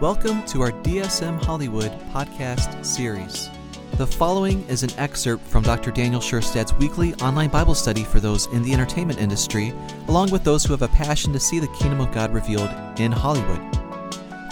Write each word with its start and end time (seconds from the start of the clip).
Welcome 0.00 0.44
to 0.46 0.62
our 0.62 0.72
DSM 0.72 1.44
Hollywood 1.44 1.92
podcast 2.10 2.82
series. 2.82 3.50
The 3.98 4.06
following 4.06 4.66
is 4.66 4.82
an 4.82 4.88
excerpt 4.96 5.46
from 5.46 5.62
Dr. 5.62 5.90
Daniel 5.90 6.22
Scherstad's 6.22 6.72
weekly 6.72 7.12
online 7.16 7.50
Bible 7.50 7.74
study 7.74 8.04
for 8.04 8.18
those 8.18 8.46
in 8.46 8.62
the 8.62 8.72
entertainment 8.72 9.20
industry, 9.20 9.74
along 10.08 10.30
with 10.30 10.42
those 10.42 10.64
who 10.64 10.72
have 10.72 10.80
a 10.80 10.88
passion 10.88 11.34
to 11.34 11.38
see 11.38 11.58
the 11.58 11.68
kingdom 11.78 12.00
of 12.00 12.12
God 12.12 12.32
revealed 12.32 12.70
in 12.98 13.12
Hollywood. 13.12 13.60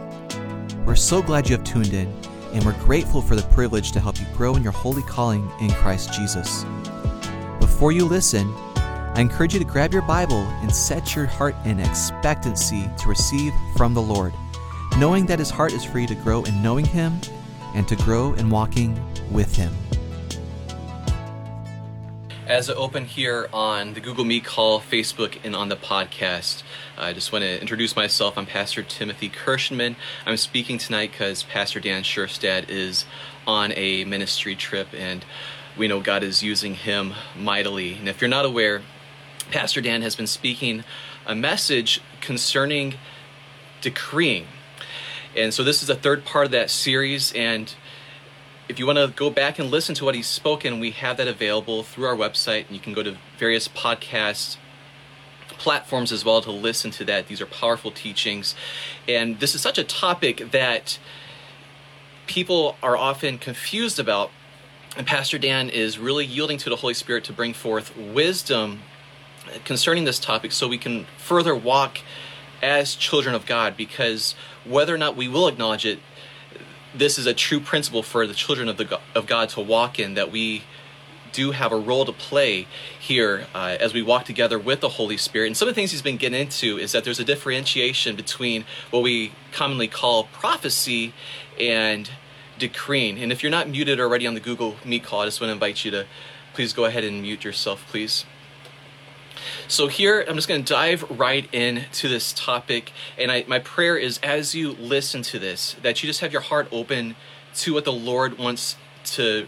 We're 0.86 0.94
so 0.94 1.20
glad 1.20 1.48
you 1.48 1.56
have 1.56 1.64
tuned 1.64 1.94
in 1.94 2.31
and 2.52 2.64
we're 2.64 2.78
grateful 2.84 3.22
for 3.22 3.34
the 3.34 3.42
privilege 3.54 3.92
to 3.92 4.00
help 4.00 4.20
you 4.20 4.26
grow 4.34 4.56
in 4.56 4.62
your 4.62 4.72
holy 4.72 5.02
calling 5.02 5.50
in 5.60 5.70
Christ 5.70 6.12
Jesus. 6.12 6.64
Before 7.60 7.92
you 7.92 8.04
listen, 8.04 8.52
I 9.14 9.20
encourage 9.20 9.52
you 9.52 9.58
to 9.58 9.66
grab 9.66 9.92
your 9.92 10.02
Bible 10.02 10.42
and 10.62 10.74
set 10.74 11.14
your 11.14 11.26
heart 11.26 11.54
in 11.64 11.80
expectancy 11.80 12.90
to 12.98 13.08
receive 13.08 13.52
from 13.76 13.94
the 13.94 14.02
Lord, 14.02 14.32
knowing 14.98 15.26
that 15.26 15.38
His 15.38 15.50
heart 15.50 15.72
is 15.72 15.84
for 15.84 15.98
you 15.98 16.06
to 16.06 16.14
grow 16.14 16.42
in 16.44 16.62
knowing 16.62 16.84
Him 16.84 17.20
and 17.74 17.86
to 17.88 17.96
grow 17.96 18.34
in 18.34 18.50
walking 18.50 18.98
with 19.30 19.54
Him. 19.54 19.72
As 22.48 22.68
I 22.68 22.74
open 22.74 23.04
here 23.04 23.48
on 23.52 23.94
the 23.94 24.00
Google 24.00 24.24
Meet 24.24 24.44
call, 24.44 24.80
Facebook, 24.80 25.38
and 25.44 25.54
on 25.54 25.68
the 25.68 25.76
podcast, 25.76 26.64
I 26.98 27.12
just 27.12 27.30
want 27.30 27.44
to 27.44 27.60
introduce 27.60 27.94
myself. 27.94 28.36
I'm 28.36 28.46
Pastor 28.46 28.82
Timothy 28.82 29.30
Kirschman. 29.30 29.94
I'm 30.26 30.36
speaking 30.36 30.76
tonight 30.76 31.12
because 31.12 31.44
Pastor 31.44 31.78
Dan 31.78 32.02
Scherstad 32.02 32.68
is 32.68 33.04
on 33.46 33.72
a 33.76 34.04
ministry 34.06 34.56
trip, 34.56 34.88
and 34.92 35.24
we 35.78 35.86
know 35.86 36.00
God 36.00 36.24
is 36.24 36.42
using 36.42 36.74
him 36.74 37.14
mightily. 37.38 37.94
And 37.94 38.08
if 38.08 38.20
you're 38.20 38.28
not 38.28 38.44
aware, 38.44 38.82
Pastor 39.52 39.80
Dan 39.80 40.02
has 40.02 40.16
been 40.16 40.26
speaking 40.26 40.82
a 41.24 41.36
message 41.36 42.00
concerning 42.20 42.94
decreeing. 43.82 44.48
And 45.36 45.54
so 45.54 45.62
this 45.62 45.80
is 45.80 45.86
the 45.86 45.94
third 45.94 46.24
part 46.24 46.46
of 46.46 46.50
that 46.50 46.70
series, 46.70 47.32
and 47.34 47.72
if 48.68 48.78
you 48.78 48.86
want 48.86 48.98
to 48.98 49.08
go 49.08 49.30
back 49.30 49.58
and 49.58 49.70
listen 49.70 49.94
to 49.96 50.04
what 50.04 50.14
he's 50.14 50.26
spoken, 50.26 50.80
we 50.80 50.92
have 50.92 51.16
that 51.16 51.28
available 51.28 51.82
through 51.82 52.06
our 52.06 52.16
website, 52.16 52.66
and 52.66 52.70
you 52.70 52.80
can 52.80 52.92
go 52.92 53.02
to 53.02 53.16
various 53.38 53.68
podcast 53.68 54.56
platforms 55.50 56.12
as 56.12 56.24
well 56.24 56.40
to 56.40 56.50
listen 56.50 56.90
to 56.92 57.04
that. 57.04 57.26
These 57.26 57.40
are 57.40 57.46
powerful 57.46 57.90
teachings, 57.90 58.54
and 59.08 59.40
this 59.40 59.54
is 59.54 59.60
such 59.60 59.78
a 59.78 59.84
topic 59.84 60.50
that 60.52 60.98
people 62.26 62.76
are 62.82 62.96
often 62.96 63.38
confused 63.38 63.98
about. 63.98 64.30
And 64.96 65.06
Pastor 65.06 65.38
Dan 65.38 65.70
is 65.70 65.98
really 65.98 66.24
yielding 66.24 66.58
to 66.58 66.70
the 66.70 66.76
Holy 66.76 66.94
Spirit 66.94 67.24
to 67.24 67.32
bring 67.32 67.54
forth 67.54 67.96
wisdom 67.96 68.82
concerning 69.64 70.04
this 70.04 70.18
topic 70.18 70.52
so 70.52 70.68
we 70.68 70.78
can 70.78 71.06
further 71.18 71.54
walk 71.54 71.98
as 72.62 72.94
children 72.94 73.34
of 73.34 73.44
God 73.44 73.76
because 73.76 74.34
whether 74.64 74.94
or 74.94 74.98
not 74.98 75.16
we 75.16 75.28
will 75.28 75.48
acknowledge 75.48 75.84
it 75.84 75.98
this 76.94 77.18
is 77.18 77.26
a 77.26 77.34
true 77.34 77.60
principle 77.60 78.02
for 78.02 78.26
the 78.26 78.34
children 78.34 78.68
of 78.68 78.76
the 78.76 79.00
of 79.14 79.26
God 79.26 79.48
to 79.50 79.60
walk 79.60 79.98
in 79.98 80.14
that 80.14 80.30
we 80.30 80.62
do 81.32 81.52
have 81.52 81.72
a 81.72 81.76
role 81.76 82.04
to 82.04 82.12
play 82.12 82.66
here 82.98 83.46
uh, 83.54 83.76
as 83.80 83.94
we 83.94 84.02
walk 84.02 84.24
together 84.24 84.58
with 84.58 84.80
the 84.80 84.90
Holy 84.90 85.16
Spirit. 85.16 85.46
And 85.46 85.56
some 85.56 85.66
of 85.66 85.74
the 85.74 85.80
things 85.80 85.90
he's 85.90 86.02
been 86.02 86.18
getting 86.18 86.38
into 86.38 86.78
is 86.78 86.92
that 86.92 87.04
there's 87.04 87.18
a 87.18 87.24
differentiation 87.24 88.16
between 88.16 88.64
what 88.90 89.02
we 89.02 89.32
commonly 89.50 89.88
call 89.88 90.24
prophecy 90.24 91.14
and 91.58 92.10
decreeing. 92.58 93.18
And 93.18 93.32
if 93.32 93.42
you're 93.42 93.50
not 93.50 93.68
muted 93.68 93.98
already 93.98 94.26
on 94.26 94.34
the 94.34 94.40
Google 94.40 94.76
Meet 94.84 95.04
call, 95.04 95.22
I 95.22 95.24
just 95.24 95.40
want 95.40 95.48
to 95.48 95.54
invite 95.54 95.84
you 95.84 95.90
to 95.92 96.06
please 96.52 96.72
go 96.72 96.84
ahead 96.84 97.02
and 97.02 97.22
mute 97.22 97.44
yourself, 97.44 97.86
please. 97.88 98.26
So 99.68 99.88
here, 99.88 100.24
I'm 100.28 100.36
just 100.36 100.48
going 100.48 100.64
to 100.64 100.72
dive 100.72 101.04
right 101.10 101.52
into 101.54 102.08
this 102.08 102.32
topic, 102.32 102.92
and 103.18 103.30
I, 103.30 103.44
my 103.46 103.58
prayer 103.58 103.96
is 103.96 104.18
as 104.22 104.54
you 104.54 104.72
listen 104.72 105.22
to 105.22 105.38
this, 105.38 105.76
that 105.82 106.02
you 106.02 106.06
just 106.06 106.20
have 106.20 106.32
your 106.32 106.42
heart 106.42 106.68
open 106.70 107.16
to 107.56 107.74
what 107.74 107.84
the 107.84 107.92
Lord 107.92 108.38
wants 108.38 108.76
to 109.04 109.46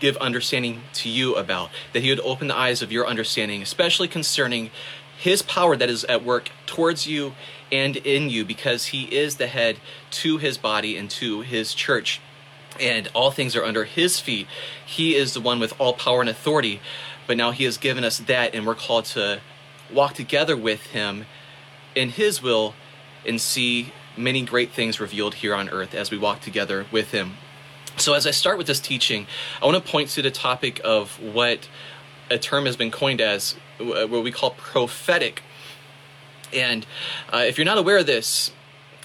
give 0.00 0.16
understanding 0.18 0.82
to 0.92 1.08
you 1.08 1.34
about, 1.34 1.70
that 1.92 2.02
He 2.02 2.10
would 2.10 2.20
open 2.20 2.48
the 2.48 2.56
eyes 2.56 2.82
of 2.82 2.92
your 2.92 3.06
understanding, 3.06 3.62
especially 3.62 4.08
concerning 4.08 4.70
His 5.18 5.42
power 5.42 5.76
that 5.76 5.88
is 5.88 6.04
at 6.04 6.24
work 6.24 6.50
towards 6.66 7.06
you 7.06 7.34
and 7.72 7.96
in 7.96 8.28
you, 8.28 8.44
because 8.44 8.86
He 8.86 9.04
is 9.04 9.36
the 9.36 9.46
head 9.46 9.78
to 10.10 10.38
His 10.38 10.58
body 10.58 10.96
and 10.96 11.08
to 11.10 11.40
His 11.40 11.74
church. 11.74 12.20
And 12.78 13.08
all 13.14 13.30
things 13.30 13.56
are 13.56 13.64
under 13.64 13.84
His 13.84 14.20
feet. 14.20 14.46
He 14.84 15.14
is 15.14 15.32
the 15.32 15.40
one 15.40 15.58
with 15.58 15.72
all 15.80 15.94
power 15.94 16.20
and 16.20 16.28
authority. 16.28 16.80
But 17.26 17.36
now 17.36 17.50
He 17.50 17.64
has 17.64 17.78
given 17.78 18.04
us 18.04 18.18
that, 18.18 18.54
and 18.54 18.66
we're 18.66 18.74
called 18.74 19.04
to 19.06 19.40
walk 19.92 20.14
together 20.14 20.56
with 20.56 20.86
Him 20.86 21.26
in 21.94 22.10
His 22.10 22.42
will 22.42 22.74
and 23.26 23.40
see 23.40 23.92
many 24.16 24.42
great 24.42 24.72
things 24.72 25.00
revealed 25.00 25.34
here 25.34 25.54
on 25.54 25.68
earth 25.68 25.94
as 25.94 26.10
we 26.10 26.18
walk 26.18 26.40
together 26.40 26.86
with 26.90 27.10
Him. 27.10 27.34
So, 27.96 28.14
as 28.14 28.26
I 28.26 28.30
start 28.30 28.58
with 28.58 28.66
this 28.66 28.80
teaching, 28.80 29.26
I 29.62 29.66
want 29.66 29.82
to 29.82 29.90
point 29.90 30.10
to 30.10 30.22
the 30.22 30.30
topic 30.30 30.80
of 30.84 31.20
what 31.20 31.68
a 32.30 32.38
term 32.38 32.66
has 32.66 32.76
been 32.76 32.90
coined 32.90 33.20
as 33.20 33.56
what 33.78 34.22
we 34.22 34.30
call 34.30 34.50
prophetic. 34.50 35.42
And 36.52 36.86
uh, 37.32 37.44
if 37.46 37.58
you're 37.58 37.64
not 37.64 37.78
aware 37.78 37.98
of 37.98 38.06
this, 38.06 38.50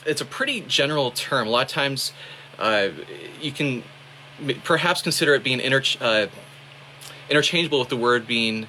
it's 0.05 0.21
a 0.21 0.25
pretty 0.25 0.61
general 0.61 1.11
term. 1.11 1.47
A 1.47 1.51
lot 1.51 1.63
of 1.63 1.67
times, 1.67 2.13
uh, 2.59 2.89
you 3.41 3.51
can 3.51 3.83
perhaps 4.63 5.01
consider 5.01 5.35
it 5.35 5.43
being 5.43 5.59
inter- 5.59 5.97
uh, 5.99 6.27
interchangeable 7.29 7.79
with 7.79 7.89
the 7.89 7.97
word 7.97 8.27
being 8.27 8.67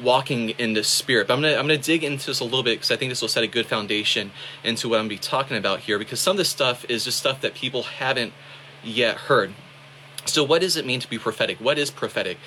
walking 0.00 0.50
in 0.50 0.72
the 0.72 0.84
spirit. 0.84 1.28
But 1.28 1.34
I'm 1.34 1.42
gonna 1.42 1.54
I'm 1.54 1.64
gonna 1.64 1.78
dig 1.78 2.04
into 2.04 2.26
this 2.26 2.40
a 2.40 2.44
little 2.44 2.62
bit 2.62 2.76
because 2.76 2.90
I 2.90 2.96
think 2.96 3.10
this 3.10 3.20
will 3.20 3.28
set 3.28 3.44
a 3.44 3.48
good 3.48 3.66
foundation 3.66 4.32
into 4.64 4.88
what 4.88 4.96
I'm 4.96 5.04
gonna 5.04 5.10
be 5.10 5.18
talking 5.18 5.56
about 5.56 5.80
here. 5.80 5.98
Because 5.98 6.20
some 6.20 6.32
of 6.32 6.38
this 6.38 6.48
stuff 6.48 6.84
is 6.88 7.04
just 7.04 7.18
stuff 7.18 7.40
that 7.42 7.54
people 7.54 7.82
haven't 7.82 8.32
yet 8.82 9.16
heard. 9.16 9.54
So, 10.24 10.44
what 10.44 10.60
does 10.60 10.76
it 10.76 10.86
mean 10.86 11.00
to 11.00 11.08
be 11.08 11.18
prophetic? 11.18 11.58
What 11.58 11.78
is 11.78 11.90
prophetic? 11.90 12.38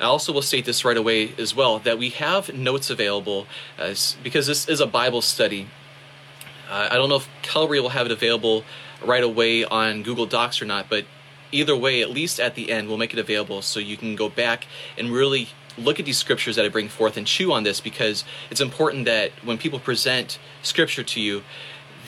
I 0.00 0.04
also 0.04 0.32
will 0.32 0.42
state 0.42 0.64
this 0.64 0.84
right 0.84 0.96
away 0.96 1.32
as 1.38 1.54
well 1.54 1.78
that 1.80 1.98
we 1.98 2.10
have 2.10 2.52
notes 2.52 2.90
available 2.90 3.46
as, 3.78 4.16
because 4.22 4.46
this 4.46 4.68
is 4.68 4.80
a 4.80 4.86
Bible 4.86 5.22
study. 5.22 5.68
Uh, 6.68 6.88
I 6.90 6.96
don't 6.96 7.08
know 7.08 7.16
if 7.16 7.28
Calvary 7.42 7.78
will 7.80 7.90
have 7.90 8.06
it 8.06 8.12
available 8.12 8.64
right 9.04 9.22
away 9.22 9.64
on 9.64 10.02
Google 10.02 10.26
Docs 10.26 10.60
or 10.60 10.64
not, 10.64 10.88
but 10.88 11.04
either 11.52 11.76
way, 11.76 12.02
at 12.02 12.10
least 12.10 12.40
at 12.40 12.54
the 12.54 12.70
end, 12.70 12.88
we'll 12.88 12.98
make 12.98 13.12
it 13.12 13.18
available 13.18 13.62
so 13.62 13.78
you 13.78 13.96
can 13.96 14.16
go 14.16 14.28
back 14.28 14.66
and 14.98 15.10
really 15.10 15.48
look 15.78 15.98
at 15.98 16.04
these 16.04 16.18
scriptures 16.18 16.56
that 16.56 16.64
I 16.64 16.68
bring 16.68 16.88
forth 16.88 17.16
and 17.16 17.26
chew 17.26 17.52
on 17.52 17.62
this 17.62 17.80
because 17.80 18.24
it's 18.50 18.60
important 18.60 19.04
that 19.06 19.30
when 19.44 19.58
people 19.58 19.78
present 19.78 20.38
scripture 20.62 21.02
to 21.02 21.20
you, 21.20 21.42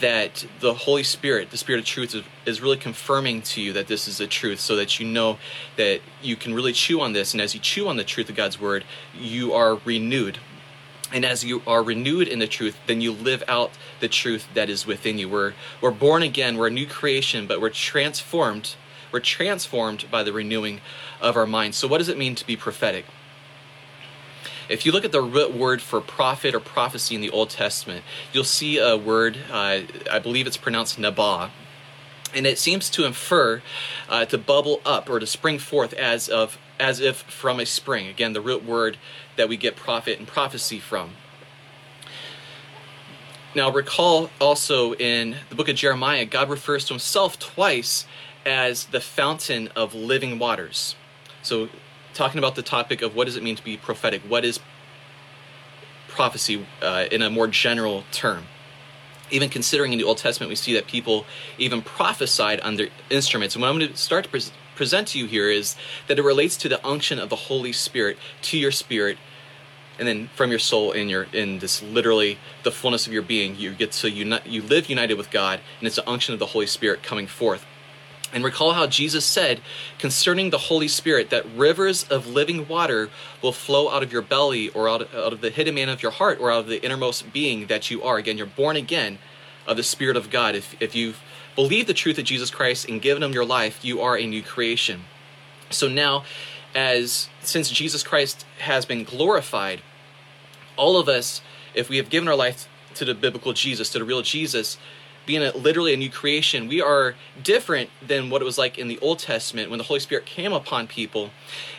that 0.00 0.44
the 0.60 0.74
Holy 0.74 1.02
Spirit, 1.02 1.50
the 1.50 1.56
Spirit 1.56 1.78
of 1.78 1.86
truth, 1.86 2.14
is, 2.14 2.24
is 2.44 2.60
really 2.60 2.76
confirming 2.76 3.42
to 3.42 3.60
you 3.60 3.72
that 3.72 3.86
this 3.86 4.08
is 4.08 4.18
the 4.18 4.26
truth 4.26 4.60
so 4.60 4.76
that 4.76 4.98
you 4.98 5.06
know 5.06 5.38
that 5.76 6.00
you 6.20 6.36
can 6.36 6.52
really 6.52 6.72
chew 6.72 7.00
on 7.00 7.12
this. 7.12 7.32
And 7.32 7.40
as 7.40 7.54
you 7.54 7.60
chew 7.60 7.88
on 7.88 7.96
the 7.96 8.04
truth 8.04 8.28
of 8.28 8.34
God's 8.34 8.60
Word, 8.60 8.84
you 9.18 9.52
are 9.52 9.76
renewed. 9.84 10.38
And 11.12 11.24
as 11.24 11.44
you 11.44 11.62
are 11.66 11.82
renewed 11.82 12.26
in 12.26 12.40
the 12.40 12.48
truth, 12.48 12.76
then 12.86 13.00
you 13.00 13.12
live 13.12 13.44
out 13.46 13.70
the 14.00 14.08
truth 14.08 14.48
that 14.54 14.68
is 14.68 14.84
within 14.84 15.16
you. 15.16 15.28
We're, 15.28 15.54
we're 15.80 15.92
born 15.92 16.22
again, 16.22 16.56
we're 16.56 16.66
a 16.66 16.72
new 16.72 16.86
creation, 16.86 17.46
but 17.46 17.60
we're 17.60 17.70
transformed. 17.70 18.74
We're 19.14 19.20
transformed 19.20 20.06
by 20.10 20.24
the 20.24 20.32
renewing 20.32 20.80
of 21.20 21.36
our 21.36 21.46
minds. 21.46 21.76
So, 21.76 21.86
what 21.86 21.98
does 21.98 22.08
it 22.08 22.18
mean 22.18 22.34
to 22.34 22.44
be 22.44 22.56
prophetic? 22.56 23.04
If 24.68 24.84
you 24.84 24.90
look 24.90 25.04
at 25.04 25.12
the 25.12 25.22
root 25.22 25.54
word 25.54 25.80
for 25.80 26.00
prophet 26.00 26.52
or 26.52 26.58
prophecy 26.58 27.14
in 27.14 27.20
the 27.20 27.30
Old 27.30 27.48
Testament, 27.48 28.04
you'll 28.32 28.42
see 28.42 28.78
a 28.78 28.96
word, 28.96 29.38
uh, 29.52 29.82
I 30.10 30.18
believe 30.20 30.48
it's 30.48 30.56
pronounced 30.56 30.98
nabah, 30.98 31.50
and 32.34 32.44
it 32.44 32.58
seems 32.58 32.90
to 32.90 33.04
infer 33.04 33.62
uh, 34.08 34.24
to 34.24 34.36
bubble 34.36 34.80
up 34.84 35.08
or 35.08 35.20
to 35.20 35.28
spring 35.28 35.60
forth 35.60 35.92
as 35.92 36.28
of 36.28 36.58
as 36.80 36.98
if 36.98 37.18
from 37.18 37.60
a 37.60 37.66
spring. 37.66 38.08
Again, 38.08 38.32
the 38.32 38.40
root 38.40 38.64
word 38.64 38.98
that 39.36 39.48
we 39.48 39.56
get 39.56 39.76
prophet 39.76 40.18
and 40.18 40.26
prophecy 40.26 40.80
from. 40.80 41.12
Now, 43.54 43.70
recall 43.70 44.30
also 44.40 44.94
in 44.94 45.36
the 45.50 45.54
book 45.54 45.68
of 45.68 45.76
Jeremiah, 45.76 46.24
God 46.24 46.50
refers 46.50 46.84
to 46.86 46.94
himself 46.94 47.38
twice 47.38 48.06
as 48.46 48.86
the 48.86 49.00
fountain 49.00 49.68
of 49.74 49.94
living 49.94 50.38
waters. 50.38 50.96
So 51.42 51.68
talking 52.12 52.38
about 52.38 52.54
the 52.54 52.62
topic 52.62 53.02
of 53.02 53.14
what 53.14 53.24
does 53.26 53.36
it 53.36 53.42
mean 53.42 53.56
to 53.56 53.64
be 53.64 53.76
prophetic? 53.76 54.22
What 54.22 54.44
is 54.44 54.60
prophecy 56.08 56.66
uh, 56.80 57.06
in 57.10 57.22
a 57.22 57.30
more 57.30 57.46
general 57.46 58.04
term? 58.12 58.44
Even 59.30 59.48
considering 59.48 59.92
in 59.92 59.98
the 59.98 60.04
Old 60.04 60.18
Testament, 60.18 60.48
we 60.48 60.54
see 60.54 60.74
that 60.74 60.86
people 60.86 61.24
even 61.58 61.82
prophesied 61.82 62.60
on 62.60 62.76
their 62.76 62.88
instruments. 63.10 63.54
And 63.54 63.62
what 63.62 63.68
I'm 63.68 63.78
going 63.78 63.90
to 63.90 63.96
start 63.96 64.24
to 64.24 64.30
pre- 64.30 64.42
present 64.76 65.08
to 65.08 65.18
you 65.18 65.26
here 65.26 65.50
is 65.50 65.76
that 66.08 66.18
it 66.18 66.22
relates 66.22 66.56
to 66.58 66.68
the 66.68 66.84
unction 66.86 67.18
of 67.18 67.30
the 67.30 67.36
Holy 67.36 67.72
Spirit 67.72 68.18
to 68.42 68.58
your 68.58 68.70
spirit 68.70 69.18
and 69.98 70.08
then 70.08 70.28
from 70.34 70.50
your 70.50 70.58
soul 70.58 70.92
in 70.92 71.08
your 71.08 71.24
in 71.32 71.58
this 71.60 71.82
literally 71.82 72.38
the 72.62 72.70
fullness 72.70 73.06
of 73.06 73.12
your 73.12 73.22
being 73.22 73.56
you 73.56 73.72
get 73.72 73.92
to 73.92 74.10
unite 74.10 74.46
you 74.46 74.62
live 74.62 74.88
united 74.88 75.14
with 75.14 75.30
god 75.30 75.60
and 75.78 75.86
it's 75.86 75.96
the 75.96 76.08
unction 76.08 76.32
of 76.32 76.40
the 76.40 76.46
holy 76.46 76.66
spirit 76.66 77.02
coming 77.02 77.26
forth 77.26 77.64
And 78.34 78.44
recall 78.44 78.72
how 78.72 78.88
Jesus 78.88 79.24
said 79.24 79.60
concerning 79.98 80.50
the 80.50 80.58
Holy 80.58 80.88
Spirit 80.88 81.30
that 81.30 81.46
rivers 81.56 82.02
of 82.10 82.26
living 82.26 82.66
water 82.66 83.08
will 83.40 83.52
flow 83.52 83.88
out 83.88 84.02
of 84.02 84.12
your 84.12 84.22
belly 84.22 84.70
or 84.70 84.88
out, 84.88 85.02
out 85.14 85.32
of 85.32 85.40
the 85.40 85.50
hidden 85.50 85.76
man 85.76 85.88
of 85.88 86.02
your 86.02 86.10
heart 86.10 86.40
or 86.40 86.50
out 86.50 86.60
of 86.60 86.66
the 86.66 86.84
innermost 86.84 87.32
being 87.32 87.68
that 87.68 87.92
you 87.92 88.02
are. 88.02 88.18
Again, 88.18 88.36
you're 88.36 88.46
born 88.46 88.74
again 88.74 89.18
of 89.68 89.76
the 89.76 89.84
Spirit 89.84 90.16
of 90.16 90.30
God. 90.30 90.56
If, 90.56 90.74
if 90.82 90.96
you've 90.96 91.22
believed 91.54 91.88
the 91.88 91.94
truth 91.94 92.18
of 92.18 92.24
Jesus 92.24 92.50
Christ 92.50 92.88
and 92.88 93.00
given 93.00 93.22
him 93.22 93.32
your 93.32 93.44
life, 93.44 93.84
you 93.84 94.00
are 94.00 94.18
a 94.18 94.26
new 94.26 94.42
creation. 94.42 95.04
So 95.70 95.88
now, 95.88 96.24
as 96.74 97.28
since 97.40 97.70
Jesus 97.70 98.02
Christ 98.02 98.44
has 98.58 98.84
been 98.84 99.04
glorified, 99.04 99.80
all 100.76 100.98
of 100.98 101.08
us, 101.08 101.40
if 101.74 101.88
we 101.88 101.98
have 101.98 102.10
given 102.10 102.28
our 102.28 102.34
life 102.34 102.68
to 102.94 103.04
the 103.04 103.14
biblical 103.14 103.52
Jesus, 103.52 103.90
to 103.90 103.98
the 103.98 104.04
real 104.04 104.22
Jesus, 104.22 104.76
being 105.26 105.42
a, 105.42 105.56
literally 105.56 105.94
a 105.94 105.96
new 105.96 106.10
creation, 106.10 106.68
we 106.68 106.80
are 106.80 107.14
different 107.42 107.90
than 108.06 108.30
what 108.30 108.42
it 108.42 108.44
was 108.44 108.58
like 108.58 108.78
in 108.78 108.88
the 108.88 108.98
Old 109.00 109.18
Testament 109.18 109.70
when 109.70 109.78
the 109.78 109.84
Holy 109.84 110.00
Spirit 110.00 110.26
came 110.26 110.52
upon 110.52 110.86
people. 110.86 111.30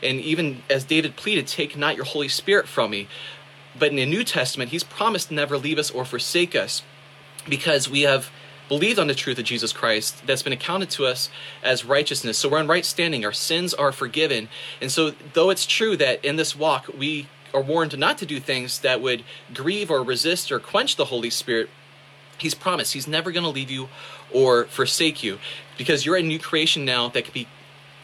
And 0.02 0.20
even 0.20 0.64
as 0.70 0.84
David 0.84 1.16
pleaded, 1.16 1.48
Take 1.48 1.78
not 1.78 1.96
your 1.96 2.06
Holy 2.06 2.28
Spirit 2.28 2.68
from 2.68 2.92
me. 2.92 3.08
But 3.78 3.90
in 3.90 3.98
the 3.98 4.06
New 4.06 4.24
Testament, 4.24 4.72
he's 4.72 4.84
promised 4.84 5.32
never 5.32 5.58
leave 5.58 5.78
us 5.78 5.92
or 5.92 6.06
forsake 6.06 6.56
us 6.56 6.82
because 7.48 7.90
we 7.90 8.02
have 8.02 8.32
believed 8.68 8.98
on 8.98 9.08
the 9.08 9.16
truth 9.16 9.38
of 9.38 9.46
Jesus 9.46 9.72
Christ 9.72 10.26
that's 10.26 10.42
been 10.42 10.54
accounted 10.54 10.90
to 10.92 11.06
us 11.06 11.30
as 11.62 11.86
righteousness. 11.86 12.38
So 12.38 12.50
we're 12.50 12.60
in 12.60 12.68
right 12.68 12.86
standing, 12.86 13.26
our 13.26 13.34
sins 13.34 13.74
are 13.74 13.92
forgiven. 13.92 14.50
And 14.82 14.92
so, 14.92 15.12
though 15.34 15.50
it's 15.50 15.66
true 15.66 15.96
that 15.98 16.24
in 16.24 16.36
this 16.36 16.56
walk 16.56 16.90
we 16.98 17.28
are 17.54 17.62
warned 17.62 17.98
not 17.98 18.18
to 18.20 18.26
do 18.26 18.40
things 18.40 18.80
that 18.80 19.02
would 19.02 19.24
grieve 19.54 19.90
or 19.92 20.04
resist 20.04 20.52
or 20.52 20.60
quench 20.60 20.96
the 20.96 21.06
Holy 21.06 21.30
Spirit, 21.30 21.70
He's 22.38 22.54
promised 22.54 22.94
He's 22.94 23.08
never 23.08 23.32
going 23.32 23.44
to 23.44 23.50
leave 23.50 23.72
you 23.72 23.90
or 24.34 24.66
forsake 24.66 25.24
you 25.24 25.40
because 25.78 26.06
you're 26.06 26.18
a 26.18 26.24
new 26.24 26.40
creation 26.40 26.86
now 26.86 27.10
that 27.10 27.26
can 27.26 27.34
be 27.34 27.48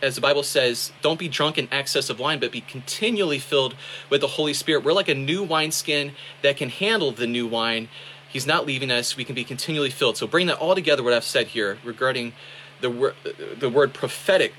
as 0.02 0.16
the 0.16 0.22
Bible 0.22 0.42
says, 0.42 0.92
don't 1.04 1.20
be 1.20 1.28
drunk 1.28 1.60
in 1.60 1.68
excess 1.72 2.10
of 2.10 2.18
wine, 2.18 2.40
but 2.40 2.52
be 2.52 2.62
continually 2.62 3.38
filled 3.38 3.76
with 4.10 4.22
the 4.22 4.30
Holy 4.30 4.52
Spirit. 4.52 4.84
We're 4.84 4.94
like 4.94 5.10
a 5.10 5.14
new 5.14 5.44
wineskin 5.44 6.14
that 6.42 6.58
can 6.58 6.70
handle 6.70 7.12
the 7.12 7.28
new 7.28 7.46
wine 7.46 7.88
He's 8.32 8.48
not 8.48 8.66
leaving 8.66 8.90
us. 8.90 9.18
We 9.18 9.26
can 9.26 9.36
be 9.36 9.44
continually 9.44 9.90
filled. 9.90 10.16
So 10.16 10.26
bring 10.26 10.48
that 10.48 10.58
all 10.58 10.74
together, 10.74 11.04
what 11.04 11.12
I've 11.12 11.26
said 11.26 11.48
here 11.48 11.80
regarding 11.84 12.32
the, 12.80 13.14
the 13.60 13.70
word 13.70 13.94
prophetic. 13.94 14.54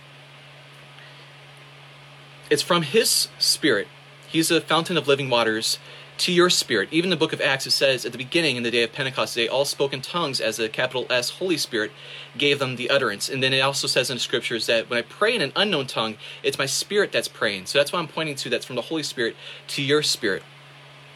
It's 2.50 2.60
from 2.60 2.82
His 2.82 3.28
Spirit. 3.38 3.88
He's 4.28 4.50
a 4.50 4.60
fountain 4.60 4.98
of 4.98 5.08
living 5.08 5.30
waters 5.30 5.78
to 6.22 6.32
your 6.32 6.48
spirit. 6.48 6.88
Even 6.92 7.10
the 7.10 7.16
book 7.16 7.32
of 7.32 7.40
Acts, 7.40 7.66
it 7.66 7.72
says 7.72 8.06
at 8.06 8.12
the 8.12 8.18
beginning, 8.18 8.56
in 8.56 8.62
the 8.62 8.70
day 8.70 8.84
of 8.84 8.92
Pentecost, 8.92 9.34
they 9.34 9.48
all 9.48 9.64
spoke 9.64 9.92
in 9.92 10.00
tongues 10.00 10.40
as 10.40 10.56
the 10.56 10.68
capital 10.68 11.04
S 11.10 11.30
Holy 11.30 11.56
Spirit 11.56 11.90
gave 12.38 12.60
them 12.60 12.76
the 12.76 12.90
utterance. 12.90 13.28
And 13.28 13.42
then 13.42 13.52
it 13.52 13.58
also 13.58 13.88
says 13.88 14.08
in 14.08 14.16
the 14.16 14.20
scriptures 14.20 14.66
that 14.66 14.88
when 14.88 15.00
I 15.00 15.02
pray 15.02 15.34
in 15.34 15.42
an 15.42 15.52
unknown 15.56 15.88
tongue, 15.88 16.16
it's 16.44 16.58
my 16.58 16.66
spirit 16.66 17.10
that's 17.10 17.26
praying. 17.26 17.66
So 17.66 17.78
that's 17.78 17.92
what 17.92 17.98
I'm 17.98 18.06
pointing 18.06 18.36
to. 18.36 18.48
That's 18.48 18.64
from 18.64 18.76
the 18.76 18.82
Holy 18.82 19.02
Spirit 19.02 19.34
to 19.68 19.82
your 19.82 20.04
spirit. 20.04 20.44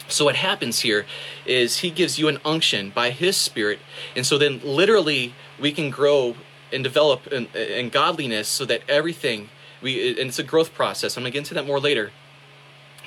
So 0.09 0.25
what 0.25 0.35
happens 0.35 0.81
here 0.81 1.05
is 1.45 1.77
he 1.77 1.89
gives 1.89 2.19
you 2.19 2.27
an 2.27 2.39
unction 2.43 2.89
by 2.89 3.11
his 3.11 3.37
spirit. 3.37 3.79
And 4.13 4.25
so 4.25 4.37
then 4.37 4.59
literally 4.61 5.33
we 5.57 5.71
can 5.71 5.89
grow 5.89 6.35
and 6.73 6.83
develop 6.83 7.27
in, 7.27 7.47
in 7.55 7.89
godliness 7.89 8.49
so 8.49 8.65
that 8.65 8.81
everything 8.89 9.49
we 9.81 10.19
and 10.19 10.29
it's 10.29 10.39
a 10.39 10.43
growth 10.43 10.73
process. 10.73 11.15
I'm 11.15 11.23
going 11.23 11.31
to 11.31 11.33
get 11.33 11.39
into 11.39 11.53
that 11.53 11.65
more 11.65 11.79
later. 11.79 12.11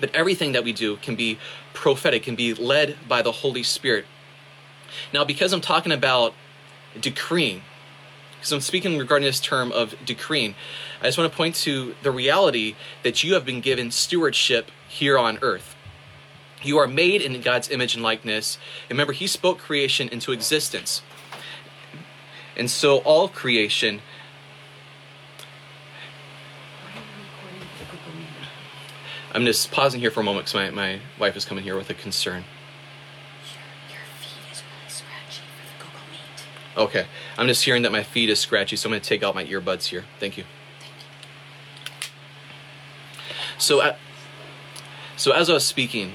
But 0.01 0.15
everything 0.15 0.53
that 0.53 0.65
we 0.65 0.73
do 0.73 0.97
can 0.97 1.15
be 1.15 1.39
prophetic, 1.75 2.23
can 2.23 2.35
be 2.35 2.55
led 2.55 2.97
by 3.07 3.23
the 3.23 3.33
Holy 3.33 3.63
Spirit. 3.63 4.07
Now, 5.13 5.25
because 5.25 5.53
I'm 5.53 5.61
talking 5.61 5.93
about 5.93 6.35
decreeing, 6.99 7.63
because 8.37 8.53
I'm 8.53 8.61
speaking 8.61 8.99
regarding 8.99 9.27
this 9.27 9.41
term 9.41 9.71
of 9.73 9.95
decreeing, 10.05 10.55
I 11.01 11.05
just 11.05 11.19
want 11.19 11.31
to 11.31 11.37
point 11.37 11.55
to 11.57 11.95
the 12.03 12.11
reality 12.11 12.75
that 13.03 13.23
you 13.23 13.35
have 13.35 13.45
been 13.45 13.61
given 13.61 13.91
stewardship 13.91 14.71
here 14.89 15.19
on 15.19 15.39
earth. 15.43 15.77
You 16.63 16.79
are 16.79 16.87
made 16.87 17.23
in 17.23 17.41
God's 17.41 17.71
image 17.71 17.95
and 17.95 18.03
likeness. 18.03 18.59
Remember, 18.89 19.13
He 19.13 19.27
spoke 19.27 19.59
creation 19.59 20.09
into 20.09 20.33
existence. 20.33 21.03
And 22.57 22.71
so 22.71 22.99
all 22.99 23.29
creation 23.29 24.03
I'm 29.33 29.45
just 29.45 29.71
pausing 29.71 30.01
here 30.01 30.11
for 30.11 30.21
a 30.21 30.25
moment 30.25 30.47
because 30.47 30.55
my, 30.55 30.71
my 30.71 31.01
wife 31.19 31.37
is 31.37 31.45
coming 31.45 31.65
here 31.65 31.77
with 31.77 31.91
a 31.91 31.95
concern. 31.95 32.45
Okay, 36.77 37.07
I'm 37.37 37.47
just 37.47 37.65
hearing 37.65 37.83
that 37.83 37.93
my 37.93 38.03
feet 38.03 38.31
is 38.31 38.39
scratchy, 38.39 38.77
so 38.77 38.89
I'm 38.89 38.93
going 38.93 39.03
to 39.03 39.09
take 39.09 39.23
out 39.23 39.35
my 39.35 39.45
earbuds 39.45 39.87
here. 39.87 40.05
Thank 40.19 40.39
you. 40.39 40.45
So, 43.59 43.81
uh, 43.81 43.97
so 45.17 45.33
as 45.33 45.51
I 45.51 45.55
was 45.55 45.67
speaking, 45.67 46.15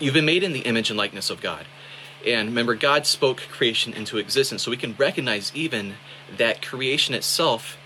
You've 0.00 0.14
been 0.14 0.24
made 0.24 0.42
in 0.42 0.54
the 0.54 0.60
image 0.60 0.88
and 0.88 0.96
likeness 0.96 1.28
of 1.28 1.42
God. 1.42 1.66
And 2.26 2.48
remember, 2.48 2.74
God 2.74 3.06
spoke 3.06 3.42
creation 3.50 3.92
into 3.92 4.16
existence. 4.16 4.62
So 4.62 4.70
we 4.70 4.78
can 4.78 4.94
recognize 4.96 5.52
even 5.54 5.94
that 6.34 6.62
creation 6.62 7.14
itself, 7.14 7.76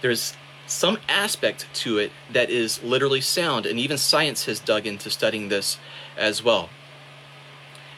there's 0.00 0.34
some 0.70 0.98
aspect 1.08 1.66
to 1.74 1.98
it 1.98 2.12
that 2.32 2.50
is 2.50 2.82
literally 2.82 3.20
sound. 3.20 3.66
And 3.66 3.78
even 3.78 3.98
science 3.98 4.44
has 4.46 4.60
dug 4.60 4.86
into 4.86 5.10
studying 5.10 5.48
this 5.48 5.78
as 6.16 6.42
well. 6.42 6.70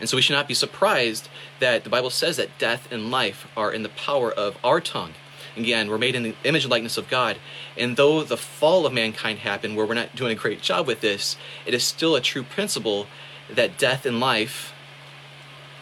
And 0.00 0.08
so 0.08 0.16
we 0.16 0.22
should 0.22 0.34
not 0.34 0.48
be 0.48 0.54
surprised 0.54 1.28
that 1.60 1.84
the 1.84 1.90
Bible 1.90 2.10
says 2.10 2.36
that 2.36 2.58
death 2.58 2.90
and 2.90 3.10
life 3.10 3.46
are 3.56 3.72
in 3.72 3.82
the 3.82 3.88
power 3.88 4.32
of 4.32 4.56
our 4.64 4.80
tongue. 4.80 5.14
Again, 5.56 5.88
we're 5.88 5.98
made 5.98 6.14
in 6.14 6.22
the 6.22 6.34
image 6.44 6.64
and 6.64 6.70
likeness 6.70 6.96
of 6.96 7.08
God. 7.08 7.36
And 7.76 7.96
though 7.96 8.24
the 8.24 8.36
fall 8.38 8.86
of 8.86 8.92
mankind 8.92 9.40
happened, 9.40 9.76
where 9.76 9.86
we're 9.86 9.94
not 9.94 10.16
doing 10.16 10.32
a 10.32 10.40
great 10.40 10.62
job 10.62 10.86
with 10.86 11.02
this, 11.02 11.36
it 11.66 11.74
is 11.74 11.84
still 11.84 12.16
a 12.16 12.20
true 12.20 12.42
principle 12.42 13.06
that 13.50 13.78
death 13.78 14.06
and 14.06 14.18
life 14.18 14.72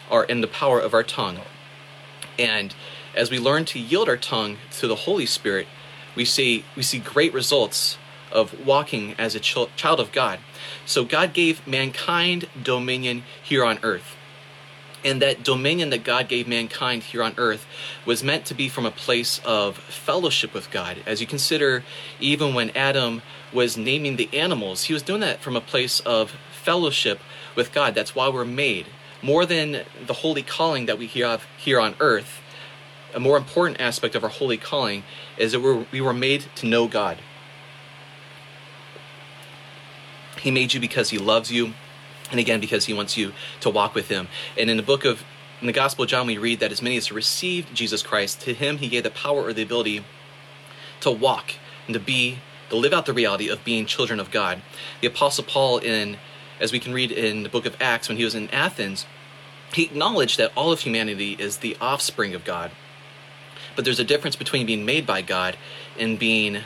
are 0.09 0.25
in 0.25 0.41
the 0.41 0.47
power 0.47 0.79
of 0.79 0.93
our 0.93 1.03
tongue. 1.03 1.39
And 2.37 2.75
as 3.15 3.31
we 3.31 3.39
learn 3.39 3.65
to 3.65 3.79
yield 3.79 4.09
our 4.09 4.17
tongue 4.17 4.57
to 4.71 4.87
the 4.87 4.95
Holy 4.95 5.25
Spirit, 5.25 5.67
we 6.15 6.25
see 6.25 6.65
we 6.75 6.83
see 6.83 6.99
great 6.99 7.33
results 7.33 7.97
of 8.31 8.65
walking 8.65 9.15
as 9.17 9.35
a 9.35 9.39
ch- 9.39 9.75
child 9.75 9.99
of 9.99 10.11
God. 10.11 10.39
So 10.85 11.03
God 11.03 11.33
gave 11.33 11.65
mankind 11.67 12.47
dominion 12.61 13.23
here 13.43 13.65
on 13.65 13.79
earth. 13.83 14.15
And 15.03 15.21
that 15.21 15.43
dominion 15.43 15.89
that 15.89 16.03
God 16.03 16.27
gave 16.27 16.47
mankind 16.47 17.03
here 17.03 17.23
on 17.23 17.33
earth 17.37 17.65
was 18.05 18.23
meant 18.23 18.45
to 18.45 18.53
be 18.53 18.69
from 18.69 18.85
a 18.85 18.91
place 18.91 19.41
of 19.43 19.77
fellowship 19.77 20.53
with 20.53 20.69
God. 20.69 20.97
As 21.07 21.19
you 21.19 21.27
consider, 21.27 21.83
even 22.19 22.53
when 22.53 22.69
Adam 22.71 23.23
was 23.51 23.77
naming 23.77 24.15
the 24.15 24.29
animals, 24.31 24.83
he 24.83 24.93
was 24.93 25.01
doing 25.01 25.21
that 25.21 25.41
from 25.41 25.55
a 25.55 25.61
place 25.61 25.99
of 26.01 26.35
fellowship 26.51 27.19
with 27.55 27.73
God. 27.73 27.95
That's 27.95 28.15
why 28.15 28.29
we're 28.29 28.45
made. 28.45 28.85
More 29.23 29.45
than 29.45 29.83
the 30.05 30.13
holy 30.13 30.43
calling 30.43 30.85
that 30.85 30.99
we 30.99 31.07
have 31.07 31.45
here 31.57 31.79
on 31.79 31.95
earth, 31.99 32.40
a 33.13 33.19
more 33.19 33.37
important 33.37 33.79
aspect 33.79 34.15
of 34.15 34.23
our 34.23 34.29
holy 34.29 34.57
calling 34.57 35.03
is 35.37 35.51
that 35.51 35.61
we're, 35.61 35.85
we 35.91 36.01
were 36.01 36.13
made 36.13 36.45
to 36.55 36.65
know 36.65 36.87
God. 36.87 37.17
He 40.39 40.51
made 40.51 40.73
you 40.73 40.79
because 40.79 41.09
He 41.09 41.17
loves 41.17 41.51
you 41.51 41.73
and 42.31 42.39
again 42.39 42.59
because 42.59 42.85
he 42.85 42.93
wants 42.93 43.17
you 43.17 43.33
to 43.59 43.69
walk 43.69 43.93
with 43.93 44.07
him. 44.07 44.27
And 44.57 44.69
in 44.69 44.77
the 44.77 44.83
book 44.83 45.05
of 45.05 45.23
in 45.59 45.67
the 45.67 45.73
gospel 45.73 46.03
of 46.03 46.09
john 46.09 46.25
we 46.25 46.39
read 46.39 46.59
that 46.59 46.71
as 46.71 46.81
many 46.81 46.97
as 46.97 47.11
received 47.11 47.75
jesus 47.75 48.01
christ 48.01 48.41
to 48.41 48.51
him 48.51 48.79
he 48.79 48.87
gave 48.87 49.03
the 49.03 49.11
power 49.11 49.43
or 49.43 49.53
the 49.53 49.61
ability 49.61 50.03
to 51.01 51.11
walk 51.11 51.53
and 51.85 51.93
to 51.93 51.99
be 51.99 52.39
to 52.71 52.75
live 52.75 52.93
out 52.93 53.05
the 53.05 53.13
reality 53.13 53.47
of 53.47 53.63
being 53.63 53.85
children 53.85 54.19
of 54.19 54.31
god. 54.31 54.63
The 55.01 55.07
apostle 55.07 55.43
paul 55.43 55.77
in 55.77 56.17
as 56.59 56.71
we 56.71 56.79
can 56.79 56.93
read 56.93 57.11
in 57.11 57.43
the 57.43 57.49
book 57.49 57.67
of 57.67 57.75
acts 57.79 58.07
when 58.07 58.17
he 58.17 58.23
was 58.23 58.33
in 58.33 58.49
athens 58.49 59.05
he 59.73 59.83
acknowledged 59.83 60.39
that 60.39 60.51
all 60.55 60.71
of 60.71 60.79
humanity 60.79 61.35
is 61.37 61.57
the 61.57 61.77
offspring 61.79 62.33
of 62.33 62.43
god 62.43 62.71
but 63.75 63.85
there's 63.85 63.99
a 63.99 64.03
difference 64.03 64.35
between 64.35 64.65
being 64.65 64.85
made 64.85 65.05
by 65.05 65.21
god 65.21 65.57
and 65.97 66.19
being 66.19 66.61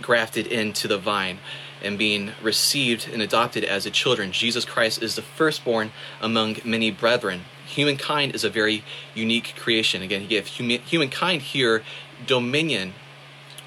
grafted 0.00 0.46
into 0.46 0.88
the 0.88 0.98
vine 0.98 1.38
and 1.82 1.98
being 1.98 2.32
received 2.42 3.08
and 3.12 3.22
adopted 3.22 3.64
as 3.64 3.86
a 3.86 3.90
children. 3.90 4.32
Jesus 4.32 4.64
Christ 4.64 5.02
is 5.02 5.14
the 5.14 5.22
firstborn 5.22 5.92
among 6.20 6.56
many 6.64 6.90
brethren. 6.90 7.42
Humankind 7.66 8.34
is 8.34 8.44
a 8.44 8.50
very 8.50 8.82
unique 9.14 9.54
creation. 9.56 10.02
Again, 10.02 10.22
he 10.22 10.26
gave 10.26 10.46
humankind 10.46 11.42
here 11.42 11.82
dominion 12.26 12.94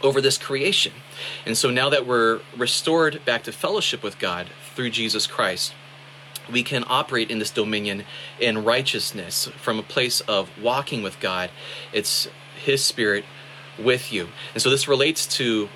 over 0.04 0.20
this 0.20 0.38
creation. 0.38 0.94
And 1.46 1.58
so 1.58 1.70
now 1.70 1.90
that 1.90 2.06
we're 2.06 2.42
restored 2.58 3.24
back 3.24 3.44
to 3.44 3.52
fellowship 3.52 4.04
with 4.04 4.20
God 4.20 4.50
through 4.76 4.90
Jesus 4.90 5.28
Christ, 5.28 5.74
we 6.52 6.64
can 6.64 6.84
operate 6.88 7.30
in 7.30 7.40
this 7.40 7.52
dominion 7.52 8.04
in 8.40 8.64
righteousness 8.64 9.48
from 9.58 9.80
a 9.80 9.84
place 9.84 10.22
of 10.22 10.50
walking 10.60 11.04
with 11.04 11.20
God. 11.20 11.52
It's 11.94 12.28
His 12.63 12.84
Spirit 12.84 13.25
with 13.77 14.12
you. 14.12 14.30
And 14.53 14.62
so 14.62 14.70
this 14.70 14.88
relates 14.88 15.25
to 15.38 15.70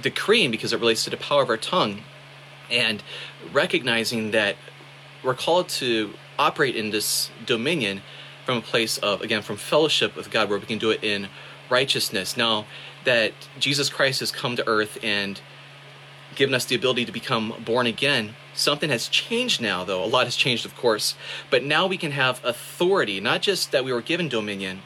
decreeing 0.00 0.50
because 0.50 0.72
it 0.72 0.80
relates 0.80 1.04
to 1.04 1.10
the 1.10 1.16
power 1.16 1.42
of 1.42 1.48
our 1.48 1.56
tongue 1.56 2.02
and 2.70 3.02
recognizing 3.52 4.32
that 4.32 4.56
we're 5.22 5.34
called 5.34 5.68
to 5.68 6.14
operate 6.38 6.76
in 6.76 6.90
this 6.90 7.30
dominion 7.44 8.02
from 8.44 8.58
a 8.58 8.62
place 8.62 8.98
of, 8.98 9.22
again, 9.22 9.42
from 9.42 9.56
fellowship 9.56 10.14
with 10.16 10.30
God 10.30 10.48
where 10.48 10.58
we 10.58 10.66
can 10.66 10.78
do 10.78 10.90
it 10.90 11.02
in 11.02 11.28
righteousness. 11.70 12.36
Now 12.36 12.66
that 13.04 13.32
Jesus 13.58 13.88
Christ 13.88 14.20
has 14.20 14.30
come 14.30 14.56
to 14.56 14.66
earth 14.68 14.98
and 15.02 15.40
given 16.34 16.54
us 16.54 16.64
the 16.64 16.76
ability 16.76 17.04
to 17.04 17.12
become 17.12 17.54
born 17.64 17.86
again, 17.86 18.34
something 18.54 18.90
has 18.90 19.08
changed 19.08 19.60
now, 19.60 19.84
though. 19.84 20.04
A 20.04 20.06
lot 20.06 20.24
has 20.24 20.36
changed, 20.36 20.66
of 20.66 20.76
course. 20.76 21.14
But 21.50 21.64
now 21.64 21.86
we 21.86 21.96
can 21.96 22.12
have 22.12 22.44
authority, 22.44 23.20
not 23.20 23.42
just 23.42 23.72
that 23.72 23.84
we 23.84 23.92
were 23.92 24.02
given 24.02 24.28
dominion, 24.28 24.82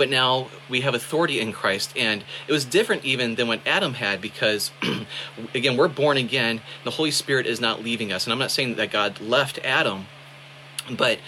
but 0.00 0.08
now 0.08 0.48
we 0.70 0.80
have 0.80 0.94
authority 0.94 1.40
in 1.40 1.52
Christ. 1.52 1.92
And 1.94 2.24
it 2.48 2.52
was 2.52 2.64
different 2.64 3.04
even 3.04 3.34
than 3.34 3.48
what 3.48 3.60
Adam 3.66 3.92
had 3.92 4.22
because, 4.22 4.70
again, 5.54 5.76
we're 5.76 5.88
born 5.88 6.16
again. 6.16 6.62
The 6.84 6.92
Holy 6.92 7.10
Spirit 7.10 7.46
is 7.46 7.60
not 7.60 7.82
leaving 7.82 8.10
us. 8.10 8.24
And 8.24 8.32
I'm 8.32 8.38
not 8.38 8.50
saying 8.50 8.76
that 8.76 8.90
God 8.90 9.20
left 9.20 9.58
Adam, 9.58 10.06
but 10.90 11.18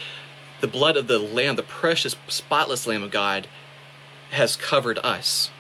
the 0.63 0.67
blood 0.69 0.97
of 0.97 1.07
the 1.07 1.19
Lamb, 1.19 1.57
the 1.57 1.63
precious, 1.63 2.17
spotless 2.29 2.87
Lamb 2.87 3.03
of 3.03 3.11
God, 3.11 3.47
has 4.31 4.57
covered 4.57 4.99
us. 5.01 5.51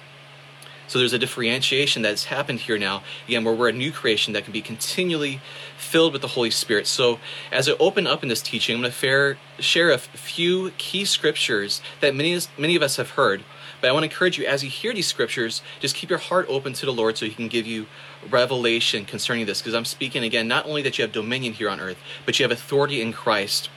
So 0.87 0.99
there's 0.99 1.12
a 1.12 1.19
differentiation 1.19 2.00
that's 2.00 2.25
happened 2.25 2.61
here 2.61 2.78
now, 2.78 3.02
again, 3.28 3.45
where 3.45 3.54
we're 3.54 3.69
a 3.69 3.73
new 3.73 3.92
creation 3.92 4.33
that 4.33 4.45
can 4.45 4.54
be 4.54 4.62
continually 4.62 5.42
filled 5.92 6.14
with 6.14 6.22
the 6.22 6.28
Holy 6.28 6.50
Spirit. 6.50 6.87
So 6.87 7.20
as 7.52 7.68
I 7.68 7.72
open 7.72 8.06
up 8.06 8.22
in 8.22 8.30
this 8.30 8.40
teaching, 8.40 8.76
I'm 8.76 8.80
going 8.80 8.92
to 8.92 9.37
share 9.62 9.90
a 9.90 9.99
few 9.99 10.70
key 10.78 11.04
scriptures 11.04 11.82
that 12.00 12.14
many, 12.14 12.40
many 12.56 12.75
of 12.75 12.82
us 12.82 12.96
have 12.96 13.11
heard. 13.11 13.44
But 13.80 13.90
I 13.90 13.92
want 13.92 14.04
to 14.04 14.11
encourage 14.11 14.38
you, 14.38 14.46
as 14.46 14.64
you 14.64 14.70
hear 14.70 14.94
these 14.94 15.06
scriptures, 15.06 15.61
just 15.80 15.94
keep 15.94 16.08
your 16.08 16.18
heart 16.18 16.46
open 16.49 16.72
to 16.72 16.87
the 16.87 16.92
Lord 16.92 17.18
so 17.18 17.26
He 17.26 17.34
can 17.34 17.49
give 17.49 17.66
you 17.66 17.87
revelation 18.30 19.04
concerning 19.04 19.44
this. 19.44 19.61
Because 19.61 19.75
I'm 19.75 19.84
speaking 19.84 20.25
again, 20.25 20.49
not 20.49 20.64
only 20.64 20.80
that 20.82 20.96
you 20.96 21.02
have 21.02 21.12
dominion 21.12 21.52
here 21.52 21.68
on 21.68 21.78
earth, 21.78 21.99
but 22.25 22.38
you 22.38 22.44
have 22.44 22.52
authority 22.52 23.02
in 23.02 23.12
Christ, 23.12 23.68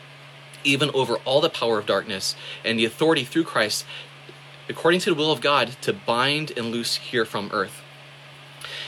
even 0.64 0.90
over 0.92 1.18
all 1.26 1.42
the 1.42 1.50
power 1.50 1.80
of 1.80 1.86
darkness, 1.86 2.36
and 2.64 2.80
the 2.80 2.86
authority 2.86 3.26
through 3.26 3.44
Christ 3.44 3.86
according 4.70 5.00
to 5.02 5.12
the 5.12 5.16
will 5.16 5.32
of 5.32 5.42
God, 5.42 5.76
to 5.82 5.94
bind 5.94 6.52
and 6.58 6.68
loose 6.72 6.96
here 6.96 7.26
from 7.26 7.50
earth. 7.54 7.82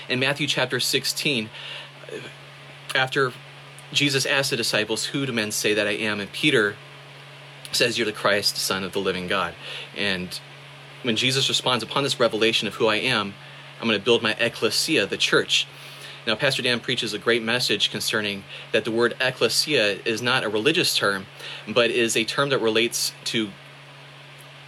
In 0.10 0.20
Matthew 0.20 0.48
chapter 0.48 0.80
16, 0.80 1.50
after 2.98 3.32
Jesus 3.94 4.26
asked 4.26 4.50
the 4.50 4.58
disciples, 4.58 5.06
Who 5.06 5.26
do 5.26 5.32
men 5.32 5.52
say 5.52 5.74
that 5.74 5.88
I 5.88 5.92
am? 5.92 6.20
And 6.20 6.32
Peter 6.32 6.76
says, 7.72 7.98
You're 7.98 8.06
the 8.06 8.12
Christ, 8.12 8.56
the 8.56 8.60
Son 8.60 8.84
of 8.84 8.92
the 8.92 9.00
living 9.00 9.28
God. 9.28 9.56
And 9.96 10.40
when 11.04 11.16
Jesus 11.16 11.48
responds, 11.48 11.84
Upon 11.84 12.04
this 12.04 12.20
revelation 12.20 12.68
of 12.68 12.76
who 12.76 12.88
I 12.88 12.96
am, 12.96 13.34
I'm 13.80 13.88
going 13.88 14.00
to 14.00 14.04
build 14.04 14.22
my 14.22 14.34
ecclesia, 14.34 15.06
the 15.06 15.18
church. 15.18 15.68
Now, 16.26 16.36
Pastor 16.36 16.62
Dan 16.62 16.82
preaches 16.82 17.14
a 17.14 17.20
great 17.20 17.42
message 17.42 17.90
concerning 17.90 18.44
that 18.74 18.84
the 18.84 18.92
word 18.92 19.16
ecclesia 19.22 20.00
is 20.04 20.22
not 20.22 20.44
a 20.44 20.50
religious 20.50 20.98
term, 20.98 21.28
but 21.68 21.90
is 21.90 22.18
a 22.18 22.26
term 22.26 22.50
that 22.50 22.60
relates 22.60 23.14
to 23.26 23.50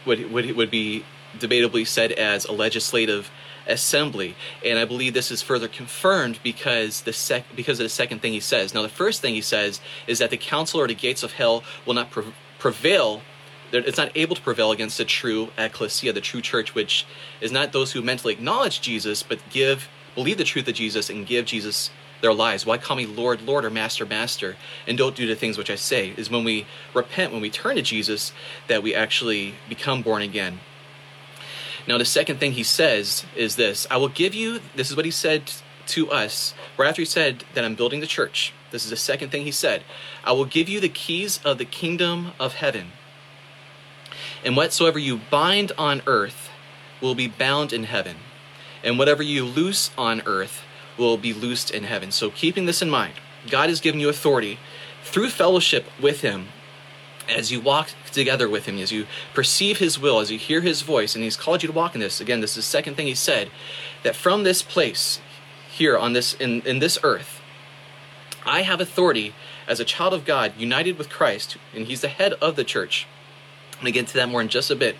what 0.06 0.20
would, 0.30 0.56
would 0.56 0.72
be 0.72 1.04
debatably 1.38 1.86
said 1.86 2.14
as 2.14 2.46
a 2.46 2.54
legislative 2.54 3.30
assembly. 3.70 4.36
And 4.66 4.80
I 4.80 4.86
believe 4.86 5.14
this 5.14 5.32
is 5.32 5.42
further 5.42 5.68
confirmed 5.68 6.40
because 6.44 7.02
the 7.02 7.14
sec- 7.14 7.56
because 7.56 7.80
of 7.80 7.86
the 7.86 7.90
second 7.90 8.22
thing 8.22 8.34
he 8.34 8.40
says. 8.40 8.74
Now, 8.74 8.82
the 8.82 8.90
first 8.90 9.22
thing 9.22 9.34
he 9.34 9.42
says 9.42 9.80
is 10.08 10.20
that 10.20 10.30
the 10.30 10.38
council 10.38 10.80
or 10.82 10.88
the 10.88 10.96
gates 10.96 11.24
of 11.24 11.34
hell 11.34 11.64
will 11.86 11.94
not 11.94 12.12
pre- 12.12 12.34
prevail. 12.58 13.22
It's 13.72 13.98
not 13.98 14.12
able 14.16 14.36
to 14.36 14.42
prevail 14.42 14.72
against 14.72 14.98
the 14.98 15.06
true 15.06 15.50
ecclesia, 15.58 16.12
the 16.12 16.22
true 16.22 16.42
church, 16.42 16.74
which 16.74 17.06
is 17.40 17.52
not 17.52 17.72
those 17.72 17.92
who 17.92 18.02
mentally 18.02 18.34
acknowledge 18.34 18.82
Jesus, 18.82 19.22
but 19.22 19.40
give, 19.52 19.88
believe 20.16 20.40
the 20.40 20.44
truth 20.44 20.68
of 20.68 20.74
Jesus 20.74 21.10
and 21.10 21.26
give 21.26 21.46
Jesus 21.46 21.92
their 22.22 22.34
lives. 22.34 22.66
Why 22.66 22.78
call 22.78 22.98
me 22.98 23.06
Lord, 23.06 23.42
Lord, 23.44 23.66
or 23.66 23.70
Master, 23.70 24.06
Master, 24.06 24.56
and 24.88 24.98
don't 24.98 25.16
do 25.16 25.28
the 25.28 25.36
things 25.36 25.58
which 25.58 25.70
I 25.70 25.76
say? 25.76 26.14
Is 26.18 26.30
when 26.30 26.44
we 26.44 26.66
repent, 26.94 27.32
when 27.32 27.42
we 27.42 27.50
turn 27.50 27.76
to 27.76 27.82
Jesus, 27.82 28.34
that 28.68 28.84
we 28.84 28.94
actually 28.96 29.56
become 29.68 30.02
born 30.02 30.22
again. 30.22 30.60
Now, 31.90 31.98
the 31.98 32.06
second 32.06 32.40
thing 32.40 32.52
he 32.52 32.62
says 32.62 33.26
is 33.36 33.56
this 33.56 33.88
I 33.90 33.98
will 33.98 34.10
give 34.10 34.36
you, 34.36 34.60
this 34.76 34.92
is 34.92 34.96
what 34.96 35.06
he 35.06 35.12
said 35.12 35.52
to 35.88 36.12
us, 36.12 36.54
right 36.78 36.88
after 36.88 37.02
he 37.02 37.06
said 37.06 37.44
that 37.56 37.66
I'm 37.66 37.74
building 37.74 38.00
the 38.00 38.06
church. 38.06 38.54
This 38.70 38.84
is 38.84 38.92
the 38.92 38.96
second 38.96 39.30
thing 39.32 39.44
he 39.44 39.52
said 39.52 39.82
I 40.24 40.34
will 40.34 40.46
give 40.46 40.70
you 40.70 40.80
the 40.80 40.88
keys 40.88 41.40
of 41.44 41.58
the 41.58 41.66
kingdom 41.66 42.34
of 42.40 42.54
heaven. 42.54 42.92
And 44.46 44.56
whatsoever 44.56 45.00
you 45.00 45.20
bind 45.32 45.72
on 45.80 46.04
earth 46.06 46.52
will 47.02 47.16
be 47.16 47.28
bound 47.28 47.74
in 47.74 47.86
heaven. 47.86 48.18
And 48.84 49.00
whatever 49.00 49.24
you 49.24 49.44
loose 49.44 49.90
on 49.98 50.22
earth 50.28 50.62
will 50.96 51.18
be 51.18 51.34
loosed 51.34 51.72
in 51.72 51.86
heaven. 51.86 52.12
So, 52.12 52.30
keeping 52.30 52.68
this 52.68 52.84
in 52.84 52.90
mind, 52.92 53.16
God 53.50 53.68
has 53.68 53.82
given 53.82 54.00
you 54.00 54.10
authority 54.10 54.60
through 55.04 55.30
fellowship 55.30 55.86
with 56.00 56.22
Him 56.22 56.50
as 57.30 57.52
you 57.52 57.62
walk 57.62 57.90
together 58.12 58.50
with 58.50 58.66
Him, 58.66 58.78
as 58.80 58.92
you 58.92 59.06
perceive 59.34 59.78
His 59.78 60.00
will, 60.00 60.20
as 60.20 60.32
you 60.32 60.38
hear 60.38 60.62
His 60.62 60.82
voice, 60.82 61.16
and 61.16 61.24
He's 61.24 61.38
called 61.38 61.64
you 61.64 61.68
to 61.68 61.74
walk 61.74 61.96
in 61.96 62.02
this. 62.02 62.20
Again, 62.20 62.42
this 62.42 62.52
is 62.52 62.56
the 62.58 62.62
second 62.64 62.96
thing 62.96 63.08
He 63.08 63.16
said 63.16 63.50
that 64.04 64.16
from 64.16 64.44
this 64.44 64.62
place, 64.62 65.22
here 65.72 65.98
on 65.98 66.14
this 66.14 66.34
in, 66.34 66.62
in 66.62 66.80
this 66.80 66.98
earth, 67.04 67.42
I 68.46 68.64
have 68.64 68.82
authority 68.82 69.34
as 69.68 69.80
a 69.80 69.86
child 69.86 70.14
of 70.14 70.26
God, 70.26 70.54
united 70.58 70.98
with 70.98 71.10
Christ, 71.10 71.58
and 71.74 71.86
He's 71.86 72.02
the 72.02 72.08
head 72.08 72.34
of 72.34 72.56
the 72.56 72.64
church. 72.64 73.08
And 73.80 73.94
get 73.94 74.00
into 74.00 74.16
that 74.16 74.28
more 74.28 74.42
in 74.42 74.50
just 74.50 74.72
a 74.72 74.76
bit. 74.76 74.98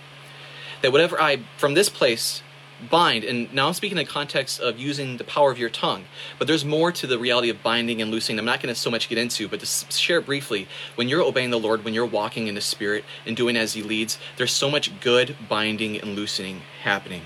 That 0.82 0.94
whatever 0.94 1.22
I, 1.22 1.42
from 1.58 1.74
this 1.74 1.90
place, 1.90 2.42
bind. 2.90 3.24
And 3.24 3.54
now 3.54 3.68
i'm 3.68 3.74
speaking 3.74 3.98
in 3.98 4.06
the 4.06 4.12
context 4.12 4.60
of 4.60 4.80
using 4.80 5.18
the 5.18 5.24
power 5.24 5.52
of 5.52 5.58
your 5.58 5.70
tongue. 5.70 6.06
But 6.38 6.48
there's 6.48 6.66
more 6.66 6.92
to 6.92 7.08
the 7.08 7.20
reality 7.20 7.50
of 7.50 7.62
binding 7.62 8.02
and 8.02 8.12
loosing 8.12 8.40
i'm 8.40 8.46
not 8.46 8.62
going 8.62 8.74
to 8.74 8.80
so 8.80 8.92
much 8.92 9.10
get 9.10 9.18
into 9.18 9.48
but 9.48 9.60
to 9.60 9.66
share 9.66 10.22
briefly. 10.22 10.68
When 10.96 11.10
you're 11.10 11.22
obeying 11.22 11.50
the 11.50 11.60
lord 11.60 11.84
when 11.84 11.94
you're 11.94 12.06
walking 12.06 12.48
in 12.48 12.56
the 12.56 12.62
spirit 12.62 13.04
and 13.26 13.36
doing 13.36 13.56
as 13.56 13.74
he 13.74 13.82
leads 13.82 14.18
there's 14.38 14.54
so 14.54 14.70
much 14.70 15.00
good 15.00 15.36
binding 15.48 16.00
and 16.00 16.16
loosening 16.16 16.62
happening. 16.84 17.24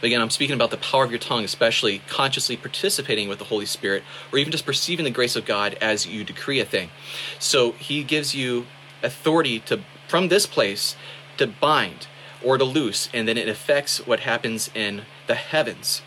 But 0.00 0.08
again 0.08 0.20
i'm 0.20 0.30
speaking 0.30 0.54
about 0.54 0.70
the 0.70 0.76
power 0.76 1.04
of 1.04 1.10
your 1.10 1.20
tongue 1.20 1.44
especially 1.44 2.00
consciously 2.08 2.56
participating 2.56 3.28
with 3.28 3.38
the 3.38 3.46
holy 3.46 3.66
spirit 3.66 4.02
or 4.32 4.38
even 4.38 4.52
just 4.52 4.66
perceiving 4.66 5.04
the 5.04 5.10
grace 5.10 5.36
of 5.36 5.44
god 5.44 5.74
as 5.80 6.06
you 6.06 6.24
decree 6.24 6.60
a 6.60 6.64
thing. 6.64 6.90
So 7.38 7.72
he 7.72 8.04
gives 8.04 8.34
you 8.34 8.66
authority 9.02 9.60
to 9.60 9.80
from 10.08 10.28
this 10.28 10.46
place 10.46 10.96
to 11.36 11.46
bind 11.46 12.06
or 12.44 12.58
to 12.58 12.64
loose, 12.64 13.08
and 13.12 13.26
then 13.26 13.36
it 13.36 13.48
affects 13.48 14.06
what 14.06 14.20
happens 14.20 14.70
in 14.74 15.02
the 15.26 15.34
heavens. 15.34 16.02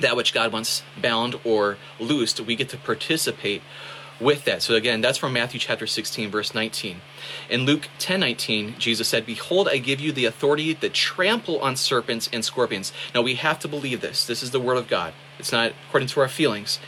That 0.00 0.16
which 0.16 0.32
God 0.32 0.52
wants 0.52 0.82
bound 1.00 1.38
or 1.44 1.76
loosed, 1.98 2.40
we 2.40 2.56
get 2.56 2.70
to 2.70 2.76
participate 2.76 3.62
with 4.20 4.44
that. 4.44 4.62
So 4.62 4.74
again, 4.74 5.00
that's 5.00 5.18
from 5.18 5.32
Matthew 5.32 5.58
chapter 5.58 5.86
16, 5.86 6.30
verse 6.30 6.54
19. 6.54 7.00
In 7.48 7.64
Luke 7.64 7.88
10 7.98 8.20
19, 8.20 8.76
Jesus 8.78 9.08
said, 9.08 9.26
Behold, 9.26 9.68
I 9.68 9.78
give 9.78 10.00
you 10.00 10.12
the 10.12 10.26
authority 10.26 10.74
to 10.74 10.88
trample 10.88 11.58
on 11.60 11.76
serpents 11.76 12.28
and 12.32 12.44
scorpions. 12.44 12.92
Now 13.14 13.22
we 13.22 13.34
have 13.36 13.58
to 13.60 13.68
believe 13.68 14.00
this. 14.00 14.26
This 14.26 14.42
is 14.42 14.50
the 14.50 14.60
word 14.60 14.76
of 14.76 14.88
God. 14.88 15.14
It's 15.38 15.52
not 15.52 15.72
according 15.88 16.08
to 16.08 16.20
our 16.20 16.28
feelings. 16.28 16.78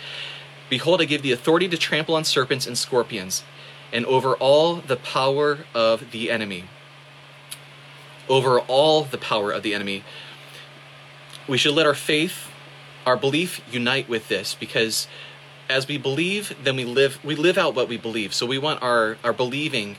Behold, 0.69 1.01
I 1.01 1.05
give 1.05 1.23
the 1.23 1.33
authority 1.33 1.69
to 1.69 1.77
trample 1.77 2.15
on 2.15 2.25
serpents 2.25 2.67
and 2.67 2.79
scorpions, 2.79 3.45
and 3.93 4.07
over 4.07 4.35
all 4.37 4.77
the 4.77 4.97
power 4.97 5.67
of 5.75 6.13
the 6.13 6.31
enemy 6.31 6.65
over 8.29 8.61
all 8.61 9.05
the 9.05 9.19
power 9.19 9.51
of 9.51 9.63
the 9.63 9.75
enemy. 9.75 10.05
We 11.49 11.59
should 11.59 11.75
let 11.75 11.87
our 11.87 11.95
faith, 11.95 12.49
our 13.05 13.17
belief 13.17 13.61
unite 13.71 14.09
with 14.09 14.29
this 14.29 14.55
because 14.55 15.09
as 15.69 15.89
we 15.89 15.99
believe, 15.99 16.55
then 16.63 16.77
we 16.77 16.85
live 16.85 17.19
we 17.25 17.35
live 17.35 17.59
out 17.59 17.75
what 17.75 17.89
we 17.89 17.97
believe. 17.97 18.35
So 18.35 18.47
we 18.47 18.59
want 18.59 18.83
our, 18.83 19.17
our 19.25 19.33
believing 19.33 19.97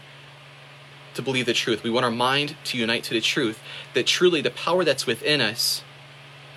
to 1.16 1.22
believe 1.22 1.46
the 1.46 1.54
truth. 1.54 1.84
We 1.84 1.90
want 1.90 2.06
our 2.06 2.12
mind 2.12 2.56
to 2.66 2.78
unite 2.78 3.04
to 3.06 3.14
the 3.14 3.22
truth 3.22 3.62
that 3.94 4.08
truly 4.08 4.42
the 4.42 4.52
power 4.52 4.84
that's 4.84 5.06
within 5.06 5.42
us 5.42 5.84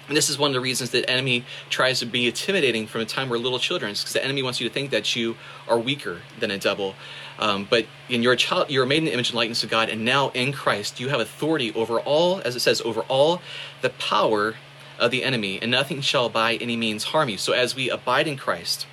and 0.08 0.16
this 0.16 0.30
is 0.30 0.38
one 0.38 0.50
of 0.50 0.54
the 0.54 0.60
reasons 0.60 0.90
that 0.90 1.08
enemy 1.10 1.44
tries 1.68 1.98
to 2.00 2.06
be 2.06 2.26
intimidating 2.26 2.86
from 2.86 3.00
the 3.00 3.06
time 3.06 3.28
we're 3.28 3.38
little 3.38 3.58
children, 3.58 3.92
because 3.92 4.12
the 4.12 4.24
enemy 4.24 4.42
wants 4.42 4.60
you 4.60 4.68
to 4.68 4.72
think 4.72 4.90
that 4.90 5.16
you 5.16 5.36
are 5.66 5.78
weaker 5.78 6.20
than 6.38 6.50
a 6.50 6.58
devil. 6.58 6.94
Um, 7.38 7.66
but 7.68 7.86
in 8.08 8.22
your 8.22 8.36
child, 8.36 8.70
you're 8.70 8.86
made 8.86 8.98
in 8.98 9.04
the 9.04 9.12
image 9.12 9.30
and 9.30 9.36
likeness 9.36 9.62
of 9.62 9.70
God, 9.70 9.88
and 9.88 10.04
now 10.04 10.30
in 10.30 10.52
Christ, 10.52 11.00
you 11.00 11.08
have 11.08 11.20
authority 11.20 11.72
over 11.74 12.00
all, 12.00 12.40
as 12.44 12.56
it 12.56 12.60
says, 12.60 12.80
over 12.80 13.02
all 13.02 13.42
the 13.82 13.90
power 13.90 14.54
of 14.98 15.10
the 15.10 15.22
enemy, 15.22 15.58
and 15.60 15.70
nothing 15.70 16.00
shall 16.00 16.28
by 16.28 16.54
any 16.54 16.76
means 16.76 17.04
harm 17.04 17.28
you. 17.28 17.36
So 17.36 17.52
as 17.52 17.74
we 17.76 17.90
abide 17.90 18.26
in 18.26 18.36
Christ, 18.36 18.86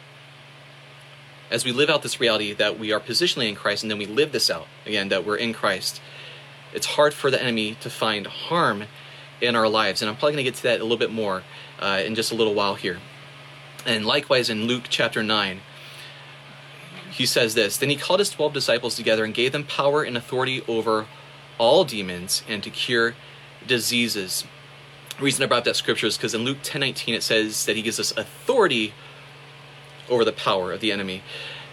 as 1.50 1.64
we 1.64 1.72
live 1.72 1.90
out 1.90 2.02
this 2.02 2.20
reality 2.20 2.52
that 2.54 2.80
we 2.80 2.92
are 2.92 3.00
positionally 3.00 3.48
in 3.48 3.56
Christ, 3.56 3.84
and 3.84 3.92
then 3.92 3.98
we 3.98 4.06
live 4.06 4.32
this 4.32 4.50
out 4.50 4.68
again 4.86 5.10
that 5.10 5.26
we're 5.26 5.38
in 5.38 5.54
Christ, 5.54 6.02
it's 6.74 6.88
hard 6.88 7.14
for 7.14 7.30
the 7.30 7.42
enemy 7.42 7.76
to 7.82 7.90
find 7.90 8.28
harm 8.28 8.86
in 9.40 9.56
our 9.56 9.70
lives. 9.70 10.02
And 10.02 10.10
I'm 10.10 10.16
probably 10.16 10.34
going 10.34 10.46
to 10.46 10.52
get 10.52 10.56
to 10.56 10.64
that 10.64 10.80
a 10.80 10.84
little 10.84 10.98
bit 10.98 11.12
more 11.12 11.44
uh, 11.80 12.02
in 12.04 12.16
just 12.16 12.32
a 12.32 12.36
little 12.36 12.54
while 12.54 12.76
here. 12.76 13.00
And 13.86 14.06
likewise 14.06 14.50
in 14.50 14.64
Luke 14.64 14.86
chapter 14.90 15.22
9, 15.22 15.62
he 17.14 17.26
says 17.26 17.54
this 17.56 17.78
Then 17.78 17.90
he 17.90 17.96
called 17.96 18.20
his 18.20 18.30
12 18.30 18.54
disciples 18.54 18.96
together 18.96 19.24
and 19.24 19.34
gave 19.34 19.52
them 19.52 19.64
power 19.64 20.04
and 20.04 20.18
authority 20.18 20.64
over 20.68 21.06
all 21.58 21.84
demons 21.84 22.44
and 22.48 22.64
to 22.64 22.70
cure 22.70 23.16
diseases. 23.66 24.44
The 25.18 25.24
reason 25.24 25.44
I 25.44 25.48
brought 25.48 25.60
up 25.60 25.66
that 25.66 25.76
scripture 25.76 26.08
is 26.08 26.18
because 26.18 26.34
in 26.34 26.44
Luke 26.44 26.58
10:19 26.64 27.14
it 27.14 27.24
says 27.24 27.66
that 27.66 27.76
he 27.76 27.82
gives 27.82 28.00
us 28.00 28.12
authority 28.18 28.94
over 30.10 30.26
the 30.26 30.34
power 30.34 30.72
of 30.72 30.82
the 30.82 30.92
enemy. 30.92 31.22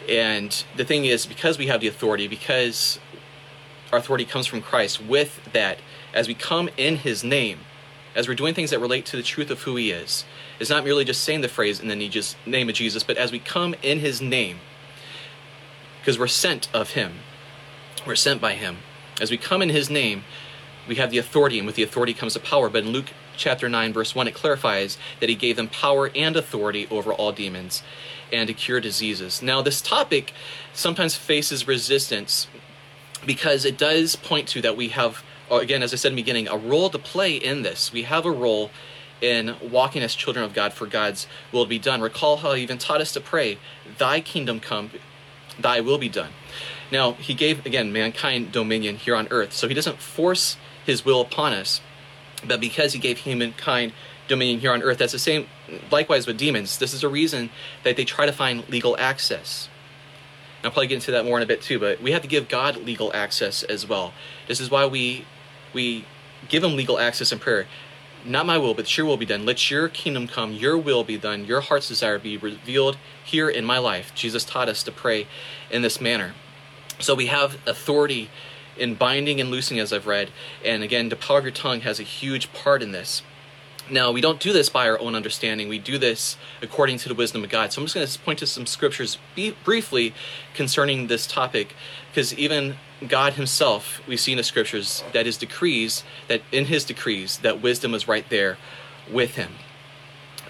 And 0.08 0.64
the 0.76 0.84
thing 0.84 1.04
is, 1.04 1.26
because 1.26 1.58
we 1.58 1.66
have 1.66 1.80
the 1.80 1.88
authority, 1.88 2.26
because 2.26 2.98
our 3.92 3.98
authority 3.98 4.24
comes 4.24 4.46
from 4.46 4.62
Christ, 4.62 5.02
with 5.02 5.40
that, 5.52 5.78
as 6.14 6.26
we 6.28 6.34
come 6.34 6.68
in 6.76 6.96
His 6.96 7.22
name, 7.22 7.60
as 8.14 8.26
we're 8.26 8.34
doing 8.34 8.54
things 8.54 8.70
that 8.70 8.80
relate 8.80 9.06
to 9.06 9.16
the 9.16 9.22
truth 9.22 9.50
of 9.50 9.62
who 9.62 9.76
He 9.76 9.90
is, 9.90 10.24
it's 10.58 10.70
not 10.70 10.84
merely 10.84 11.04
just 11.04 11.22
saying 11.22 11.40
the 11.42 11.48
phrase 11.48 11.82
you 11.82 12.08
just 12.08 12.36
name 12.46 12.68
of 12.68 12.74
Jesus, 12.74 13.02
but 13.02 13.16
as 13.16 13.30
we 13.30 13.38
come 13.38 13.74
in 13.82 14.00
His 14.00 14.20
name, 14.20 14.58
because 16.00 16.18
we're 16.18 16.26
sent 16.26 16.68
of 16.74 16.90
Him, 16.90 17.20
we're 18.06 18.16
sent 18.16 18.40
by 18.40 18.54
Him. 18.54 18.78
As 19.20 19.30
we 19.30 19.36
come 19.36 19.62
in 19.62 19.68
His 19.68 19.90
name, 19.90 20.24
we 20.88 20.96
have 20.96 21.10
the 21.10 21.18
authority, 21.18 21.58
and 21.58 21.66
with 21.66 21.76
the 21.76 21.82
authority 21.82 22.14
comes 22.14 22.34
the 22.34 22.40
power. 22.40 22.68
But 22.68 22.84
in 22.84 22.90
Luke 22.90 23.12
chapter 23.36 23.68
9, 23.68 23.92
verse 23.92 24.14
1, 24.14 24.28
it 24.28 24.34
clarifies 24.34 24.98
that 25.20 25.28
He 25.28 25.34
gave 25.34 25.56
them 25.56 25.68
power 25.68 26.10
and 26.14 26.36
authority 26.36 26.86
over 26.90 27.12
all 27.12 27.32
demons 27.32 27.82
and 28.32 28.46
to 28.48 28.54
cure 28.54 28.80
diseases. 28.80 29.42
Now, 29.42 29.62
this 29.62 29.80
topic 29.80 30.32
sometimes 30.72 31.14
faces 31.14 31.66
resistance 31.66 32.46
because 33.26 33.64
it 33.64 33.76
does 33.76 34.16
point 34.16 34.48
to 34.48 34.62
that 34.62 34.76
we 34.76 34.88
have, 34.88 35.22
again, 35.50 35.82
as 35.82 35.92
I 35.92 35.96
said 35.96 36.12
in 36.12 36.16
the 36.16 36.22
beginning, 36.22 36.48
a 36.48 36.56
role 36.56 36.90
to 36.90 36.98
play 36.98 37.36
in 37.36 37.62
this. 37.62 37.92
We 37.92 38.04
have 38.04 38.24
a 38.24 38.30
role 38.30 38.70
in 39.20 39.56
walking 39.60 40.02
as 40.02 40.14
children 40.14 40.44
of 40.44 40.54
God 40.54 40.72
for 40.72 40.86
God's 40.86 41.26
will 41.52 41.64
to 41.64 41.68
be 41.68 41.78
done. 41.78 42.00
Recall 42.00 42.38
how 42.38 42.54
He 42.54 42.62
even 42.62 42.78
taught 42.78 43.00
us 43.00 43.12
to 43.12 43.20
pray, 43.20 43.58
Thy 43.98 44.20
kingdom 44.20 44.60
come, 44.60 44.90
Thy 45.62 45.80
will 45.80 45.98
be 45.98 46.08
done. 46.08 46.30
Now, 46.90 47.12
He 47.12 47.34
gave, 47.34 47.64
again, 47.66 47.92
mankind 47.92 48.52
dominion 48.52 48.96
here 48.96 49.16
on 49.16 49.28
earth, 49.30 49.52
so 49.52 49.68
He 49.68 49.74
doesn't 49.74 50.00
force 50.00 50.56
His 50.84 51.04
will 51.04 51.20
upon 51.20 51.52
us, 51.52 51.80
but 52.46 52.60
because 52.60 52.92
He 52.92 52.98
gave 52.98 53.18
humankind 53.18 53.92
dominion 54.28 54.60
here 54.60 54.72
on 54.72 54.82
earth, 54.82 54.98
that's 54.98 55.12
the 55.12 55.18
same, 55.18 55.46
likewise 55.90 56.26
with 56.26 56.38
demons. 56.38 56.78
This 56.78 56.94
is 56.94 57.02
a 57.02 57.08
reason 57.08 57.50
that 57.84 57.96
they 57.96 58.04
try 58.04 58.26
to 58.26 58.32
find 58.32 58.68
legal 58.68 58.96
access. 58.98 59.68
And 60.58 60.66
I'll 60.66 60.72
probably 60.72 60.88
get 60.88 60.96
into 60.96 61.10
that 61.12 61.24
more 61.24 61.38
in 61.38 61.42
a 61.42 61.46
bit 61.46 61.62
too, 61.62 61.78
but 61.78 62.02
we 62.02 62.12
have 62.12 62.22
to 62.22 62.28
give 62.28 62.48
God 62.48 62.76
legal 62.76 63.10
access 63.14 63.62
as 63.62 63.88
well. 63.88 64.12
This 64.46 64.60
is 64.60 64.70
why 64.70 64.86
we 64.86 65.24
we 65.72 66.04
give 66.48 66.62
him 66.62 66.76
legal 66.76 66.98
access 66.98 67.32
in 67.32 67.38
prayer. 67.38 67.66
Not 68.24 68.46
my 68.46 68.58
will, 68.58 68.74
but 68.74 68.96
your 68.96 69.06
will 69.06 69.16
be 69.16 69.26
done. 69.26 69.46
Let 69.46 69.70
your 69.70 69.88
kingdom 69.88 70.28
come, 70.28 70.52
your 70.52 70.76
will 70.76 71.04
be 71.04 71.16
done, 71.16 71.46
your 71.46 71.62
heart's 71.62 71.88
desire 71.88 72.18
be 72.18 72.36
revealed 72.36 72.98
here 73.24 73.48
in 73.48 73.64
my 73.64 73.78
life. 73.78 74.12
Jesus 74.14 74.44
taught 74.44 74.68
us 74.68 74.82
to 74.82 74.92
pray 74.92 75.26
in 75.70 75.82
this 75.82 76.00
manner. 76.00 76.34
So 76.98 77.14
we 77.14 77.26
have 77.26 77.56
authority 77.66 78.28
in 78.76 78.94
binding 78.94 79.40
and 79.40 79.50
loosing, 79.50 79.78
as 79.78 79.92
I've 79.92 80.06
read. 80.06 80.30
And 80.64 80.82
again, 80.82 81.08
the 81.08 81.16
power 81.16 81.38
of 81.38 81.44
your 81.44 81.52
tongue 81.52 81.80
has 81.80 81.98
a 81.98 82.02
huge 82.02 82.52
part 82.52 82.82
in 82.82 82.92
this. 82.92 83.22
Now, 83.90 84.12
we 84.12 84.20
don't 84.20 84.38
do 84.38 84.52
this 84.52 84.68
by 84.68 84.88
our 84.88 85.00
own 85.00 85.14
understanding. 85.14 85.68
We 85.68 85.78
do 85.78 85.98
this 85.98 86.36
according 86.62 86.98
to 86.98 87.08
the 87.08 87.14
wisdom 87.14 87.42
of 87.42 87.50
God. 87.50 87.72
So 87.72 87.80
I'm 87.80 87.86
just 87.86 87.94
going 87.94 88.06
to 88.06 88.18
point 88.20 88.38
to 88.38 88.46
some 88.46 88.66
scriptures 88.66 89.18
briefly 89.64 90.14
concerning 90.54 91.08
this 91.08 91.26
topic, 91.26 91.74
because 92.10 92.32
even 92.34 92.76
God 93.06 93.34
Himself, 93.34 94.06
we 94.06 94.16
see 94.16 94.32
in 94.32 94.38
the 94.38 94.44
scriptures 94.44 95.02
that 95.12 95.26
His 95.26 95.36
decrees, 95.36 96.04
that 96.28 96.42
in 96.52 96.66
His 96.66 96.84
decrees, 96.84 97.38
that 97.38 97.62
wisdom 97.62 97.94
is 97.94 98.06
right 98.06 98.28
there 98.28 98.58
with 99.10 99.36
Him. 99.36 99.52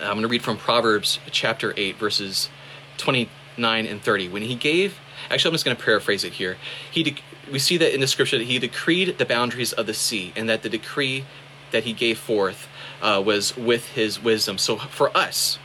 I'm 0.00 0.12
going 0.12 0.22
to 0.22 0.28
read 0.28 0.42
from 0.42 0.56
Proverbs 0.56 1.18
chapter 1.30 1.74
8, 1.76 1.96
verses 1.96 2.48
29 2.96 3.86
and 3.86 4.02
30. 4.02 4.28
When 4.28 4.42
He 4.42 4.54
gave, 4.54 4.98
actually, 5.30 5.50
I'm 5.50 5.54
just 5.54 5.64
going 5.64 5.76
to 5.76 5.82
paraphrase 5.82 6.24
it 6.24 6.34
here. 6.34 6.56
He, 6.90 7.02
de- 7.02 7.16
we 7.50 7.58
see 7.58 7.76
that 7.76 7.94
in 7.94 8.00
the 8.00 8.06
scripture 8.06 8.38
that 8.38 8.44
He 8.44 8.58
decreed 8.58 9.18
the 9.18 9.26
boundaries 9.26 9.72
of 9.72 9.86
the 9.86 9.94
sea, 9.94 10.32
and 10.34 10.48
that 10.48 10.62
the 10.62 10.68
decree 10.68 11.24
that 11.70 11.84
He 11.84 11.92
gave 11.92 12.18
forth 12.18 12.68
uh, 13.00 13.22
was 13.24 13.56
with 13.56 13.92
his 13.92 14.22
wisdom. 14.22 14.58
So 14.58 14.76
for 14.76 15.16
us, 15.16 15.58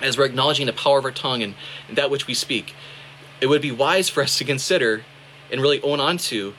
as 0.00 0.18
we're 0.18 0.24
acknowledging 0.24 0.66
the 0.66 0.72
power 0.72 0.98
of 0.98 1.04
our 1.04 1.10
tongue 1.10 1.42
and 1.42 1.54
that 1.90 2.10
which 2.10 2.26
we 2.26 2.34
speak, 2.34 2.74
it 3.40 3.46
would 3.46 3.62
be 3.62 3.72
wise 3.72 4.08
for 4.08 4.22
us 4.22 4.38
to 4.38 4.44
consider 4.44 5.04
and 5.52 5.60
really 5.60 5.80
own 5.82 6.00
on 6.00 6.16
to 6.16 6.54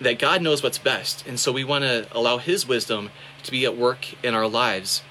that 0.00 0.18
God 0.18 0.42
knows 0.42 0.62
what's 0.62 0.78
best. 0.78 1.26
And 1.26 1.40
so 1.40 1.50
we 1.50 1.64
want 1.64 1.82
to 1.82 2.06
allow 2.12 2.36
His 2.38 2.68
wisdom 2.68 3.10
to 3.42 3.50
be 3.50 3.64
at 3.64 3.76
work 3.76 4.22
in 4.22 4.34
our 4.34 4.46
lives. 4.46 5.02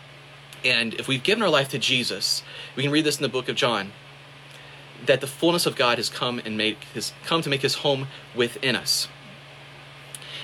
And 0.63 0.93
if 0.93 1.07
we've 1.07 1.23
given 1.23 1.43
our 1.43 1.49
life 1.49 1.69
to 1.69 1.79
Jesus, 1.79 2.43
we 2.75 2.83
can 2.83 2.91
read 2.91 3.05
this 3.05 3.17
in 3.17 3.23
the 3.23 3.29
book 3.29 3.49
of 3.49 3.55
John 3.55 3.91
that 5.05 5.21
the 5.21 5.27
fullness 5.27 5.65
of 5.65 5.75
God 5.75 5.97
has 5.97 6.09
come 6.09 6.39
and 6.45 6.57
make 6.57 6.83
his 6.93 7.11
come 7.25 7.41
to 7.41 7.49
make 7.49 7.61
his 7.61 7.75
home 7.75 8.07
within 8.35 8.75
us. 8.75 9.07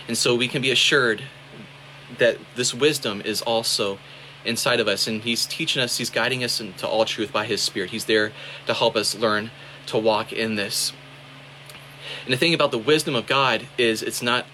And 0.08 0.18
so 0.18 0.36
we 0.36 0.48
can 0.48 0.62
be 0.62 0.72
assured 0.72 1.24
that 2.18 2.38
this 2.56 2.74
wisdom 2.74 3.22
is 3.24 3.42
also 3.42 3.98
inside 4.44 4.80
of 4.80 4.88
us 4.88 5.08
and 5.08 5.22
he's 5.22 5.46
teaching 5.46 5.82
us 5.82 5.98
he's 5.98 6.10
guiding 6.10 6.44
us 6.44 6.60
into 6.60 6.88
all 6.88 7.06
truth 7.06 7.32
by 7.32 7.46
his 7.46 7.62
spirit 7.62 7.92
he's 7.92 8.06
there 8.06 8.32
to 8.66 8.74
help 8.74 8.96
us 8.96 9.16
learn 9.16 9.52
to 9.86 9.98
walk 10.00 10.34
in 10.34 10.56
this 10.56 10.94
and 12.32 12.38
the 12.38 12.38
thing 12.38 12.54
about 12.54 12.72
the 12.72 12.78
wisdom 12.78 13.14
of 13.14 13.28
god 13.28 13.68
is 13.78 14.02
it's 14.02 14.22
not 14.22 14.46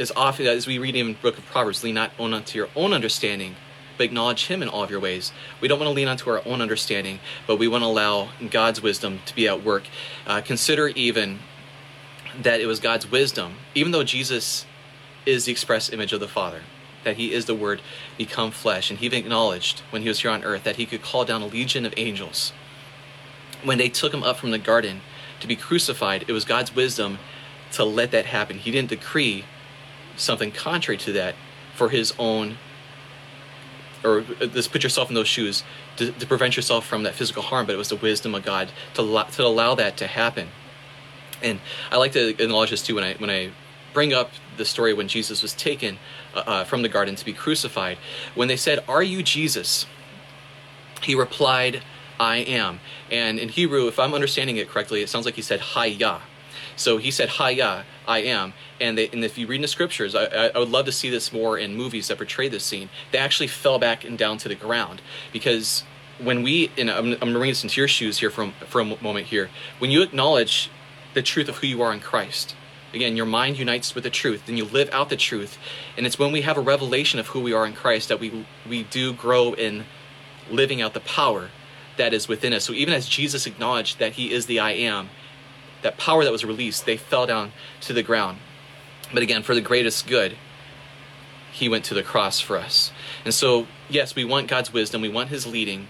as 0.00 0.10
often 0.16 0.46
as 0.46 0.66
we 0.66 0.78
read 0.78 0.96
in 0.96 1.08
the 1.08 1.14
book 1.14 1.38
of 1.38 1.46
proverbs 1.46 1.84
lean 1.84 1.94
not 1.94 2.10
on 2.18 2.34
unto 2.34 2.58
your 2.58 2.68
own 2.74 2.92
understanding 2.92 3.54
but 3.96 4.04
acknowledge 4.04 4.46
him 4.46 4.62
in 4.62 4.68
all 4.68 4.82
of 4.82 4.90
your 4.90 4.98
ways 4.98 5.32
we 5.60 5.68
don't 5.68 5.78
want 5.78 5.88
to 5.88 5.94
lean 5.94 6.08
onto 6.08 6.28
our 6.28 6.42
own 6.44 6.60
understanding 6.60 7.20
but 7.46 7.56
we 7.56 7.68
want 7.68 7.82
to 7.82 7.86
allow 7.86 8.30
god's 8.50 8.82
wisdom 8.82 9.20
to 9.26 9.34
be 9.34 9.46
at 9.46 9.62
work 9.62 9.84
uh, 10.26 10.40
consider 10.40 10.88
even 10.88 11.38
that 12.42 12.60
it 12.60 12.66
was 12.66 12.80
god's 12.80 13.08
wisdom 13.08 13.54
even 13.76 13.92
though 13.92 14.02
jesus 14.02 14.66
is 15.28 15.44
the 15.44 15.52
express 15.52 15.92
image 15.92 16.12
of 16.12 16.20
the 16.20 16.28
Father, 16.28 16.62
that 17.04 17.16
he 17.16 17.32
is 17.32 17.44
the 17.44 17.54
Word 17.54 17.82
become 18.16 18.50
flesh. 18.50 18.90
And 18.90 18.98
he 18.98 19.06
acknowledged 19.06 19.80
when 19.90 20.02
he 20.02 20.08
was 20.08 20.20
here 20.20 20.30
on 20.30 20.42
earth 20.42 20.64
that 20.64 20.76
he 20.76 20.86
could 20.86 21.02
call 21.02 21.24
down 21.24 21.42
a 21.42 21.46
legion 21.46 21.84
of 21.84 21.94
angels. 21.96 22.52
When 23.62 23.78
they 23.78 23.88
took 23.88 24.14
him 24.14 24.22
up 24.22 24.36
from 24.36 24.50
the 24.50 24.58
garden 24.58 25.02
to 25.40 25.46
be 25.46 25.56
crucified, 25.56 26.24
it 26.28 26.32
was 26.32 26.44
God's 26.44 26.74
wisdom 26.74 27.18
to 27.72 27.84
let 27.84 28.10
that 28.10 28.26
happen. 28.26 28.58
He 28.58 28.70
didn't 28.70 28.90
decree 28.90 29.44
something 30.16 30.50
contrary 30.50 30.98
to 30.98 31.12
that 31.12 31.34
for 31.74 31.90
his 31.90 32.12
own 32.18 32.58
or 34.04 34.20
just 34.20 34.70
put 34.70 34.82
yourself 34.82 35.08
in 35.08 35.14
those 35.14 35.28
shoes 35.28 35.64
to, 35.96 36.12
to, 36.12 36.26
prevent 36.26 36.54
yourself 36.54 36.86
from 36.86 37.02
that 37.02 37.14
physical 37.14 37.42
harm, 37.42 37.66
but 37.66 37.74
it 37.74 37.78
was 37.78 37.88
the 37.88 37.96
wisdom 37.96 38.32
of 38.34 38.44
God 38.44 38.70
to, 38.94 39.26
to 39.32 39.44
allow 39.44 39.74
that 39.74 39.96
to 39.96 40.06
happen. 40.06 40.48
And 41.42 41.60
I 41.90 41.96
like 41.96 42.12
to 42.12 42.28
acknowledge 42.28 42.70
this 42.70 42.82
too 42.82 42.94
when 42.94 43.04
I 43.04 43.14
when 43.14 43.30
I 43.30 43.50
bring 43.92 44.12
up 44.12 44.30
the 44.56 44.64
story 44.64 44.92
when 44.92 45.08
Jesus 45.08 45.42
was 45.42 45.54
taken 45.54 45.98
uh, 46.34 46.42
uh, 46.46 46.64
from 46.64 46.82
the 46.82 46.88
garden 46.88 47.16
to 47.16 47.24
be 47.24 47.32
crucified. 47.32 47.98
When 48.34 48.48
they 48.48 48.56
said, 48.56 48.84
Are 48.88 49.02
you 49.02 49.22
Jesus? 49.22 49.86
He 51.02 51.14
replied, 51.14 51.82
I 52.18 52.38
am. 52.38 52.80
And 53.10 53.38
in 53.38 53.48
Hebrew, 53.48 53.88
if 53.88 53.98
I'm 53.98 54.14
understanding 54.14 54.56
it 54.56 54.68
correctly, 54.68 55.02
it 55.02 55.08
sounds 55.08 55.24
like 55.24 55.34
he 55.34 55.42
said, 55.42 55.60
Hayah. 55.60 56.20
So 56.76 56.98
he 56.98 57.10
said, 57.10 57.28
Hayah, 57.30 57.84
I 58.06 58.18
am. 58.20 58.52
And, 58.80 58.96
they, 58.96 59.08
and 59.08 59.24
if 59.24 59.36
you 59.36 59.46
read 59.46 59.56
in 59.56 59.62
the 59.62 59.68
scriptures, 59.68 60.14
I, 60.14 60.48
I, 60.48 60.58
would 60.58 60.70
love 60.70 60.86
to 60.86 60.92
see 60.92 61.10
this 61.10 61.32
more 61.32 61.58
in 61.58 61.76
movies 61.76 62.08
that 62.08 62.16
portray 62.16 62.48
this 62.48 62.64
scene. 62.64 62.88
They 63.10 63.18
actually 63.18 63.48
fell 63.48 63.78
back 63.78 64.04
and 64.04 64.16
down 64.16 64.38
to 64.38 64.48
the 64.48 64.54
ground 64.54 65.02
because 65.32 65.84
when 66.20 66.42
we, 66.42 66.70
and 66.76 66.90
I'm, 66.90 67.12
I'm 67.12 67.18
going 67.18 67.32
to 67.32 67.38
bring 67.38 67.50
this 67.50 67.62
into 67.62 67.80
your 67.80 67.88
shoes 67.88 68.18
here 68.18 68.30
for, 68.30 68.52
for 68.66 68.80
a 68.80 68.84
moment 68.84 69.26
here, 69.26 69.50
when 69.78 69.90
you 69.90 70.02
acknowledge 70.02 70.70
the 71.14 71.22
truth 71.22 71.48
of 71.48 71.58
who 71.58 71.66
you 71.66 71.82
are 71.82 71.92
in 71.92 72.00
Christ, 72.00 72.54
Again, 72.94 73.16
your 73.16 73.26
mind 73.26 73.58
unites 73.58 73.94
with 73.94 74.04
the 74.04 74.10
truth, 74.10 74.46
then 74.46 74.56
you 74.56 74.64
live 74.64 74.88
out 74.92 75.10
the 75.10 75.16
truth. 75.16 75.58
And 75.96 76.06
it's 76.06 76.18
when 76.18 76.32
we 76.32 76.40
have 76.42 76.56
a 76.56 76.60
revelation 76.62 77.20
of 77.20 77.28
who 77.28 77.40
we 77.40 77.52
are 77.52 77.66
in 77.66 77.74
Christ 77.74 78.08
that 78.08 78.18
we, 78.18 78.46
we 78.66 78.84
do 78.84 79.12
grow 79.12 79.52
in 79.52 79.84
living 80.50 80.80
out 80.80 80.94
the 80.94 81.00
power 81.00 81.50
that 81.98 82.14
is 82.14 82.26
within 82.26 82.52
us. 82.52 82.64
So 82.64 82.72
even 82.72 82.94
as 82.94 83.08
Jesus 83.08 83.46
acknowledged 83.46 83.98
that 83.98 84.12
he 84.12 84.32
is 84.32 84.46
the 84.46 84.58
I 84.58 84.72
am, 84.72 85.10
that 85.82 85.98
power 85.98 86.24
that 86.24 86.32
was 86.32 86.44
released, 86.44 86.86
they 86.86 86.96
fell 86.96 87.26
down 87.26 87.52
to 87.82 87.92
the 87.92 88.02
ground. 88.02 88.38
But 89.12 89.22
again, 89.22 89.42
for 89.42 89.54
the 89.54 89.60
greatest 89.60 90.06
good, 90.06 90.36
he 91.52 91.68
went 91.68 91.84
to 91.86 91.94
the 91.94 92.02
cross 92.02 92.40
for 92.40 92.56
us. 92.56 92.92
And 93.24 93.32
so, 93.32 93.66
yes, 93.88 94.14
we 94.14 94.24
want 94.24 94.48
God's 94.48 94.72
wisdom, 94.72 95.02
we 95.02 95.08
want 95.08 95.28
his 95.28 95.46
leading, 95.46 95.88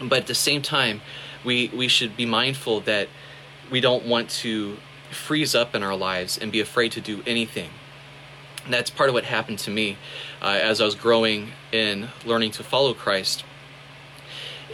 but 0.00 0.20
at 0.20 0.26
the 0.26 0.34
same 0.34 0.62
time, 0.62 1.00
we, 1.44 1.68
we 1.68 1.88
should 1.88 2.16
be 2.16 2.26
mindful 2.26 2.80
that 2.80 3.08
we 3.70 3.80
don't 3.80 4.06
want 4.06 4.30
to 4.30 4.76
freeze 5.10 5.54
up 5.54 5.74
in 5.74 5.82
our 5.82 5.96
lives 5.96 6.38
and 6.38 6.50
be 6.50 6.60
afraid 6.60 6.92
to 6.92 7.00
do 7.00 7.22
anything. 7.26 7.70
And 8.64 8.72
that's 8.72 8.90
part 8.90 9.08
of 9.08 9.14
what 9.14 9.24
happened 9.24 9.58
to 9.60 9.70
me 9.70 9.98
uh, 10.40 10.58
as 10.62 10.80
I 10.80 10.84
was 10.84 10.94
growing 10.94 11.52
in 11.72 12.08
learning 12.24 12.52
to 12.52 12.64
follow 12.64 12.94
Christ 12.94 13.44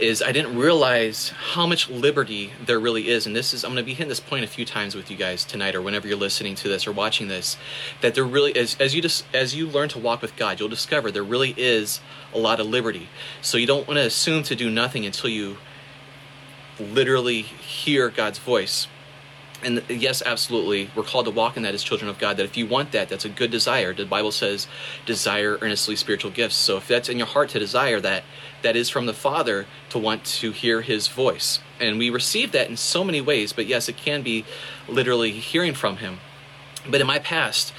is 0.01 0.21
I 0.21 0.31
didn't 0.31 0.57
realize 0.57 1.29
how 1.29 1.65
much 1.65 1.89
liberty 1.89 2.53
there 2.65 2.79
really 2.79 3.09
is. 3.09 3.25
And 3.25 3.35
this 3.35 3.53
is, 3.53 3.63
I'm 3.63 3.71
going 3.71 3.83
to 3.83 3.85
be 3.85 3.93
hitting 3.93 4.09
this 4.09 4.19
point 4.19 4.43
a 4.43 4.47
few 4.47 4.65
times 4.65 4.95
with 4.95 5.11
you 5.11 5.17
guys 5.17 5.43
tonight 5.45 5.75
or 5.75 5.81
whenever 5.81 6.07
you're 6.07 6.17
listening 6.17 6.55
to 6.55 6.67
this 6.67 6.87
or 6.87 6.91
watching 6.91 7.27
this, 7.27 7.57
that 8.01 8.15
there 8.15 8.23
really 8.23 8.51
is, 8.51 8.75
as 8.79 8.95
you 8.95 9.01
just, 9.01 9.25
as 9.33 9.55
you 9.55 9.67
learn 9.67 9.89
to 9.89 9.99
walk 9.99 10.21
with 10.21 10.35
God, 10.35 10.59
you'll 10.59 10.69
discover 10.69 11.11
there 11.11 11.23
really 11.23 11.53
is 11.57 11.99
a 12.33 12.37
lot 12.37 12.59
of 12.59 12.67
liberty. 12.67 13.09
So 13.41 13.57
you 13.57 13.67
don't 13.67 13.87
want 13.87 13.97
to 13.97 14.05
assume 14.05 14.43
to 14.43 14.55
do 14.55 14.69
nothing 14.69 15.05
until 15.05 15.29
you 15.29 15.57
literally 16.79 17.41
hear 17.41 18.09
God's 18.09 18.39
voice 18.39 18.87
and 19.63 19.83
yes, 19.89 20.21
absolutely, 20.25 20.89
we're 20.95 21.03
called 21.03 21.25
to 21.25 21.31
walk 21.31 21.57
in 21.57 21.63
that 21.63 21.73
as 21.73 21.83
children 21.83 22.09
of 22.09 22.17
God. 22.17 22.37
That 22.37 22.45
if 22.45 22.55
you 22.55 22.65
want 22.65 22.91
that, 22.93 23.09
that's 23.09 23.25
a 23.25 23.29
good 23.29 23.51
desire. 23.51 23.93
The 23.93 24.05
Bible 24.05 24.31
says, 24.31 24.67
desire 25.05 25.57
earnestly 25.61 25.95
spiritual 25.95 26.31
gifts. 26.31 26.55
So 26.55 26.77
if 26.77 26.87
that's 26.87 27.09
in 27.09 27.17
your 27.17 27.27
heart 27.27 27.49
to 27.49 27.59
desire 27.59 27.99
that, 28.01 28.23
that 28.61 28.75
is 28.75 28.89
from 28.89 29.05
the 29.05 29.13
Father 29.13 29.65
to 29.89 29.97
want 29.97 30.23
to 30.25 30.51
hear 30.51 30.81
His 30.81 31.07
voice. 31.07 31.59
And 31.79 31.97
we 31.97 32.09
receive 32.09 32.51
that 32.51 32.69
in 32.69 32.77
so 32.77 33.03
many 33.03 33.21
ways, 33.21 33.53
but 33.53 33.67
yes, 33.67 33.89
it 33.89 33.97
can 33.97 34.21
be 34.21 34.45
literally 34.87 35.31
hearing 35.31 35.73
from 35.73 35.97
Him. 35.97 36.19
But 36.89 37.01
in 37.01 37.07
my 37.07 37.19
past, 37.19 37.73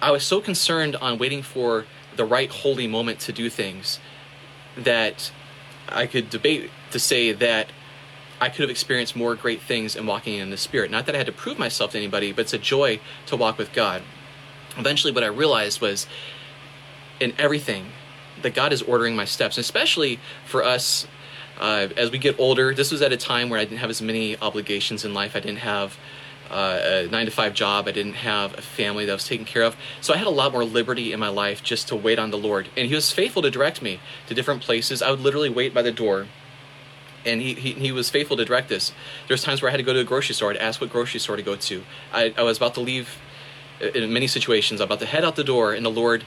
I 0.00 0.10
was 0.10 0.22
so 0.22 0.40
concerned 0.40 0.96
on 0.96 1.18
waiting 1.18 1.42
for 1.42 1.86
the 2.16 2.24
right 2.24 2.50
holy 2.50 2.86
moment 2.86 3.20
to 3.20 3.32
do 3.32 3.50
things 3.50 3.98
that 4.76 5.32
I 5.88 6.06
could 6.06 6.30
debate 6.30 6.70
to 6.90 6.98
say 6.98 7.32
that 7.32 7.68
I 8.40 8.48
could 8.48 8.60
have 8.60 8.70
experienced 8.70 9.16
more 9.16 9.34
great 9.34 9.60
things 9.60 9.96
in 9.96 10.06
walking 10.06 10.38
in 10.38 10.50
the 10.50 10.56
Spirit. 10.56 10.90
Not 10.90 11.06
that 11.06 11.14
I 11.14 11.18
had 11.18 11.26
to 11.26 11.32
prove 11.32 11.58
myself 11.58 11.92
to 11.92 11.98
anybody, 11.98 12.32
but 12.32 12.42
it's 12.42 12.52
a 12.52 12.58
joy 12.58 13.00
to 13.26 13.36
walk 13.36 13.58
with 13.58 13.72
God. 13.72 14.02
Eventually, 14.76 15.12
what 15.12 15.24
I 15.24 15.28
realized 15.28 15.80
was 15.80 16.06
in 17.18 17.32
everything 17.36 17.86
that 18.42 18.54
God 18.54 18.72
is 18.72 18.82
ordering 18.82 19.16
my 19.16 19.24
steps, 19.24 19.58
especially 19.58 20.20
for 20.44 20.64
us 20.64 21.06
uh, 21.58 21.88
as 21.96 22.10
we 22.10 22.18
get 22.18 22.38
older. 22.38 22.74
This 22.74 22.92
was 22.92 23.02
at 23.02 23.12
a 23.12 23.16
time 23.16 23.48
where 23.48 23.58
I 23.58 23.64
didn't 23.64 23.78
have 23.78 23.90
as 23.90 24.00
many 24.00 24.36
obligations 24.38 25.04
in 25.04 25.14
life. 25.14 25.34
I 25.34 25.40
didn't 25.40 25.58
have 25.58 25.96
uh, 26.50 26.80
a 26.82 27.06
nine 27.08 27.26
to 27.26 27.32
five 27.32 27.54
job. 27.54 27.88
I 27.88 27.92
didn't 27.92 28.14
have 28.14 28.56
a 28.56 28.62
family 28.62 29.04
that 29.04 29.12
I 29.12 29.14
was 29.14 29.26
taken 29.26 29.44
care 29.44 29.62
of. 29.62 29.76
So 30.00 30.14
I 30.14 30.16
had 30.16 30.26
a 30.26 30.30
lot 30.30 30.52
more 30.52 30.64
liberty 30.64 31.12
in 31.12 31.20
my 31.20 31.28
life 31.28 31.62
just 31.62 31.88
to 31.88 31.96
wait 31.96 32.18
on 32.18 32.30
the 32.30 32.38
Lord. 32.38 32.68
And 32.76 32.88
He 32.88 32.94
was 32.94 33.12
faithful 33.12 33.42
to 33.42 33.50
direct 33.50 33.82
me 33.82 34.00
to 34.28 34.34
different 34.34 34.62
places. 34.62 35.02
I 35.02 35.10
would 35.10 35.20
literally 35.20 35.50
wait 35.50 35.74
by 35.74 35.82
the 35.82 35.92
door 35.92 36.26
and 37.26 37.40
he, 37.40 37.54
he, 37.54 37.72
he 37.72 37.92
was 37.92 38.08
faithful 38.08 38.36
to 38.36 38.44
direct 38.44 38.68
this. 38.68 38.92
There's 39.26 39.42
times 39.42 39.60
where 39.60 39.68
I 39.68 39.72
had 39.72 39.78
to 39.78 39.82
go 39.82 39.92
to 39.92 40.00
a 40.00 40.04
grocery 40.04 40.34
store 40.34 40.52
to 40.52 40.62
ask 40.62 40.80
what 40.80 40.90
grocery 40.90 41.20
store 41.20 41.36
to 41.36 41.42
go 41.42 41.56
to. 41.56 41.82
I, 42.12 42.32
I 42.36 42.42
was 42.42 42.56
about 42.56 42.74
to 42.74 42.80
leave 42.80 43.18
in 43.80 44.12
many 44.12 44.26
situations. 44.26 44.80
I'm 44.80 44.86
about 44.86 45.00
to 45.00 45.06
head 45.06 45.24
out 45.24 45.36
the 45.36 45.44
door, 45.44 45.72
and 45.72 45.84
the 45.84 45.90
Lord 45.90 46.24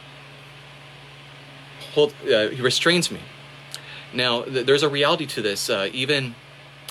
hold, 1.93 2.13
uh, 2.23 2.49
he 2.49 2.61
restrains 2.61 3.11
me. 3.11 3.19
Now, 4.13 4.43
th- 4.43 4.65
there's 4.65 4.83
a 4.83 4.89
reality 4.89 5.25
to 5.27 5.41
this. 5.41 5.69
Uh, 5.69 5.89
even 5.93 6.35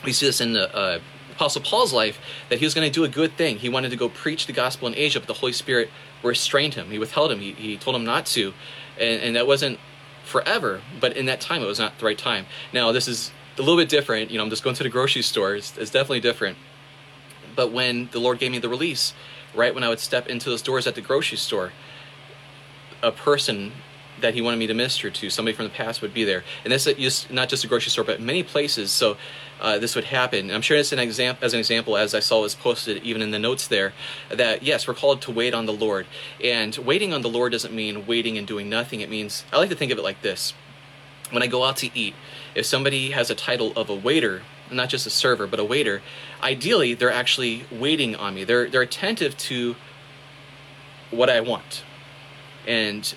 we 0.04 0.12
see 0.12 0.26
this 0.26 0.40
in 0.40 0.52
the 0.52 0.74
uh, 0.74 1.00
Apostle 1.32 1.62
Paul's 1.62 1.92
life 1.92 2.18
that 2.48 2.58
he 2.58 2.64
was 2.64 2.74
going 2.74 2.86
to 2.86 2.92
do 2.92 3.04
a 3.04 3.08
good 3.08 3.36
thing. 3.36 3.58
He 3.58 3.68
wanted 3.68 3.90
to 3.90 3.96
go 3.96 4.08
preach 4.08 4.46
the 4.46 4.52
gospel 4.52 4.88
in 4.88 4.94
Asia, 4.94 5.20
but 5.20 5.26
the 5.26 5.34
Holy 5.34 5.52
Spirit 5.52 5.90
restrained 6.22 6.74
him. 6.74 6.90
He 6.90 6.98
withheld 6.98 7.32
him. 7.32 7.40
He, 7.40 7.52
he 7.52 7.76
told 7.76 7.96
him 7.96 8.04
not 8.04 8.26
to, 8.26 8.52
and, 8.98 9.22
and 9.22 9.36
that 9.36 9.46
wasn't 9.46 9.78
forever. 10.24 10.82
But 11.00 11.16
in 11.16 11.26
that 11.26 11.40
time, 11.40 11.62
it 11.62 11.66
was 11.66 11.78
not 11.78 11.98
the 11.98 12.04
right 12.04 12.18
time. 12.18 12.46
Now, 12.72 12.92
this 12.92 13.08
is 13.08 13.30
a 13.58 13.62
little 13.62 13.76
bit 13.76 13.88
different. 13.88 14.30
You 14.30 14.38
know, 14.38 14.44
I'm 14.44 14.50
just 14.50 14.62
going 14.62 14.76
to 14.76 14.82
the 14.82 14.88
grocery 14.88 15.22
store. 15.22 15.54
It's, 15.54 15.76
it's 15.76 15.90
definitely 15.90 16.20
different. 16.20 16.58
But 17.56 17.72
when 17.72 18.08
the 18.12 18.20
Lord 18.20 18.38
gave 18.38 18.52
me 18.52 18.58
the 18.58 18.68
release, 18.68 19.12
right 19.54 19.74
when 19.74 19.82
I 19.82 19.88
would 19.88 19.98
step 19.98 20.28
into 20.28 20.48
those 20.48 20.62
doors 20.62 20.86
at 20.86 20.94
the 20.94 21.00
grocery 21.00 21.38
store, 21.38 21.72
a 23.02 23.12
person 23.12 23.72
that 24.20 24.34
he 24.34 24.40
wanted 24.42 24.58
me 24.58 24.66
to 24.66 24.74
minister 24.74 25.10
to, 25.10 25.30
somebody 25.30 25.56
from 25.56 25.64
the 25.64 25.70
past 25.70 26.02
would 26.02 26.14
be 26.14 26.24
there. 26.24 26.44
And 26.64 26.72
this 26.72 26.86
is 26.86 27.26
not 27.30 27.48
just 27.48 27.64
a 27.64 27.66
grocery 27.66 27.90
store, 27.90 28.04
but 28.04 28.20
many 28.20 28.42
places. 28.42 28.90
So 28.90 29.16
uh, 29.60 29.78
this 29.78 29.94
would 29.94 30.04
happen. 30.04 30.40
And 30.46 30.52
I'm 30.52 30.62
sure 30.62 30.76
it's 30.76 30.92
an 30.92 30.98
example, 30.98 31.44
as 31.44 31.52
an 31.52 31.60
example, 31.60 31.96
as 31.96 32.14
I 32.14 32.20
saw 32.20 32.40
was 32.42 32.54
posted 32.54 33.02
even 33.02 33.22
in 33.22 33.30
the 33.30 33.38
notes 33.38 33.66
there, 33.68 33.92
that 34.28 34.62
yes, 34.62 34.88
we're 34.88 34.94
called 34.94 35.22
to 35.22 35.30
wait 35.30 35.54
on 35.54 35.66
the 35.66 35.72
Lord. 35.72 36.06
And 36.42 36.76
waiting 36.76 37.12
on 37.12 37.22
the 37.22 37.28
Lord 37.28 37.52
doesn't 37.52 37.74
mean 37.74 38.06
waiting 38.06 38.38
and 38.38 38.46
doing 38.46 38.68
nothing. 38.68 39.00
It 39.00 39.10
means, 39.10 39.44
I 39.52 39.58
like 39.58 39.70
to 39.70 39.76
think 39.76 39.92
of 39.92 39.98
it 39.98 40.02
like 40.02 40.22
this. 40.22 40.54
When 41.30 41.42
I 41.42 41.46
go 41.46 41.64
out 41.64 41.76
to 41.78 41.90
eat, 41.96 42.14
if 42.54 42.66
somebody 42.66 43.10
has 43.12 43.30
a 43.30 43.34
title 43.34 43.72
of 43.76 43.88
a 43.88 43.94
waiter, 43.94 44.42
not 44.72 44.88
just 44.88 45.06
a 45.06 45.10
server, 45.10 45.46
but 45.46 45.60
a 45.60 45.64
waiter, 45.64 46.02
ideally 46.42 46.94
they're 46.94 47.12
actually 47.12 47.64
waiting 47.70 48.16
on 48.16 48.34
me. 48.34 48.44
They're 48.44 48.68
they're 48.68 48.82
attentive 48.82 49.36
to 49.36 49.76
what 51.10 51.30
I 51.30 51.40
want. 51.40 51.84
And 52.66 53.14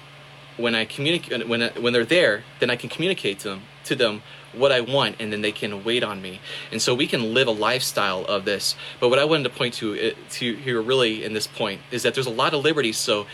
when 0.58 0.76
I 0.76 0.86
communicate 0.86 1.48
when 1.48 1.62
when 1.82 1.94
they're 1.94 2.06
there, 2.06 2.44
then 2.60 2.70
I 2.70 2.76
can 2.76 2.90
communicate 2.90 3.40
to 3.40 3.50
them 3.50 3.62
to 3.86 3.96
them 3.96 4.22
what 4.54 4.72
I 4.72 4.82
want, 4.82 5.16
and 5.20 5.34
then 5.34 5.42
they 5.42 5.52
can 5.52 5.84
wait 5.84 6.04
on 6.04 6.22
me. 6.22 6.40
And 6.72 6.82
so 6.82 6.94
we 6.94 7.08
can 7.08 7.34
live 7.34 7.48
a 7.48 7.52
lifestyle 7.52 8.24
of 8.26 8.46
this. 8.46 8.76
But 9.00 9.10
what 9.10 9.20
I 9.20 9.26
wanted 9.26 9.44
to 9.44 9.50
point 9.50 9.74
to 9.76 9.94
uh, 9.94 10.14
to 10.32 10.56
here 10.56 10.82
really 10.82 11.24
in 11.24 11.34
this 11.34 11.48
point 11.48 11.82
is 11.92 12.04
that 12.04 12.14
there's 12.14 12.28
a 12.28 12.32
lot 12.32 12.54
of 12.54 12.64
liberty. 12.64 12.92
So 12.92 13.26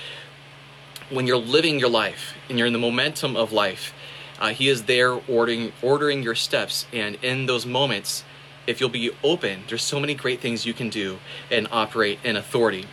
when 1.09 1.27
you're 1.27 1.37
living 1.37 1.79
your 1.79 1.89
life 1.89 2.35
and 2.47 2.57
you're 2.57 2.67
in 2.67 2.73
the 2.73 2.79
momentum 2.79 3.35
of 3.35 3.51
life, 3.51 3.93
uh, 4.39 4.49
he 4.49 4.69
is 4.69 4.83
there 4.83 5.13
ordering 5.27 5.73
ordering 5.81 6.23
your 6.23 6.35
steps, 6.35 6.87
and 6.93 7.17
in 7.21 7.45
those 7.45 7.65
moments, 7.65 8.23
if 8.67 8.79
you'll 8.79 8.89
be 8.89 9.11
open, 9.23 9.63
there's 9.67 9.83
so 9.83 9.99
many 9.99 10.13
great 10.13 10.39
things 10.39 10.65
you 10.65 10.73
can 10.73 10.89
do 10.89 11.19
and 11.51 11.67
operate 11.71 12.19
in 12.23 12.35
authority. 12.35 12.85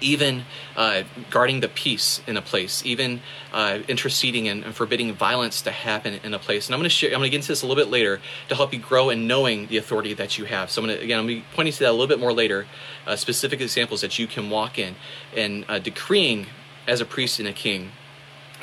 Even 0.00 0.44
uh, 0.76 1.02
guarding 1.30 1.60
the 1.60 1.68
peace 1.68 2.22
in 2.26 2.36
a 2.36 2.42
place, 2.42 2.84
even 2.86 3.20
uh, 3.52 3.80
interceding 3.88 4.48
and, 4.48 4.64
and, 4.64 4.74
forbidding 4.74 5.12
violence 5.12 5.60
to 5.62 5.70
happen 5.70 6.20
in 6.24 6.32
a 6.32 6.38
place. 6.38 6.66
And 6.66 6.74
I'm 6.74 6.80
going 6.80 6.88
to 6.88 6.94
share. 6.94 7.10
I'm 7.10 7.18
going 7.18 7.24
to 7.24 7.30
get 7.30 7.36
into 7.36 7.48
this 7.48 7.62
a 7.62 7.66
little 7.66 7.82
bit 7.82 7.90
later 7.90 8.20
to 8.48 8.54
help 8.54 8.72
you 8.72 8.78
grow 8.78 9.10
in 9.10 9.26
knowing 9.26 9.66
the 9.66 9.76
authority 9.76 10.14
that 10.14 10.38
you 10.38 10.46
have. 10.46 10.70
So 10.70 10.80
I'm 10.80 10.88
going 10.88 10.98
to 10.98 11.04
again. 11.04 11.18
I'm 11.18 11.26
going 11.26 11.38
to 11.38 11.42
be 11.42 11.54
pointing 11.54 11.72
to 11.74 11.78
that 11.80 11.90
a 11.90 11.92
little 11.92 12.06
bit 12.06 12.20
more 12.20 12.32
later. 12.32 12.66
Uh, 13.06 13.16
specific 13.16 13.60
examples 13.60 14.00
that 14.00 14.18
you 14.18 14.26
can 14.26 14.50
walk 14.50 14.78
in 14.78 14.94
and 15.36 15.64
uh, 15.68 15.78
decreeing 15.78 16.46
as 16.86 17.00
a 17.00 17.04
priest 17.04 17.38
and 17.38 17.48
a 17.48 17.52
king, 17.52 17.90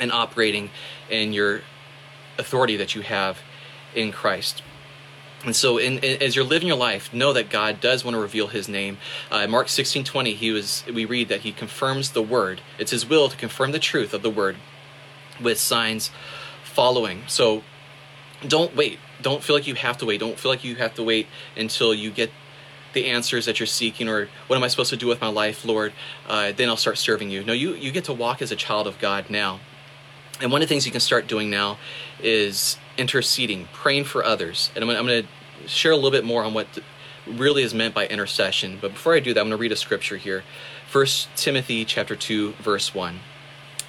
and 0.00 0.12
operating 0.12 0.70
in 1.08 1.32
your 1.32 1.62
authority 2.38 2.76
that 2.76 2.94
you 2.94 3.02
have 3.02 3.38
in 3.94 4.12
Christ. 4.12 4.62
And 5.44 5.54
so, 5.54 5.78
in, 5.78 5.98
in, 5.98 6.20
as 6.20 6.34
you're 6.34 6.44
living 6.44 6.66
your 6.66 6.76
life, 6.76 7.14
know 7.14 7.32
that 7.32 7.48
God 7.48 7.80
does 7.80 8.04
want 8.04 8.16
to 8.16 8.20
reveal 8.20 8.48
His 8.48 8.68
name. 8.68 8.98
Uh, 9.30 9.46
Mark 9.46 9.68
sixteen 9.68 10.04
twenty, 10.04 10.34
he 10.34 10.50
was 10.50 10.84
we 10.92 11.04
read 11.04 11.28
that 11.28 11.40
He 11.40 11.52
confirms 11.52 12.10
the 12.10 12.22
word. 12.22 12.60
It's 12.78 12.90
His 12.90 13.08
will 13.08 13.28
to 13.28 13.36
confirm 13.36 13.70
the 13.70 13.78
truth 13.78 14.12
of 14.12 14.22
the 14.22 14.30
word 14.30 14.56
with 15.40 15.58
signs 15.60 16.10
following. 16.64 17.22
So, 17.28 17.62
don't 18.46 18.74
wait. 18.74 18.98
Don't 19.22 19.42
feel 19.42 19.54
like 19.54 19.66
you 19.66 19.74
have 19.74 19.96
to 19.98 20.06
wait. 20.06 20.20
Don't 20.20 20.38
feel 20.38 20.50
like 20.50 20.64
you 20.64 20.76
have 20.76 20.94
to 20.94 21.04
wait 21.04 21.28
until 21.56 21.94
you 21.94 22.10
get 22.10 22.30
the 22.92 23.06
answers 23.06 23.46
that 23.46 23.60
you're 23.60 23.66
seeking, 23.66 24.08
or 24.08 24.28
what 24.48 24.56
am 24.56 24.64
I 24.64 24.68
supposed 24.68 24.90
to 24.90 24.96
do 24.96 25.06
with 25.06 25.20
my 25.20 25.28
life, 25.28 25.64
Lord? 25.64 25.92
Uh, 26.26 26.52
then 26.52 26.68
I'll 26.68 26.76
start 26.76 26.98
serving 26.98 27.30
you. 27.30 27.44
No, 27.44 27.52
you 27.52 27.74
you 27.74 27.92
get 27.92 28.04
to 28.04 28.12
walk 28.12 28.42
as 28.42 28.50
a 28.50 28.56
child 28.56 28.86
of 28.86 28.98
God 28.98 29.30
now. 29.30 29.60
And 30.40 30.52
one 30.52 30.62
of 30.62 30.68
the 30.68 30.72
things 30.72 30.86
you 30.86 30.92
can 30.92 31.00
start 31.00 31.26
doing 31.26 31.50
now 31.50 31.78
is 32.22 32.78
interceding, 32.96 33.68
praying 33.72 34.04
for 34.04 34.24
others. 34.24 34.70
And 34.74 34.84
I'm, 34.84 34.90
I'm 34.90 35.06
going 35.06 35.24
to 35.24 35.68
share 35.68 35.92
a 35.92 35.96
little 35.96 36.10
bit 36.10 36.24
more 36.24 36.44
on 36.44 36.54
what 36.54 36.66
really 37.26 37.62
is 37.62 37.74
meant 37.74 37.94
by 37.94 38.06
intercession. 38.06 38.78
But 38.80 38.92
before 38.92 39.14
I 39.14 39.20
do 39.20 39.34
that, 39.34 39.40
I'm 39.40 39.46
going 39.46 39.58
to 39.58 39.60
read 39.60 39.72
a 39.72 39.76
scripture 39.76 40.16
here. 40.16 40.44
1 40.90 41.06
Timothy 41.36 41.84
chapter 41.84 42.16
2 42.16 42.52
verse 42.52 42.94
1. 42.94 43.20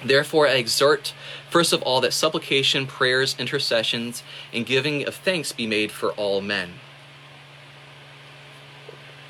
Therefore 0.04 0.46
I 0.46 0.52
exhort 0.52 1.14
first 1.48 1.72
of 1.72 1.82
all 1.82 2.00
that 2.02 2.12
supplication, 2.12 2.86
prayers, 2.86 3.34
intercessions, 3.38 4.22
and 4.52 4.66
giving 4.66 5.06
of 5.06 5.14
thanks 5.14 5.52
be 5.52 5.66
made 5.66 5.92
for 5.92 6.12
all 6.12 6.40
men. 6.40 6.74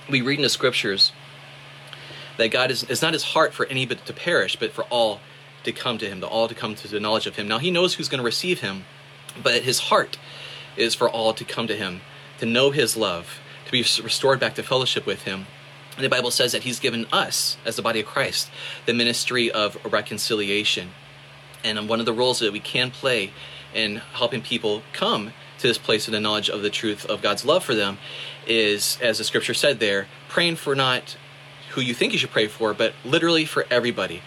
We 0.09 0.21
read 0.21 0.39
in 0.39 0.43
the 0.43 0.49
scriptures 0.49 1.13
that 2.39 2.49
God 2.49 2.71
is, 2.71 2.83
is 2.85 3.03
not 3.03 3.13
his 3.13 3.23
heart 3.25 3.53
for 3.53 3.67
any 3.67 3.87
but 3.87 4.05
to 4.07 4.13
perish, 4.13 4.57
but 4.57 4.73
for 4.73 4.83
all 4.85 5.21
to 5.65 5.73
come 5.73 5.99
to 5.99 6.09
him, 6.09 6.21
to 6.21 6.27
all 6.27 6.49
to 6.49 6.55
come 6.55 6.75
to 6.75 6.89
the 6.89 7.01
knowledge 7.01 7.27
of 7.27 7.37
him. 7.37 7.49
Now 7.49 7.59
he 7.59 7.71
knows 7.71 7.95
who's 7.95 8.09
going 8.09 8.21
to 8.21 8.25
receive 8.25 8.61
him, 8.61 8.85
but 9.43 9.63
his 9.63 9.81
heart 9.81 10.19
is 10.77 10.95
for 10.95 11.09
all 11.09 11.33
to 11.35 11.45
come 11.45 11.67
to 11.67 11.77
him, 11.77 12.01
to 12.39 12.47
know 12.47 12.71
his 12.71 12.97
love, 12.97 13.41
to 13.67 13.73
be 13.73 13.81
restored 14.03 14.41
back 14.41 14.55
to 14.55 14.63
fellowship 14.63 15.07
with 15.07 15.23
him. 15.23 15.47
And 15.97 16.05
the 16.05 16.09
Bible 16.09 16.31
says 16.31 16.53
that 16.53 16.63
he's 16.63 16.81
given 16.81 17.07
us, 17.13 17.57
as 17.65 17.77
the 17.77 17.83
body 17.83 18.01
of 18.01 18.07
Christ, 18.07 18.51
the 18.87 18.95
ministry 18.95 19.51
of 19.51 19.77
reconciliation. 19.85 20.91
And 21.63 21.79
um, 21.79 21.89
one 21.89 22.01
of 22.01 22.07
the 22.07 22.13
roles 22.13 22.39
that 22.39 22.53
we 22.53 22.61
can 22.61 22.91
play 22.91 23.33
in 23.75 23.97
helping 23.97 24.41
people 24.41 24.83
come 24.93 25.33
to 25.59 25.69
this 25.69 25.79
place 25.79 26.09
of 26.09 26.13
the 26.13 26.21
knowledge 26.21 26.49
of 26.49 26.63
the 26.63 26.71
truth 26.71 27.05
of 27.05 27.21
God's 27.21 27.45
love 27.45 27.63
for 27.63 27.75
them 27.75 27.99
is, 28.47 28.99
as 29.03 29.19
the 29.19 29.25
scripture 29.25 29.53
said 29.53 29.79
there, 29.79 30.09
praying 30.29 30.57
for 30.57 30.75
not 30.75 31.17
who 31.73 31.81
you 31.81 31.95
think 31.95 32.13
you 32.13 32.19
should 32.19 32.31
pray 32.31 32.49
for, 32.49 32.73
but 32.73 32.95
literally 33.05 33.45
for 33.45 33.67
everybody. 33.71 34.23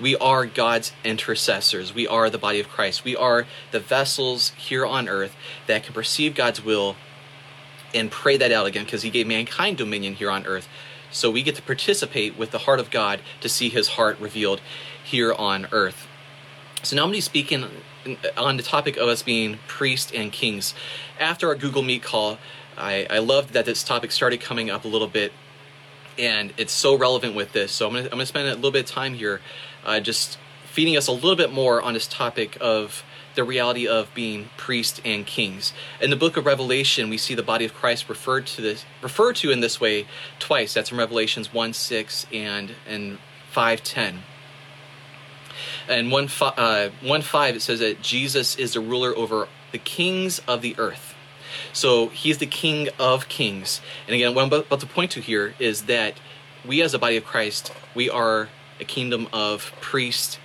We 0.00 0.16
are 0.16 0.44
God's 0.44 0.92
intercessors. 1.04 1.94
We 1.94 2.06
are 2.06 2.28
the 2.28 2.38
body 2.38 2.60
of 2.60 2.68
Christ. 2.68 3.04
We 3.04 3.16
are 3.16 3.46
the 3.70 3.80
vessels 3.80 4.50
here 4.50 4.84
on 4.84 5.08
earth 5.08 5.34
that 5.66 5.84
can 5.84 5.94
perceive 5.94 6.34
God's 6.34 6.62
will 6.62 6.96
and 7.94 8.10
pray 8.10 8.36
that 8.36 8.52
out 8.52 8.66
again 8.66 8.84
because 8.84 9.02
He 9.02 9.10
gave 9.10 9.26
mankind 9.26 9.78
dominion 9.78 10.14
here 10.14 10.30
on 10.30 10.44
earth. 10.46 10.68
So 11.10 11.30
we 11.30 11.42
get 11.42 11.54
to 11.56 11.62
participate 11.62 12.36
with 12.36 12.50
the 12.50 12.58
heart 12.58 12.78
of 12.78 12.90
God 12.90 13.20
to 13.40 13.48
see 13.48 13.70
His 13.70 13.88
heart 13.88 14.20
revealed 14.20 14.60
here 15.02 15.32
on 15.32 15.66
earth. 15.72 16.06
So 16.82 16.94
now 16.94 17.02
I'm 17.02 17.06
going 17.08 17.14
to 17.14 17.16
be 17.16 17.20
speaking 17.22 17.64
on 18.36 18.56
the 18.58 18.62
topic 18.62 18.98
of 18.98 19.08
us 19.08 19.22
being 19.22 19.58
priests 19.66 20.12
and 20.14 20.30
kings. 20.30 20.74
After 21.18 21.48
our 21.48 21.54
Google 21.54 21.82
Meet 21.82 22.02
call, 22.02 22.38
I, 22.76 23.06
I 23.08 23.18
loved 23.18 23.54
that 23.54 23.64
this 23.64 23.82
topic 23.82 24.12
started 24.12 24.42
coming 24.42 24.68
up 24.68 24.84
a 24.84 24.88
little 24.88 25.08
bit 25.08 25.32
and 26.18 26.52
it's 26.56 26.72
so 26.72 26.96
relevant 26.96 27.34
with 27.34 27.52
this. 27.52 27.72
So 27.72 27.86
I'm 27.86 27.94
gonna, 27.94 28.04
I'm 28.04 28.10
gonna 28.10 28.26
spend 28.26 28.48
a 28.48 28.54
little 28.54 28.70
bit 28.70 28.88
of 28.88 28.94
time 28.94 29.14
here 29.14 29.40
uh, 29.86 30.00
just 30.00 30.36
feeding 30.66 30.96
us 30.96 31.06
a 31.06 31.12
little 31.12 31.36
bit 31.36 31.50
more 31.50 31.80
on 31.80 31.94
this 31.94 32.06
topic 32.06 32.58
of 32.60 33.02
the 33.36 33.44
reality 33.44 33.86
of 33.86 34.12
being 34.14 34.50
priests 34.56 35.00
and 35.04 35.26
kings. 35.26 35.72
In 36.00 36.10
the 36.10 36.16
book 36.16 36.36
of 36.36 36.44
Revelation, 36.44 37.08
we 37.08 37.18
see 37.18 37.34
the 37.34 37.42
body 37.42 37.64
of 37.64 37.72
Christ 37.72 38.08
referred 38.08 38.46
to 38.48 38.62
this 38.62 38.84
referred 39.00 39.36
to 39.36 39.50
in 39.50 39.60
this 39.60 39.80
way 39.80 40.06
twice. 40.38 40.74
That's 40.74 40.90
in 40.90 40.98
Revelations 40.98 41.52
1 41.52 41.72
6 41.72 42.26
and 42.32 42.74
and 42.86 43.18
5 43.50 43.82
10. 43.82 44.22
And 45.88 46.10
1 46.10 46.28
uh, 46.40 46.88
1 47.00 47.22
5 47.22 47.56
it 47.56 47.62
says 47.62 47.80
that 47.80 48.02
Jesus 48.02 48.56
is 48.56 48.72
the 48.72 48.80
ruler 48.80 49.16
over 49.16 49.48
the 49.72 49.78
kings 49.78 50.40
of 50.40 50.62
the 50.62 50.74
earth. 50.78 51.14
So 51.72 52.08
he's 52.08 52.38
the 52.38 52.46
king 52.46 52.88
of 52.98 53.28
kings. 53.28 53.80
And 54.06 54.14
again, 54.14 54.34
what 54.34 54.42
I'm 54.42 54.52
about 54.52 54.80
to 54.80 54.86
point 54.86 55.10
to 55.12 55.20
here 55.20 55.54
is 55.58 55.82
that 55.82 56.14
we 56.66 56.82
as 56.82 56.94
a 56.94 56.98
body 56.98 57.16
of 57.16 57.24
Christ, 57.24 57.72
we 57.94 58.10
are 58.10 58.48
a 58.80 58.84
kingdom 58.84 59.28
of 59.32 59.72
priests 59.80 60.38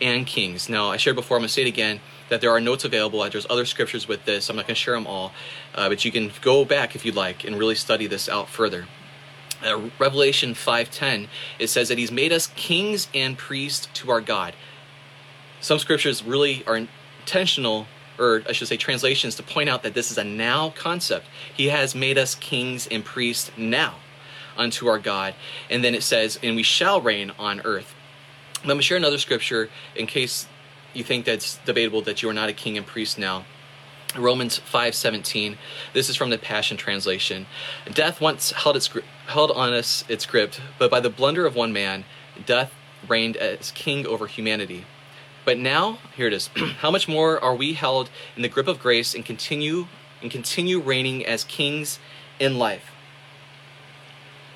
and 0.00 0.26
kings. 0.26 0.68
Now, 0.68 0.90
I 0.90 0.96
shared 0.96 1.16
before, 1.16 1.36
I'm 1.36 1.42
going 1.42 1.48
to 1.48 1.52
say 1.52 1.62
it 1.62 1.68
again, 1.68 2.00
that 2.28 2.40
there 2.40 2.50
are 2.50 2.60
notes 2.60 2.84
available. 2.84 3.28
There's 3.28 3.46
other 3.50 3.66
scriptures 3.66 4.08
with 4.08 4.24
this. 4.24 4.48
I'm 4.48 4.56
not 4.56 4.66
going 4.66 4.74
to 4.74 4.80
share 4.80 4.94
them 4.94 5.06
all, 5.06 5.32
uh, 5.74 5.88
but 5.88 6.04
you 6.04 6.12
can 6.12 6.32
go 6.40 6.64
back 6.64 6.94
if 6.94 7.04
you'd 7.04 7.16
like 7.16 7.44
and 7.44 7.58
really 7.58 7.74
study 7.74 8.06
this 8.06 8.28
out 8.28 8.48
further. 8.48 8.86
Uh, 9.64 9.90
Revelation 9.98 10.54
5:10 10.54 11.28
it 11.58 11.68
says 11.68 11.88
that 11.88 11.98
he's 11.98 12.10
made 12.10 12.32
us 12.32 12.46
kings 12.56 13.08
and 13.14 13.36
priests 13.36 13.88
to 13.92 14.10
our 14.10 14.22
God. 14.22 14.54
Some 15.60 15.78
scriptures 15.78 16.24
really 16.24 16.64
are 16.66 16.76
intentional 16.76 17.86
or 18.18 18.42
I 18.48 18.52
should 18.52 18.68
say 18.68 18.78
translations 18.78 19.34
to 19.36 19.42
point 19.42 19.68
out 19.68 19.82
that 19.82 19.92
this 19.92 20.10
is 20.10 20.16
a 20.16 20.24
now 20.24 20.70
concept. 20.70 21.26
He 21.54 21.68
has 21.68 21.94
made 21.94 22.16
us 22.16 22.34
kings 22.34 22.86
and 22.86 23.04
priests 23.04 23.50
now 23.56 23.96
unto 24.56 24.86
our 24.86 24.98
God. 24.98 25.34
And 25.68 25.84
then 25.84 25.94
it 25.94 26.02
says, 26.02 26.38
and 26.42 26.56
we 26.56 26.62
shall 26.62 27.00
reign 27.00 27.32
on 27.38 27.60
earth. 27.62 27.94
Let 28.64 28.76
me 28.76 28.82
share 28.82 28.96
another 28.96 29.18
scripture 29.18 29.70
in 29.96 30.06
case 30.06 30.46
you 30.92 31.04
think 31.04 31.24
that's 31.24 31.58
debatable 31.64 32.02
that 32.02 32.22
you 32.22 32.28
are 32.28 32.34
not 32.34 32.48
a 32.48 32.52
king 32.52 32.76
and 32.76 32.86
priest 32.86 33.18
now. 33.18 33.44
Romans 34.16 34.58
5:17. 34.58 35.56
This 35.92 36.08
is 36.08 36.16
from 36.16 36.30
the 36.30 36.38
Passion 36.38 36.76
translation. 36.76 37.46
Death 37.92 38.20
once 38.20 38.50
held 38.50 38.76
its 38.76 38.90
held 39.28 39.52
on 39.52 39.72
us 39.72 40.04
its 40.08 40.26
grip, 40.26 40.54
but 40.78 40.90
by 40.90 40.98
the 40.98 41.10
blunder 41.10 41.46
of 41.46 41.54
one 41.54 41.72
man, 41.72 42.04
death 42.44 42.72
reigned 43.06 43.36
as 43.36 43.70
king 43.70 44.06
over 44.06 44.26
humanity. 44.26 44.84
But 45.44 45.58
now, 45.58 45.98
here 46.16 46.26
it 46.26 46.32
is. 46.32 46.48
How 46.80 46.90
much 46.90 47.08
more 47.08 47.42
are 47.42 47.54
we 47.54 47.74
held 47.74 48.10
in 48.36 48.42
the 48.42 48.48
grip 48.48 48.68
of 48.68 48.80
grace 48.80 49.14
and 49.14 49.24
continue 49.24 49.86
and 50.20 50.30
continue 50.30 50.80
reigning 50.80 51.24
as 51.24 51.44
kings 51.44 51.98
in 52.38 52.58
life? 52.58 52.90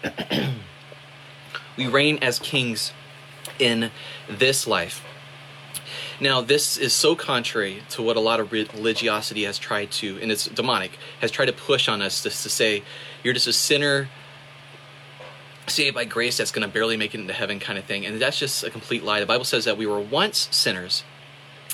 we 1.76 1.86
reign 1.86 2.18
as 2.22 2.38
kings 2.38 2.92
in 3.58 3.90
this 4.28 4.66
life. 4.66 5.04
Now, 6.20 6.40
this 6.40 6.76
is 6.76 6.92
so 6.92 7.16
contrary 7.16 7.82
to 7.90 8.02
what 8.02 8.16
a 8.16 8.20
lot 8.20 8.40
of 8.40 8.52
religiosity 8.52 9.44
has 9.44 9.58
tried 9.58 9.90
to, 9.92 10.18
and 10.22 10.30
it's 10.30 10.46
demonic, 10.46 10.92
has 11.20 11.30
tried 11.30 11.46
to 11.46 11.52
push 11.52 11.88
on 11.88 12.00
us 12.00 12.22
just 12.22 12.42
to 12.44 12.48
say, 12.48 12.82
you're 13.22 13.34
just 13.34 13.48
a 13.48 13.52
sinner 13.52 14.08
saved 15.66 15.94
by 15.94 16.04
grace 16.04 16.36
that's 16.36 16.50
going 16.50 16.66
to 16.66 16.72
barely 16.72 16.96
make 16.96 17.14
it 17.14 17.20
into 17.20 17.32
heaven 17.32 17.58
kind 17.58 17.78
of 17.78 17.84
thing. 17.84 18.06
And 18.06 18.20
that's 18.20 18.38
just 18.38 18.62
a 18.62 18.70
complete 18.70 19.02
lie. 19.02 19.20
The 19.20 19.26
Bible 19.26 19.44
says 19.44 19.64
that 19.64 19.76
we 19.76 19.86
were 19.86 20.00
once 20.00 20.48
sinners, 20.50 21.04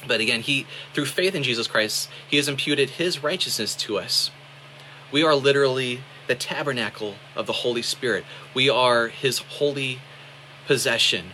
but 0.06 0.20
again, 0.20 0.40
he 0.40 0.66
through 0.94 1.06
faith 1.06 1.34
in 1.34 1.42
Jesus 1.42 1.66
Christ, 1.66 2.08
he 2.28 2.36
has 2.36 2.48
imputed 2.48 2.90
his 2.90 3.22
righteousness 3.22 3.74
to 3.76 3.98
us. 3.98 4.30
We 5.12 5.22
are 5.22 5.34
literally 5.34 6.00
the 6.30 6.36
tabernacle 6.36 7.16
of 7.34 7.46
the 7.46 7.52
Holy 7.52 7.82
Spirit. 7.82 8.24
We 8.54 8.70
are 8.70 9.08
his 9.08 9.38
holy 9.38 9.98
possession 10.66 11.32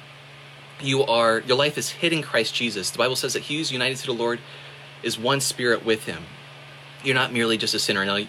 you 0.80 1.04
are 1.04 1.40
your 1.40 1.56
life 1.56 1.78
is 1.78 1.90
hid 1.90 2.12
in 2.12 2.22
Christ 2.22 2.54
Jesus. 2.54 2.90
The 2.90 2.98
Bible 2.98 3.16
says 3.16 3.32
that 3.32 3.44
he 3.44 3.56
who's 3.56 3.72
united 3.72 3.96
to 3.98 4.06
the 4.06 4.12
Lord 4.12 4.40
is 5.02 5.18
one 5.18 5.40
spirit 5.40 5.84
with 5.84 6.04
him. 6.04 6.24
You're 7.02 7.14
not 7.14 7.32
merely 7.32 7.56
just 7.56 7.74
a 7.74 7.78
sinner. 7.78 8.04
Now 8.04 8.20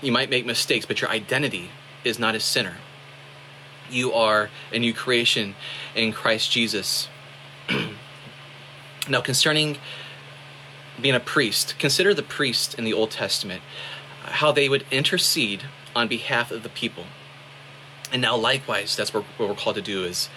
you 0.00 0.12
might 0.12 0.30
make 0.30 0.46
mistakes, 0.46 0.86
but 0.86 1.00
your 1.00 1.10
identity 1.10 1.70
is 2.04 2.18
not 2.18 2.34
a 2.34 2.40
sinner. 2.40 2.76
You 3.90 4.12
are 4.12 4.50
a 4.72 4.78
new 4.78 4.94
creation 4.94 5.54
in 5.94 6.12
Christ 6.12 6.50
Jesus. 6.50 7.08
now 9.08 9.20
concerning 9.20 9.78
being 11.00 11.14
a 11.14 11.20
priest, 11.20 11.74
consider 11.78 12.14
the 12.14 12.22
priest 12.22 12.74
in 12.74 12.84
the 12.84 12.92
Old 12.92 13.10
Testament, 13.10 13.62
how 14.22 14.52
they 14.52 14.68
would 14.68 14.86
intercede 14.90 15.64
on 15.94 16.08
behalf 16.08 16.50
of 16.50 16.62
the 16.62 16.68
people. 16.68 17.04
And 18.12 18.22
now 18.22 18.36
likewise, 18.36 18.96
that's 18.96 19.12
what, 19.12 19.24
we're 19.38 19.54
called 19.54 19.76
to 19.76 19.82
do 19.82 20.04
is 20.04 20.28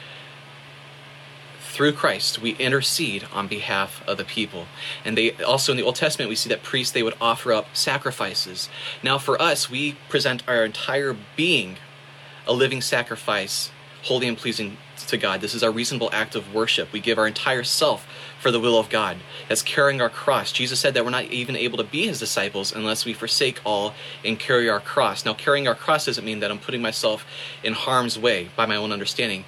through 1.60 1.94
Christ, 1.94 2.40
we 2.40 2.52
intercede 2.54 3.28
on 3.32 3.48
behalf 3.48 4.02
of 4.08 4.18
the 4.18 4.24
people. 4.24 4.66
And 5.06 5.16
they 5.16 5.32
also 5.44 5.72
in 5.74 5.78
the 5.78 5.84
Old 5.84 5.96
Testament, 5.96 6.28
we 6.28 6.36
see 6.36 6.50
that 6.50 6.64
priests 6.64 6.92
they 6.92 7.04
would 7.04 7.14
offer 7.22 7.54
up 7.54 7.76
sacrifices. 7.76 8.68
Now, 9.04 9.20
for 9.20 9.40
us, 9.40 9.70
we 9.70 9.96
present 10.10 10.42
our 10.48 10.66
entire 10.66 11.16
being 11.36 11.78
a 12.48 12.54
living 12.54 12.82
sacrifice, 12.82 13.70
holy 14.04 14.28
and 14.28 14.38
pleasing 14.38 14.78
to 15.08 15.18
God. 15.18 15.42
This 15.42 15.54
is 15.54 15.64
our 15.64 15.72
reasonable 15.72 16.10
act 16.12 16.36
of 16.36 16.54
worship. 16.54 16.92
We 16.92 17.00
give 17.00 17.18
our 17.18 17.28
entire 17.28 17.64
self 17.64 18.08
for 18.40 18.52
the 18.52 18.60
will 18.60 18.78
of 18.78 18.90
God. 18.90 19.18
That's 19.48 19.62
carrying 19.62 20.02
our 20.02 20.10
cross. 20.10 20.52
Jesus 20.52 20.80
said 20.80 20.94
that 20.94 21.06
we're 21.06 21.12
not 21.12 21.26
even 21.26 21.56
able 21.56 21.78
to 21.78 21.84
be 21.84 22.08
his 22.08 22.20
disciples 22.20 22.74
unless 22.74 23.06
we 23.06 23.14
forsake 23.14 23.62
all 23.66 23.94
and 24.24 24.40
carry 24.40 24.70
our 24.70 24.80
cross. 24.80 25.26
Now, 25.26 25.34
carrying 25.34 25.68
our 25.68 25.76
cross 25.76 26.06
doesn't 26.06 26.26
mean 26.26 26.40
that 26.40 26.52
I'm 26.52 26.60
putting 26.60 26.82
myself 26.82 27.26
in 27.64 27.74
harm's 27.74 28.18
way 28.18 28.50
by 28.56 28.66
my 28.66 28.76
own 28.76 28.92
understanding. 28.92 29.46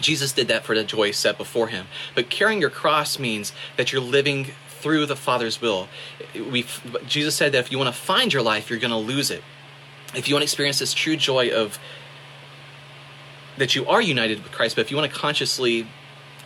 Jesus 0.00 0.32
did 0.32 0.48
that 0.48 0.64
for 0.64 0.74
the 0.74 0.84
joy 0.84 1.12
set 1.12 1.38
before 1.38 1.68
him. 1.68 1.86
But 2.14 2.28
carrying 2.30 2.60
your 2.60 2.70
cross 2.70 3.18
means 3.18 3.52
that 3.76 3.92
you're 3.92 4.02
living 4.02 4.48
through 4.68 5.06
the 5.06 5.16
Father's 5.16 5.60
will. 5.60 5.88
We, 6.34 6.66
Jesus 7.06 7.34
said 7.36 7.52
that 7.52 7.58
if 7.58 7.72
you 7.72 7.78
want 7.78 7.94
to 7.94 8.00
find 8.00 8.32
your 8.32 8.42
life, 8.42 8.68
you're 8.68 8.78
going 8.78 8.90
to 8.90 8.96
lose 8.96 9.30
it. 9.30 9.42
If 10.14 10.28
you 10.28 10.34
want 10.34 10.42
to 10.42 10.44
experience 10.44 10.78
this 10.78 10.94
true 10.94 11.16
joy 11.16 11.50
of 11.50 11.78
that 13.56 13.74
you 13.74 13.86
are 13.86 14.00
united 14.00 14.42
with 14.42 14.52
Christ, 14.52 14.76
but 14.76 14.82
if 14.82 14.90
you 14.90 14.96
want 14.96 15.12
to 15.12 15.18
consciously 15.18 15.86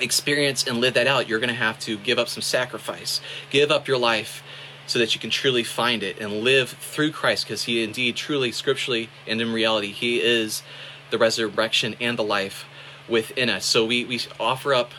experience 0.00 0.66
and 0.66 0.78
live 0.78 0.94
that 0.94 1.06
out, 1.06 1.28
you're 1.28 1.40
going 1.40 1.48
to 1.48 1.54
have 1.54 1.78
to 1.80 1.96
give 1.98 2.18
up 2.18 2.28
some 2.28 2.42
sacrifice, 2.42 3.20
give 3.50 3.70
up 3.70 3.88
your 3.88 3.98
life 3.98 4.42
so 4.86 4.98
that 4.98 5.14
you 5.14 5.20
can 5.20 5.30
truly 5.30 5.62
find 5.62 6.02
it 6.02 6.18
and 6.18 6.40
live 6.40 6.70
through 6.70 7.12
Christ 7.12 7.44
because 7.44 7.64
He 7.64 7.82
indeed, 7.82 8.16
truly, 8.16 8.52
scripturally, 8.52 9.10
and 9.26 9.40
in 9.40 9.52
reality, 9.52 9.92
He 9.92 10.20
is 10.20 10.62
the 11.10 11.18
resurrection 11.18 11.94
and 12.00 12.18
the 12.18 12.24
life 12.24 12.64
within 13.08 13.48
us. 13.50 13.64
So 13.64 13.84
we, 13.84 14.04
we 14.04 14.20
offer 14.38 14.74
up 14.74 14.92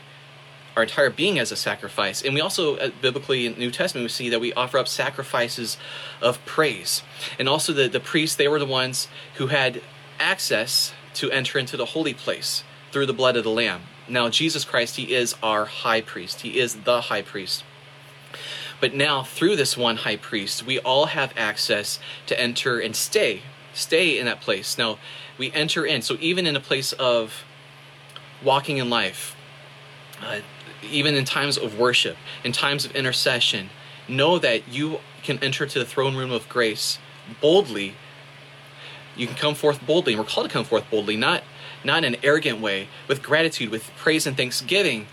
our 0.75 0.83
entire 0.83 1.09
being 1.09 1.39
as 1.39 1.51
a 1.51 1.55
sacrifice. 1.55 2.21
And 2.21 2.33
we 2.33 2.41
also, 2.41 2.77
uh, 2.77 2.91
biblically 3.01 3.45
in 3.45 3.57
New 3.57 3.71
Testament, 3.71 4.05
we 4.05 4.09
see 4.09 4.29
that 4.29 4.39
we 4.39 4.53
offer 4.53 4.77
up 4.77 4.87
sacrifices 4.87 5.77
of 6.21 6.43
praise. 6.45 7.03
And 7.37 7.49
also 7.49 7.73
the, 7.73 7.87
the 7.87 7.99
priests, 7.99 8.35
they 8.35 8.47
were 8.47 8.59
the 8.59 8.65
ones 8.65 9.07
who 9.35 9.47
had 9.47 9.81
access 10.19 10.93
to 11.19 11.31
enter 11.31 11.59
into 11.59 11.77
the 11.77 11.85
holy 11.85 12.13
place 12.13 12.63
through 12.91 13.05
the 13.05 13.13
blood 13.13 13.35
of 13.35 13.43
the 13.43 13.49
Lamb. 13.49 13.81
Now, 14.07 14.29
Jesus 14.29 14.65
Christ, 14.65 14.95
He 14.95 15.13
is 15.13 15.35
our 15.43 15.65
high 15.65 16.01
priest. 16.01 16.41
He 16.41 16.59
is 16.59 16.75
the 16.75 17.01
high 17.01 17.21
priest. 17.21 17.63
But 18.79 18.93
now, 18.93 19.23
through 19.23 19.55
this 19.55 19.77
one 19.77 19.97
high 19.97 20.15
priest, 20.15 20.65
we 20.65 20.79
all 20.79 21.07
have 21.07 21.33
access 21.37 21.99
to 22.27 22.39
enter 22.39 22.79
and 22.79 22.95
stay, 22.95 23.41
stay 23.73 24.17
in 24.17 24.25
that 24.25 24.41
place. 24.41 24.77
Now, 24.77 24.97
we 25.37 25.51
enter 25.51 25.85
in. 25.85 26.01
So 26.01 26.17
even 26.19 26.45
in 26.45 26.55
a 26.55 26.59
place 26.59 26.93
of 26.93 27.43
walking 28.43 28.77
in 28.77 28.89
life, 28.89 29.35
uh, 30.21 30.39
even 30.83 31.15
in 31.15 31.25
times 31.25 31.57
of 31.57 31.77
worship, 31.77 32.17
in 32.43 32.51
times 32.51 32.85
of 32.85 32.91
intercession, 32.91 33.69
know 34.07 34.39
that 34.39 34.67
you 34.67 34.99
can 35.23 35.37
enter 35.43 35.65
to 35.65 35.79
the 35.79 35.85
throne 35.85 36.15
room 36.15 36.31
of 36.31 36.47
grace 36.47 36.99
boldly. 37.41 37.95
You 39.19 39.27
can 39.27 39.35
come 39.35 39.53
forth 39.53 39.85
boldly, 39.85 40.13
and 40.13 40.21
we're 40.21 40.29
called 40.29 40.47
to 40.47 40.53
come 40.53 40.63
forth 40.63 40.89
boldly, 40.89 41.17
not 41.17 41.43
not 41.83 42.05
in 42.05 42.13
an 42.13 42.19
arrogant 42.23 42.61
way, 42.61 42.87
with 43.07 43.21
gratitude, 43.21 43.69
with 43.69 43.91
praise 43.97 44.25
and 44.25 44.35
thanksgiving. 44.35 45.07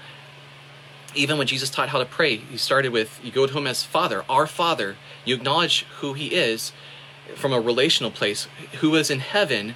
Even 1.14 1.38
when 1.38 1.47
Jesus 1.49 1.71
taught 1.71 1.88
how 1.88 1.99
to 1.99 2.05
pray, 2.05 2.37
he 2.37 2.57
started 2.57 2.92
with 2.92 3.21
you 3.25 3.33
go 3.33 3.47
to 3.49 3.59
him 3.59 3.66
as 3.66 3.83
Father, 3.83 4.25
our 4.29 4.47
Father. 4.47 4.97
You 5.25 5.35
acknowledge 5.35 5.87
who 5.99 6.14
he 6.14 6.29
is 6.29 6.73
from 7.35 7.53
a 7.53 7.61
relational 7.61 8.12
place, 8.12 8.47
who 8.81 8.95
is 8.95 9.11
in 9.11 9.19
heaven. 9.19 9.75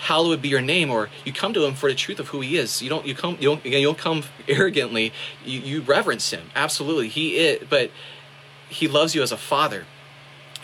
Hallowed 0.00 0.42
be 0.42 0.48
your 0.48 0.62
name 0.62 0.90
or 0.90 1.10
you 1.24 1.32
come 1.32 1.52
to 1.52 1.64
him 1.64 1.74
for 1.74 1.88
the 1.88 1.94
truth 1.94 2.18
of 2.18 2.28
who 2.28 2.40
he 2.40 2.56
is. 2.56 2.80
You 2.80 2.88
don't 2.88 3.06
you 3.06 3.14
come 3.14 3.36
you 3.38 3.50
don't 3.50 3.64
again 3.64 3.82
you 3.82 3.86
don't 3.88 3.98
come 3.98 4.24
arrogantly. 4.48 5.12
You, 5.44 5.60
you 5.60 5.80
reverence 5.82 6.30
him 6.30 6.50
absolutely. 6.56 7.08
He 7.08 7.36
is 7.36 7.66
but 7.68 7.90
he 8.68 8.88
loves 8.88 9.14
you 9.14 9.22
as 9.22 9.30
a 9.30 9.36
father 9.36 9.84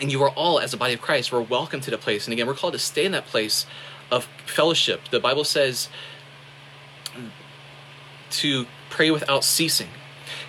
and 0.01 0.11
you 0.11 0.21
are 0.23 0.29
all 0.31 0.59
as 0.59 0.73
a 0.73 0.77
body 0.77 0.93
of 0.93 1.01
christ 1.01 1.31
we're 1.31 1.41
welcome 1.41 1.81
to 1.81 1.91
the 1.91 1.97
place 1.97 2.25
and 2.25 2.33
again 2.33 2.47
we're 2.47 2.53
called 2.53 2.73
to 2.73 2.79
stay 2.79 3.05
in 3.05 3.11
that 3.11 3.25
place 3.25 3.65
of 4.11 4.27
fellowship 4.45 5.01
the 5.11 5.19
bible 5.19 5.43
says 5.43 5.89
to 8.29 8.65
pray 8.89 9.11
without 9.11 9.43
ceasing 9.43 9.89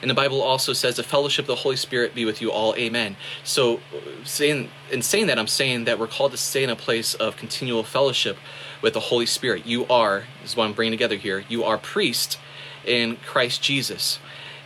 and 0.03 0.11
the 0.11 0.15
Bible 0.15 0.41
also 0.41 0.73
says, 0.73 0.97
"The 0.97 1.03
fellowship 1.03 1.45
of 1.45 1.49
the 1.49 1.57
Holy 1.57 1.77
Spirit 1.77 2.15
be 2.15 2.25
with 2.25 2.41
you 2.41 2.51
all." 2.51 2.75
Amen. 2.77 3.17
So, 3.45 3.81
saying 4.25 4.71
in 4.91 5.03
saying 5.03 5.27
that, 5.27 5.39
I'm 5.39 5.47
saying 5.47 5.85
that 5.85 5.99
we're 5.99 6.07
called 6.07 6.33
to 6.33 6.39
stay 6.39 6.65
in 6.65 6.71
a 6.71 6.77
place 6.77 7.15
of 7.15 7.37
continual 7.37 7.83
fellowship 7.83 8.39
with 8.81 8.95
the 8.95 9.01
Holy 9.01 9.27
Spirit. 9.27 9.67
You 9.67 9.87
are, 9.87 10.25
this 10.41 10.53
is 10.53 10.57
what 10.57 10.65
I'm 10.65 10.73
bringing 10.73 10.93
together 10.93 11.17
here, 11.17 11.45
you 11.49 11.65
are 11.65 11.77
priest 11.77 12.39
in 12.85 13.17
Christ 13.27 13.63
Jesus. 13.63 14.19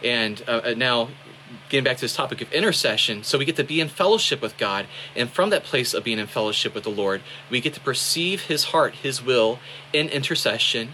And 0.03 0.43
uh, 0.47 0.61
uh, 0.65 0.75
now, 0.77 1.09
getting 1.69 1.85
back 1.85 1.97
to 1.97 2.03
this 2.03 2.15
topic 2.15 2.41
of 2.41 2.53
intercession, 2.53 3.23
so 3.23 3.39
we 3.39 3.45
get 3.45 3.57
to 3.57 3.65
be 3.65 3.81
in 3.81 3.89
fellowship 3.89 4.41
with 4.43 4.57
God, 4.59 4.87
and 5.17 5.31
from 5.31 5.51
that 5.51 5.65
place 5.65 5.95
of 5.95 6.05
being 6.05 6.19
in 6.19 6.27
fellowship 6.27 6.75
with 6.75 6.85
the 6.85 6.91
Lord, 6.91 7.23
we 7.51 7.61
get 7.61 7.75
to 7.75 7.81
perceive 7.81 8.43
His 8.43 8.65
heart, 8.65 8.97
His 8.97 9.23
will 9.23 9.59
in 9.93 10.09
intercession, 10.09 10.91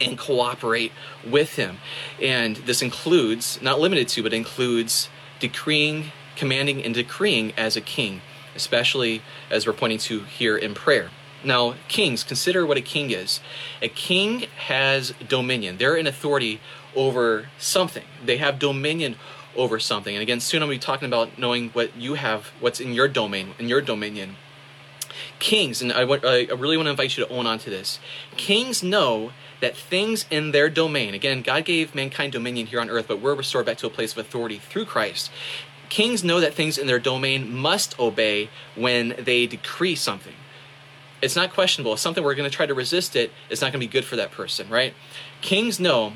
and 0.00 0.18
cooperate 0.18 0.92
with 1.24 1.54
Him. 1.54 1.78
And 2.20 2.56
this 2.56 2.82
includes, 2.82 3.60
not 3.62 3.80
limited 3.80 4.08
to, 4.08 4.22
but 4.22 4.32
includes 4.32 5.08
decreeing, 5.38 6.12
commanding, 6.36 6.82
and 6.84 6.94
decreeing 6.94 7.52
as 7.56 7.76
a 7.76 7.80
king, 7.80 8.20
especially 8.56 9.22
as 9.50 9.66
we're 9.66 9.72
pointing 9.72 9.98
to 9.98 10.20
here 10.24 10.56
in 10.56 10.74
prayer. 10.74 11.10
Now, 11.44 11.74
kings, 11.88 12.24
consider 12.24 12.64
what 12.64 12.78
a 12.78 12.80
king 12.80 13.10
is. 13.10 13.40
A 13.82 13.88
king 13.88 14.46
has 14.56 15.12
dominion. 15.28 15.76
They're 15.76 15.96
in 15.96 16.06
authority 16.06 16.60
over 16.96 17.48
something. 17.58 18.04
They 18.24 18.38
have 18.38 18.58
dominion 18.58 19.16
over 19.56 19.78
something. 19.78 20.14
And 20.14 20.22
again, 20.22 20.40
soon 20.40 20.62
I'm 20.62 20.68
going 20.68 20.78
to 20.78 20.82
be 20.82 20.86
talking 20.86 21.06
about 21.06 21.38
knowing 21.38 21.70
what 21.70 21.96
you 21.96 22.14
have, 22.14 22.46
what's 22.60 22.80
in 22.80 22.92
your 22.92 23.08
domain, 23.08 23.54
in 23.58 23.68
your 23.68 23.80
dominion. 23.80 24.36
Kings, 25.38 25.80
and 25.80 25.92
I, 25.92 26.00
I 26.00 26.46
really 26.52 26.76
want 26.76 26.86
to 26.86 26.90
invite 26.90 27.16
you 27.16 27.24
to 27.24 27.32
own 27.32 27.46
on 27.46 27.58
to 27.60 27.70
this. 27.70 27.98
Kings 28.36 28.82
know 28.82 29.32
that 29.60 29.76
things 29.76 30.26
in 30.30 30.50
their 30.50 30.68
domain, 30.68 31.14
again, 31.14 31.42
God 31.42 31.64
gave 31.64 31.94
mankind 31.94 32.32
dominion 32.32 32.66
here 32.66 32.80
on 32.80 32.90
earth, 32.90 33.06
but 33.08 33.20
we're 33.20 33.34
restored 33.34 33.66
back 33.66 33.78
to 33.78 33.86
a 33.86 33.90
place 33.90 34.12
of 34.12 34.18
authority 34.18 34.58
through 34.58 34.86
Christ. 34.86 35.30
Kings 35.88 36.24
know 36.24 36.40
that 36.40 36.54
things 36.54 36.76
in 36.76 36.86
their 36.86 36.98
domain 36.98 37.54
must 37.54 37.98
obey 38.00 38.50
when 38.74 39.14
they 39.18 39.46
decree 39.46 39.94
something. 39.94 40.34
It's 41.22 41.36
not 41.36 41.52
questionable. 41.52 41.92
If 41.92 42.00
something 42.00 42.24
we're 42.24 42.34
going 42.34 42.50
to 42.50 42.54
try 42.54 42.66
to 42.66 42.74
resist 42.74 43.16
it, 43.16 43.32
it's 43.48 43.60
not 43.60 43.72
going 43.72 43.80
to 43.80 43.86
be 43.86 43.90
good 43.90 44.04
for 44.04 44.16
that 44.16 44.32
person, 44.32 44.68
right? 44.68 44.94
Kings 45.40 45.78
know 45.78 46.14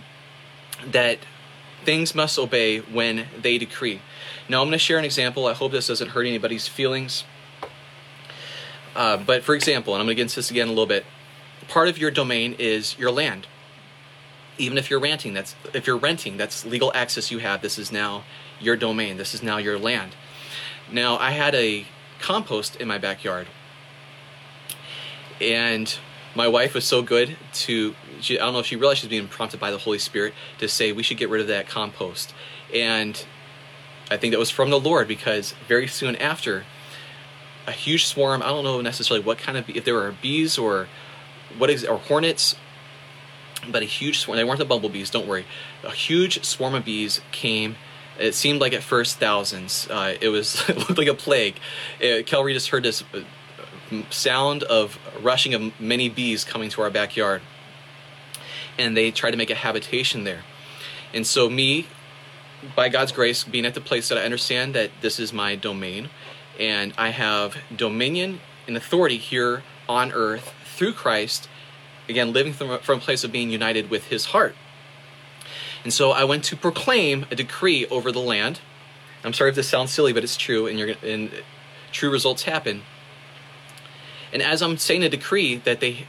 that 0.85 1.19
things 1.85 2.15
must 2.15 2.39
obey 2.39 2.79
when 2.79 3.27
they 3.41 3.59
decree. 3.59 4.01
Now, 4.49 4.61
I'm 4.61 4.69
going 4.69 4.73
to 4.73 4.79
share 4.79 4.99
an 4.99 5.05
example. 5.05 5.47
I 5.47 5.55
hope 5.55 5.73
this 5.73 5.87
doesn't 5.87 6.11
hurt 6.11 6.27
anybody's 6.27 6.69
feelings. 6.69 7.25
Uh, 8.97 9.17
but 9.17 9.45
for 9.45 9.55
example, 9.55 9.95
and 9.95 10.01
I'm 10.01 10.07
going 10.07 10.17
to 10.17 10.21
get 10.21 10.23
into 10.23 10.37
this 10.37 10.51
again 10.51 10.65
in 10.65 10.69
a 10.69 10.73
little 10.73 10.87
bit, 10.87 11.05
part 11.69 11.89
of 11.89 11.99
your 11.99 12.11
domain 12.11 12.57
is 12.59 12.99
your 12.99 13.11
land. 13.11 13.47
Even 14.57 14.77
if 14.77 14.91
you're 14.91 14.99
renting, 14.99 15.35
that's 15.35 15.55
if 15.73 15.87
you're 15.87 15.97
renting, 15.97 16.37
that's 16.37 16.65
legal 16.65 16.91
access 16.95 17.31
you 17.31 17.39
have. 17.39 17.63
This 17.63 17.79
is 17.79 17.93
now 17.93 18.25
your 18.61 18.75
domain. 18.75 19.17
This 19.17 19.33
is 19.35 19.43
now 19.43 19.59
your 19.59 19.79
land. 19.79 20.17
Now, 20.91 21.17
I 21.19 21.31
had 21.31 21.55
a 21.55 21.87
compost 22.19 22.75
in 22.77 22.89
my 22.89 22.99
backyard, 22.99 23.47
and 25.41 25.97
my 26.35 26.49
wife 26.49 26.75
was 26.75 26.85
so 26.85 27.03
good 27.03 27.37
to 27.53 27.95
she, 28.21 28.39
I 28.39 28.45
don't 28.45 28.55
know 28.55 28.61
if 28.61 28.67
she 28.67 28.77
realized 28.77 29.01
she 29.01 29.07
was 29.07 29.11
being 29.11 29.29
prompted 29.29 29.61
by 29.61 29.71
the 29.71 29.79
Holy 29.79 29.99
Spirit 29.99 30.35
to 30.59 30.69
say 30.69 30.93
we 30.93 31.03
should 31.03 31.17
get 31.17 31.29
rid 31.29 31.41
of 31.41 31.49
that 31.49 31.69
compost, 31.69 32.35
and 32.75 33.25
I 34.11 34.17
think 34.17 34.33
that 34.33 34.39
was 34.39 34.51
from 34.51 34.71
the 34.71 34.81
Lord 34.81 35.09
because 35.09 35.55
very 35.67 35.87
soon 35.87 36.17
after 36.17 36.65
a 37.67 37.73
huge 37.73 38.07
swarm. 38.07 38.43
I 38.43 38.47
don't 38.47 38.65
know 38.65 38.81
necessarily 38.81 39.25
what 39.25 39.39
kind 39.39 39.59
of 39.59 39.69
if 39.69 39.85
there 39.85 39.95
were 39.95 40.15
bees 40.23 40.59
or 40.59 40.89
what 41.57 41.71
is 41.71 41.85
or 41.85 41.99
hornets, 41.99 42.57
but 43.71 43.83
a 43.83 43.87
huge 43.87 44.19
swarm. 44.19 44.37
They 44.37 44.45
weren't 44.45 44.59
the 44.59 44.65
bumblebees. 44.65 45.11
Don't 45.11 45.27
worry. 45.27 45.45
A 45.85 45.91
huge 45.91 46.45
swarm 46.45 46.75
of 46.75 46.85
bees 46.85 47.21
came. 47.31 47.77
It 48.19 48.35
seemed 48.35 48.61
like 48.61 48.73
at 48.73 48.83
first 48.83 49.19
thousands. 49.19 49.87
Uh, 49.91 50.17
it 50.21 50.29
was 50.29 50.63
it 50.69 50.77
looked 50.77 50.99
like 50.99 51.09
a 51.09 51.15
plague. 51.15 51.57
Uh, 52.03 52.23
Kelly 52.25 52.55
just 52.55 52.71
heard 52.71 52.83
this 52.83 53.05
uh, 53.15 53.21
sound 54.11 54.63
of 54.65 54.99
rushing 55.23 55.55
of 55.55 55.81
many 55.81 56.09
bees 56.09 56.45
coming 56.45 56.71
to 56.71 56.83
our 56.83 56.91
backyard, 56.91 57.43
and 58.79 58.97
they 58.97 59.11
tried 59.11 59.33
to 59.33 59.37
make 59.37 59.51
a 59.51 59.55
habitation 59.55 60.25
there. 60.25 60.45
And 61.13 61.27
so 61.27 61.49
me, 61.49 61.87
by 62.77 62.89
God's 62.89 63.13
grace, 63.13 63.45
being 63.45 63.65
at 63.65 63.75
the 63.75 63.81
place 63.81 64.09
that 64.09 64.19
I 64.19 64.25
understand 64.25 64.75
that 64.75 64.91
this 65.01 65.19
is 65.19 65.33
my 65.33 65.57
domain, 65.57 66.11
and 66.59 66.93
I 66.99 67.11
have 67.11 67.57
dominion 67.75 68.41
and 68.67 68.77
authority 68.77 69.17
here 69.17 69.63
on 69.89 70.13
earth 70.13 70.53
through 70.65 70.93
Christ, 70.93 71.49
again, 72.09 72.33
living 72.33 72.53
from 72.53 72.71
a 72.71 72.79
place 72.79 73.25
of 73.25 73.33
being 73.33 73.51
united 73.51 73.91
with 73.91 74.07
his 74.07 74.27
heart. 74.27 74.55
And 75.85 75.93
so 75.93 76.11
I 76.11 76.25
went 76.25 76.45
to 76.45 76.57
proclaim 76.57 77.27
a 77.31 77.35
decree 77.35 77.87
over 77.87 78.13
the 78.13 78.21
land. 78.21 78.61
I'm 79.25 79.33
sorry 79.33 79.51
if 79.51 79.57
this 79.57 79.69
sounds 79.69 79.93
silly, 79.93 80.13
but 80.13 80.23
it's 80.25 80.37
true, 80.37 80.67
and, 80.67 80.79
you're, 80.79 80.95
and 81.03 81.31
true 81.93 82.11
results 82.11 82.43
happen. 82.43 82.83
And 84.33 84.43
as 84.43 84.63
I'm 84.63 84.77
saying 84.77 85.03
a 85.03 85.09
decree 85.09 85.57
that 85.57 85.81
they 85.81 86.07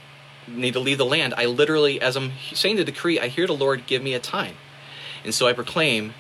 need 0.48 0.74
to 0.74 0.80
leave 0.80 0.98
the 0.98 1.06
land, 1.06 1.34
I 1.38 1.46
literally, 1.46 2.02
as 2.02 2.16
I'm 2.16 2.34
saying 2.54 2.76
the 2.76 2.84
decree, 2.84 3.20
I 3.20 3.28
hear 3.28 3.48
the 3.48 3.54
Lord 3.54 3.86
give 3.86 4.02
me 4.02 4.14
a 4.14 4.20
time. 4.20 4.56
And 5.24 5.34
so 5.34 5.48
I 5.48 5.54
proclaim, 5.54 6.14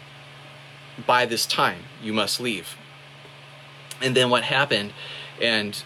by 1.05 1.25
this 1.25 1.45
time, 1.45 1.83
you 2.01 2.13
must 2.13 2.39
leave. 2.39 2.77
And 4.01 4.15
then 4.15 4.29
what 4.29 4.43
happened, 4.43 4.93
and 5.41 5.83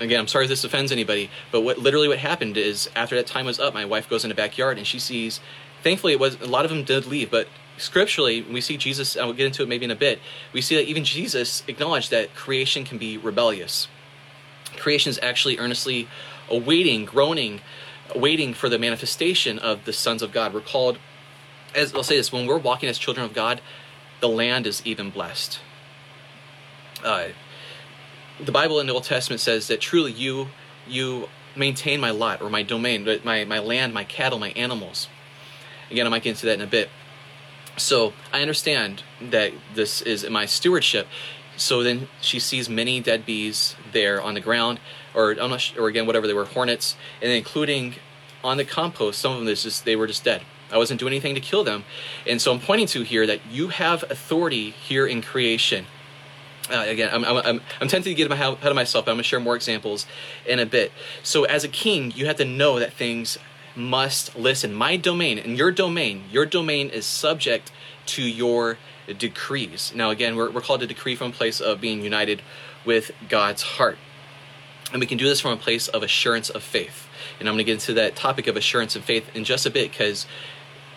again, 0.00 0.20
I'm 0.20 0.28
sorry 0.28 0.44
if 0.44 0.48
this 0.48 0.64
offends 0.64 0.92
anybody, 0.92 1.30
but 1.50 1.62
what 1.62 1.78
literally 1.78 2.08
what 2.08 2.18
happened 2.18 2.56
is 2.56 2.88
after 2.94 3.16
that 3.16 3.26
time 3.26 3.46
was 3.46 3.58
up, 3.58 3.74
my 3.74 3.84
wife 3.84 4.08
goes 4.08 4.24
in 4.24 4.28
the 4.28 4.34
backyard 4.34 4.78
and 4.78 4.86
she 4.86 4.98
sees. 4.98 5.40
Thankfully, 5.82 6.12
it 6.12 6.20
was 6.20 6.40
a 6.40 6.46
lot 6.46 6.64
of 6.64 6.70
them 6.70 6.84
did 6.84 7.06
leave, 7.06 7.30
but 7.30 7.48
scripturally, 7.78 8.42
we 8.42 8.60
see 8.60 8.76
Jesus. 8.76 9.16
I'll 9.16 9.32
get 9.32 9.46
into 9.46 9.62
it 9.62 9.68
maybe 9.68 9.84
in 9.84 9.90
a 9.90 9.96
bit. 9.96 10.20
We 10.52 10.60
see 10.60 10.76
that 10.76 10.86
even 10.86 11.04
Jesus 11.04 11.62
acknowledged 11.66 12.10
that 12.10 12.34
creation 12.34 12.84
can 12.84 12.98
be 12.98 13.16
rebellious. 13.16 13.88
Creation 14.80 15.10
is 15.10 15.20
actually 15.22 15.58
earnestly 15.58 16.08
awaiting, 16.48 17.04
groaning, 17.04 17.60
waiting 18.16 18.54
for 18.54 18.68
the 18.68 18.78
manifestation 18.78 19.58
of 19.58 19.84
the 19.84 19.92
sons 19.92 20.22
of 20.22 20.32
God. 20.32 20.52
We're 20.52 20.60
called, 20.60 20.98
as 21.74 21.94
I'll 21.94 22.02
say 22.02 22.16
this, 22.16 22.32
when 22.32 22.46
we're 22.46 22.58
walking 22.58 22.88
as 22.88 22.98
children 22.98 23.24
of 23.24 23.32
God, 23.32 23.60
the 24.20 24.28
land 24.28 24.66
is 24.66 24.82
even 24.84 25.10
blessed 25.10 25.60
uh, 27.04 27.28
the 28.40 28.52
Bible 28.52 28.80
in 28.80 28.86
the 28.86 28.92
Old 28.92 29.04
Testament 29.04 29.40
says 29.40 29.68
that 29.68 29.80
truly 29.80 30.12
you 30.12 30.48
you 30.86 31.28
maintain 31.56 32.00
my 32.00 32.10
lot 32.10 32.40
or 32.40 32.50
my 32.50 32.62
domain, 32.62 33.04
my 33.24 33.44
my 33.44 33.58
land, 33.58 33.92
my 33.92 34.04
cattle, 34.04 34.38
my 34.38 34.50
animals. 34.50 35.08
Again, 35.90 36.06
I 36.06 36.10
might 36.10 36.22
get 36.22 36.30
into 36.30 36.46
that 36.46 36.54
in 36.54 36.60
a 36.60 36.66
bit. 36.66 36.88
So 37.76 38.12
I 38.32 38.42
understand 38.42 39.02
that 39.20 39.52
this 39.74 40.02
is 40.02 40.28
my 40.28 40.46
stewardship. 40.46 41.06
So 41.60 41.82
then 41.82 42.08
she 42.20 42.38
sees 42.38 42.68
many 42.68 43.00
dead 43.00 43.26
bees 43.26 43.76
there 43.92 44.20
on 44.20 44.34
the 44.34 44.40
ground, 44.40 44.80
or 45.14 45.32
I'm 45.32 45.50
not 45.50 45.72
or 45.78 45.88
again 45.88 46.06
whatever 46.06 46.26
they 46.26 46.32
were, 46.32 46.46
hornets, 46.46 46.96
and 47.20 47.30
including 47.30 47.96
on 48.42 48.56
the 48.56 48.64
compost. 48.64 49.20
Some 49.20 49.32
of 49.32 49.38
them 49.38 49.48
is 49.48 49.62
just 49.62 49.84
they 49.84 49.94
were 49.94 50.06
just 50.06 50.24
dead. 50.24 50.42
I 50.72 50.78
wasn't 50.78 51.00
doing 51.00 51.12
anything 51.12 51.34
to 51.34 51.40
kill 51.40 51.64
them, 51.64 51.84
and 52.26 52.40
so 52.40 52.52
I'm 52.52 52.60
pointing 52.60 52.86
to 52.88 53.02
here 53.02 53.26
that 53.26 53.40
you 53.50 53.68
have 53.68 54.04
authority 54.10 54.70
here 54.70 55.06
in 55.06 55.20
creation 55.20 55.86
uh, 56.70 56.84
again, 56.86 57.10
I'm, 57.12 57.24
I'm, 57.24 57.60
I'm, 57.80 57.88
tempted 57.88 58.04
to 58.04 58.14
get 58.14 58.30
ahead 58.30 58.58
of 58.62 58.74
myself, 58.76 59.04
but 59.04 59.10
I'm 59.10 59.16
going 59.16 59.24
to 59.24 59.28
share 59.28 59.40
more 59.40 59.56
examples 59.56 60.06
in 60.46 60.58
a 60.58 60.66
bit. 60.66 60.92
So, 61.22 61.44
as 61.44 61.64
a 61.64 61.68
king, 61.68 62.12
you 62.14 62.26
have 62.26 62.36
to 62.36 62.44
know 62.44 62.78
that 62.78 62.92
things 62.92 63.38
must 63.74 64.36
listen. 64.36 64.74
My 64.74 64.96
domain 64.96 65.38
and 65.38 65.56
your 65.56 65.72
domain, 65.72 66.24
your 66.30 66.46
domain 66.46 66.90
is 66.90 67.06
subject 67.06 67.72
to 68.06 68.22
your 68.22 68.78
decrees. 69.14 69.92
Now, 69.94 70.10
again, 70.10 70.36
we're, 70.36 70.50
we're 70.50 70.60
called 70.60 70.80
to 70.80 70.86
decree 70.86 71.16
from 71.16 71.30
a 71.30 71.34
place 71.34 71.60
of 71.60 71.80
being 71.80 72.02
united 72.02 72.42
with 72.84 73.10
God's 73.28 73.62
heart. 73.62 73.98
And 74.92 75.00
we 75.00 75.06
can 75.06 75.18
do 75.18 75.24
this 75.24 75.40
from 75.40 75.52
a 75.52 75.56
place 75.56 75.88
of 75.88 76.02
assurance 76.02 76.50
of 76.50 76.62
faith. 76.62 77.06
And 77.38 77.48
I'm 77.48 77.54
going 77.54 77.64
to 77.64 77.64
get 77.64 77.74
into 77.74 77.94
that 77.94 78.16
topic 78.16 78.46
of 78.46 78.56
assurance 78.56 78.96
of 78.96 79.04
faith 79.04 79.24
in 79.34 79.44
just 79.44 79.66
a 79.66 79.70
bit 79.70 79.90
because 79.90 80.26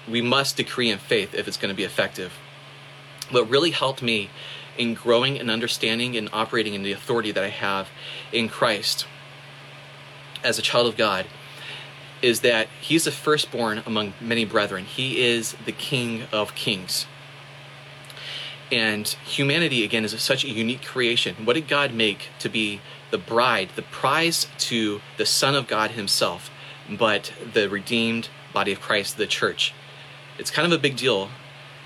we 0.09 0.21
must 0.21 0.57
decree 0.57 0.89
in 0.89 0.97
faith 0.97 1.33
if 1.33 1.47
it's 1.47 1.57
going 1.57 1.73
to 1.73 1.75
be 1.77 1.83
effective. 1.83 2.33
What 3.29 3.49
really 3.49 3.71
helped 3.71 4.01
me 4.01 4.29
in 4.77 4.95
growing 4.95 5.39
and 5.39 5.51
understanding 5.51 6.17
and 6.17 6.29
operating 6.33 6.73
in 6.73 6.83
the 6.83 6.91
authority 6.91 7.31
that 7.31 7.43
I 7.43 7.49
have 7.49 7.89
in 8.31 8.49
Christ 8.49 9.05
as 10.43 10.57
a 10.59 10.61
child 10.61 10.87
of 10.87 10.97
God 10.97 11.25
is 12.21 12.41
that 12.41 12.67
he's 12.81 13.03
the 13.03 13.11
firstborn 13.11 13.83
among 13.85 14.13
many 14.19 14.45
brethren. 14.45 14.85
He 14.85 15.21
is 15.21 15.55
the 15.65 15.71
King 15.71 16.23
of 16.31 16.55
kings. 16.55 17.05
And 18.71 19.07
humanity, 19.07 19.83
again, 19.83 20.03
is 20.03 20.19
such 20.21 20.43
a 20.43 20.49
unique 20.49 20.83
creation. 20.83 21.45
What 21.45 21.53
did 21.53 21.67
God 21.67 21.93
make 21.93 22.29
to 22.39 22.49
be 22.49 22.81
the 23.11 23.17
bride, 23.17 23.69
the 23.75 23.81
prize 23.83 24.47
to 24.57 25.01
the 25.17 25.25
Son 25.25 25.55
of 25.55 25.67
God 25.67 25.91
Himself, 25.91 26.49
but 26.89 27.31
the 27.53 27.69
redeemed 27.69 28.29
body 28.53 28.71
of 28.71 28.81
Christ, 28.81 29.17
the 29.17 29.27
church? 29.27 29.73
It's 30.39 30.49
kind 30.49 30.65
of 30.65 30.77
a 30.77 30.81
big 30.81 30.97
deal 30.97 31.29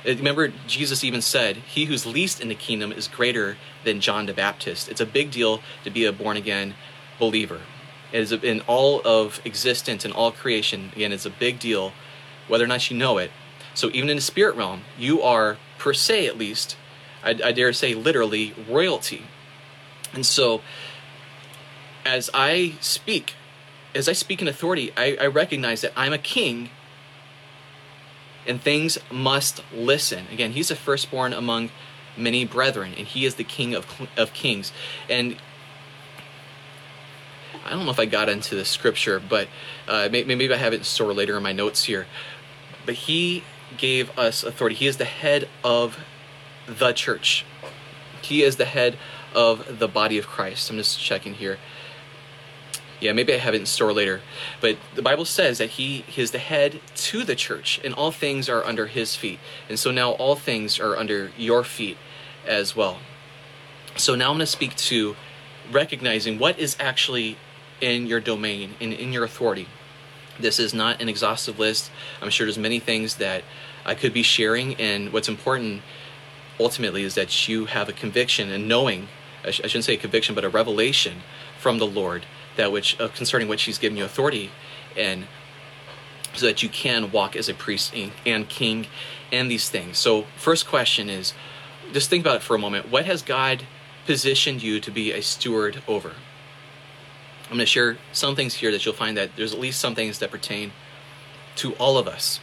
uh, 0.07 0.15
remember, 0.15 0.49
Jesus 0.67 1.03
even 1.03 1.21
said, 1.21 1.57
He 1.57 1.85
who's 1.85 2.05
least 2.05 2.39
in 2.39 2.49
the 2.49 2.55
kingdom 2.55 2.91
is 2.91 3.07
greater 3.07 3.57
than 3.83 3.99
John 3.99 4.25
the 4.25 4.33
Baptist. 4.33 4.89
It's 4.89 5.01
a 5.01 5.05
big 5.05 5.31
deal 5.31 5.61
to 5.83 5.89
be 5.89 6.05
a 6.05 6.11
born 6.11 6.37
again 6.37 6.75
believer. 7.19 7.61
It 8.11 8.21
is 8.21 8.31
in 8.31 8.61
all 8.61 9.01
of 9.03 9.41
existence 9.43 10.05
and 10.05 10.13
all 10.13 10.31
creation, 10.31 10.91
again, 10.95 11.11
it's 11.11 11.25
a 11.25 11.29
big 11.29 11.59
deal, 11.59 11.91
whether 12.47 12.63
or 12.63 12.67
not 12.67 12.89
you 12.89 12.97
know 12.97 13.17
it. 13.17 13.31
So, 13.73 13.89
even 13.89 14.09
in 14.09 14.15
the 14.15 14.21
spirit 14.21 14.55
realm, 14.55 14.81
you 14.97 15.21
are, 15.21 15.57
per 15.77 15.93
se 15.93 16.27
at 16.27 16.37
least, 16.37 16.77
I, 17.23 17.31
I 17.43 17.51
dare 17.51 17.73
say 17.73 17.93
literally, 17.93 18.53
royalty. 18.69 19.23
And 20.13 20.25
so, 20.25 20.61
as 22.05 22.29
I 22.33 22.75
speak, 22.79 23.33
as 23.93 24.07
I 24.07 24.13
speak 24.13 24.41
in 24.41 24.47
authority, 24.47 24.91
I, 24.95 25.17
I 25.19 25.27
recognize 25.27 25.81
that 25.81 25.91
I'm 25.95 26.13
a 26.13 26.17
king 26.17 26.69
and 28.47 28.61
things 28.61 28.97
must 29.11 29.61
listen. 29.73 30.25
Again, 30.31 30.53
he's 30.53 30.69
the 30.69 30.75
firstborn 30.75 31.33
among 31.33 31.69
many 32.15 32.45
brethren, 32.45 32.93
and 32.97 33.05
he 33.05 33.25
is 33.25 33.35
the 33.35 33.43
king 33.43 33.75
of, 33.75 33.85
of 34.17 34.33
kings. 34.33 34.71
And 35.09 35.35
I 37.65 37.71
don't 37.71 37.85
know 37.85 37.91
if 37.91 37.99
I 37.99 38.05
got 38.05 38.29
into 38.29 38.55
the 38.55 38.63
scripture, 38.63 39.19
but 39.19 39.49
uh, 39.87 40.07
maybe, 40.09 40.35
maybe 40.35 40.53
I 40.53 40.57
have 40.57 40.73
it 40.73 40.85
stored 40.85 41.15
later 41.17 41.35
in 41.35 41.43
my 41.43 41.51
notes 41.51 41.83
here. 41.83 42.07
But 42.85 42.95
he 42.95 43.43
gave 43.75 44.17
us 44.17 44.43
authority. 44.43 44.75
He 44.75 44.87
is 44.87 44.97
the 44.97 45.05
head 45.05 45.49
of 45.63 45.99
the 46.67 46.93
church. 46.93 47.45
He 48.21 48.43
is 48.43 48.55
the 48.55 48.65
head 48.65 48.97
of 49.33 49.79
the 49.79 49.87
body 49.87 50.17
of 50.17 50.27
Christ. 50.27 50.69
I'm 50.69 50.77
just 50.77 50.99
checking 50.99 51.35
here. 51.35 51.57
Yeah, 52.99 53.13
maybe 53.13 53.33
I 53.33 53.37
have 53.37 53.53
it 53.53 53.59
in 53.59 53.65
store 53.67 53.93
later. 53.93 54.21
But 54.59 54.77
the 54.95 55.03
Bible 55.03 55.25
says 55.25 55.59
that 55.59 55.71
he, 55.71 55.99
he 56.07 56.21
is 56.21 56.31
the 56.31 56.39
head 56.39 56.81
to 56.95 57.23
the 57.23 57.35
church, 57.35 57.79
and 57.83 57.93
all 57.93 58.11
things 58.11 58.49
are 58.49 58.63
under 58.65 58.87
his 58.87 59.15
feet. 59.15 59.39
And 59.69 59.77
so 59.77 59.91
now 59.91 60.11
all 60.11 60.35
things 60.35 60.79
are 60.79 60.97
under 60.97 61.31
your 61.37 61.63
feet 61.63 61.97
as 62.45 62.75
well. 62.75 62.97
So 63.95 64.15
now 64.15 64.29
I'm 64.29 64.37
going 64.37 64.39
to 64.39 64.45
speak 64.47 64.75
to 64.75 65.15
recognizing 65.71 66.39
what 66.39 66.57
is 66.57 66.75
actually 66.79 67.37
in 67.81 68.07
your 68.07 68.19
domain, 68.19 68.75
in, 68.79 68.93
in 68.93 69.13
your 69.13 69.23
authority. 69.23 69.67
This 70.39 70.59
is 70.59 70.73
not 70.73 71.01
an 71.01 71.09
exhaustive 71.09 71.59
list. 71.59 71.91
I'm 72.21 72.29
sure 72.29 72.45
there's 72.45 72.57
many 72.57 72.79
things 72.79 73.15
that 73.15 73.43
I 73.85 73.95
could 73.95 74.13
be 74.13 74.23
sharing, 74.23 74.75
and 74.75 75.11
what's 75.13 75.29
important 75.29 75.81
ultimately 76.59 77.03
is 77.03 77.15
that 77.15 77.47
you 77.47 77.65
have 77.65 77.89
a 77.89 77.93
conviction 77.93 78.51
and 78.51 78.67
knowing, 78.67 79.07
I, 79.45 79.51
sh- 79.51 79.61
I 79.63 79.67
shouldn't 79.67 79.85
say 79.85 79.93
a 79.93 79.97
conviction, 79.97 80.35
but 80.35 80.43
a 80.43 80.49
revelation 80.49 81.21
from 81.59 81.77
the 81.77 81.87
Lord 81.87 82.25
that 82.55 82.71
which 82.71 82.99
uh, 82.99 83.07
concerning 83.07 83.47
which 83.47 83.63
He's 83.63 83.77
given 83.77 83.97
you 83.97 84.03
authority, 84.03 84.51
and 84.97 85.27
so 86.33 86.45
that 86.45 86.61
you 86.61 86.69
can 86.69 87.11
walk 87.11 87.35
as 87.35 87.47
a 87.49 87.53
priest 87.53 87.93
and 88.25 88.49
king 88.49 88.87
and 89.31 89.49
these 89.49 89.69
things. 89.69 89.97
So, 89.97 90.23
first 90.35 90.67
question 90.67 91.09
is 91.09 91.33
just 91.93 92.09
think 92.09 92.23
about 92.23 92.37
it 92.37 92.41
for 92.43 92.55
a 92.55 92.59
moment. 92.59 92.89
What 92.89 93.05
has 93.05 93.21
God 93.21 93.63
positioned 94.05 94.61
you 94.61 94.79
to 94.79 94.91
be 94.91 95.11
a 95.11 95.21
steward 95.21 95.81
over? 95.87 96.13
I'm 97.49 97.55
going 97.55 97.59
to 97.59 97.65
share 97.65 97.97
some 98.11 98.35
things 98.35 98.55
here 98.55 98.71
that 98.71 98.85
you'll 98.85 98.93
find 98.93 99.15
that 99.15 99.35
there's 99.37 99.53
at 99.53 99.59
least 99.59 99.79
some 99.79 99.95
things 99.95 100.19
that 100.19 100.31
pertain 100.31 100.73
to 101.57 101.73
all 101.75 101.97
of 101.97 102.07
us. 102.07 102.41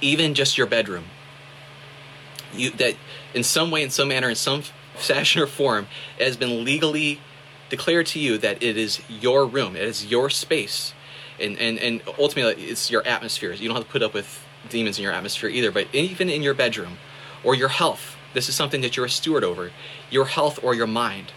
Even 0.00 0.34
just 0.34 0.58
your 0.58 0.66
bedroom. 0.66 1.04
You 2.52 2.70
that 2.72 2.96
in 3.32 3.42
some 3.42 3.70
way, 3.70 3.82
in 3.82 3.88
some 3.88 4.08
manner, 4.08 4.28
in 4.28 4.34
some 4.34 4.62
fashion 4.94 5.40
or 5.40 5.46
form, 5.46 5.86
it 6.18 6.26
has 6.26 6.36
been 6.36 6.64
legally 6.64 7.20
declared 7.70 8.06
to 8.06 8.18
you 8.18 8.36
that 8.36 8.62
it 8.62 8.76
is 8.76 9.00
your 9.08 9.46
room, 9.46 9.74
it 9.74 9.82
is 9.82 10.04
your 10.04 10.28
space. 10.28 10.92
And, 11.40 11.58
and, 11.58 11.78
and 11.78 12.02
ultimately, 12.18 12.64
it's 12.64 12.90
your 12.90 13.04
atmosphere. 13.06 13.52
You 13.52 13.68
don't 13.68 13.76
have 13.76 13.86
to 13.86 13.90
put 13.90 14.02
up 14.02 14.12
with 14.12 14.46
demons 14.68 14.98
in 14.98 15.02
your 15.02 15.12
atmosphere 15.12 15.48
either, 15.48 15.72
but 15.72 15.88
even 15.94 16.28
in 16.28 16.42
your 16.42 16.52
bedroom 16.52 16.98
or 17.42 17.54
your 17.54 17.68
health, 17.68 18.16
this 18.34 18.50
is 18.50 18.54
something 18.54 18.82
that 18.82 18.96
you're 18.96 19.06
a 19.06 19.10
steward 19.10 19.42
over. 19.42 19.70
Your 20.10 20.26
health 20.26 20.62
or 20.62 20.74
your 20.74 20.86
mind 20.86 21.32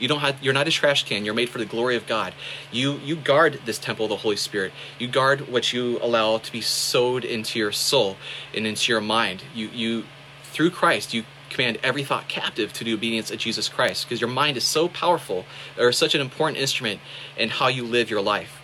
you 0.00 0.08
don't 0.08 0.20
have 0.20 0.42
you're 0.42 0.54
not 0.54 0.66
a 0.66 0.70
trash 0.70 1.04
can. 1.04 1.24
You're 1.24 1.34
made 1.34 1.50
for 1.50 1.58
the 1.58 1.64
glory 1.64 1.96
of 1.96 2.06
God. 2.06 2.34
You 2.72 2.98
you 3.04 3.16
guard 3.16 3.60
this 3.64 3.78
temple 3.78 4.06
of 4.06 4.10
the 4.10 4.16
Holy 4.16 4.36
Spirit. 4.36 4.72
You 4.98 5.08
guard 5.08 5.48
what 5.48 5.72
you 5.72 5.98
allow 6.02 6.38
to 6.38 6.52
be 6.52 6.60
sowed 6.60 7.24
into 7.24 7.58
your 7.58 7.72
soul 7.72 8.16
and 8.54 8.66
into 8.66 8.92
your 8.92 9.00
mind. 9.00 9.44
You 9.54 9.68
you 9.68 10.04
through 10.44 10.70
Christ 10.70 11.14
you 11.14 11.24
command 11.50 11.78
every 11.82 12.04
thought 12.04 12.28
captive 12.28 12.72
to 12.72 12.84
the 12.84 12.94
obedience 12.94 13.30
of 13.30 13.38
Jesus 13.38 13.68
Christ 13.68 14.06
because 14.06 14.20
your 14.20 14.30
mind 14.30 14.56
is 14.56 14.64
so 14.64 14.88
powerful 14.88 15.44
or 15.76 15.92
such 15.92 16.14
an 16.14 16.20
important 16.20 16.58
instrument 16.58 17.00
in 17.36 17.50
how 17.50 17.68
you 17.68 17.84
live 17.84 18.08
your 18.08 18.22
life. 18.22 18.60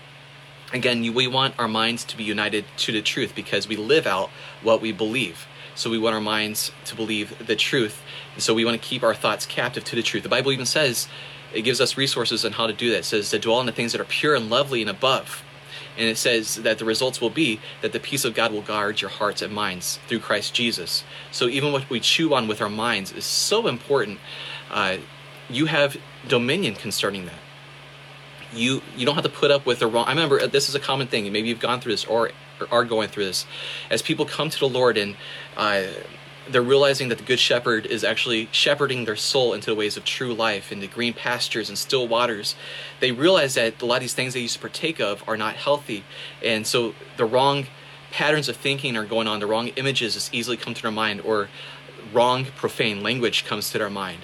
Again, 0.73 1.01
we 1.15 1.27
want 1.27 1.59
our 1.59 1.69
minds 1.69 2.05
to 2.05 2.17
be 2.17 2.25
united 2.25 2.65
to 2.79 2.93
the 2.93 3.03
truth 3.03 3.35
because 3.35 3.69
we 3.69 3.77
live 3.77 4.07
out 4.07 4.31
what 4.63 4.81
we 4.81 4.93
believe. 4.93 5.47
So 5.75 5.91
we 5.91 5.99
want 5.99 6.15
our 6.15 6.21
minds 6.21 6.73
to 6.87 6.97
believe 6.97 7.47
the 7.47 7.55
truth. 7.55 8.03
And 8.37 8.43
so 8.43 8.53
we 8.53 8.67
want 8.67 8.81
to 8.81 8.87
keep 8.87 9.03
our 9.03 9.15
thoughts 9.15 9.47
captive 9.47 9.83
to 9.85 9.97
the 9.97 10.03
truth. 10.03 10.23
The 10.23 10.29
Bible 10.29 10.53
even 10.53 10.67
says 10.67 11.09
it 11.55 11.63
gives 11.63 11.81
us 11.81 11.97
resources 11.97 12.45
on 12.45 12.53
how 12.53 12.67
to 12.67 12.73
do 12.75 12.91
that. 12.91 12.99
It 12.99 13.05
says 13.07 13.31
to 13.31 13.39
dwell 13.39 13.57
on 13.57 13.67
the 13.67 13.73
things 13.73 13.93
that 13.93 14.01
are 14.01 14.05
pure 14.05 14.35
and 14.35 14.51
lovely 14.51 14.83
and 14.83 14.91
above. 14.91 15.43
And 15.97 16.07
it 16.07 16.19
says 16.19 16.57
that 16.57 16.79
the 16.79 16.85
results 16.85 17.23
will 17.23 17.31
be 17.31 17.61
that 17.81 17.93
the 17.93 17.99
peace 17.99 18.27
of 18.27 18.35
God 18.35 18.53
will 18.53 18.61
guard 18.61 19.01
your 19.01 19.09
hearts 19.09 19.41
and 19.41 19.55
minds 19.55 19.99
through 20.07 20.19
Christ 20.19 20.53
Jesus. 20.53 21.03
So 21.33 21.49
even 21.49 21.73
what 21.73 21.89
we 21.89 21.99
chew 21.99 22.35
on 22.35 22.47
with 22.47 22.61
our 22.61 22.69
minds 22.69 23.11
is 23.13 23.25
so 23.25 23.67
important. 23.67 24.19
Uh, 24.71 24.99
you 25.49 25.65
have 25.67 25.97
dominion 26.29 26.75
concerning 26.75 27.25
that. 27.25 27.39
You 28.53 28.83
you 28.97 29.07
don't 29.07 29.15
have 29.15 29.25
to 29.25 29.31
put 29.31 29.51
up 29.51 29.65
with 29.65 29.79
the 29.79 29.87
wrong. 29.87 30.07
I 30.07 30.11
remember 30.11 30.41
uh, 30.41 30.47
this 30.47 30.69
is 30.69 30.75
a 30.75 30.81
common 30.81 31.07
thing. 31.07 31.31
Maybe 31.33 31.49
you've 31.49 31.61
gone 31.61 31.81
through 31.81 31.93
this 31.93 32.05
or 32.05 32.31
are 32.71 32.85
going 32.85 33.09
through 33.09 33.25
this, 33.25 33.47
as 33.91 34.03
people 34.03 34.25
come 34.25 34.51
to 34.51 34.59
the 34.59 34.69
Lord 34.69 34.97
and 34.97 35.17
uh, 35.57 35.85
they're 36.51 36.63
realizing 36.63 37.09
that 37.09 37.19
the 37.19 37.25
Good 37.25 37.41
Shepherd 37.41 37.87
is 37.87 38.05
actually 38.05 38.49
shepherding 38.53 39.05
their 39.05 39.17
soul 39.17 39.53
into 39.53 39.67
the 39.67 39.75
ways 39.75 39.97
of 39.97 40.05
true 40.05 40.33
life, 40.35 40.71
into 40.71 40.87
green 40.87 41.13
pastures 41.13 41.69
and 41.69 41.77
still 41.77 42.07
waters. 42.07 42.55
They 43.01 43.13
realize 43.13 43.55
that 43.55 43.81
a 43.83 43.87
lot 43.87 43.97
of 43.97 44.01
these 44.03 44.15
things 44.15 44.35
they 44.35 44.41
used 44.41 44.55
to 44.55 44.61
partake 44.61 45.01
of 45.01 45.23
are 45.29 45.37
not 45.37 45.57
healthy, 45.57 46.05
and 46.43 46.67
so 46.67 46.95
the 47.17 47.25
wrong 47.25 47.67
patterns 48.11 48.49
of 48.49 48.57
thinking 48.57 48.97
are 48.97 49.05
going 49.05 49.27
on. 49.27 49.41
The 49.41 49.47
wrong 49.47 49.69
images 49.69 50.15
just 50.15 50.33
easily 50.33 50.57
come 50.57 50.75
to 50.75 50.83
their 50.83 50.91
mind, 50.91 51.21
or 51.23 51.49
wrong 52.13 52.47
profane 52.57 53.03
language 53.03 53.45
comes 53.45 53.71
to 53.71 53.79
their 53.79 53.91
mind. 53.91 54.21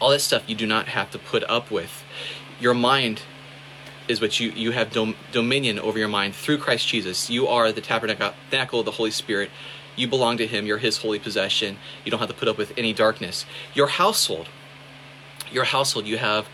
All 0.00 0.10
that 0.10 0.20
stuff 0.20 0.44
you 0.46 0.54
do 0.54 0.66
not 0.66 0.88
have 0.88 1.10
to 1.10 1.18
put 1.18 1.44
up 1.44 1.70
with. 1.70 2.04
Your 2.60 2.74
mind 2.74 3.22
is 4.08 4.20
what 4.20 4.40
you 4.40 4.50
you 4.50 4.72
have 4.72 4.92
dom- 4.92 5.16
dominion 5.32 5.78
over 5.78 5.98
your 5.98 6.08
mind 6.08 6.34
through 6.34 6.58
Christ 6.58 6.88
Jesus. 6.88 7.30
You 7.30 7.46
are 7.46 7.72
the 7.72 7.80
tabernacle 7.80 8.80
of 8.80 8.84
the 8.84 8.92
Holy 8.92 9.10
Spirit. 9.10 9.50
You 9.96 10.08
belong 10.08 10.36
to 10.38 10.46
Him. 10.46 10.66
You're 10.66 10.78
His 10.78 10.98
holy 10.98 11.18
possession. 11.18 11.78
You 12.04 12.10
don't 12.10 12.20
have 12.20 12.28
to 12.28 12.34
put 12.34 12.48
up 12.48 12.58
with 12.58 12.72
any 12.76 12.92
darkness. 12.92 13.44
Your 13.74 13.88
household, 13.88 14.48
your 15.50 15.64
household, 15.64 16.06
you 16.06 16.18
have 16.18 16.48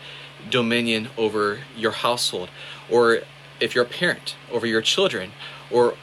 dominion 0.49 1.09
over 1.17 1.59
your 1.75 1.91
household, 1.91 2.49
or 2.89 3.19
if 3.59 3.75
you're 3.75 3.83
a 3.83 3.87
parent, 3.87 4.35
over 4.51 4.65
your 4.65 4.81
children, 4.81 5.31
or 5.71 5.95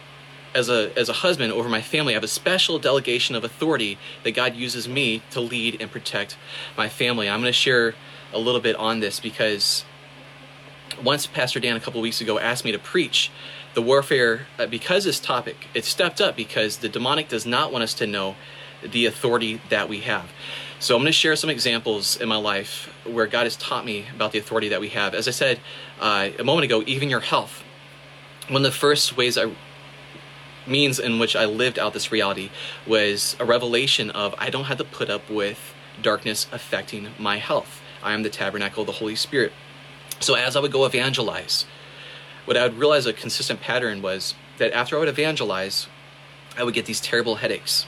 as 0.54 0.68
a 0.70 0.90
as 0.98 1.08
a 1.08 1.12
husband 1.12 1.52
over 1.52 1.68
my 1.68 1.82
family, 1.82 2.14
I 2.14 2.16
have 2.16 2.24
a 2.24 2.28
special 2.28 2.78
delegation 2.78 3.34
of 3.34 3.44
authority 3.44 3.98
that 4.24 4.32
God 4.32 4.56
uses 4.56 4.88
me 4.88 5.22
to 5.30 5.40
lead 5.40 5.80
and 5.80 5.90
protect 5.90 6.36
my 6.76 6.88
family. 6.88 7.28
I'm 7.28 7.40
going 7.40 7.52
to 7.52 7.52
share 7.52 7.94
a 8.32 8.38
little 8.38 8.60
bit 8.60 8.74
on 8.76 9.00
this 9.00 9.20
because 9.20 9.84
once 11.02 11.26
Pastor 11.26 11.60
Dan 11.60 11.76
a 11.76 11.80
couple 11.80 12.00
weeks 12.00 12.20
ago 12.20 12.38
asked 12.38 12.64
me 12.64 12.72
to 12.72 12.78
preach 12.78 13.30
the 13.76 13.82
warfare 13.82 14.46
uh, 14.58 14.64
because 14.64 15.04
this 15.04 15.20
topic 15.20 15.68
it 15.74 15.84
stepped 15.84 16.18
up 16.18 16.34
because 16.34 16.78
the 16.78 16.88
demonic 16.88 17.28
does 17.28 17.44
not 17.44 17.70
want 17.70 17.84
us 17.84 17.92
to 17.92 18.06
know 18.06 18.34
the 18.82 19.04
authority 19.04 19.60
that 19.68 19.86
we 19.86 20.00
have. 20.00 20.32
So 20.80 20.96
I'm 20.96 21.02
going 21.02 21.10
to 21.10 21.12
share 21.12 21.36
some 21.36 21.50
examples 21.50 22.16
in 22.16 22.26
my 22.26 22.38
life 22.38 22.90
where 23.04 23.26
God 23.26 23.44
has 23.44 23.54
taught 23.54 23.84
me 23.84 24.06
about 24.14 24.32
the 24.32 24.38
authority 24.38 24.70
that 24.70 24.80
we 24.80 24.88
have. 24.90 25.14
As 25.14 25.28
I 25.28 25.30
said 25.30 25.60
uh, 26.00 26.30
a 26.38 26.42
moment 26.42 26.64
ago, 26.64 26.82
even 26.86 27.10
your 27.10 27.20
health. 27.20 27.62
One 28.48 28.64
of 28.64 28.72
the 28.72 28.78
first 28.78 29.14
ways 29.14 29.36
I 29.36 29.54
means 30.66 30.98
in 30.98 31.18
which 31.18 31.36
I 31.36 31.44
lived 31.44 31.78
out 31.78 31.92
this 31.92 32.10
reality 32.10 32.48
was 32.86 33.36
a 33.38 33.44
revelation 33.44 34.10
of 34.10 34.34
I 34.38 34.48
don't 34.48 34.64
have 34.64 34.78
to 34.78 34.84
put 34.84 35.10
up 35.10 35.28
with 35.28 35.74
darkness 36.00 36.46
affecting 36.50 37.08
my 37.18 37.36
health. 37.36 37.82
I 38.02 38.14
am 38.14 38.22
the 38.22 38.30
tabernacle 38.30 38.84
of 38.84 38.86
the 38.86 38.92
Holy 38.94 39.16
Spirit. 39.16 39.52
So 40.20 40.34
as 40.34 40.56
I 40.56 40.60
would 40.60 40.72
go 40.72 40.86
evangelize, 40.86 41.66
what 42.46 42.56
I 42.56 42.62
would 42.62 42.78
realize 42.78 43.04
a 43.06 43.12
consistent 43.12 43.60
pattern 43.60 44.00
was 44.00 44.34
that 44.58 44.72
after 44.72 44.96
I 44.96 45.00
would 45.00 45.08
evangelize, 45.08 45.86
I 46.56 46.64
would 46.64 46.74
get 46.74 46.86
these 46.86 47.00
terrible 47.00 47.36
headaches. 47.36 47.86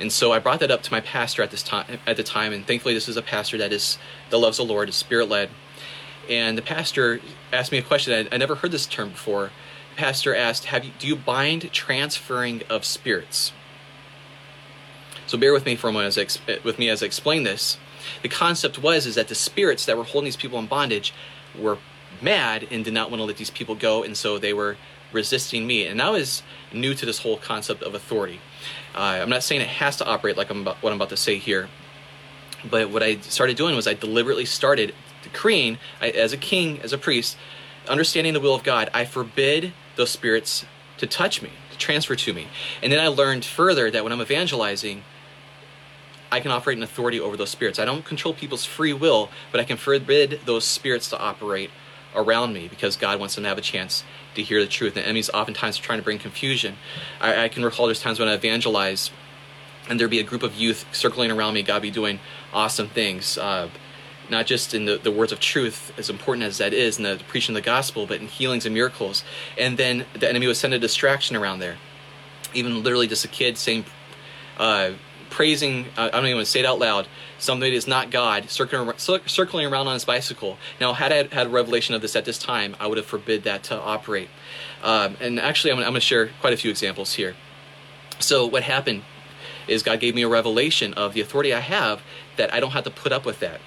And 0.00 0.10
so 0.10 0.32
I 0.32 0.38
brought 0.38 0.60
that 0.60 0.70
up 0.70 0.82
to 0.84 0.92
my 0.92 1.00
pastor 1.00 1.42
at 1.42 1.50
this 1.50 1.62
time 1.62 1.98
at 2.06 2.16
the 2.16 2.22
time, 2.22 2.54
and 2.54 2.66
thankfully 2.66 2.94
this 2.94 3.08
is 3.08 3.18
a 3.18 3.22
pastor 3.22 3.58
that 3.58 3.72
is 3.72 3.98
that 4.30 4.38
loves 4.38 4.56
the 4.56 4.64
Lord, 4.64 4.88
is 4.88 4.96
spirit 4.96 5.28
led. 5.28 5.50
And 6.28 6.56
the 6.56 6.62
pastor 6.62 7.20
asked 7.52 7.70
me 7.70 7.78
a 7.78 7.82
question. 7.82 8.28
I, 8.32 8.34
I 8.34 8.38
never 8.38 8.54
heard 8.54 8.70
this 8.70 8.86
term 8.86 9.10
before. 9.10 9.50
The 9.90 9.96
pastor 9.96 10.34
asked, 10.34 10.66
"Have 10.66 10.84
you 10.86 10.92
do 10.98 11.06
you 11.06 11.16
bind 11.16 11.70
transferring 11.72 12.62
of 12.70 12.86
spirits?" 12.86 13.52
So 15.26 15.36
bear 15.36 15.52
with 15.52 15.66
me 15.66 15.76
for 15.76 15.88
a 15.88 15.92
moment 15.92 16.16
as 16.16 16.38
I, 16.48 16.58
with 16.64 16.78
me 16.78 16.88
as 16.88 17.02
I 17.02 17.06
explain 17.06 17.42
this. 17.42 17.76
The 18.22 18.28
concept 18.28 18.78
was 18.78 19.04
is 19.04 19.16
that 19.16 19.28
the 19.28 19.34
spirits 19.34 19.84
that 19.84 19.98
were 19.98 20.04
holding 20.04 20.24
these 20.24 20.36
people 20.36 20.58
in 20.58 20.66
bondage 20.66 21.12
were 21.56 21.78
mad 22.22 22.66
and 22.70 22.84
did 22.84 22.94
not 22.94 23.10
want 23.10 23.20
to 23.20 23.24
let 23.24 23.36
these 23.36 23.50
people 23.50 23.74
go, 23.74 24.02
and 24.02 24.16
so 24.16 24.38
they 24.38 24.52
were 24.52 24.76
resisting 25.12 25.66
me. 25.66 25.86
And 25.86 26.00
I 26.00 26.10
was 26.10 26.42
new 26.72 26.94
to 26.94 27.06
this 27.06 27.18
whole 27.18 27.36
concept 27.36 27.82
of 27.82 27.94
authority. 27.94 28.40
Uh, 28.94 29.20
I'm 29.22 29.30
not 29.30 29.42
saying 29.42 29.60
it 29.60 29.68
has 29.68 29.96
to 29.96 30.06
operate 30.06 30.36
like 30.36 30.50
I'm 30.50 30.62
about, 30.62 30.76
what 30.76 30.92
I'm 30.92 30.98
about 30.98 31.10
to 31.10 31.16
say 31.16 31.38
here, 31.38 31.68
but 32.68 32.90
what 32.90 33.02
I 33.02 33.16
started 33.20 33.56
doing 33.56 33.74
was 33.74 33.86
I 33.86 33.94
deliberately 33.94 34.44
started 34.44 34.94
decreeing, 35.22 35.78
I, 36.00 36.10
as 36.10 36.32
a 36.32 36.36
king, 36.36 36.80
as 36.82 36.92
a 36.92 36.98
priest, 36.98 37.36
understanding 37.88 38.32
the 38.32 38.40
will 38.40 38.54
of 38.54 38.62
God, 38.62 38.90
I 38.94 39.04
forbid 39.04 39.72
those 39.96 40.10
spirits 40.10 40.64
to 40.98 41.06
touch 41.06 41.42
me, 41.42 41.50
to 41.72 41.78
transfer 41.78 42.14
to 42.14 42.32
me. 42.32 42.48
And 42.82 42.92
then 42.92 43.00
I 43.00 43.08
learned 43.08 43.44
further 43.44 43.90
that 43.90 44.04
when 44.04 44.12
I'm 44.12 44.20
evangelizing, 44.20 45.02
I 46.32 46.40
can 46.40 46.52
operate 46.52 46.76
in 46.76 46.84
authority 46.84 47.18
over 47.18 47.36
those 47.36 47.50
spirits. 47.50 47.78
I 47.78 47.84
don't 47.84 48.04
control 48.04 48.34
people's 48.34 48.64
free 48.64 48.92
will, 48.92 49.30
but 49.50 49.60
I 49.60 49.64
can 49.64 49.76
forbid 49.76 50.40
those 50.44 50.64
spirits 50.64 51.10
to 51.10 51.18
operate 51.18 51.70
around 52.14 52.52
me 52.52 52.68
because 52.68 52.96
God 52.96 53.20
wants 53.20 53.34
them 53.34 53.44
to 53.44 53.48
have 53.48 53.58
a 53.58 53.62
chance 53.62 54.04
to 54.34 54.42
hear 54.42 54.60
the 54.60 54.66
truth. 54.66 54.96
And 54.96 55.04
enemies 55.04 55.30
oftentimes 55.30 55.78
are 55.78 55.82
trying 55.82 55.98
to 55.98 56.04
bring 56.04 56.18
confusion. 56.18 56.76
I, 57.20 57.44
I 57.44 57.48
can 57.48 57.64
recall 57.64 57.86
there's 57.86 58.00
times 58.00 58.18
when 58.18 58.28
I 58.28 58.34
evangelize 58.34 59.10
and 59.88 59.98
there'd 59.98 60.10
be 60.10 60.20
a 60.20 60.24
group 60.24 60.42
of 60.42 60.54
youth 60.54 60.86
circling 60.92 61.30
around 61.30 61.54
me, 61.54 61.62
God 61.62 61.82
be 61.82 61.90
doing 61.90 62.20
awesome 62.52 62.88
things. 62.88 63.36
Uh, 63.36 63.68
not 64.30 64.46
just 64.46 64.72
in 64.74 64.84
the, 64.84 64.96
the 64.96 65.10
words 65.10 65.32
of 65.32 65.40
truth, 65.40 65.92
as 65.98 66.08
important 66.08 66.44
as 66.44 66.58
that 66.58 66.72
is, 66.72 66.98
in 66.98 67.02
the 67.02 67.20
preaching 67.26 67.56
of 67.56 67.62
the 67.62 67.66
gospel, 67.66 68.06
but 68.06 68.20
in 68.20 68.28
healings 68.28 68.64
and 68.64 68.72
miracles. 68.72 69.24
And 69.58 69.76
then 69.76 70.06
the 70.14 70.28
enemy 70.28 70.46
would 70.46 70.56
send 70.56 70.72
a 70.72 70.78
distraction 70.78 71.34
around 71.34 71.58
there. 71.58 71.78
Even 72.54 72.82
literally 72.82 73.08
just 73.08 73.24
a 73.24 73.28
kid 73.28 73.58
saying 73.58 73.84
uh, 74.56 74.92
praising, 75.30 75.86
uh, 75.96 76.10
I 76.12 76.16
don't 76.16 76.26
even 76.26 76.40
to 76.40 76.46
say 76.46 76.60
it 76.60 76.66
out 76.66 76.78
loud, 76.78 77.08
somebody 77.38 77.70
that 77.70 77.76
is 77.76 77.86
not 77.86 78.10
God, 78.10 78.50
circling, 78.50 78.92
circling 78.98 79.66
around 79.66 79.86
on 79.86 79.94
his 79.94 80.04
bicycle. 80.04 80.58
Now, 80.80 80.92
had 80.92 81.12
I 81.12 81.34
had 81.34 81.46
a 81.46 81.50
revelation 81.50 81.94
of 81.94 82.02
this 82.02 82.16
at 82.16 82.24
this 82.24 82.38
time, 82.38 82.76
I 82.78 82.86
would 82.86 82.98
have 82.98 83.06
forbid 83.06 83.44
that 83.44 83.62
to 83.64 83.80
operate. 83.80 84.28
Um, 84.82 85.16
and 85.20 85.40
actually, 85.40 85.72
I'm, 85.72 85.78
I'm 85.78 85.84
going 85.84 85.94
to 85.94 86.00
share 86.00 86.30
quite 86.40 86.52
a 86.52 86.56
few 86.56 86.70
examples 86.70 87.14
here. 87.14 87.36
So, 88.18 88.46
what 88.46 88.64
happened 88.64 89.02
is 89.68 89.82
God 89.82 90.00
gave 90.00 90.14
me 90.14 90.22
a 90.22 90.28
revelation 90.28 90.92
of 90.94 91.14
the 91.14 91.20
authority 91.20 91.54
I 91.54 91.60
have 91.60 92.02
that 92.36 92.52
I 92.52 92.60
don't 92.60 92.72
have 92.72 92.84
to 92.84 92.90
put 92.90 93.12
up 93.12 93.24
with 93.24 93.40
that. 93.40 93.60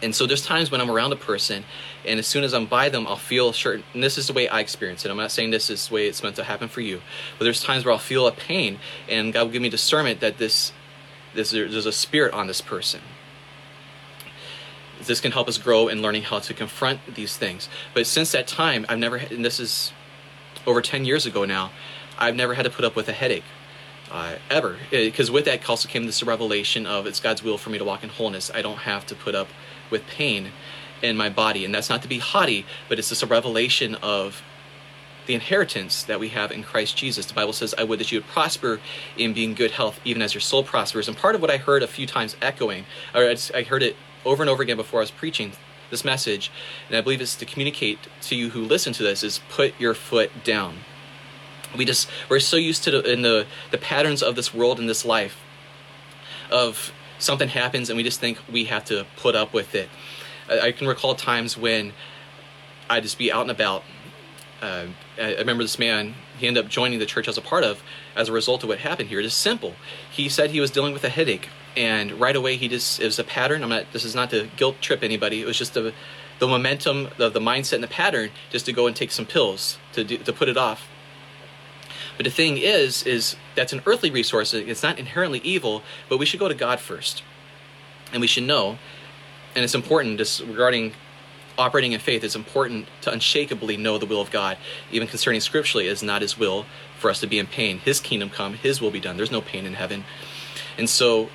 And 0.00 0.14
so 0.14 0.26
there's 0.26 0.44
times 0.44 0.70
when 0.70 0.80
I'm 0.80 0.90
around 0.90 1.12
a 1.12 1.16
person, 1.16 1.64
and 2.08 2.18
as 2.18 2.26
soon 2.26 2.44
as 2.44 2.54
I'm 2.54 2.66
by 2.66 2.88
them, 2.88 3.06
I'll 3.06 3.16
feel 3.16 3.52
certain. 3.52 3.84
And 3.94 4.02
this 4.02 4.18
is 4.18 4.26
the 4.26 4.32
way 4.32 4.48
I 4.48 4.60
experience 4.60 5.04
it. 5.04 5.10
I'm 5.10 5.16
not 5.16 5.30
saying 5.30 5.50
this 5.50 5.70
is 5.70 5.88
the 5.88 5.94
way 5.94 6.08
it's 6.08 6.22
meant 6.22 6.36
to 6.36 6.44
happen 6.44 6.68
for 6.68 6.80
you, 6.80 7.00
but 7.38 7.44
there's 7.44 7.62
times 7.62 7.84
where 7.84 7.92
I'll 7.92 7.98
feel 7.98 8.26
a 8.26 8.32
pain, 8.32 8.78
and 9.08 9.32
God 9.32 9.44
will 9.44 9.52
give 9.52 9.62
me 9.62 9.68
discernment 9.68 10.20
that 10.20 10.38
this, 10.38 10.72
this 11.34 11.50
there's 11.50 11.86
a 11.86 11.92
spirit 11.92 12.32
on 12.32 12.46
this 12.46 12.60
person. 12.60 13.00
This 15.00 15.20
can 15.20 15.30
help 15.30 15.46
us 15.48 15.58
grow 15.58 15.86
in 15.86 16.02
learning 16.02 16.22
how 16.24 16.40
to 16.40 16.54
confront 16.54 17.14
these 17.14 17.36
things. 17.36 17.68
But 17.94 18.06
since 18.06 18.32
that 18.32 18.48
time, 18.48 18.84
I've 18.88 18.98
never, 18.98 19.16
and 19.16 19.44
this 19.44 19.60
is 19.60 19.92
over 20.66 20.82
10 20.82 21.04
years 21.04 21.24
ago 21.24 21.44
now, 21.44 21.70
I've 22.18 22.34
never 22.34 22.54
had 22.54 22.64
to 22.64 22.70
put 22.70 22.84
up 22.84 22.96
with 22.96 23.08
a 23.08 23.12
headache 23.12 23.44
uh, 24.10 24.36
ever. 24.50 24.76
Because 24.90 25.30
with 25.30 25.44
that 25.44 25.68
also 25.68 25.88
came 25.88 26.06
this 26.06 26.22
revelation 26.22 26.86
of 26.86 27.06
it's 27.06 27.20
God's 27.20 27.42
will 27.42 27.58
for 27.58 27.70
me 27.70 27.78
to 27.78 27.84
walk 27.84 28.02
in 28.02 28.08
wholeness. 28.08 28.50
I 28.52 28.62
don't 28.62 28.78
have 28.78 29.06
to 29.06 29.14
put 29.14 29.34
up 29.34 29.48
with 29.90 30.06
pain 30.06 30.52
in 31.02 31.16
my 31.16 31.28
body. 31.28 31.64
And 31.64 31.74
that's 31.74 31.90
not 31.90 32.02
to 32.02 32.08
be 32.08 32.18
haughty, 32.18 32.66
but 32.88 32.98
it's 32.98 33.08
just 33.08 33.22
a 33.22 33.26
revelation 33.26 33.94
of 33.96 34.42
the 35.26 35.34
inheritance 35.34 36.02
that 36.04 36.18
we 36.18 36.28
have 36.30 36.50
in 36.50 36.62
Christ 36.62 36.96
Jesus. 36.96 37.26
The 37.26 37.34
Bible 37.34 37.52
says, 37.52 37.74
I 37.76 37.84
would 37.84 38.00
that 38.00 38.10
you 38.10 38.18
would 38.18 38.28
prosper 38.28 38.80
in 39.16 39.34
being 39.34 39.54
good 39.54 39.72
health, 39.72 40.00
even 40.04 40.22
as 40.22 40.32
your 40.32 40.40
soul 40.40 40.64
prospers. 40.64 41.06
And 41.06 41.16
part 41.16 41.34
of 41.34 41.42
what 41.42 41.50
I 41.50 41.58
heard 41.58 41.82
a 41.82 41.86
few 41.86 42.06
times 42.06 42.34
echoing, 42.40 42.86
or 43.14 43.34
I 43.54 43.62
heard 43.62 43.82
it 43.82 43.96
over 44.24 44.42
and 44.42 44.48
over 44.48 44.62
again 44.62 44.78
before 44.78 45.00
I 45.00 45.02
was 45.02 45.10
preaching 45.10 45.52
this 45.90 46.04
message, 46.04 46.50
and 46.88 46.96
I 46.96 47.02
believe 47.02 47.20
it's 47.20 47.36
to 47.36 47.44
communicate 47.44 47.98
to 48.22 48.34
you 48.34 48.50
who 48.50 48.62
listen 48.62 48.92
to 48.94 49.02
this, 49.02 49.22
is 49.22 49.40
put 49.50 49.78
your 49.78 49.94
foot 49.94 50.30
down. 50.44 50.78
We 51.76 51.84
just, 51.84 52.08
we're 52.30 52.40
so 52.40 52.56
used 52.56 52.84
to 52.84 52.90
the, 52.90 53.12
in 53.12 53.20
the, 53.20 53.46
the 53.70 53.78
patterns 53.78 54.22
of 54.22 54.34
this 54.34 54.54
world 54.54 54.80
and 54.80 54.88
this 54.88 55.04
life 55.04 55.38
of 56.50 56.92
something 57.18 57.48
happens 57.48 57.90
and 57.90 57.96
we 57.96 58.02
just 58.02 58.20
think 58.20 58.38
we 58.50 58.64
have 58.64 58.84
to 58.86 59.06
put 59.16 59.34
up 59.34 59.52
with 59.52 59.74
it. 59.74 59.88
I, 60.48 60.72
can 60.72 60.86
recall 60.86 61.14
times 61.14 61.56
when 61.56 61.92
I'd 62.88 63.02
just 63.02 63.18
be 63.18 63.30
out 63.30 63.42
and 63.42 63.50
about. 63.50 63.84
Uh, 64.60 64.86
I, 65.20 65.36
remember 65.36 65.62
this 65.62 65.78
man, 65.78 66.14
he 66.38 66.46
ended 66.46 66.64
up 66.64 66.70
joining 66.70 66.98
the 66.98 67.06
church 67.06 67.28
I 67.28 67.30
was 67.30 67.38
a 67.38 67.42
part 67.42 67.64
of 67.64 67.82
as 68.16 68.28
a 68.28 68.32
result 68.32 68.62
of 68.62 68.68
what 68.68 68.78
happened 68.78 69.08
here. 69.08 69.20
It's 69.20 69.34
simple. 69.34 69.74
He 70.10 70.28
said 70.28 70.50
he 70.50 70.60
was 70.60 70.70
dealing 70.70 70.92
with 70.92 71.04
a 71.04 71.08
headache, 71.08 71.48
and 71.76 72.12
right 72.12 72.34
away 72.34 72.56
he 72.56 72.68
just, 72.68 73.00
it 73.00 73.04
was 73.04 73.18
a 73.18 73.24
pattern. 73.24 73.62
I'm 73.62 73.68
not, 73.68 73.92
this 73.92 74.04
is 74.04 74.14
not 74.14 74.30
to 74.30 74.48
guilt 74.56 74.80
trip 74.80 75.02
anybody, 75.02 75.42
it 75.42 75.46
was 75.46 75.58
just 75.58 75.76
a, 75.76 75.92
the 76.38 76.46
momentum, 76.46 77.08
the, 77.16 77.28
the 77.28 77.40
mindset 77.40 77.74
and 77.74 77.84
the 77.84 77.88
pattern 77.88 78.30
just 78.50 78.66
to 78.66 78.72
go 78.72 78.86
and 78.86 78.94
take 78.94 79.10
some 79.10 79.26
pills 79.26 79.78
to, 79.92 80.04
do, 80.04 80.18
to 80.18 80.32
put 80.32 80.48
it 80.48 80.56
off. 80.56 80.88
But 82.16 82.24
the 82.24 82.30
thing 82.30 82.58
is, 82.58 83.04
is 83.04 83.36
that's 83.54 83.72
an 83.72 83.82
earthly 83.86 84.10
resource. 84.10 84.52
It's 84.52 84.82
not 84.82 84.98
inherently 84.98 85.38
evil, 85.44 85.82
but 86.08 86.18
we 86.18 86.26
should 86.26 86.40
go 86.40 86.48
to 86.48 86.54
God 86.54 86.80
first. 86.80 87.22
And 88.12 88.20
we 88.20 88.26
should 88.26 88.42
know, 88.42 88.78
and 89.54 89.64
it's 89.64 89.74
important 89.74 90.18
just 90.18 90.40
regarding 90.40 90.92
operating 91.56 91.92
in 91.92 92.00
faith, 92.00 92.22
it's 92.22 92.36
important 92.36 92.86
to 93.00 93.10
unshakably 93.10 93.76
know 93.76 93.98
the 93.98 94.06
will 94.06 94.20
of 94.20 94.30
God, 94.30 94.56
even 94.92 95.08
concerning 95.08 95.40
scripturally, 95.40 95.88
is 95.88 96.02
not 96.02 96.22
his 96.22 96.38
will 96.38 96.66
for 96.98 97.10
us 97.10 97.20
to 97.20 97.26
be 97.26 97.38
in 97.38 97.46
pain. 97.46 97.78
His 97.78 98.00
kingdom 98.00 98.30
come, 98.30 98.54
his 98.54 98.80
will 98.80 98.90
be 98.90 99.00
done. 99.00 99.16
There's 99.16 99.32
no 99.32 99.40
pain 99.40 99.66
in 99.66 99.74
heaven. 99.74 100.04
And 100.76 100.88
so, 100.88 101.30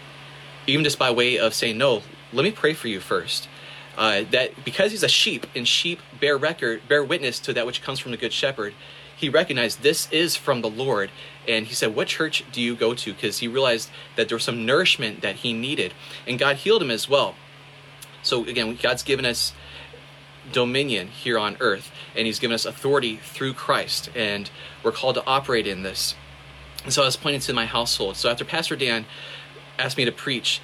even 0.66 0.86
just 0.86 0.97
by 0.97 1.11
way 1.11 1.38
of 1.38 1.53
saying, 1.53 1.78
no, 1.78 2.03
let 2.32 2.43
me 2.43 2.51
pray 2.51 2.74
for 2.74 2.88
you 2.88 3.01
first. 3.01 3.49
Uh, 3.97 4.24
that 4.32 4.64
because 4.64 4.91
he's 4.91 5.03
a 5.03 5.09
sheep 5.09 5.45
and 5.55 5.68
sheep 5.68 5.99
bear 6.20 6.36
record 6.36 6.82
bear 6.88 7.03
witness 7.03 7.39
to 7.39 7.53
that 7.53 7.68
which 7.68 7.84
comes 7.84 7.99
from 7.99 8.09
the 8.09 8.18
good 8.18 8.34
shepherd 8.34 8.74
he 9.24 9.30
recognized 9.30 9.82
this 9.82 10.11
is 10.11 10.36
from 10.36 10.61
the 10.61 10.70
Lord. 10.70 11.09
And 11.47 11.68
he 11.68 11.74
said, 11.74 11.95
What 11.95 12.07
church 12.07 12.43
do 12.51 12.61
you 12.61 12.76
go 12.76 12.93
to? 12.93 13.14
Because 13.14 13.39
he 13.39 13.47
realized 13.47 13.89
that 14.18 14.28
there 14.28 14.36
was 14.36 14.43
some 14.43 14.66
nourishment 14.66 15.22
that 15.22 15.38
he 15.38 15.53
needed. 15.53 15.93
And 16.28 16.38
God 16.38 16.57
healed 16.57 16.82
him 16.82 16.91
as 16.91 17.07
well. 17.07 17.36
So 18.24 18.46
again, 18.46 18.78
God's 18.82 19.04
given 19.04 19.26
us 19.26 19.54
dominion 20.52 21.08
here 21.08 21.38
on 21.38 21.58
earth, 21.60 21.92
and 22.16 22.26
he's 22.26 22.40
given 22.40 22.54
us 22.56 22.66
authority 22.66 23.18
through 23.18 23.54
Christ. 23.54 24.10
And 24.16 24.50
we're 24.84 24.92
called 24.92 25.16
to 25.16 25.26
operate 25.26 25.68
in 25.68 25.84
this. 25.84 26.16
And 26.84 26.94
so 26.94 27.02
I 27.02 27.06
was 27.06 27.16
pointing 27.16 27.42
to 27.42 27.54
my 27.54 27.66
household. 27.66 28.18
So 28.18 28.30
after 28.30 28.44
Pastor 28.44 28.76
Dan 28.76 29.06
asked 29.80 29.98
me 29.98 30.06
to 30.06 30.12
preach, 30.12 30.62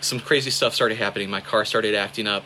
some 0.00 0.20
crazy 0.20 0.50
stuff 0.50 0.74
started 0.74 0.98
happening. 0.98 1.30
My 1.30 1.40
car 1.40 1.64
started 1.64 1.94
acting 1.94 2.26
up. 2.26 2.44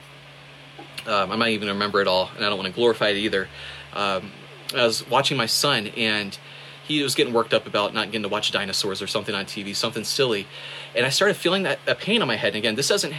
Um, 1.07 1.33
I 1.33 1.37
might 1.37 1.51
even 1.51 1.69
remember 1.69 2.01
it 2.01 2.07
all, 2.07 2.31
and 2.35 2.45
I 2.45 2.49
don't 2.49 2.59
want 2.59 2.69
to 2.69 2.75
glorify 2.75 3.09
it 3.09 3.17
either. 3.17 3.49
Um, 3.93 4.31
I 4.75 4.85
was 4.85 5.09
watching 5.09 5.37
my 5.37 5.47
son 5.47 5.89
and 5.97 6.39
he 6.85 7.03
was 7.03 7.15
getting 7.15 7.33
worked 7.33 7.53
up 7.53 7.67
about 7.67 7.95
not 7.95 8.07
getting 8.07 8.23
to 8.23 8.29
watch 8.29 8.51
dinosaurs 8.51 9.03
or 9.03 9.07
something 9.07 9.35
on 9.35 9.45
TV, 9.45 9.75
something 9.75 10.05
silly. 10.05 10.47
And 10.95 11.05
I 11.05 11.11
started 11.11 11.35
feeling 11.37 11.65
that, 11.65 11.79
that 11.85 11.99
pain 11.99 12.23
on 12.23 12.29
my 12.29 12.37
head. 12.37 12.49
And 12.49 12.57
again, 12.57 12.75
this 12.77 12.89
doesn't 12.89 13.15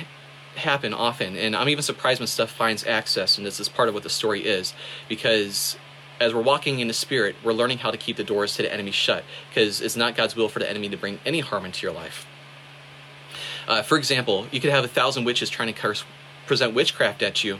happen 0.59 0.93
often. 0.93 1.35
And 1.35 1.55
I'm 1.55 1.69
even 1.69 1.83
surprised 1.83 2.19
when 2.19 2.27
stuff 2.27 2.51
finds 2.51 2.85
access. 2.85 3.37
And 3.37 3.45
this 3.45 3.59
is 3.59 3.69
part 3.69 3.87
of 3.89 3.93
what 3.93 4.03
the 4.03 4.09
story 4.09 4.45
is. 4.45 4.73
Because 5.07 5.77
as 6.19 6.33
we're 6.33 6.41
walking 6.41 6.79
in 6.79 6.87
the 6.87 6.93
spirit, 6.93 7.35
we're 7.43 7.53
learning 7.53 7.79
how 7.79 7.91
to 7.91 7.97
keep 7.97 8.17
the 8.17 8.23
doors 8.23 8.55
to 8.57 8.61
the 8.61 8.73
enemy 8.73 8.91
shut. 8.91 9.23
Because 9.49 9.81
it's 9.81 9.95
not 9.95 10.15
God's 10.15 10.35
will 10.35 10.49
for 10.49 10.59
the 10.59 10.69
enemy 10.69 10.89
to 10.89 10.97
bring 10.97 11.19
any 11.25 11.39
harm 11.39 11.65
into 11.65 11.85
your 11.85 11.93
life. 11.93 12.25
Uh, 13.67 13.81
for 13.81 13.97
example, 13.97 14.47
you 14.51 14.59
could 14.59 14.71
have 14.71 14.83
a 14.83 14.87
thousand 14.87 15.25
witches 15.25 15.49
trying 15.49 15.73
to 15.73 15.79
curse, 15.79 16.03
present 16.47 16.73
witchcraft 16.73 17.21
at 17.21 17.43
you 17.43 17.59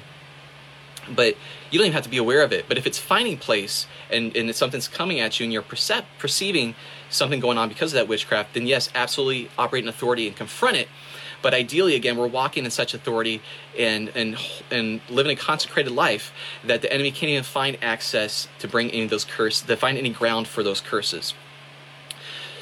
but 1.16 1.36
you 1.72 1.80
don't 1.80 1.88
even 1.88 1.93
have 1.93 2.04
to 2.04 2.10
be 2.10 2.18
aware 2.18 2.41
of 2.41 2.52
it. 2.52 2.66
But 2.68 2.78
if 2.78 2.86
it's 2.88 2.97
finding 2.97 3.38
place 3.38 3.88
and, 4.10 4.36
and 4.36 4.54
something's 4.56 4.88
coming 4.88 5.20
at 5.20 5.39
you 5.39 5.43
and 5.43 5.54
you're 5.54 5.64
perceiving 5.64 6.76
something 7.10 7.39
going 7.39 7.58
on 7.58 7.70
because 7.70 7.93
of 7.93 7.95
that 7.95 8.08
witchcraft, 8.08 8.54
then 8.54 8.68
yes, 8.68 8.89
absolutely 8.95 9.50
operate 9.58 9.84
in 9.84 9.89
authority 9.89 10.28
and 10.28 10.36
confront 10.36 10.78
it. 10.78 10.88
But 11.41 11.53
ideally, 11.53 11.95
again, 11.95 12.17
we're 12.17 12.27
walking 12.27 12.65
in 12.65 12.71
such 12.71 12.93
authority 12.93 13.41
and, 13.77 14.09
and, 14.09 14.37
and 14.69 15.01
living 15.09 15.31
a 15.31 15.39
consecrated 15.39 15.91
life 15.91 16.33
that 16.63 16.81
the 16.81 16.91
enemy 16.91 17.11
can't 17.11 17.29
even 17.29 17.43
find 17.43 17.77
access 17.81 18.47
to 18.59 18.67
bring 18.67 18.91
any 18.91 19.03
of 19.03 19.09
those 19.09 19.25
curses, 19.25 19.63
to 19.63 19.77
find 19.77 19.97
any 19.97 20.09
ground 20.09 20.47
for 20.47 20.63
those 20.63 20.81
curses. 20.81 21.33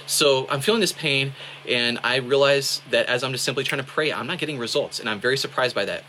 So 0.05 0.47
I'm 0.49 0.61
feeling 0.61 0.79
this 0.79 0.93
pain, 0.93 1.33
and 1.67 1.99
I 2.03 2.17
realize 2.17 2.81
that 2.91 3.07
as 3.07 3.23
I'm 3.23 3.33
just 3.33 3.43
simply 3.43 3.63
trying 3.63 3.81
to 3.81 3.87
pray, 3.87 4.13
I'm 4.13 4.27
not 4.27 4.37
getting 4.37 4.57
results, 4.57 4.99
and 4.99 5.09
I'm 5.09 5.19
very 5.19 5.37
surprised 5.37 5.75
by 5.75 5.85
that. 5.85 6.03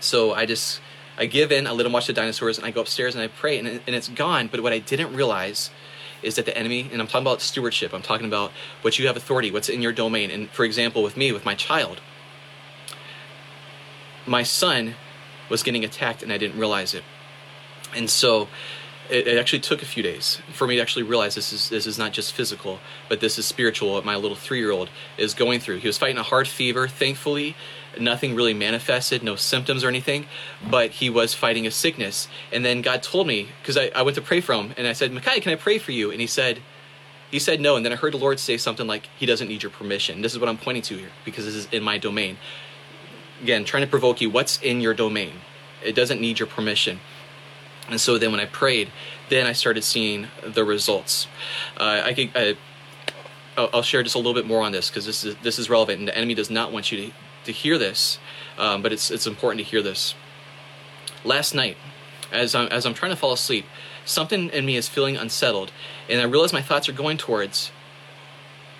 So 0.00 0.34
I 0.34 0.44
just 0.44 0.80
I 1.16 1.26
give 1.26 1.52
in, 1.52 1.66
I 1.66 1.70
let 1.70 1.86
him 1.86 1.92
watch 1.92 2.06
the 2.06 2.12
dinosaurs, 2.12 2.58
and 2.58 2.66
I 2.66 2.70
go 2.70 2.80
upstairs 2.80 3.14
and 3.14 3.22
I 3.22 3.28
pray, 3.28 3.58
and, 3.58 3.68
and 3.68 3.94
it's 3.96 4.08
gone. 4.08 4.48
But 4.48 4.62
what 4.62 4.72
I 4.72 4.78
didn't 4.78 5.14
realize 5.14 5.70
is 6.22 6.36
that 6.36 6.44
the 6.46 6.56
enemy, 6.56 6.88
and 6.92 7.00
I'm 7.00 7.06
talking 7.06 7.22
about 7.22 7.40
stewardship, 7.40 7.92
I'm 7.92 8.02
talking 8.02 8.26
about 8.26 8.52
what 8.82 8.98
you 8.98 9.06
have 9.06 9.16
authority, 9.16 9.50
what's 9.50 9.68
in 9.68 9.82
your 9.82 9.92
domain. 9.92 10.30
And 10.30 10.50
for 10.50 10.64
example, 10.64 11.02
with 11.02 11.16
me, 11.16 11.32
with 11.32 11.44
my 11.44 11.54
child, 11.54 12.00
my 14.26 14.42
son 14.42 14.94
was 15.48 15.62
getting 15.62 15.84
attacked 15.84 16.22
and 16.22 16.32
I 16.32 16.38
didn't 16.38 16.58
realize 16.58 16.94
it. 16.94 17.02
And 17.94 18.08
so 18.08 18.48
it, 19.10 19.26
it, 19.26 19.38
actually 19.38 19.60
took 19.60 19.82
a 19.82 19.86
few 19.86 20.02
days 20.02 20.40
for 20.52 20.66
me 20.66 20.76
to 20.76 20.82
actually 20.82 21.02
realize 21.02 21.34
this 21.34 21.52
is 21.52 21.68
this 21.68 21.86
is 21.86 21.98
not 21.98 22.12
just 22.12 22.32
physical, 22.32 22.78
but 23.08 23.20
this 23.20 23.38
is 23.38 23.46
spiritual. 23.46 23.92
What 23.92 24.04
my 24.04 24.14
little 24.16 24.36
three 24.36 24.58
year 24.58 24.70
old 24.70 24.88
is 25.18 25.34
going 25.34 25.58
through. 25.58 25.78
He 25.78 25.88
was 25.88 25.98
fighting 25.98 26.18
a 26.18 26.22
hard 26.22 26.46
fever. 26.46 26.86
Thankfully, 26.86 27.56
nothing 27.98 28.34
really 28.34 28.54
manifested, 28.54 29.22
no 29.22 29.36
symptoms 29.36 29.82
or 29.82 29.88
anything, 29.88 30.26
but 30.68 30.90
he 30.92 31.10
was 31.10 31.34
fighting 31.34 31.66
a 31.66 31.70
sickness. 31.70 32.28
And 32.52 32.64
then 32.64 32.82
God 32.82 33.02
told 33.02 33.26
me 33.26 33.48
because 33.62 33.76
I, 33.76 33.90
I 33.94 34.02
went 34.02 34.14
to 34.16 34.22
pray 34.22 34.40
for 34.40 34.54
him, 34.54 34.74
and 34.76 34.86
I 34.86 34.92
said, 34.92 35.12
Makai, 35.12 35.40
can 35.42 35.52
I 35.52 35.56
pray 35.56 35.78
for 35.78 35.92
you? 35.92 36.10
And 36.10 36.20
he 36.20 36.26
said. 36.26 36.60
He 37.30 37.38
said 37.38 37.60
no, 37.60 37.76
and 37.76 37.86
then 37.86 37.92
I 37.92 37.94
heard 37.94 38.12
the 38.12 38.18
Lord 38.18 38.40
say 38.40 38.56
something 38.56 38.88
like, 38.88 39.08
He 39.16 39.24
doesn't 39.24 39.46
need 39.46 39.62
your 39.62 39.70
permission. 39.70 40.20
This 40.20 40.32
is 40.32 40.40
what 40.40 40.48
I'm 40.48 40.58
pointing 40.58 40.82
to 40.82 40.96
here, 40.96 41.10
because 41.24 41.44
this 41.44 41.54
is 41.54 41.68
in 41.70 41.80
my 41.80 41.96
domain. 41.96 42.38
Again, 43.40 43.64
trying 43.64 43.84
to 43.84 43.88
provoke 43.88 44.20
you, 44.20 44.28
what's 44.28 44.60
in 44.60 44.80
your 44.80 44.94
domain? 44.94 45.34
It 45.80 45.94
doesn't 45.94 46.20
need 46.20 46.40
your 46.40 46.48
permission. 46.48 46.98
And 47.88 48.00
so 48.00 48.18
then 48.18 48.32
when 48.32 48.40
I 48.40 48.46
prayed, 48.46 48.90
then 49.28 49.46
I 49.46 49.52
started 49.52 49.84
seeing 49.84 50.26
the 50.44 50.64
results. 50.64 51.28
Uh, 51.76 52.02
I 52.04 52.14
could, 52.14 52.30
I, 52.34 52.56
I'll 53.56 53.82
share 53.82 54.02
just 54.02 54.14
a 54.14 54.18
little 54.18 54.34
bit 54.34 54.46
more 54.46 54.62
on 54.62 54.72
this 54.72 54.88
because 54.90 55.06
this 55.06 55.24
is 55.24 55.36
this 55.42 55.58
is 55.58 55.68
relevant, 55.68 55.98
and 55.98 56.08
the 56.08 56.16
enemy 56.16 56.34
does 56.34 56.50
not 56.50 56.72
want 56.72 56.90
you 56.90 57.06
to, 57.06 57.12
to 57.52 57.58
hear 57.58 57.78
this, 57.78 58.18
um, 58.58 58.82
but 58.82 58.92
it's 58.92 59.10
it's 59.10 59.26
important 59.26 59.64
to 59.64 59.70
hear 59.70 59.82
this. 59.82 60.14
Last 61.24 61.54
night, 61.54 61.76
as 62.32 62.54
I'm 62.54 62.68
as 62.68 62.86
I'm 62.86 62.94
trying 62.94 63.12
to 63.12 63.16
fall 63.16 63.32
asleep, 63.32 63.66
something 64.04 64.48
in 64.50 64.64
me 64.64 64.76
is 64.76 64.88
feeling 64.88 65.16
unsettled, 65.16 65.72
and 66.08 66.20
I 66.20 66.24
realize 66.24 66.52
my 66.52 66.62
thoughts 66.62 66.88
are 66.88 66.92
going 66.92 67.16
towards. 67.16 67.72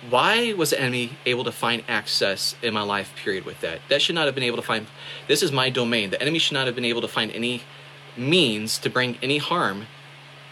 Why 0.09 0.53
was 0.53 0.71
the 0.71 0.81
enemy 0.81 1.19
able 1.27 1.43
to 1.43 1.51
find 1.51 1.83
access 1.87 2.55
in 2.63 2.73
my 2.73 2.81
life? 2.81 3.13
Period. 3.15 3.45
With 3.45 3.61
that, 3.61 3.81
that 3.89 4.01
should 4.01 4.15
not 4.15 4.25
have 4.25 4.33
been 4.33 4.43
able 4.43 4.57
to 4.57 4.63
find. 4.63 4.87
This 5.27 5.43
is 5.43 5.51
my 5.51 5.69
domain. 5.69 6.09
The 6.09 6.21
enemy 6.21 6.39
should 6.39 6.55
not 6.55 6.65
have 6.65 6.75
been 6.75 6.85
able 6.85 7.01
to 7.01 7.07
find 7.07 7.31
any 7.31 7.61
means 8.17 8.79
to 8.79 8.89
bring 8.89 9.17
any 9.21 9.37
harm 9.37 9.85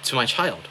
to 0.04 0.16
my 0.16 0.26
child. 0.26 0.68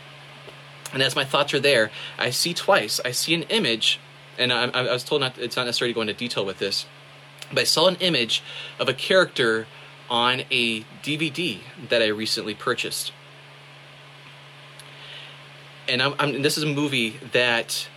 And 0.92 1.02
as 1.02 1.14
my 1.14 1.24
thoughts 1.24 1.52
are 1.52 1.60
there, 1.60 1.90
I 2.18 2.30
see 2.30 2.54
twice, 2.54 3.00
I 3.04 3.10
see 3.10 3.34
an 3.34 3.42
image 3.44 4.00
and 4.38 4.52
I, 4.52 4.68
I 4.68 4.92
was 4.92 5.04
told 5.04 5.20
not, 5.20 5.36
it's 5.36 5.56
not 5.56 5.66
necessary 5.66 5.90
to 5.90 5.94
go 5.94 6.00
into 6.00 6.14
detail 6.14 6.46
with 6.46 6.58
this, 6.58 6.86
but 7.50 7.60
I 7.60 7.64
saw 7.64 7.88
an 7.88 7.96
image 7.96 8.42
of 8.78 8.88
a 8.88 8.94
character 8.94 9.66
on 10.10 10.42
a 10.50 10.80
DVD 11.02 11.60
that 11.88 12.02
I 12.02 12.06
recently 12.06 12.54
purchased. 12.54 13.12
And 15.86 16.02
I'm, 16.02 16.14
I'm, 16.18 16.42
this 16.42 16.58
is 16.58 16.64
a 16.64 16.66
movie 16.66 17.18
that 17.32 17.88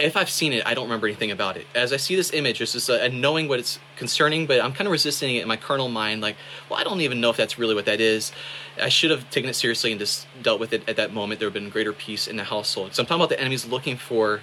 if 0.00 0.16
I've 0.16 0.30
seen 0.30 0.52
it, 0.52 0.66
I 0.66 0.74
don't 0.74 0.84
remember 0.84 1.06
anything 1.06 1.30
about 1.30 1.56
it. 1.56 1.66
As 1.74 1.92
I 1.92 1.98
see 1.98 2.16
this 2.16 2.32
image, 2.32 2.60
it's 2.60 2.72
just 2.72 2.88
uh, 2.88 2.94
a, 2.94 3.04
a, 3.04 3.08
knowing 3.08 3.48
what 3.48 3.58
it's 3.58 3.78
concerning, 3.96 4.46
but 4.46 4.60
I'm 4.60 4.72
kind 4.72 4.86
of 4.86 4.92
resisting 4.92 5.36
it 5.36 5.42
in 5.42 5.48
my 5.48 5.56
carnal 5.56 5.88
mind. 5.88 6.22
Like, 6.22 6.36
well, 6.68 6.80
I 6.80 6.84
don't 6.84 7.00
even 7.02 7.20
know 7.20 7.30
if 7.30 7.36
that's 7.36 7.58
really 7.58 7.74
what 7.74 7.86
that 7.86 8.00
is. 8.00 8.32
I 8.80 8.88
should 8.88 9.10
have 9.10 9.28
taken 9.30 9.50
it 9.50 9.54
seriously 9.54 9.92
and 9.92 9.98
just 9.98 10.26
dealt 10.42 10.60
with 10.60 10.72
it 10.72 10.88
at 10.88 10.96
that 10.96 11.12
moment. 11.12 11.40
There 11.40 11.46
would 11.46 11.54
have 11.54 11.62
been 11.62 11.70
greater 11.70 11.92
peace 11.92 12.26
in 12.26 12.36
the 12.36 12.44
household. 12.44 12.94
So 12.94 13.02
I'm 13.02 13.06
talking 13.06 13.20
about 13.20 13.28
the 13.28 13.40
enemy's 13.40 13.66
looking 13.66 13.96
for 13.96 14.40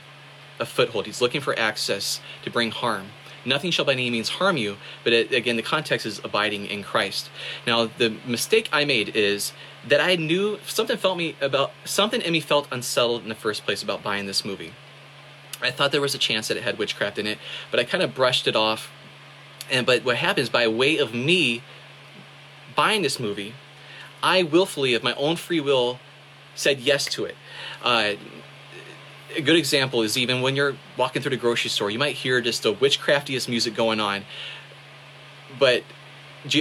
a 0.59 0.65
foothold. 0.65 1.05
He's 1.05 1.21
looking 1.21 1.41
for 1.41 1.57
access 1.57 2.21
to 2.43 2.51
bring 2.51 2.71
harm. 2.71 3.07
Nothing 3.47 3.71
shall 3.71 3.85
by 3.85 3.93
any 3.93 4.09
means 4.09 4.27
harm 4.27 4.57
you, 4.57 4.75
but 5.05 5.13
it, 5.13 5.31
again, 5.31 5.55
the 5.55 5.63
context 5.63 6.05
is 6.05 6.19
abiding 6.21 6.65
in 6.65 6.83
Christ. 6.83 7.29
Now, 7.65 7.85
the 7.85 8.17
mistake 8.25 8.67
I 8.73 8.83
made 8.83 9.15
is 9.15 9.53
that 9.87 10.01
I 10.01 10.17
knew 10.17 10.59
something 10.67 10.97
felt 10.97 11.17
me 11.17 11.37
about 11.39 11.71
something 11.85 12.21
in 12.21 12.33
me 12.33 12.41
felt 12.41 12.67
unsettled 12.73 13.23
in 13.23 13.29
the 13.29 13.35
first 13.35 13.63
place 13.63 13.81
about 13.81 14.03
buying 14.03 14.25
this 14.25 14.43
movie. 14.43 14.73
I 15.61 15.71
thought 15.71 15.93
there 15.93 16.01
was 16.01 16.13
a 16.13 16.17
chance 16.17 16.49
that 16.49 16.57
it 16.57 16.63
had 16.63 16.77
witchcraft 16.77 17.17
in 17.17 17.25
it, 17.25 17.37
but 17.71 17.79
I 17.79 17.85
kind 17.85 18.03
of 18.03 18.13
brushed 18.13 18.47
it 18.47 18.55
off. 18.55 18.91
And 19.71 19.85
but 19.85 20.03
what 20.03 20.17
happens 20.17 20.49
by 20.49 20.67
way 20.67 20.97
of 20.97 21.13
me 21.13 21.63
buying 22.75 23.01
this 23.01 23.17
movie, 23.17 23.53
I 24.21 24.43
willfully, 24.43 24.93
of 24.93 25.03
my 25.03 25.13
own 25.13 25.37
free 25.37 25.61
will, 25.61 25.99
said 26.53 26.81
yes 26.81 27.05
to 27.05 27.23
it. 27.23 27.35
Uh, 27.81 28.13
a 29.35 29.41
good 29.41 29.55
example 29.55 30.01
is 30.01 30.17
even 30.17 30.41
when 30.41 30.55
you're 30.55 30.75
walking 30.97 31.21
through 31.21 31.31
the 31.31 31.37
grocery 31.37 31.69
store, 31.69 31.89
you 31.89 31.99
might 31.99 32.15
hear 32.15 32.41
just 32.41 32.63
the 32.63 32.73
witchcraftiest 32.73 33.49
music 33.49 33.75
going 33.75 33.99
on. 33.99 34.23
But 35.59 35.83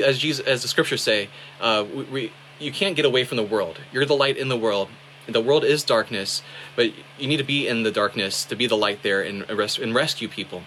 as 0.05 0.19
Jesus, 0.19 0.45
as 0.47 0.63
the 0.63 0.69
scriptures 0.69 1.03
say, 1.03 1.29
uh, 1.61 1.85
we, 1.93 2.05
we, 2.05 2.33
you 2.59 2.73
can't 2.73 2.97
get 2.97 3.05
away 3.05 3.25
from 3.25 3.37
the 3.37 3.43
world. 3.43 3.81
You're 3.93 4.05
the 4.05 4.17
light 4.17 4.37
in 4.37 4.49
the 4.49 4.57
world, 4.57 4.89
the 5.29 5.41
world 5.41 5.65
is 5.65 5.83
darkness, 5.83 6.43
but 6.77 6.93
you 7.19 7.27
need 7.27 7.39
to 7.39 7.45
be 7.45 7.67
in 7.67 7.83
the 7.83 7.91
darkness 7.91 8.45
to 8.45 8.57
be 8.57 8.67
the 8.67 8.77
light 8.77 9.03
there 9.03 9.23
and, 9.23 9.43
and 9.49 9.95
rescue 9.95 10.29
people. 10.29 10.63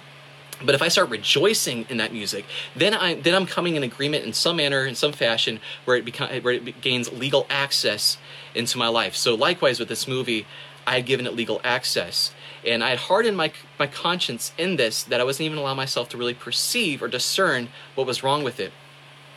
But 0.61 0.75
if 0.75 0.81
I 0.81 0.89
start 0.89 1.09
rejoicing 1.09 1.85
in 1.87 1.97
that 1.97 2.11
music, 2.11 2.43
then 2.75 2.93
I 2.93 3.13
then 3.13 3.33
I'm 3.33 3.45
coming 3.45 3.77
in 3.77 3.83
agreement 3.83 4.25
in 4.25 4.33
some 4.33 4.57
manner, 4.57 4.85
in 4.85 4.93
some 4.93 5.13
fashion, 5.13 5.61
where 5.85 5.95
it 5.95 6.43
where 6.43 6.53
it 6.53 6.81
gains 6.81 7.09
legal 7.13 7.45
access 7.49 8.17
into 8.53 8.77
my 8.77 8.89
life. 8.89 9.15
So 9.15 9.35
likewise 9.35 9.79
with 9.79 9.87
this 9.87 10.05
movie, 10.05 10.45
I 10.85 10.95
had 10.95 11.05
given 11.05 11.25
it 11.27 11.35
legal 11.35 11.61
access, 11.63 12.33
and 12.65 12.83
I 12.83 12.89
had 12.89 12.99
hardened 12.99 13.37
my 13.37 13.51
my 13.77 13.87
conscience 13.87 14.53
in 14.57 14.75
this 14.75 15.03
that 15.03 15.21
I 15.21 15.23
wasn't 15.23 15.45
even 15.45 15.57
allowing 15.57 15.77
myself 15.77 16.09
to 16.09 16.17
really 16.17 16.33
perceive 16.33 17.01
or 17.01 17.07
discern 17.07 17.69
what 17.95 18.07
was 18.07 18.23
wrong 18.23 18.43
with 18.43 18.59
it. 18.59 18.71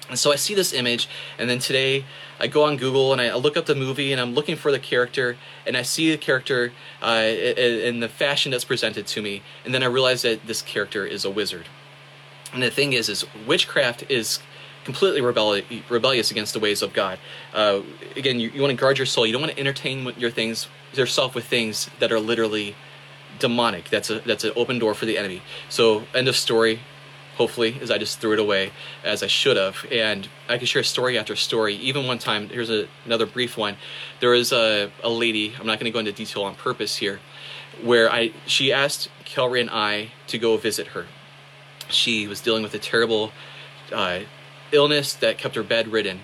And 0.09 0.19
so 0.19 0.33
I 0.33 0.37
see 0.37 0.55
this 0.55 0.73
image, 0.73 1.09
and 1.39 1.49
then 1.49 1.59
today 1.59 2.05
I 2.41 2.47
go 2.47 2.65
on 2.65 2.77
Google 2.77 3.13
and 3.13 3.21
I 3.21 3.35
look 3.35 3.57
up 3.57 3.67
the 3.67 3.75
movie 3.75 4.13
and 4.13 4.21
I'm 4.21 4.35
looking 4.35 4.57
for 4.57 4.73
the 4.73 4.79
character, 4.79 5.37
and 5.67 5.77
I 5.77 5.83
see 5.83 6.11
the 6.11 6.19
character 6.19 6.73
uh, 7.01 7.23
in 7.23 8.01
the 8.01 8.09
fashion 8.09 8.51
that's 8.51 8.65
presented 8.65 9.07
to 9.07 9.23
me, 9.23 9.43
and 9.65 9.73
then 9.73 9.83
I 9.83 9.87
realize 9.87 10.23
that 10.23 10.47
this 10.47 10.61
character 10.61 11.07
is 11.07 11.25
a 11.25 11.31
wizard. 11.31 11.67
And 12.53 12.63
the 12.63 12.71
thing 12.71 12.93
is, 12.93 13.09
is 13.09 13.25
witchcraft 13.47 14.05
is 14.11 14.41
completely 14.85 15.21
rebelli- 15.21 15.83
rebellious 15.89 16.31
against 16.31 16.53
the 16.53 16.61
ways 16.61 16.83
of 16.83 16.93
God. 16.93 17.19
Uh, 17.55 17.83
again, 18.17 18.41
you, 18.41 18.51
you 18.51 18.61
want 18.61 18.71
to 18.71 18.77
guard 18.77 18.99
your 18.99 19.07
soul. 19.07 19.27
You 19.27 19.33
don't 19.33 19.43
want 19.43 19.53
to 19.53 19.61
entertain 19.61 20.13
your 20.19 20.31
things 20.31 20.69
yourself 20.93 21.35
with 21.35 21.45
things 21.47 21.89
that 22.01 22.13
are 22.13 22.21
literally 22.21 22.75
demonic. 23.39 23.89
That's 23.89 24.11
a 24.11 24.21
that's 24.21 24.45
an 24.45 24.53
open 24.57 24.79
door 24.79 24.95
for 24.95 25.07
the 25.07 25.17
enemy. 25.17 25.43
So 25.69 26.05
end 26.15 26.29
of 26.29 26.37
story 26.37 26.81
hopefully, 27.37 27.79
as 27.81 27.91
I 27.91 27.99
just 27.99 28.21
threw 28.21 28.35
it 28.35 28.39
away 28.39 28.73
as 29.05 29.23
I 29.23 29.27
should 29.27 29.57
have. 29.57 29.87
And 29.91 30.29
I 30.49 30.59
can 30.59 30.67
share 30.67 30.83
story 30.83 31.19
after 31.19 31.35
story. 31.35 31.75
Even 31.77 32.07
one 32.07 32.19
time, 32.19 32.49
here's 32.49 32.71
a, 32.71 32.89
another 33.05 33.27
brief 33.27 33.57
one. 33.57 33.77
There 34.21 34.31
was 34.31 34.53
a, 34.53 34.91
a 35.03 35.09
lady, 35.09 35.55
I'm 35.59 35.67
not 35.67 35.79
going 35.79 35.87
to 35.87 35.91
go 35.91 35.99
into 35.99 36.13
detail 36.13 36.45
on 36.45 36.55
purpose 36.55 36.97
here, 36.97 37.21
where 37.83 38.13
I 38.13 38.33
she 38.47 38.73
asked 38.73 39.09
Kelly 39.25 39.61
and 39.61 39.71
I 39.71 40.13
to 40.29 40.39
go 40.39 40.57
visit 40.57 40.89
her. 40.89 41.07
She 41.89 42.27
was 42.27 42.41
dealing 42.41 42.63
with 42.63 42.75
a 42.75 42.79
terrible 42.79 43.33
uh, 43.91 44.21
illness 44.73 45.15
that 45.15 45.39
kept 45.39 45.55
her 45.55 45.63
bedridden. 45.63 46.21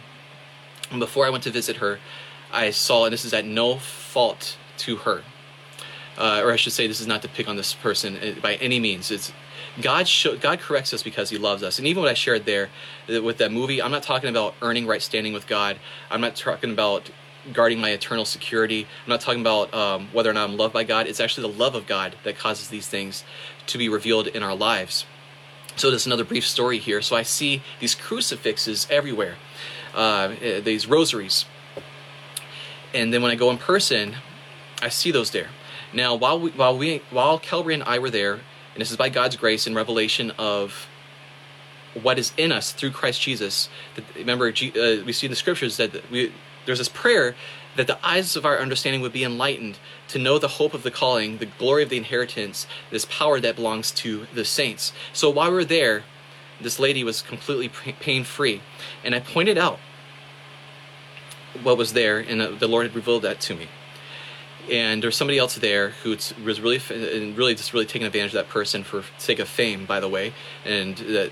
And 0.91 1.01
before 1.01 1.27
I 1.27 1.31
went 1.31 1.45
to 1.45 1.51
visit 1.51 1.77
her, 1.77 1.99
I 2.51 2.71
saw, 2.71 3.05
and 3.05 3.13
this 3.13 3.25
is 3.25 3.35
at 3.35 3.45
no 3.45 3.77
fault 3.77 4.57
to 4.79 4.97
her, 4.97 5.23
uh, 6.17 6.43
or 6.43 6.53
I 6.53 6.57
should 6.57 6.73
say, 6.73 6.87
this 6.87 7.01
is 7.01 7.07
not 7.07 7.23
to 7.23 7.29
pick 7.29 7.49
on 7.49 7.57
this 7.57 7.75
person 7.75 8.17
uh, 8.17 8.41
by 8.41 8.55
any 8.57 8.81
means. 8.81 9.11
It's 9.11 9.33
God 9.81 10.09
show, 10.09 10.37
God 10.37 10.59
corrects 10.59 10.93
us 10.93 11.03
because 11.03 11.31
He 11.31 11.39
loves 11.39 11.63
us. 11.63 11.79
And 11.79 11.87
even 11.87 12.03
what 12.03 12.11
I 12.11 12.15
shared 12.15 12.47
there 12.47 12.71
uh, 13.13 13.23
with 13.23 13.39
that 13.39 13.53
movie, 13.53 13.81
I'm 13.83 13.91
not 13.91 14.03
talking 14.03 14.31
about 14.31 14.55
earning 14.63 14.87
right 14.87 15.03
standing 15.03 15.33
with 15.33 15.47
God. 15.47 15.79
I'm 16.11 16.21
not 16.21 16.35
talking 16.35 16.73
about 16.73 17.11
guarding 17.53 17.81
my 17.81 17.91
eternal 17.91 18.25
security. 18.25 18.87
I'm 19.05 19.11
not 19.11 19.21
talking 19.21 19.41
about 19.41 19.73
um, 19.73 20.09
whether 20.13 20.31
or 20.31 20.33
not 20.33 20.49
I'm 20.49 20.57
loved 20.57 20.75
by 20.75 20.85
God. 20.85 21.07
It's 21.07 21.21
actually 21.21 21.53
the 21.53 21.59
love 21.59 21.75
of 21.75 21.87
God 21.87 22.17
that 22.25 22.37
causes 22.37 22.69
these 22.69 22.89
things 22.89 23.25
to 23.67 23.79
be 23.79 23.89
revealed 23.89 24.27
in 24.27 24.43
our 24.43 24.55
lives. 24.55 25.07
So 25.79 25.91
there's 25.91 26.07
another 26.07 26.25
brief 26.25 26.47
story 26.47 26.79
here. 26.79 27.01
So 27.03 27.15
I 27.15 27.23
see 27.23 27.63
these 27.79 27.95
crucifixes 27.95 28.87
everywhere, 28.91 29.37
uh, 29.95 29.99
uh 29.99 30.61
these 30.61 30.87
rosaries, 30.87 31.45
and 32.93 33.13
then 33.13 33.23
when 33.23 33.31
I 33.31 33.35
go 33.35 33.51
in 33.51 33.59
person, 33.59 34.17
I 34.83 34.89
see 34.89 35.11
those 35.11 35.31
there. 35.31 35.49
Now, 35.93 36.15
while 36.15 36.41
we, 36.41 36.51
while 36.51 36.77
we, 36.77 37.03
while 37.11 37.39
Calvary 37.39 37.75
and 37.75 37.83
I 37.85 37.99
were 37.99 38.11
there, 38.11 38.35
and 38.35 38.81
this 38.81 38.91
is 38.91 38.97
by 38.97 39.09
God's 39.09 39.37
grace 39.37 39.67
and 39.67 39.77
revelation 39.77 40.33
of 40.39 40.89
what 41.95 42.19
is 42.19 42.33
in 42.37 42.53
us 42.53 42.73
through 42.73 42.91
Christ 42.91 43.21
Jesus. 43.21 43.69
Remember, 44.15 44.49
uh, 44.49 45.03
we 45.05 45.13
see 45.13 45.27
in 45.27 45.31
the 45.31 45.37
scriptures 45.37 45.77
that 45.79 46.11
we, 46.11 46.33
there's 46.67 46.79
this 46.79 46.89
prayer 46.89 47.35
that 47.77 47.87
the 47.87 47.99
eyes 48.07 48.37
of 48.37 48.45
our 48.45 48.59
understanding 48.59 49.01
would 49.01 49.13
be 49.13 49.25
enlightened 49.25 49.79
to 50.09 50.19
know 50.19 50.39
the 50.39 50.49
hope 50.49 50.75
of 50.75 50.83
the 50.83 50.91
calling, 50.91 51.39
the 51.39 51.47
glory 51.47 51.83
of 51.83 51.89
the 51.89 51.97
inheritance, 51.97 52.67
this 52.91 53.05
power 53.05 53.41
that 53.41 53.57
belongs 53.57 53.91
to 53.93 54.27
the 54.35 54.45
saints. 54.45 54.93
So 55.13 55.31
while 55.31 55.51
we 55.51 55.57
were 55.57 55.65
there, 55.65 56.05
this 56.61 56.79
lady 56.79 57.05
was 57.05 57.23
completely 57.23 57.69
pain 57.69 58.25
free. 58.25 58.63
And 59.05 59.15
I 59.15 59.21
pointed 59.21 59.59
out 59.59 59.79
what 61.63 61.77
was 61.77 61.93
there, 61.93 62.19
and 62.19 62.43
uh, 62.43 62.51
the 62.51 62.69
Lord 62.69 62.87
had 62.87 62.95
revealed 62.95 63.23
that 63.23 63.41
to 63.43 63.55
me 63.55 63.69
and 64.71 65.03
there's 65.03 65.17
somebody 65.17 65.39
else 65.39 65.55
there 65.57 65.91
who 66.03 66.11
was 66.11 66.35
really 66.39 66.81
really 67.33 67.55
just 67.55 67.73
really 67.73 67.87
taking 67.87 68.07
advantage 68.07 68.33
of 68.33 68.47
that 68.47 68.49
person 68.49 68.85
for 68.85 69.05
sake 69.19 69.39
of 69.39 69.49
fame 69.49 69.87
by 69.87 70.01
the 70.01 70.09
way 70.09 70.33
and 70.65 70.97
that 70.99 71.31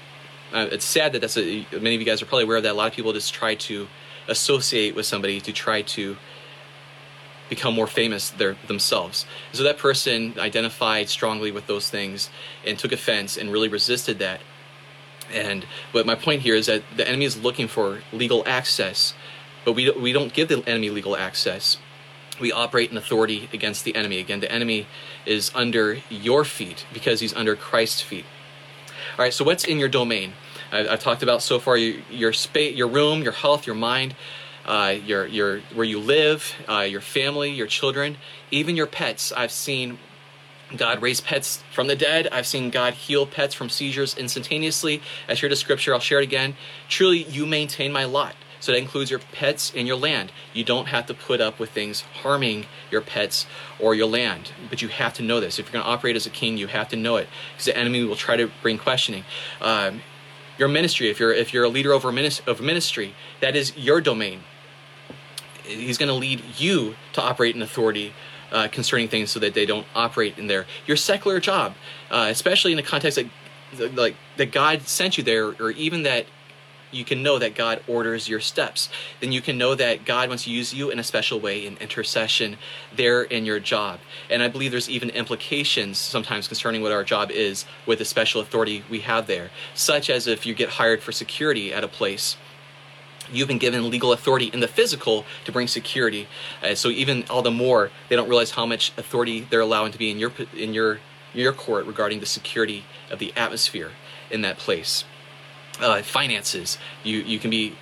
uh, 0.52 0.68
it's 0.70 0.84
sad 0.84 1.12
that 1.12 1.20
that's 1.20 1.36
a, 1.36 1.66
many 1.72 1.94
of 1.94 2.00
you 2.00 2.06
guys 2.06 2.22
are 2.22 2.26
probably 2.26 2.44
aware 2.44 2.56
of 2.56 2.62
that 2.62 2.72
a 2.72 2.74
lot 2.74 2.86
of 2.86 2.92
people 2.92 3.12
just 3.12 3.34
try 3.34 3.54
to 3.54 3.86
associate 4.28 4.94
with 4.94 5.06
somebody 5.06 5.40
to 5.40 5.52
try 5.52 5.82
to 5.82 6.16
become 7.48 7.74
more 7.74 7.86
famous 7.86 8.30
their, 8.30 8.56
themselves. 8.66 9.26
So 9.52 9.62
that 9.62 9.78
person 9.78 10.34
identified 10.38 11.08
strongly 11.08 11.52
with 11.52 11.66
those 11.66 11.88
things 11.88 12.30
and 12.66 12.78
took 12.78 12.92
offense 12.92 13.36
and 13.36 13.52
really 13.52 13.68
resisted 13.68 14.18
that. 14.18 14.40
And 15.32 15.66
but 15.92 16.06
my 16.06 16.14
point 16.14 16.42
here 16.42 16.54
is 16.54 16.66
that 16.66 16.82
the 16.96 17.06
enemy 17.06 17.24
is 17.24 17.36
looking 17.36 17.66
for 17.66 18.00
legal 18.12 18.42
access, 18.46 19.14
but 19.64 19.72
we 19.72 19.90
we 19.90 20.12
don't 20.12 20.32
give 20.32 20.48
the 20.48 20.62
enemy 20.68 20.90
legal 20.90 21.16
access 21.16 21.78
we 22.40 22.52
operate 22.52 22.90
in 22.90 22.96
authority 22.96 23.48
against 23.52 23.84
the 23.84 23.94
enemy. 23.94 24.18
Again, 24.18 24.40
the 24.40 24.50
enemy 24.50 24.86
is 25.24 25.50
under 25.54 25.98
your 26.10 26.44
feet 26.44 26.86
because 26.92 27.20
he's 27.20 27.34
under 27.34 27.56
Christ's 27.56 28.02
feet. 28.02 28.24
All 29.18 29.24
right, 29.24 29.32
so 29.32 29.44
what's 29.44 29.64
in 29.64 29.78
your 29.78 29.88
domain? 29.88 30.34
I've, 30.70 30.88
I've 30.88 31.00
talked 31.00 31.22
about 31.22 31.42
so 31.42 31.58
far 31.58 31.76
your 31.76 32.02
your 32.10 32.32
space, 32.32 32.76
your 32.76 32.88
room, 32.88 33.22
your 33.22 33.32
health, 33.32 33.66
your 33.66 33.76
mind, 33.76 34.14
uh, 34.66 34.94
your 35.04 35.26
your 35.26 35.60
where 35.74 35.86
you 35.86 35.98
live, 35.98 36.54
uh, 36.68 36.80
your 36.80 37.00
family, 37.00 37.50
your 37.50 37.66
children, 37.66 38.16
even 38.50 38.76
your 38.76 38.86
pets. 38.86 39.32
I've 39.32 39.52
seen 39.52 39.98
God 40.76 41.00
raise 41.00 41.20
pets 41.20 41.62
from 41.72 41.86
the 41.86 41.94
dead. 41.94 42.28
I've 42.32 42.46
seen 42.46 42.70
God 42.70 42.94
heal 42.94 43.26
pets 43.26 43.54
from 43.54 43.68
seizures 43.68 44.16
instantaneously. 44.16 45.00
I 45.28 45.34
shared 45.34 45.52
a 45.52 45.56
scripture. 45.56 45.94
I'll 45.94 46.00
share 46.00 46.18
it 46.20 46.24
again. 46.24 46.56
Truly, 46.88 47.22
you 47.24 47.46
maintain 47.46 47.92
my 47.92 48.04
lot. 48.04 48.34
So 48.58 48.72
that 48.72 48.78
includes 48.78 49.10
your 49.10 49.20
pets 49.20 49.72
and 49.76 49.86
your 49.86 49.96
land. 49.96 50.32
You 50.52 50.64
don't 50.64 50.86
have 50.86 51.06
to 51.06 51.14
put 51.14 51.40
up 51.40 51.60
with 51.60 51.70
things 51.70 52.00
harming 52.00 52.66
your 52.90 53.00
pets 53.00 53.46
or 53.78 53.94
your 53.94 54.08
land. 54.08 54.50
But 54.68 54.82
you 54.82 54.88
have 54.88 55.14
to 55.14 55.22
know 55.22 55.38
this. 55.38 55.60
If 55.60 55.66
you're 55.66 55.74
going 55.74 55.84
to 55.84 55.90
operate 55.90 56.16
as 56.16 56.26
a 56.26 56.30
king, 56.30 56.56
you 56.56 56.66
have 56.66 56.88
to 56.88 56.96
know 56.96 57.16
it 57.16 57.28
because 57.52 57.66
the 57.66 57.76
enemy 57.76 58.02
will 58.02 58.16
try 58.16 58.36
to 58.36 58.50
bring 58.62 58.78
questioning. 58.78 59.24
Um, 59.60 60.00
your 60.58 60.68
ministry, 60.68 61.10
if 61.10 61.20
you're 61.20 61.34
if 61.34 61.52
you're 61.52 61.64
a 61.64 61.68
leader 61.68 61.92
over 61.92 62.08
of 62.08 62.60
ministry, 62.60 63.14
that 63.40 63.54
is 63.54 63.76
your 63.76 64.00
domain. 64.00 64.40
He's 65.66 65.98
going 65.98 66.08
to 66.08 66.14
lead 66.14 66.42
you 66.56 66.94
to 67.14 67.22
operate 67.22 67.54
in 67.54 67.62
authority 67.62 68.12
uh, 68.52 68.68
concerning 68.68 69.08
things 69.08 69.30
so 69.30 69.40
that 69.40 69.54
they 69.54 69.66
don't 69.66 69.86
operate 69.94 70.38
in 70.38 70.46
there. 70.46 70.66
Your 70.86 70.96
secular 70.96 71.40
job, 71.40 71.74
uh, 72.10 72.28
especially 72.30 72.72
in 72.72 72.76
the 72.76 72.82
context 72.82 73.18
that 73.18 73.94
like 73.94 74.16
that 74.36 74.52
God 74.52 74.82
sent 74.82 75.18
you 75.18 75.24
there, 75.24 75.48
or 75.60 75.70
even 75.72 76.04
that 76.04 76.26
you 76.92 77.04
can 77.04 77.22
know 77.22 77.38
that 77.38 77.54
God 77.54 77.82
orders 77.88 78.28
your 78.28 78.40
steps. 78.40 78.88
Then 79.20 79.32
you 79.32 79.40
can 79.40 79.58
know 79.58 79.74
that 79.74 80.04
God 80.04 80.28
wants 80.28 80.44
to 80.44 80.50
use 80.50 80.72
you 80.72 80.90
in 80.90 80.98
a 80.98 81.04
special 81.04 81.40
way 81.40 81.66
in 81.66 81.76
intercession 81.78 82.58
there 82.94 83.22
in 83.22 83.44
your 83.44 83.58
job. 83.58 83.98
And 84.30 84.42
I 84.42 84.48
believe 84.48 84.70
there's 84.70 84.88
even 84.88 85.10
implications 85.10 85.98
sometimes 85.98 86.46
concerning 86.46 86.82
what 86.82 86.92
our 86.92 87.04
job 87.04 87.30
is 87.30 87.66
with 87.86 87.98
the 87.98 88.04
special 88.04 88.40
authority 88.40 88.84
we 88.88 89.00
have 89.00 89.26
there, 89.26 89.50
such 89.74 90.08
as 90.08 90.26
if 90.26 90.46
you 90.46 90.54
get 90.54 90.70
hired 90.70 91.02
for 91.02 91.12
security 91.12 91.72
at 91.72 91.84
a 91.84 91.88
place 91.88 92.36
you've 93.32 93.48
been 93.48 93.58
given 93.58 93.90
legal 93.90 94.12
authority 94.12 94.46
in 94.46 94.60
the 94.60 94.68
physical 94.68 95.24
to 95.44 95.52
bring 95.52 95.66
security. 95.66 96.28
Uh, 96.62 96.74
so 96.74 96.88
even 96.88 97.24
all 97.30 97.42
the 97.42 97.50
more, 97.50 97.90
they 98.08 98.16
don't 98.16 98.28
realize 98.28 98.52
how 98.52 98.66
much 98.66 98.92
authority 98.96 99.46
they're 99.50 99.60
allowing 99.60 99.92
to 99.92 99.98
be 99.98 100.10
in 100.10 100.18
your 100.18 100.32
in 100.56 100.74
your 100.74 101.00
your 101.34 101.52
court 101.52 101.86
regarding 101.86 102.20
the 102.20 102.26
security 102.26 102.84
of 103.10 103.18
the 103.18 103.32
atmosphere 103.36 103.92
in 104.30 104.42
that 104.42 104.58
place. 104.58 105.04
Uh, 105.80 106.02
finances, 106.02 106.78
you 107.02 107.18
you 107.18 107.38
can 107.38 107.50
be. 107.50 107.76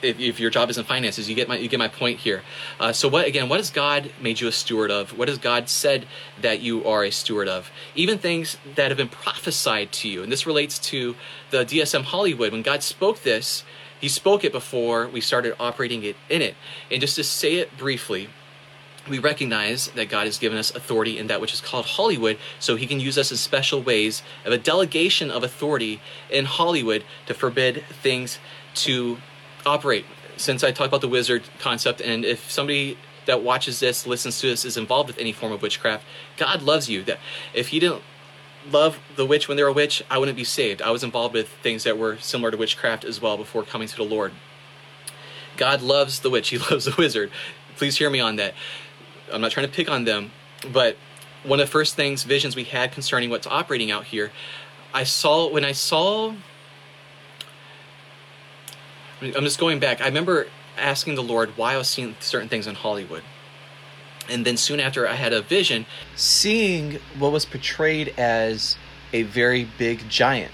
If, 0.00 0.18
if 0.18 0.40
your 0.40 0.50
job 0.50 0.68
is 0.68 0.78
in 0.78 0.84
finances, 0.84 1.28
you 1.28 1.36
get 1.36 1.46
my 1.46 1.56
you 1.56 1.68
get 1.68 1.78
my 1.78 1.86
point 1.86 2.18
here. 2.18 2.42
Uh, 2.80 2.92
so 2.92 3.06
what 3.06 3.24
again? 3.24 3.48
What 3.48 3.60
has 3.60 3.70
God 3.70 4.10
made 4.20 4.40
you 4.40 4.48
a 4.48 4.52
steward 4.52 4.90
of? 4.90 5.16
What 5.16 5.28
has 5.28 5.38
God 5.38 5.68
said 5.68 6.06
that 6.40 6.60
you 6.60 6.84
are 6.84 7.04
a 7.04 7.12
steward 7.12 7.46
of? 7.46 7.70
Even 7.94 8.18
things 8.18 8.56
that 8.74 8.90
have 8.90 8.98
been 8.98 9.08
prophesied 9.08 9.92
to 9.92 10.08
you, 10.08 10.24
and 10.24 10.32
this 10.32 10.44
relates 10.44 10.80
to 10.90 11.14
the 11.50 11.64
DSM 11.64 12.02
Hollywood. 12.02 12.50
When 12.50 12.62
God 12.62 12.82
spoke 12.82 13.22
this, 13.22 13.62
He 14.02 14.08
spoke 14.08 14.42
it 14.42 14.50
before 14.50 15.06
we 15.06 15.20
started 15.20 15.54
operating 15.60 16.02
it 16.02 16.16
in 16.28 16.42
it. 16.42 16.56
And 16.90 17.00
just 17.00 17.14
to 17.16 17.24
say 17.24 17.54
it 17.54 17.78
briefly, 17.78 18.28
we 19.08 19.20
recognize 19.20 19.88
that 19.92 20.08
God 20.08 20.26
has 20.26 20.38
given 20.38 20.58
us 20.58 20.74
authority 20.74 21.18
in 21.18 21.28
that 21.28 21.40
which 21.40 21.54
is 21.54 21.60
called 21.60 21.86
Hollywood, 21.86 22.36
so 22.58 22.74
He 22.74 22.88
can 22.88 22.98
use 22.98 23.16
us 23.16 23.30
in 23.30 23.36
special 23.36 23.80
ways 23.80 24.24
of 24.44 24.52
a 24.52 24.58
delegation 24.58 25.30
of 25.30 25.44
authority 25.44 26.00
in 26.28 26.46
Hollywood 26.46 27.04
to 27.26 27.34
forbid 27.34 27.84
things 28.02 28.40
to 28.74 29.18
operate. 29.64 30.04
Since 30.36 30.64
I 30.64 30.72
talk 30.72 30.88
about 30.88 31.00
the 31.00 31.08
wizard 31.08 31.44
concept, 31.60 32.00
and 32.00 32.24
if 32.24 32.50
somebody 32.50 32.98
that 33.26 33.40
watches 33.40 33.78
this, 33.78 34.04
listens 34.04 34.40
to 34.40 34.48
this, 34.48 34.64
is 34.64 34.76
involved 34.76 35.06
with 35.06 35.18
any 35.18 35.32
form 35.32 35.52
of 35.52 35.62
witchcraft, 35.62 36.04
God 36.36 36.62
loves 36.62 36.90
you. 36.90 37.04
That 37.04 37.20
if 37.54 37.68
He 37.68 37.78
didn't 37.78 38.02
love 38.70 38.98
the 39.16 39.26
witch 39.26 39.48
when 39.48 39.56
they 39.56 39.62
were 39.62 39.70
a 39.70 39.72
witch, 39.72 40.02
I 40.10 40.18
wouldn't 40.18 40.36
be 40.36 40.44
saved. 40.44 40.82
I 40.82 40.90
was 40.90 41.02
involved 41.02 41.34
with 41.34 41.48
things 41.48 41.84
that 41.84 41.98
were 41.98 42.18
similar 42.18 42.50
to 42.50 42.56
witchcraft 42.56 43.04
as 43.04 43.20
well 43.20 43.36
before 43.36 43.62
coming 43.62 43.88
to 43.88 43.96
the 43.96 44.04
Lord. 44.04 44.32
God 45.56 45.82
loves 45.82 46.20
the 46.20 46.30
witch. 46.30 46.48
He 46.50 46.58
loves 46.58 46.84
the 46.84 46.94
wizard. 46.96 47.30
Please 47.76 47.98
hear 47.98 48.10
me 48.10 48.20
on 48.20 48.36
that. 48.36 48.54
I'm 49.32 49.40
not 49.40 49.50
trying 49.50 49.66
to 49.66 49.72
pick 49.72 49.90
on 49.90 50.04
them, 50.04 50.30
but 50.70 50.96
one 51.42 51.60
of 51.60 51.66
the 51.66 51.70
first 51.70 51.96
things, 51.96 52.22
visions 52.22 52.54
we 52.54 52.64
had 52.64 52.92
concerning 52.92 53.30
what's 53.30 53.46
operating 53.46 53.90
out 53.90 54.04
here, 54.04 54.30
I 54.94 55.04
saw 55.04 55.48
when 55.48 55.64
I 55.64 55.72
saw. 55.72 56.34
I'm 59.22 59.44
just 59.44 59.58
going 59.58 59.78
back. 59.78 60.00
I 60.00 60.06
remember 60.06 60.48
asking 60.76 61.14
the 61.14 61.22
Lord 61.22 61.56
why 61.56 61.74
I 61.74 61.76
was 61.76 61.88
seeing 61.88 62.16
certain 62.20 62.48
things 62.48 62.66
in 62.66 62.74
Hollywood. 62.74 63.22
And 64.28 64.44
then 64.44 64.56
soon 64.56 64.80
after, 64.80 65.08
I 65.08 65.14
had 65.14 65.32
a 65.32 65.42
vision 65.42 65.86
seeing 66.14 66.98
what 67.18 67.32
was 67.32 67.44
portrayed 67.44 68.14
as 68.18 68.76
a 69.12 69.22
very 69.22 69.64
big 69.78 70.08
giant. 70.08 70.52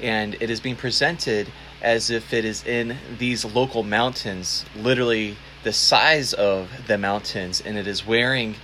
And 0.00 0.36
it 0.40 0.50
is 0.50 0.60
being 0.60 0.76
presented 0.76 1.50
as 1.82 2.10
if 2.10 2.32
it 2.32 2.44
is 2.44 2.64
in 2.64 2.96
these 3.18 3.44
local 3.44 3.82
mountains, 3.82 4.64
literally 4.74 5.36
the 5.62 5.72
size 5.72 6.32
of 6.32 6.68
the 6.86 6.98
mountains, 6.98 7.60
and 7.60 7.76
it 7.76 7.86
is 7.86 8.06
wearing 8.06 8.56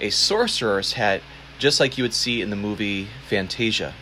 a 0.00 0.10
sorcerer's 0.10 0.92
hat, 0.94 1.22
just 1.58 1.80
like 1.80 1.96
you 1.96 2.04
would 2.04 2.14
see 2.14 2.42
in 2.42 2.50
the 2.50 2.56
movie 2.56 3.08
Fantasia. 3.28 3.94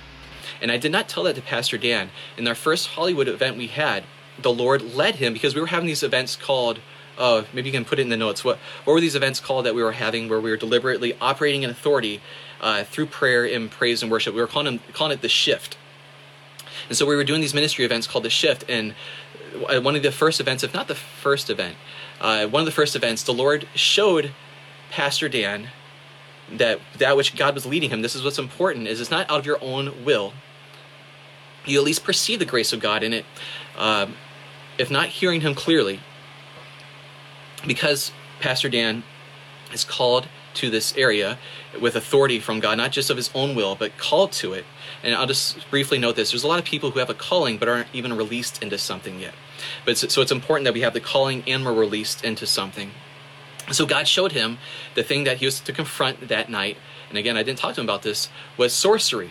And 0.60 0.72
I 0.72 0.76
did 0.76 0.92
not 0.92 1.08
tell 1.08 1.22
that 1.24 1.36
to 1.36 1.42
Pastor 1.42 1.78
Dan. 1.78 2.10
In 2.36 2.48
our 2.48 2.54
first 2.54 2.88
Hollywood 2.88 3.28
event 3.28 3.56
we 3.56 3.68
had, 3.68 4.04
the 4.40 4.52
Lord 4.52 4.94
led 4.94 5.16
him 5.16 5.32
because 5.32 5.54
we 5.54 5.60
were 5.60 5.68
having 5.68 5.86
these 5.86 6.02
events 6.02 6.36
called. 6.36 6.80
Uh, 7.18 7.44
maybe 7.52 7.68
you 7.68 7.72
can 7.72 7.84
put 7.84 7.98
it 7.98 8.02
in 8.02 8.08
the 8.08 8.16
notes. 8.16 8.44
What 8.44 8.58
what 8.84 8.94
were 8.94 9.00
these 9.00 9.14
events 9.14 9.40
called 9.40 9.66
that 9.66 9.74
we 9.74 9.82
were 9.82 9.92
having 9.92 10.28
where 10.28 10.40
we 10.40 10.50
were 10.50 10.56
deliberately 10.56 11.16
operating 11.20 11.62
in 11.62 11.70
authority 11.70 12.20
uh, 12.60 12.84
through 12.84 13.06
prayer 13.06 13.44
and 13.44 13.70
praise 13.70 14.02
and 14.02 14.10
worship? 14.10 14.34
We 14.34 14.40
were 14.40 14.46
calling 14.46 14.66
them, 14.66 14.80
calling 14.92 15.12
it 15.12 15.20
the 15.20 15.28
shift. 15.28 15.76
And 16.88 16.96
so 16.96 17.06
we 17.06 17.16
were 17.16 17.24
doing 17.24 17.40
these 17.40 17.54
ministry 17.54 17.84
events 17.84 18.06
called 18.06 18.24
the 18.24 18.30
shift, 18.30 18.64
and 18.68 18.94
uh, 19.68 19.80
one 19.80 19.94
of 19.96 20.02
the 20.02 20.10
first 20.10 20.40
events, 20.40 20.64
if 20.64 20.74
not 20.74 20.88
the 20.88 20.94
first 20.94 21.48
event, 21.48 21.76
uh, 22.20 22.46
one 22.46 22.60
of 22.60 22.66
the 22.66 22.72
first 22.72 22.96
events, 22.96 23.22
the 23.22 23.32
Lord 23.32 23.68
showed 23.74 24.32
Pastor 24.90 25.28
Dan 25.28 25.68
that 26.52 26.80
that 26.98 27.16
which 27.16 27.36
God 27.36 27.54
was 27.54 27.64
leading 27.64 27.90
him. 27.90 28.02
This 28.02 28.14
is 28.14 28.24
what's 28.24 28.38
important: 28.38 28.88
is 28.88 29.00
it's 29.00 29.10
not 29.10 29.30
out 29.30 29.38
of 29.38 29.46
your 29.46 29.58
own 29.62 30.04
will. 30.04 30.32
You 31.64 31.78
at 31.78 31.84
least 31.84 32.04
perceive 32.04 32.38
the 32.38 32.44
grace 32.44 32.72
of 32.72 32.80
God 32.80 33.02
in 33.02 33.12
it, 33.12 33.24
um, 33.76 34.16
if 34.76 34.90
not 34.90 35.08
hearing 35.08 35.40
Him 35.40 35.54
clearly, 35.54 36.00
because 37.66 38.12
Pastor 38.40 38.68
Dan 38.68 39.04
is 39.72 39.84
called 39.84 40.28
to 40.54 40.70
this 40.70 40.96
area 40.96 41.38
with 41.80 41.96
authority 41.96 42.38
from 42.38 42.60
God, 42.60 42.78
not 42.78 42.92
just 42.92 43.10
of 43.10 43.16
his 43.16 43.30
own 43.34 43.54
will, 43.54 43.74
but 43.74 43.98
called 43.98 44.32
to 44.32 44.52
it. 44.52 44.64
And 45.02 45.14
I'll 45.14 45.26
just 45.26 45.68
briefly 45.70 45.98
note 45.98 46.16
this 46.16 46.30
there's 46.30 46.44
a 46.44 46.48
lot 46.48 46.58
of 46.58 46.64
people 46.64 46.92
who 46.92 47.00
have 47.00 47.10
a 47.10 47.14
calling 47.14 47.58
but 47.58 47.68
aren't 47.68 47.88
even 47.92 48.12
released 48.12 48.62
into 48.62 48.78
something 48.78 49.18
yet. 49.18 49.34
But 49.84 49.98
so 49.98 50.22
it's 50.22 50.32
important 50.32 50.64
that 50.64 50.74
we 50.74 50.80
have 50.82 50.94
the 50.94 51.00
calling 51.00 51.42
and 51.46 51.64
we're 51.64 51.74
released 51.74 52.24
into 52.24 52.46
something. 52.46 52.90
So 53.72 53.86
God 53.86 54.06
showed 54.06 54.32
him 54.32 54.58
the 54.94 55.02
thing 55.02 55.24
that 55.24 55.38
he 55.38 55.46
was 55.46 55.60
to 55.60 55.72
confront 55.72 56.28
that 56.28 56.50
night. 56.50 56.76
And 57.08 57.18
again, 57.18 57.36
I 57.36 57.42
didn't 57.42 57.58
talk 57.58 57.74
to 57.74 57.80
him 57.80 57.86
about 57.86 58.02
this, 58.02 58.28
was 58.56 58.72
sorcery. 58.72 59.30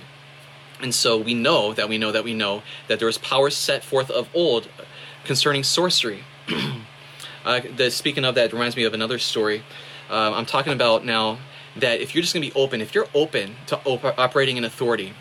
And 0.82 0.94
so 0.94 1.18
we 1.18 1.34
know 1.34 1.74
that 1.74 1.88
we 1.88 1.98
know 1.98 2.12
that 2.12 2.24
we 2.24 2.34
know 2.34 2.64
that 2.88 3.00
there 3.00 3.06
was 3.06 3.18
power 3.18 3.50
set 3.50 3.84
forth 3.84 4.10
of 4.10 4.28
old 4.34 4.68
concerning 5.24 5.64
sorcery. 5.64 6.24
uh, 7.46 7.62
the, 7.76 7.92
speaking 7.92 8.26
of 8.26 8.36
that 8.36 8.54
reminds 8.54 8.76
me 8.76 8.84
of 8.84 8.94
another 8.94 9.20
story. 9.20 9.64
Uh, 10.10 10.32
I'm 10.34 10.46
talking 10.46 10.74
about 10.74 11.06
now 11.06 11.40
that 11.76 12.02
if 12.02 12.14
you're 12.14 12.22
just 12.22 12.34
going 12.34 12.48
to 12.48 12.54
be 12.54 12.60
open, 12.60 12.82
if 12.82 12.94
you're 12.94 13.08
open 13.14 13.56
to 13.68 13.80
op- 13.86 14.18
operating 14.18 14.58
in 14.58 14.64
authority, 14.64 15.14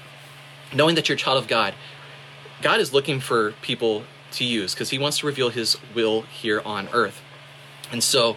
knowing 0.74 0.94
that 0.94 1.08
you're 1.08 1.16
a 1.16 1.18
child 1.18 1.38
of 1.38 1.48
God, 1.48 1.74
God 2.60 2.80
is 2.80 2.92
looking 2.92 3.20
for 3.20 3.52
people 3.62 4.04
to 4.32 4.44
use 4.44 4.74
because 4.74 4.90
He 4.90 4.98
wants 4.98 5.18
to 5.18 5.26
reveal 5.26 5.50
His 5.50 5.76
will 5.94 6.22
here 6.22 6.60
on 6.64 6.88
earth. 6.92 7.20
And 7.90 8.02
so 8.02 8.36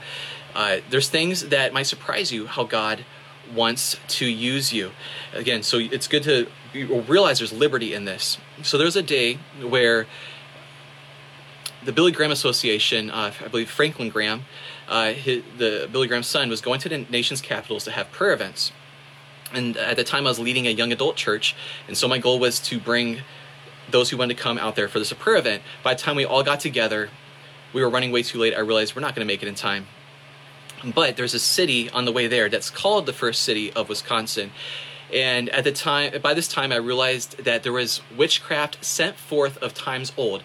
uh, 0.53 0.77
there's 0.89 1.09
things 1.09 1.49
that 1.49 1.73
might 1.73 1.83
surprise 1.83 2.31
you 2.31 2.47
how 2.47 2.63
God 2.63 3.05
wants 3.53 3.97
to 4.07 4.25
use 4.25 4.73
you. 4.73 4.91
Again, 5.33 5.63
so 5.63 5.77
it's 5.77 6.07
good 6.07 6.23
to 6.23 6.47
realize 6.73 7.39
there's 7.39 7.53
liberty 7.53 7.93
in 7.93 8.05
this. 8.05 8.38
So 8.63 8.77
there's 8.77 8.95
a 8.95 9.03
day 9.03 9.36
where 9.61 10.07
the 11.86 11.93
Billy 11.93 12.11
Graham 12.11 12.31
Association, 12.31 13.11
uh, 13.11 13.31
I 13.43 13.47
believe 13.47 13.69
Franklin 13.69 14.09
Graham, 14.09 14.43
uh, 14.88 15.13
his, 15.13 15.43
the 15.57 15.88
Billy 15.91 16.07
Graham's 16.07 16.27
son, 16.27 16.49
was 16.49 16.59
going 16.59 16.79
to 16.81 16.89
the 16.89 16.99
nation's 17.09 17.41
capitals 17.41 17.83
to 17.86 17.91
have 17.91 18.11
prayer 18.11 18.33
events. 18.33 18.71
And 19.53 19.77
at 19.77 19.95
the 19.95 20.03
time, 20.03 20.25
I 20.25 20.29
was 20.31 20.39
leading 20.39 20.65
a 20.65 20.71
young 20.71 20.91
adult 20.91 21.15
church, 21.15 21.55
and 21.88 21.95
so 21.95 22.07
my 22.07 22.17
goal 22.17 22.39
was 22.39 22.59
to 22.61 22.79
bring 22.79 23.19
those 23.91 24.09
who 24.09 24.17
wanted 24.17 24.36
to 24.36 24.43
come 24.43 24.57
out 24.57 24.75
there 24.75 24.88
for 24.88 24.97
this 24.97 25.13
prayer 25.13 25.38
event. 25.38 25.61
By 25.83 25.93
the 25.93 26.01
time 26.01 26.15
we 26.15 26.25
all 26.25 26.43
got 26.43 26.59
together, 26.59 27.09
we 27.71 27.81
were 27.81 27.89
running 27.89 28.11
way 28.11 28.23
too 28.23 28.39
late. 28.39 28.55
I 28.55 28.59
realized 28.59 28.95
we're 28.95 29.01
not 29.01 29.15
going 29.15 29.25
to 29.25 29.31
make 29.31 29.43
it 29.43 29.47
in 29.47 29.55
time. 29.55 29.88
But 30.83 31.17
there's 31.17 31.33
a 31.33 31.39
city 31.39 31.89
on 31.91 32.05
the 32.05 32.11
way 32.11 32.27
there 32.27 32.49
that's 32.49 32.69
called 32.69 33.05
the 33.05 33.13
first 33.13 33.43
city 33.43 33.71
of 33.73 33.89
Wisconsin. 33.89 34.51
And 35.13 35.49
at 35.49 35.63
the 35.63 35.71
time, 35.71 36.19
by 36.21 36.33
this 36.33 36.47
time, 36.47 36.71
I 36.71 36.77
realized 36.77 37.43
that 37.43 37.63
there 37.63 37.71
was 37.71 38.01
witchcraft 38.15 38.83
sent 38.83 39.17
forth 39.17 39.57
of 39.59 39.73
times 39.73 40.11
old. 40.17 40.41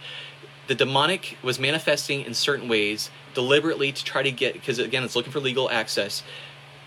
The 0.71 0.77
demonic 0.77 1.37
was 1.43 1.59
manifesting 1.59 2.21
in 2.21 2.33
certain 2.33 2.69
ways 2.69 3.11
deliberately 3.35 3.91
to 3.91 4.05
try 4.05 4.23
to 4.23 4.31
get, 4.31 4.53
because 4.53 4.79
again, 4.79 5.03
it's 5.03 5.17
looking 5.17 5.33
for 5.33 5.41
legal 5.41 5.69
access. 5.69 6.23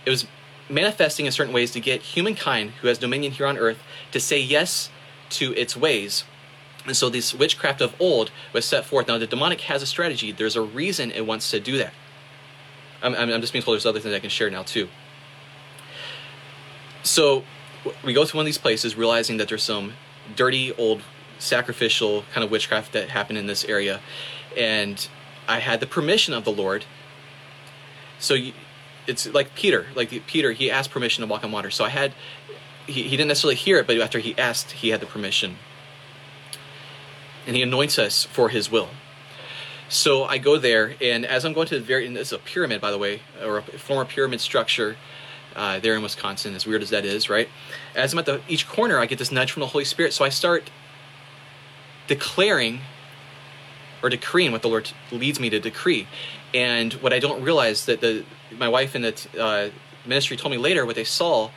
It 0.05 0.09
was 0.09 0.25
manifesting 0.69 1.25
in 1.25 1.33
certain 1.33 1.53
ways 1.53 1.71
to 1.71 1.81
get 1.81 2.01
humankind, 2.01 2.71
who 2.79 2.87
has 2.87 2.97
dominion 2.97 3.33
here 3.33 3.45
on 3.45 3.57
earth, 3.57 3.83
to 4.13 4.21
say 4.21 4.39
yes 4.39 4.89
to 5.31 5.53
its 5.55 5.75
ways. 5.75 6.23
And 6.85 6.95
so 6.95 7.09
this 7.09 7.33
witchcraft 7.33 7.81
of 7.81 7.93
old 7.99 8.31
was 8.53 8.63
set 8.63 8.85
forth. 8.85 9.09
Now 9.09 9.17
the 9.17 9.27
demonic 9.27 9.59
has 9.59 9.81
a 9.81 9.85
strategy. 9.85 10.31
There's 10.31 10.55
a 10.55 10.61
reason 10.61 11.11
it 11.11 11.27
wants 11.27 11.51
to 11.51 11.59
do 11.59 11.77
that. 11.79 11.93
I'm, 13.01 13.13
I'm 13.15 13.41
just 13.41 13.51
being 13.51 13.63
told 13.63 13.75
there's 13.75 13.85
other 13.85 13.99
things 13.99 14.15
I 14.15 14.19
can 14.19 14.29
share 14.29 14.49
now 14.49 14.63
too. 14.63 14.87
So 17.03 17.43
we 18.01 18.13
go 18.13 18.23
to 18.23 18.37
one 18.37 18.43
of 18.43 18.45
these 18.45 18.57
places 18.57 18.95
realizing 18.95 19.35
that 19.39 19.49
there's 19.49 19.61
some 19.61 19.91
dirty 20.37 20.71
old 20.71 21.01
sacrificial 21.43 22.23
kind 22.33 22.43
of 22.43 22.51
witchcraft 22.51 22.93
that 22.93 23.09
happened 23.09 23.37
in 23.37 23.47
this 23.47 23.65
area. 23.65 23.99
And 24.57 25.07
I 25.47 25.59
had 25.59 25.79
the 25.79 25.87
permission 25.87 26.33
of 26.33 26.45
the 26.45 26.51
Lord. 26.51 26.85
So 28.19 28.35
it's 29.07 29.27
like 29.27 29.53
Peter, 29.55 29.87
like 29.95 30.09
Peter, 30.27 30.53
he 30.53 30.71
asked 30.71 30.91
permission 30.91 31.21
to 31.21 31.27
walk 31.27 31.43
on 31.43 31.51
water. 31.51 31.69
So 31.69 31.83
I 31.83 31.89
had, 31.89 32.13
he, 32.87 33.03
he 33.03 33.11
didn't 33.11 33.27
necessarily 33.27 33.55
hear 33.55 33.77
it, 33.77 33.87
but 33.87 33.97
after 33.99 34.19
he 34.19 34.37
asked, 34.37 34.71
he 34.71 34.89
had 34.89 35.01
the 35.01 35.05
permission. 35.05 35.57
And 37.45 37.55
he 37.55 37.61
anoints 37.61 37.99
us 37.99 38.23
for 38.23 38.49
his 38.49 38.71
will. 38.71 38.89
So 39.89 40.23
I 40.23 40.37
go 40.37 40.57
there, 40.57 40.95
and 41.01 41.25
as 41.25 41.45
I'm 41.45 41.53
going 41.53 41.67
to 41.67 41.75
the 41.75 41.85
very, 41.85 42.07
and 42.07 42.15
this 42.15 42.29
is 42.29 42.33
a 42.33 42.39
pyramid, 42.39 42.81
by 42.81 42.89
the 42.89 42.97
way, 42.97 43.21
or 43.43 43.57
a 43.59 43.61
former 43.61 44.05
pyramid 44.05 44.41
structure 44.41 44.95
uh, 45.55 45.79
there 45.79 45.95
in 45.95 46.01
Wisconsin, 46.01 46.55
as 46.55 46.65
weird 46.65 46.81
as 46.81 46.89
that 46.89 47.05
is, 47.05 47.29
right? 47.29 47.47
As 47.93 48.13
I'm 48.13 48.19
at 48.19 48.25
the, 48.25 48.41
each 48.47 48.67
corner, 48.67 48.97
I 48.97 49.05
get 49.05 49.19
this 49.19 49.31
nudge 49.31 49.51
from 49.51 49.59
the 49.59 49.67
Holy 49.67 49.85
Spirit. 49.85 50.13
So 50.13 50.25
I 50.25 50.29
start 50.29 50.71
declaring 52.15 52.81
or 54.03 54.09
decreeing 54.09 54.51
what 54.51 54.61
the 54.61 54.67
Lord 54.67 54.91
leads 55.11 55.39
me 55.39 55.49
to 55.49 55.59
decree. 55.59 56.07
And 56.53 56.93
what 56.93 57.11
I 57.13 57.19
don't 57.19 57.41
realize 57.41 57.85
that 57.85 58.01
the 58.01 58.23
my 58.63 58.69
wife 58.69 58.95
in 58.95 59.01
the 59.01 59.15
uh, 59.39 59.69
ministry 60.05 60.37
told 60.37 60.51
me 60.51 60.59
later 60.59 60.85
what 60.85 60.95
they 60.95 61.03
saw 61.03 61.49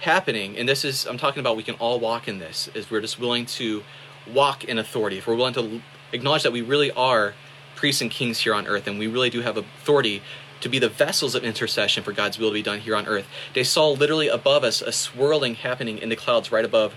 happening, 0.00 0.58
and 0.58 0.68
this 0.68 0.84
is 0.84 1.06
I'm 1.06 1.16
talking 1.16 1.40
about 1.40 1.56
we 1.56 1.62
can 1.62 1.76
all 1.76 1.98
walk 1.98 2.28
in 2.28 2.38
this, 2.38 2.68
is 2.74 2.90
we're 2.90 3.00
just 3.00 3.18
willing 3.18 3.46
to 3.60 3.82
walk 4.30 4.64
in 4.64 4.78
authority. 4.78 5.16
If 5.18 5.26
we're 5.26 5.36
willing 5.36 5.54
to 5.54 5.80
acknowledge 6.12 6.42
that 6.42 6.52
we 6.52 6.60
really 6.60 6.90
are 6.90 7.34
priests 7.74 8.02
and 8.02 8.10
kings 8.10 8.40
here 8.40 8.54
on 8.54 8.66
earth, 8.66 8.86
and 8.86 8.98
we 8.98 9.06
really 9.06 9.30
do 9.30 9.40
have 9.40 9.56
authority 9.56 10.22
to 10.60 10.68
be 10.68 10.78
the 10.78 10.88
vessels 10.88 11.34
of 11.34 11.42
intercession 11.42 12.04
for 12.04 12.12
God's 12.12 12.38
will 12.38 12.50
to 12.50 12.54
be 12.54 12.62
done 12.62 12.80
here 12.80 12.94
on 12.94 13.06
earth. 13.06 13.26
They 13.54 13.64
saw 13.64 13.90
literally 13.90 14.28
above 14.28 14.62
us 14.62 14.82
a 14.82 14.92
swirling 14.92 15.54
happening 15.54 15.98
in 15.98 16.08
the 16.08 16.16
clouds 16.16 16.52
right 16.52 16.64
above 16.64 16.94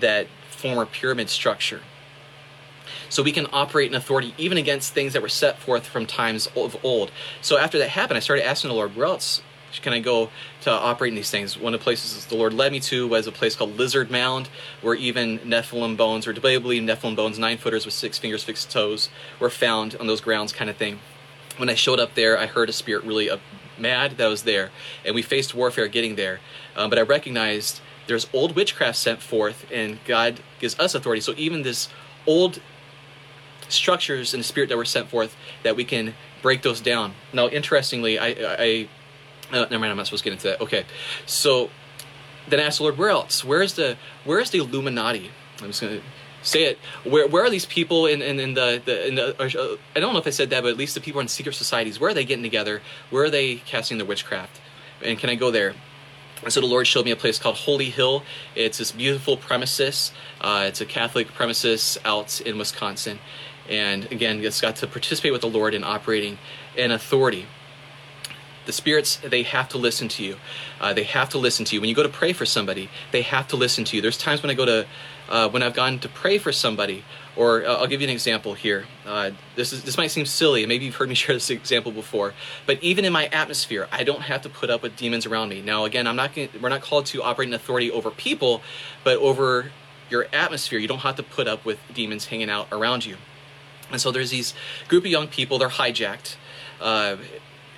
that 0.00 0.26
former 0.50 0.84
pyramid 0.84 1.30
structure. 1.30 1.80
So 3.08 3.22
we 3.22 3.32
can 3.32 3.46
operate 3.52 3.88
in 3.90 3.94
authority 3.94 4.34
even 4.38 4.58
against 4.58 4.92
things 4.92 5.12
that 5.12 5.22
were 5.22 5.28
set 5.28 5.58
forth 5.58 5.86
from 5.86 6.06
times 6.06 6.48
of 6.56 6.76
old. 6.84 7.10
So 7.40 7.58
after 7.58 7.78
that 7.78 7.90
happened, 7.90 8.16
I 8.16 8.20
started 8.20 8.46
asking 8.46 8.68
the 8.68 8.74
Lord, 8.74 8.96
where 8.96 9.06
else 9.06 9.42
can 9.82 9.92
I 9.92 10.00
go 10.00 10.30
to 10.62 10.70
operate 10.70 11.10
in 11.10 11.16
these 11.16 11.30
things? 11.30 11.58
One 11.58 11.74
of 11.74 11.80
the 11.80 11.84
places 11.84 12.24
the 12.26 12.34
Lord 12.34 12.54
led 12.54 12.72
me 12.72 12.80
to 12.80 13.06
was 13.06 13.26
a 13.26 13.32
place 13.32 13.54
called 13.54 13.76
Lizard 13.76 14.10
Mound, 14.10 14.48
where 14.80 14.94
even 14.94 15.38
Nephilim 15.40 15.96
bones, 15.96 16.26
or 16.26 16.32
debatably 16.32 16.82
Nephilim 16.82 17.14
bones, 17.14 17.38
nine 17.38 17.58
footers 17.58 17.84
with 17.84 17.94
six 17.94 18.18
fingers, 18.18 18.44
six 18.44 18.64
toes, 18.64 19.10
were 19.38 19.50
found 19.50 19.94
on 19.96 20.06
those 20.06 20.20
grounds, 20.20 20.52
kind 20.52 20.70
of 20.70 20.76
thing. 20.76 21.00
When 21.58 21.68
I 21.68 21.74
showed 21.74 22.00
up 22.00 22.14
there, 22.14 22.38
I 22.38 22.46
heard 22.46 22.68
a 22.68 22.72
spirit 22.72 23.04
really 23.04 23.30
uh, 23.30 23.38
mad 23.78 24.12
that 24.12 24.26
I 24.26 24.28
was 24.28 24.42
there, 24.42 24.70
and 25.04 25.14
we 25.14 25.22
faced 25.22 25.54
warfare 25.54 25.88
getting 25.88 26.16
there. 26.16 26.40
Um, 26.74 26.90
but 26.90 26.98
I 26.98 27.02
recognized 27.02 27.80
there's 28.06 28.26
old 28.32 28.56
witchcraft 28.56 28.96
sent 28.96 29.20
forth, 29.20 29.66
and 29.72 29.98
God 30.04 30.40
gives 30.58 30.78
us 30.78 30.94
authority. 30.94 31.20
So 31.20 31.34
even 31.36 31.62
this 31.62 31.88
old 32.26 32.60
structures 33.68 34.34
in 34.34 34.40
the 34.40 34.44
spirit 34.44 34.68
that 34.68 34.76
were 34.76 34.84
sent 34.84 35.08
forth, 35.08 35.36
that 35.62 35.76
we 35.76 35.84
can 35.84 36.14
break 36.42 36.62
those 36.62 36.80
down. 36.80 37.14
Now, 37.32 37.48
interestingly, 37.48 38.18
I, 38.18 38.28
I 38.28 38.88
uh, 39.52 39.66
never 39.70 39.78
mind. 39.78 39.90
I'm 39.90 39.96
not 39.96 40.06
supposed 40.06 40.24
to 40.24 40.30
get 40.30 40.32
into 40.34 40.48
that. 40.48 40.60
Okay, 40.60 40.84
so 41.24 41.70
then 42.48 42.60
I 42.60 42.64
asked 42.64 42.78
the 42.78 42.84
Lord, 42.84 42.98
where 42.98 43.10
else? 43.10 43.44
Where's 43.44 43.74
the 43.74 43.96
where's 44.24 44.50
the 44.50 44.58
Illuminati? 44.58 45.30
I'm 45.60 45.68
just 45.68 45.80
gonna 45.80 46.00
say 46.42 46.64
it. 46.64 46.78
Where 47.04 47.28
where 47.28 47.44
are 47.44 47.50
these 47.50 47.66
people 47.66 48.06
in 48.06 48.22
in, 48.22 48.38
in 48.38 48.54
the, 48.54 48.82
the, 48.84 49.08
in 49.08 49.14
the 49.14 49.40
uh, 49.40 49.76
I 49.94 50.00
don't 50.00 50.12
know 50.12 50.18
if 50.18 50.26
I 50.26 50.30
said 50.30 50.50
that, 50.50 50.62
but 50.62 50.70
at 50.70 50.76
least 50.76 50.94
the 50.94 51.00
people 51.00 51.20
in 51.20 51.28
secret 51.28 51.54
societies. 51.54 52.00
Where 52.00 52.10
are 52.10 52.14
they 52.14 52.24
getting 52.24 52.42
together? 52.42 52.82
Where 53.10 53.24
are 53.24 53.30
they 53.30 53.56
casting 53.56 53.98
their 53.98 54.06
witchcraft? 54.06 54.60
And 55.04 55.18
can 55.18 55.30
I 55.30 55.34
go 55.34 55.50
there? 55.50 55.74
And 56.42 56.52
so 56.52 56.60
the 56.60 56.66
Lord 56.66 56.86
showed 56.86 57.04
me 57.04 57.10
a 57.10 57.16
place 57.16 57.38
called 57.38 57.56
Holy 57.56 57.90
Hill. 57.90 58.22
It's 58.54 58.78
this 58.78 58.92
beautiful 58.92 59.36
premises. 59.36 60.12
Uh, 60.40 60.64
it's 60.68 60.80
a 60.80 60.86
Catholic 60.86 61.28
premises 61.28 61.98
out 62.04 62.40
in 62.42 62.58
Wisconsin. 62.58 63.18
And 63.68 64.10
again, 64.12 64.44
it's 64.44 64.60
got 64.60 64.76
to 64.76 64.86
participate 64.86 65.32
with 65.32 65.40
the 65.40 65.48
Lord 65.48 65.74
in 65.74 65.84
operating 65.84 66.38
in 66.76 66.90
authority. 66.90 67.46
The 68.66 68.72
spirits, 68.72 69.16
they 69.18 69.44
have 69.44 69.68
to 69.70 69.78
listen 69.78 70.08
to 70.08 70.24
you. 70.24 70.36
Uh, 70.80 70.92
they 70.92 71.04
have 71.04 71.28
to 71.30 71.38
listen 71.38 71.64
to 71.66 71.74
you. 71.74 71.80
When 71.80 71.88
you 71.88 71.94
go 71.94 72.02
to 72.02 72.08
pray 72.08 72.32
for 72.32 72.44
somebody, 72.44 72.90
they 73.12 73.22
have 73.22 73.46
to 73.48 73.56
listen 73.56 73.84
to 73.84 73.96
you. 73.96 74.02
There's 74.02 74.18
times 74.18 74.42
when 74.42 74.50
I 74.50 74.54
go 74.54 74.64
to, 74.64 74.86
uh, 75.28 75.48
when 75.48 75.62
I've 75.62 75.74
gone 75.74 76.00
to 76.00 76.08
pray 76.08 76.38
for 76.38 76.50
somebody, 76.50 77.04
or 77.36 77.64
uh, 77.64 77.76
I'll 77.76 77.86
give 77.86 78.00
you 78.00 78.08
an 78.08 78.12
example 78.12 78.54
here. 78.54 78.86
Uh, 79.06 79.30
this 79.54 79.72
is 79.72 79.84
this 79.84 79.96
might 79.96 80.10
seem 80.10 80.26
silly. 80.26 80.66
Maybe 80.66 80.86
you've 80.86 80.96
heard 80.96 81.08
me 81.08 81.14
share 81.22 81.36
this 81.36 81.48
example 81.50 81.92
before. 81.92 82.34
But 82.66 82.82
even 82.82 83.04
in 83.04 83.12
my 83.12 83.26
atmosphere, 83.26 83.88
I 83.92 84.02
don't 84.02 84.22
have 84.22 84.42
to 84.42 84.48
put 84.48 84.68
up 84.68 84.82
with 84.82 84.96
demons 84.96 85.26
around 85.26 85.50
me. 85.50 85.62
Now, 85.62 85.84
again, 85.84 86.06
I'm 86.06 86.16
not. 86.16 86.34
Gonna, 86.34 86.48
we're 86.60 86.68
not 86.68 86.82
called 86.82 87.06
to 87.06 87.22
operate 87.22 87.48
in 87.48 87.54
authority 87.54 87.90
over 87.90 88.10
people, 88.10 88.62
but 89.04 89.18
over 89.18 89.70
your 90.10 90.26
atmosphere. 90.32 90.78
You 90.78 90.88
don't 90.88 91.00
have 91.00 91.16
to 91.16 91.22
put 91.22 91.46
up 91.46 91.64
with 91.64 91.78
demons 91.94 92.26
hanging 92.26 92.50
out 92.50 92.68
around 92.72 93.04
you. 93.04 93.16
And 93.90 94.00
so 94.00 94.10
there's 94.10 94.30
these 94.30 94.54
group 94.88 95.04
of 95.04 95.10
young 95.10 95.28
people. 95.28 95.58
They're 95.58 95.68
hijacked. 95.68 96.36
Uh, 96.80 97.16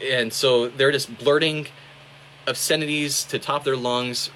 and 0.03 0.33
so 0.33 0.69
they're 0.69 0.93
just 0.93 1.19
blurting 1.19 1.69
obscenities 2.47 3.25
to 3.25 3.39
top 3.39 3.65
their 3.65 3.77
lungs 3.77 4.31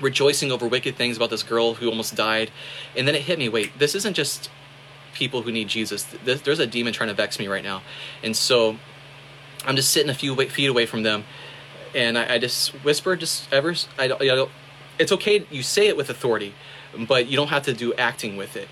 rejoicing 0.00 0.52
over 0.52 0.66
wicked 0.66 0.96
things 0.96 1.16
about 1.16 1.30
this 1.30 1.42
girl 1.42 1.74
who 1.74 1.88
almost 1.88 2.14
died 2.14 2.50
and 2.96 3.06
then 3.08 3.14
it 3.14 3.22
hit 3.22 3.38
me 3.38 3.48
wait 3.48 3.78
this 3.78 3.94
isn't 3.94 4.14
just 4.14 4.50
people 5.14 5.42
who 5.42 5.52
need 5.52 5.68
jesus 5.68 6.06
there's 6.24 6.58
a 6.58 6.66
demon 6.66 6.92
trying 6.92 7.08
to 7.08 7.14
vex 7.14 7.38
me 7.38 7.46
right 7.48 7.64
now 7.64 7.82
and 8.22 8.36
so 8.36 8.76
i'm 9.64 9.76
just 9.76 9.90
sitting 9.90 10.10
a 10.10 10.14
few 10.14 10.34
feet 10.36 10.66
away 10.66 10.84
from 10.84 11.02
them 11.02 11.24
and 11.94 12.18
i, 12.18 12.34
I 12.34 12.38
just 12.38 12.70
whisper 12.84 13.16
just 13.16 13.50
ever 13.52 13.74
i 13.98 14.08
don't, 14.08 14.20
you 14.20 14.34
know, 14.34 14.48
it's 14.98 15.12
okay 15.12 15.46
you 15.50 15.62
say 15.62 15.86
it 15.86 15.96
with 15.96 16.10
authority 16.10 16.54
but 17.08 17.26
you 17.26 17.36
don't 17.36 17.48
have 17.48 17.62
to 17.62 17.72
do 17.72 17.94
acting 17.94 18.36
with 18.36 18.56
it 18.56 18.68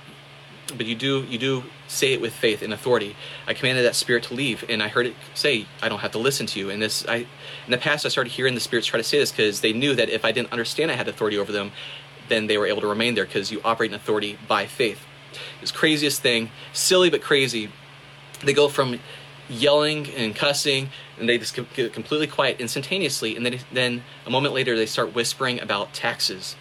but 0.76 0.86
you 0.86 0.94
do 0.94 1.24
you 1.24 1.38
do 1.38 1.64
say 1.88 2.12
it 2.12 2.20
with 2.20 2.32
faith 2.32 2.62
and 2.62 2.72
authority. 2.72 3.16
I 3.46 3.54
commanded 3.54 3.84
that 3.84 3.94
spirit 3.94 4.24
to 4.24 4.34
leave, 4.34 4.64
and 4.68 4.82
I 4.82 4.88
heard 4.88 5.06
it 5.06 5.14
say, 5.34 5.66
"I 5.82 5.88
don't 5.88 6.00
have 6.00 6.12
to 6.12 6.18
listen 6.18 6.46
to 6.46 6.58
you." 6.58 6.70
And 6.70 6.82
this, 6.82 7.04
I 7.06 7.16
in 7.16 7.70
the 7.70 7.78
past, 7.78 8.04
I 8.06 8.08
started 8.08 8.32
hearing 8.32 8.54
the 8.54 8.60
spirits 8.60 8.86
try 8.86 8.98
to 8.98 9.04
say 9.04 9.18
this 9.18 9.30
because 9.30 9.60
they 9.60 9.72
knew 9.72 9.94
that 9.94 10.08
if 10.08 10.24
I 10.24 10.32
didn't 10.32 10.52
understand 10.52 10.90
I 10.90 10.94
had 10.94 11.08
authority 11.08 11.38
over 11.38 11.52
them, 11.52 11.72
then 12.28 12.46
they 12.46 12.58
were 12.58 12.66
able 12.66 12.80
to 12.80 12.86
remain 12.86 13.14
there 13.14 13.24
because 13.24 13.50
you 13.50 13.60
operate 13.64 13.90
in 13.90 13.94
authority 13.94 14.38
by 14.48 14.66
faith. 14.66 15.06
This 15.60 15.70
craziest 15.70 16.22
thing, 16.22 16.50
silly 16.72 17.10
but 17.10 17.22
crazy. 17.22 17.70
They 18.42 18.52
go 18.52 18.68
from 18.68 19.00
yelling 19.48 20.08
and 20.14 20.34
cussing, 20.34 20.90
and 21.18 21.28
they 21.28 21.38
just 21.38 21.54
get 21.74 21.92
completely 21.92 22.26
quiet 22.26 22.60
instantaneously, 22.60 23.36
and 23.36 23.44
then 23.44 23.60
then 23.72 24.04
a 24.26 24.30
moment 24.30 24.54
later 24.54 24.76
they 24.76 24.86
start 24.86 25.14
whispering 25.14 25.60
about 25.60 25.92
taxes 25.92 26.56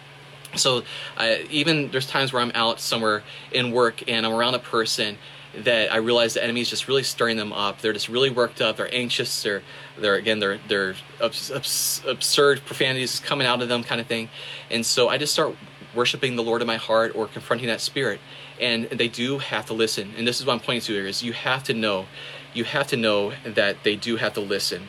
so 0.56 0.82
uh, 1.16 1.36
even 1.50 1.90
there's 1.90 2.06
times 2.06 2.32
where 2.32 2.42
I'm 2.42 2.52
out 2.54 2.80
somewhere 2.80 3.22
in 3.52 3.72
work 3.72 4.08
and 4.08 4.24
I'm 4.26 4.32
around 4.32 4.54
a 4.54 4.58
person 4.58 5.18
that 5.62 5.92
I 5.92 5.98
realize 5.98 6.34
the 6.34 6.42
enemy 6.42 6.62
is 6.62 6.70
just 6.70 6.88
really 6.88 7.02
stirring 7.02 7.36
them 7.36 7.52
up. 7.52 7.80
They're 7.80 7.92
just 7.92 8.08
really 8.08 8.30
worked 8.30 8.60
up. 8.60 8.76
They're 8.76 8.92
anxious. 8.92 9.42
They're 9.42 9.62
they're 9.98 10.16
again 10.16 10.40
they're 10.40 10.58
they're 10.68 10.94
abs- 11.22 11.50
abs- 11.50 12.02
absurd 12.06 12.64
profanities 12.64 13.20
coming 13.20 13.46
out 13.46 13.62
of 13.62 13.68
them 13.68 13.84
kind 13.84 14.00
of 14.00 14.06
thing. 14.06 14.28
And 14.70 14.84
so 14.84 15.08
I 15.08 15.18
just 15.18 15.32
start 15.32 15.54
worshiping 15.94 16.36
the 16.36 16.42
Lord 16.42 16.60
in 16.60 16.66
my 16.66 16.76
heart 16.76 17.14
or 17.14 17.26
confronting 17.26 17.68
that 17.68 17.80
spirit. 17.80 18.20
And 18.60 18.84
they 18.86 19.08
do 19.08 19.38
have 19.38 19.66
to 19.66 19.74
listen. 19.74 20.12
And 20.16 20.26
this 20.26 20.40
is 20.40 20.46
what 20.46 20.54
I'm 20.54 20.60
pointing 20.60 20.82
to 20.82 20.92
here 20.92 21.06
is 21.06 21.22
you 21.22 21.32
have 21.32 21.64
to 21.64 21.74
know, 21.74 22.06
you 22.52 22.64
have 22.64 22.86
to 22.88 22.96
know 22.96 23.32
that 23.44 23.82
they 23.84 23.96
do 23.96 24.16
have 24.16 24.34
to 24.34 24.40
listen. 24.40 24.88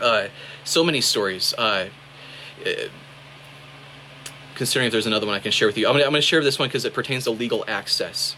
Uh, 0.00 0.28
so 0.64 0.84
many 0.84 1.00
stories. 1.00 1.54
Uh, 1.56 1.88
considering 4.56 4.86
if 4.86 4.92
there's 4.92 5.06
another 5.06 5.26
one 5.26 5.34
I 5.34 5.38
can 5.38 5.52
share 5.52 5.68
with 5.68 5.78
you. 5.78 5.86
I'm 5.88 5.96
going 5.96 6.12
to 6.12 6.20
share 6.20 6.42
this 6.42 6.58
one 6.58 6.68
because 6.68 6.84
it 6.84 6.92
pertains 6.94 7.24
to 7.24 7.30
legal 7.30 7.64
access. 7.68 8.36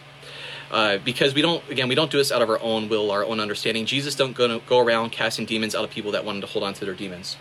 Uh, 0.71 0.99
because 0.99 1.35
we 1.35 1.41
don't, 1.41 1.67
again, 1.71 1.89
we 1.89 1.95
don't 1.95 2.11
do 2.11 2.19
this 2.19 2.31
out 2.31 2.43
of 2.43 2.51
our 2.51 2.61
own 2.61 2.91
will, 2.91 3.11
our 3.11 3.25
own 3.25 3.41
understanding. 3.41 3.87
Jesus 3.87 4.15
don't 4.15 4.35
go, 4.35 4.59
go 4.61 4.79
around 4.79 5.11
casting 5.11 5.47
demons 5.47 5.75
out 5.75 5.83
of 5.83 5.91
people 5.91 6.13
that 6.13 6.25
wanted 6.27 6.43
to 6.43 6.47
hold 6.47 6.63
on 6.63 6.75
to 6.75 6.85
their 6.85 6.95
demons. 6.95 7.39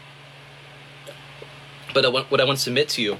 But 1.94 2.12
what 2.32 2.40
I 2.40 2.46
want 2.46 2.58
to 2.58 2.64
submit 2.64 2.88
to 2.90 3.02
you 3.02 3.18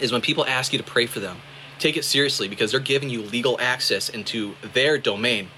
is 0.00 0.12
when 0.12 0.20
people 0.20 0.46
ask 0.46 0.72
you 0.72 0.78
to 0.78 0.84
pray 0.84 1.06
for 1.06 1.20
them, 1.20 1.38
take 1.78 1.96
it 1.96 2.04
seriously 2.04 2.48
because 2.48 2.70
they're 2.70 2.80
giving 2.80 3.10
you 3.10 3.20
legal 3.20 3.58
access 3.60 4.08
into 4.08 4.54
their 4.62 4.96
domain. 4.96 5.48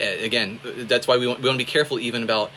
Uh, 0.00 0.24
again, 0.24 0.60
that's 0.64 1.08
why 1.08 1.16
we 1.16 1.26
want, 1.26 1.40
we 1.40 1.48
want 1.48 1.58
to 1.58 1.64
be 1.64 1.70
careful 1.70 1.98
even 1.98 2.22
about 2.22 2.50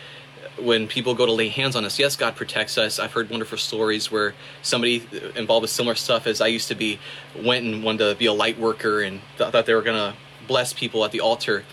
when 0.59 0.87
people 0.87 1.13
go 1.15 1.25
to 1.25 1.31
lay 1.31 1.47
hands 1.47 1.75
on 1.75 1.85
us, 1.85 1.97
yes, 1.97 2.15
God 2.15 2.35
protects 2.35 2.77
us. 2.77 2.99
I've 2.99 3.13
heard 3.13 3.29
wonderful 3.29 3.57
stories 3.57 4.11
where 4.11 4.33
somebody 4.61 5.07
involved 5.35 5.63
with 5.63 5.71
similar 5.71 5.95
stuff 5.95 6.27
as 6.27 6.41
I 6.41 6.47
used 6.47 6.67
to 6.67 6.75
be 6.75 6.99
went 7.35 7.65
and 7.65 7.83
wanted 7.83 8.09
to 8.09 8.15
be 8.15 8.25
a 8.25 8.33
light 8.33 8.59
worker 8.59 9.01
and 9.01 9.21
th- 9.37 9.51
thought 9.51 9.65
they 9.65 9.73
were 9.73 9.81
going 9.81 9.97
to 9.97 10.17
bless 10.47 10.73
people 10.73 11.03
at 11.05 11.11
the 11.11 11.21
altar. 11.21 11.63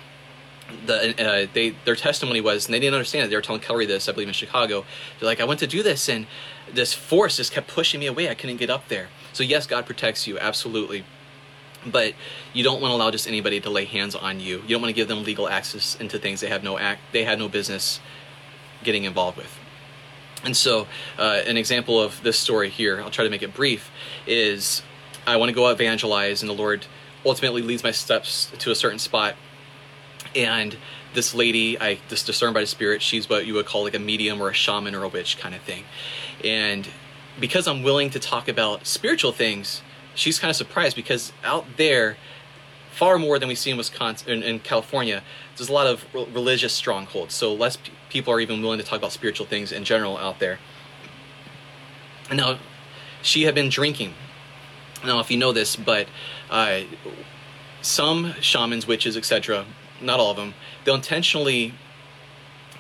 The, 0.87 1.11
uh, 1.27 1.47
they 1.53 1.71
their 1.85 1.97
testimony 1.97 2.41
was, 2.41 2.67
and 2.67 2.75
they 2.75 2.79
didn't 2.79 2.95
understand 2.95 3.25
it. 3.25 3.31
They 3.31 3.37
were 3.37 3.43
telling 3.43 3.63
Kelly 3.63 3.87
this, 3.87 4.09
I 4.09 4.13
believe, 4.13 4.29
in 4.29 4.35
Chicago. 4.35 4.85
They're 5.19 5.29
like, 5.29 5.41
I 5.41 5.45
went 5.45 5.61
to 5.61 5.67
do 5.67 5.83
this, 5.83 6.09
and 6.09 6.27
this 6.73 6.93
force 6.93 7.39
just 7.39 7.53
kept 7.53 7.69
pushing 7.69 8.01
me 8.01 8.07
away. 8.07 8.29
I 8.29 8.35
couldn't 8.35 8.59
get 8.59 8.69
up 8.69 8.89
there. 8.89 9.09
So 9.33 9.43
yes, 9.43 9.67
God 9.67 9.87
protects 9.87 10.27
you, 10.27 10.39
absolutely 10.39 11.05
but 11.87 12.13
you 12.53 12.65
don't 12.65 12.83
want 12.83 12.91
to 12.91 12.97
allow 12.97 13.09
just 13.09 13.29
anybody 13.29 13.61
to 13.61 13.71
lay 13.71 13.85
hands 13.85 14.17
on 14.17 14.41
you. 14.41 14.57
You 14.63 14.69
don't 14.69 14.83
want 14.83 14.91
to 14.91 14.95
give 14.95 15.07
them 15.07 15.23
legal 15.23 15.49
access 15.49 15.95
into 15.95 16.19
things 16.19 16.41
they 16.41 16.49
have 16.49 16.65
no 16.65 16.77
act 16.77 17.01
they 17.13 17.23
had 17.23 17.39
no 17.39 17.49
business 17.49 18.01
getting 18.83 19.05
involved 19.05 19.37
with. 19.37 19.59
And 20.45 20.57
so, 20.57 20.87
uh, 21.19 21.43
an 21.47 21.57
example 21.57 22.01
of 22.01 22.23
this 22.23 22.39
story 22.39 22.71
here, 22.71 23.01
I'll 23.01 23.11
try 23.11 23.25
to 23.25 23.31
make 23.31 23.43
it 23.43 23.55
brief, 23.55 23.91
is 24.27 24.83
I 25.27 25.37
want 25.37 25.51
to 25.51 25.55
go 25.55 25.69
evangelize, 25.69 26.43
and 26.43 26.49
the 26.49 26.55
Lord 26.55 26.87
ultimately 27.27 27.63
leads 27.63 27.83
my 27.83 27.91
steps 27.91 28.51
to 28.59 28.71
a 28.71 28.75
certain 28.75 28.99
spot. 28.99 29.35
And 30.35 30.77
this 31.15 31.35
lady, 31.35 31.81
I 31.81 31.99
just 32.09 32.27
discerned 32.27 32.55
by 32.55 32.61
the 32.61 32.67
Spirit, 32.67 33.03
she's 33.03 33.29
what 33.29 33.47
you 33.47 33.55
would 33.55 33.67
call 33.67 33.83
like 33.83 33.95
a 33.95 33.99
medium 33.99 34.41
or 34.41 34.51
a 34.51 34.55
shaman 34.55 34.95
or 34.95 35.03
a 35.03 35.09
witch 35.09 35.39
kind 35.39 35.55
of 35.55 35.61
thing. 35.63 35.85
And 36.45 36.89
because 37.41 37.67
I'm 37.67 37.83
willing 37.83 38.11
to 38.11 38.21
talk 38.21 38.49
about 38.49 38.87
spiritual 38.87 39.33
things, 39.33 39.83
she's 40.15 40.39
kind 40.39 40.51
of 40.51 40.57
surprised 40.57 40.97
because 40.97 41.33
out 41.45 41.65
there, 41.77 42.17
far 42.93 43.19
more 43.19 43.39
than 43.39 43.49
we 43.49 43.55
see 43.55 43.71
in 43.71 43.77
Wisconsin, 43.77 44.29
in, 44.31 44.43
in 44.43 44.61
California, 44.61 45.23
there's 45.59 45.69
a 45.69 45.73
lot 45.73 45.87
of 45.87 46.05
religious 46.15 46.73
strongholds. 46.73 47.35
So 47.35 47.53
less 47.53 47.77
p- 47.77 47.93
people 48.09 48.33
are 48.33 48.41
even 48.41 48.63
willing 48.63 48.79
to 48.79 48.85
talk 48.85 48.99
about 48.99 49.13
spiritual 49.13 49.47
things 49.47 49.73
in 49.73 49.85
general 49.85 50.17
out 50.17 50.39
there. 50.39 50.59
And 52.31 52.39
now, 52.39 52.59
she 53.23 53.43
had 53.43 53.55
been 53.55 53.69
drinking. 53.69 54.15
Now, 55.05 55.21
if 55.21 55.31
you 55.31 55.37
know 55.37 55.53
this, 55.53 55.77
but 55.77 56.09
uh, 56.51 56.81
some 57.83 58.35
shamans, 58.41 58.87
witches, 58.87 59.17
etc., 59.17 59.65
not 60.01 60.21
all 60.21 60.31
of 60.31 60.37
them, 60.37 60.55
they'll 60.85 60.95
intentionally 60.95 61.75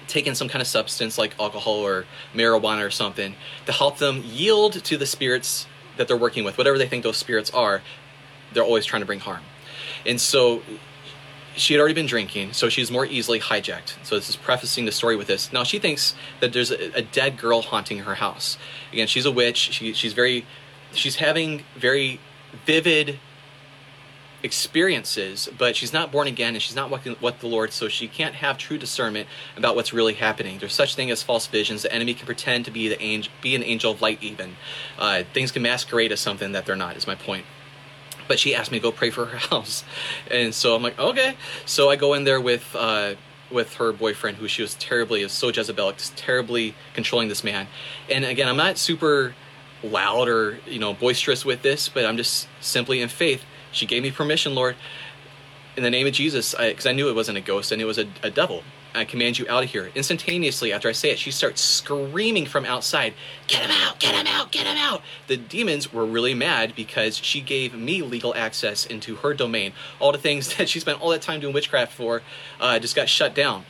take 0.06 0.26
in 0.26 0.34
some 0.34 0.48
kind 0.48 0.62
of 0.62 0.68
substance 0.68 1.18
like 1.18 1.34
alcohol 1.38 1.74
or 1.74 2.06
marijuana 2.34 2.86
or 2.86 2.90
something 2.90 3.34
to 3.66 3.72
help 3.72 3.98
them 3.98 4.22
yield 4.24 4.72
to 4.84 4.96
the 4.96 5.06
spirits 5.06 5.66
that 5.96 6.08
they're 6.08 6.16
working 6.16 6.44
with, 6.44 6.56
whatever 6.56 6.78
they 6.78 6.86
think 6.86 7.02
those 7.02 7.16
spirits 7.16 7.50
are, 7.50 7.82
they're 8.52 8.64
always 8.64 8.86
trying 8.86 9.02
to 9.02 9.06
bring 9.06 9.20
harm. 9.20 9.42
And 10.06 10.20
so 10.20 10.62
she 11.58 11.74
had 11.74 11.80
already 11.80 11.94
been 11.94 12.06
drinking, 12.06 12.52
so 12.52 12.68
she's 12.68 12.90
more 12.90 13.04
easily 13.06 13.40
hijacked. 13.40 13.96
So 14.02 14.14
this 14.14 14.28
is 14.28 14.36
prefacing 14.36 14.84
the 14.84 14.92
story 14.92 15.16
with 15.16 15.26
this. 15.26 15.52
Now 15.52 15.64
she 15.64 15.78
thinks 15.78 16.14
that 16.40 16.52
there's 16.52 16.70
a, 16.70 16.96
a 16.96 17.02
dead 17.02 17.36
girl 17.36 17.62
haunting 17.62 18.00
her 18.00 18.16
house. 18.16 18.56
Again, 18.92 19.06
she's 19.06 19.26
a 19.26 19.30
witch. 19.30 19.56
She, 19.56 19.92
she's 19.92 20.12
very, 20.12 20.46
she's 20.92 21.16
having 21.16 21.64
very 21.76 22.20
vivid 22.64 23.18
experiences, 24.42 25.48
but 25.58 25.74
she's 25.74 25.92
not 25.92 26.12
born 26.12 26.28
again 26.28 26.54
and 26.54 26.62
she's 26.62 26.76
not 26.76 26.90
walking 26.90 27.16
with 27.20 27.40
the 27.40 27.48
Lord, 27.48 27.72
so 27.72 27.88
she 27.88 28.06
can't 28.06 28.36
have 28.36 28.56
true 28.56 28.78
discernment 28.78 29.28
about 29.56 29.74
what's 29.74 29.92
really 29.92 30.14
happening. 30.14 30.58
There's 30.58 30.74
such 30.74 30.94
thing 30.94 31.10
as 31.10 31.22
false 31.22 31.46
visions. 31.46 31.82
The 31.82 31.92
enemy 31.92 32.14
can 32.14 32.26
pretend 32.26 32.64
to 32.66 32.70
be 32.70 32.88
the 32.88 33.00
angel, 33.02 33.32
be 33.42 33.54
an 33.54 33.64
angel 33.64 33.92
of 33.92 34.00
light. 34.00 34.22
Even 34.22 34.56
uh, 34.98 35.24
things 35.34 35.50
can 35.50 35.62
masquerade 35.62 36.12
as 36.12 36.20
something 36.20 36.52
that 36.52 36.66
they're 36.66 36.76
not. 36.76 36.96
Is 36.96 37.06
my 37.06 37.16
point 37.16 37.44
but 38.28 38.38
she 38.38 38.54
asked 38.54 38.70
me 38.70 38.78
to 38.78 38.82
go 38.82 38.92
pray 38.92 39.10
for 39.10 39.26
her 39.26 39.38
house, 39.50 39.84
and 40.30 40.54
so 40.54 40.76
I'm 40.76 40.82
like, 40.82 40.98
okay. 40.98 41.36
So 41.66 41.90
I 41.90 41.96
go 41.96 42.14
in 42.14 42.24
there 42.24 42.40
with 42.40 42.76
uh, 42.76 43.14
with 43.50 43.74
her 43.74 43.92
boyfriend, 43.92 44.36
who 44.36 44.48
she 44.48 44.62
was 44.62 44.74
terribly, 44.74 45.22
is 45.22 45.32
so 45.32 45.50
Jezebelic, 45.50 45.96
just 45.96 46.16
terribly 46.16 46.74
controlling 46.94 47.28
this 47.28 47.42
man. 47.42 47.66
And 48.10 48.24
again, 48.24 48.48
I'm 48.48 48.56
not 48.56 48.78
super 48.78 49.34
loud 49.82 50.28
or 50.28 50.58
you 50.66 50.78
know 50.78 50.94
boisterous 50.94 51.44
with 51.44 51.62
this, 51.62 51.88
but 51.88 52.04
I'm 52.04 52.16
just 52.16 52.48
simply 52.60 53.00
in 53.00 53.08
faith. 53.08 53.44
She 53.72 53.86
gave 53.86 54.02
me 54.02 54.10
permission, 54.10 54.54
Lord, 54.54 54.76
in 55.76 55.82
the 55.82 55.90
name 55.90 56.06
of 56.06 56.12
Jesus, 56.12 56.54
because 56.54 56.86
I, 56.86 56.90
I, 56.90 56.92
knew 56.92 57.08
it 57.08 57.14
wasn't 57.14 57.38
a 57.38 57.40
ghost 57.42 57.70
and 57.70 57.80
it 57.80 57.84
was 57.84 57.98
a, 57.98 58.08
a 58.22 58.30
devil. 58.30 58.62
I 58.94 59.04
command 59.04 59.38
you 59.38 59.46
out 59.48 59.64
of 59.64 59.70
here. 59.70 59.90
Instantaneously, 59.94 60.72
after 60.72 60.88
I 60.88 60.92
say 60.92 61.10
it, 61.10 61.18
she 61.18 61.30
starts 61.30 61.60
screaming 61.60 62.46
from 62.46 62.64
outside, 62.64 63.14
Get 63.46 63.62
him 63.62 63.70
out! 63.70 64.00
Get 64.00 64.14
him 64.14 64.26
out! 64.26 64.50
Get 64.50 64.66
him 64.66 64.76
out! 64.76 65.02
The 65.26 65.36
demons 65.36 65.92
were 65.92 66.06
really 66.06 66.34
mad 66.34 66.74
because 66.74 67.16
she 67.16 67.40
gave 67.40 67.74
me 67.74 68.02
legal 68.02 68.34
access 68.34 68.86
into 68.86 69.16
her 69.16 69.34
domain. 69.34 69.72
All 70.00 70.12
the 70.12 70.18
things 70.18 70.54
that 70.56 70.68
she 70.68 70.80
spent 70.80 71.00
all 71.00 71.10
that 71.10 71.22
time 71.22 71.40
doing 71.40 71.54
witchcraft 71.54 71.92
for 71.92 72.22
uh, 72.60 72.78
just 72.78 72.96
got 72.96 73.08
shut 73.08 73.34
down. 73.34 73.64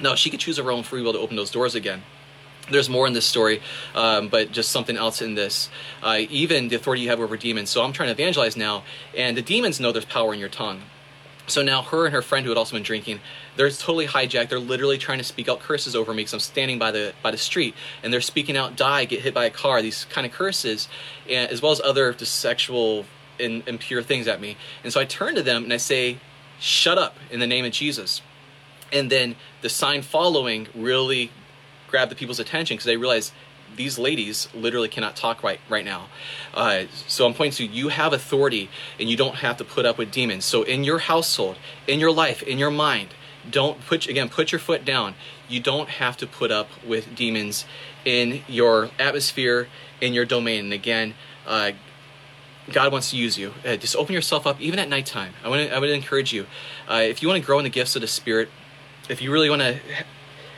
Now, 0.00 0.14
she 0.14 0.30
could 0.30 0.40
choose 0.40 0.56
her 0.56 0.70
own 0.70 0.82
free 0.82 1.02
will 1.02 1.12
to 1.12 1.18
open 1.18 1.36
those 1.36 1.50
doors 1.50 1.74
again. 1.74 2.02
There's 2.70 2.88
more 2.88 3.06
in 3.06 3.12
this 3.12 3.26
story, 3.26 3.60
um, 3.94 4.28
but 4.28 4.50
just 4.50 4.70
something 4.70 4.96
else 4.96 5.20
in 5.20 5.34
this. 5.34 5.68
Uh, 6.02 6.22
even 6.30 6.68
the 6.68 6.76
authority 6.76 7.02
you 7.02 7.10
have 7.10 7.20
over 7.20 7.36
demons. 7.36 7.68
So 7.68 7.84
I'm 7.84 7.92
trying 7.92 8.08
to 8.08 8.12
evangelize 8.12 8.56
now, 8.56 8.84
and 9.14 9.36
the 9.36 9.42
demons 9.42 9.78
know 9.78 9.92
there's 9.92 10.06
power 10.06 10.32
in 10.32 10.40
your 10.40 10.48
tongue. 10.48 10.82
So 11.46 11.62
now 11.62 11.82
her 11.82 12.06
and 12.06 12.14
her 12.14 12.22
friend 12.22 12.44
who 12.44 12.50
had 12.50 12.56
also 12.56 12.74
been 12.74 12.82
drinking, 12.82 13.20
they're 13.56 13.70
totally 13.70 14.06
hijacked. 14.06 14.48
They're 14.48 14.58
literally 14.58 14.96
trying 14.96 15.18
to 15.18 15.24
speak 15.24 15.48
out 15.48 15.60
curses 15.60 15.94
over 15.94 16.12
me 16.12 16.22
because 16.22 16.32
I'm 16.32 16.40
standing 16.40 16.78
by 16.78 16.90
the 16.90 17.12
by 17.22 17.30
the 17.30 17.38
street, 17.38 17.74
and 18.02 18.12
they're 18.12 18.22
speaking 18.22 18.56
out, 18.56 18.76
"Die, 18.76 19.04
get 19.04 19.20
hit 19.20 19.34
by 19.34 19.44
a 19.44 19.50
car." 19.50 19.82
These 19.82 20.06
kind 20.06 20.26
of 20.26 20.32
curses, 20.32 20.88
and, 21.28 21.50
as 21.50 21.60
well 21.60 21.72
as 21.72 21.80
other 21.82 22.12
just 22.14 22.36
sexual 22.36 23.04
and 23.38 23.62
impure 23.66 24.02
things 24.02 24.26
at 24.26 24.40
me. 24.40 24.56
And 24.82 24.92
so 24.92 25.00
I 25.00 25.04
turn 25.04 25.34
to 25.34 25.42
them 25.42 25.64
and 25.64 25.72
I 25.72 25.76
say, 25.76 26.18
"Shut 26.60 26.96
up!" 26.98 27.18
in 27.30 27.40
the 27.40 27.46
name 27.46 27.64
of 27.64 27.72
Jesus. 27.72 28.22
And 28.92 29.10
then 29.10 29.36
the 29.60 29.68
sign 29.68 30.02
following 30.02 30.68
really 30.74 31.30
grabbed 31.90 32.10
the 32.10 32.16
people's 32.16 32.40
attention 32.40 32.76
because 32.76 32.86
they 32.86 32.96
realized 32.96 33.32
these 33.76 33.98
ladies 33.98 34.48
literally 34.54 34.88
cannot 34.88 35.16
talk 35.16 35.42
right 35.42 35.60
right 35.68 35.84
now. 35.84 36.08
Uh, 36.52 36.84
so 37.06 37.26
I'm 37.26 37.34
pointing 37.34 37.68
to 37.68 37.72
you 37.72 37.88
have 37.88 38.12
authority 38.12 38.70
and 38.98 39.08
you 39.08 39.16
don't 39.16 39.36
have 39.36 39.56
to 39.58 39.64
put 39.64 39.84
up 39.84 39.98
with 39.98 40.10
demons. 40.10 40.44
So 40.44 40.62
in 40.62 40.84
your 40.84 40.98
household, 41.00 41.56
in 41.86 42.00
your 42.00 42.12
life, 42.12 42.42
in 42.42 42.58
your 42.58 42.70
mind, 42.70 43.08
don't 43.50 43.84
put 43.84 44.06
again 44.06 44.28
put 44.28 44.52
your 44.52 44.58
foot 44.58 44.84
down. 44.84 45.14
You 45.48 45.60
don't 45.60 45.88
have 45.88 46.16
to 46.18 46.26
put 46.26 46.50
up 46.50 46.68
with 46.86 47.14
demons 47.14 47.66
in 48.04 48.42
your 48.48 48.90
atmosphere, 48.98 49.68
in 50.00 50.12
your 50.14 50.24
domain. 50.24 50.64
And 50.64 50.72
again, 50.72 51.14
uh, 51.46 51.72
God 52.72 52.92
wants 52.92 53.10
to 53.10 53.16
use 53.16 53.36
you. 53.36 53.52
Uh, 53.64 53.76
just 53.76 53.94
open 53.96 54.14
yourself 54.14 54.46
up, 54.46 54.60
even 54.60 54.78
at 54.78 54.88
nighttime. 54.88 55.34
I 55.44 55.48
wanna, 55.48 55.64
I 55.64 55.78
would 55.78 55.90
encourage 55.90 56.32
you, 56.32 56.46
uh, 56.88 57.02
if 57.02 57.22
you 57.22 57.28
want 57.28 57.42
to 57.42 57.46
grow 57.46 57.58
in 57.58 57.64
the 57.64 57.70
gifts 57.70 57.94
of 57.94 58.00
the 58.00 58.08
Spirit, 58.08 58.48
if 59.08 59.20
you 59.20 59.30
really 59.30 59.50
want 59.50 59.60
to 59.60 59.80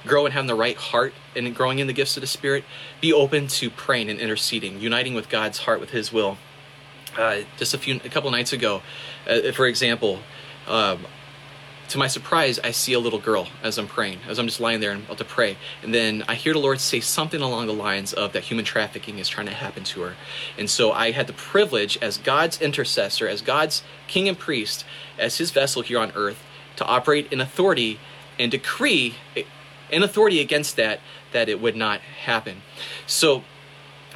grow 0.07 0.25
and 0.25 0.33
having 0.33 0.47
the 0.47 0.55
right 0.55 0.77
heart 0.77 1.13
and 1.35 1.55
growing 1.55 1.79
in 1.79 1.87
the 1.87 1.93
gifts 1.93 2.17
of 2.17 2.21
the 2.21 2.27
Spirit, 2.27 2.65
be 3.01 3.13
open 3.13 3.47
to 3.49 3.71
praying 3.71 4.09
and 4.09 4.19
interceding, 4.19 4.81
uniting 4.81 5.15
with 5.15 5.29
God's 5.29 5.59
heart 5.59 5.81
with 5.81 5.91
His 5.91 6.13
will. 6.13 6.39
Uh, 7.17 7.41
just 7.57 7.73
a 7.73 7.79
few, 7.79 7.97
a 8.05 8.09
couple 8.09 8.31
nights 8.31 8.53
ago, 8.53 8.83
uh, 9.29 9.53
for 9.53 9.67
example, 9.67 10.21
um, 10.67 11.07
to 11.89 11.99
my 11.99 12.09
surprise, 12.09 12.59
I 12.59 12.73
see 12.73 12.95
a 12.95 12.99
little 12.99 13.19
girl 13.19 13.47
as 13.63 13.79
I'm 13.79 13.87
praying, 13.87 14.19
as 14.29 14.39
I'm 14.39 14.47
just 14.47 14.61
lying 14.61 14.81
there 14.81 14.91
and 14.91 15.05
about 15.05 15.19
to 15.19 15.25
pray. 15.25 15.57
And 15.83 15.95
then 15.95 16.25
I 16.29 16.35
hear 16.35 16.53
the 16.53 16.59
Lord 16.59 16.81
say 16.81 17.01
something 17.01 17.41
along 17.41 17.67
the 17.67 17.73
lines 17.75 18.13
of 18.13 18.33
that 18.33 18.45
human 18.45 18.65
trafficking 18.65 19.19
is 19.19 19.29
trying 19.29 19.47
to 19.47 19.55
happen 19.55 19.85
to 19.85 20.03
her. 20.03 20.15
And 20.59 20.69
so 20.69 20.93
I 20.93 21.13
had 21.13 21.27
the 21.27 21.33
privilege, 21.33 21.97
as 22.03 22.19
God's 22.19 22.61
intercessor, 22.61 23.29
as 23.29 23.41
God's 23.41 23.83
king 24.09 24.29
and 24.29 24.39
priest, 24.39 24.85
as 25.19 25.39
his 25.39 25.53
vessel 25.53 25.83
here 25.83 25.99
on 25.99 26.13
earth, 26.17 26.43
to 26.77 26.85
operate 26.85 27.33
in 27.33 27.41
authority 27.41 28.01
and 28.39 28.51
decree 28.51 29.15
and 29.91 30.05
authority 30.05 30.41
against 30.41 30.77
that, 30.77 31.01
that 31.33 31.49
it 31.49 31.61
would 31.61 31.77
not 31.77 32.01
happen. 32.01 32.63
So, 33.07 33.45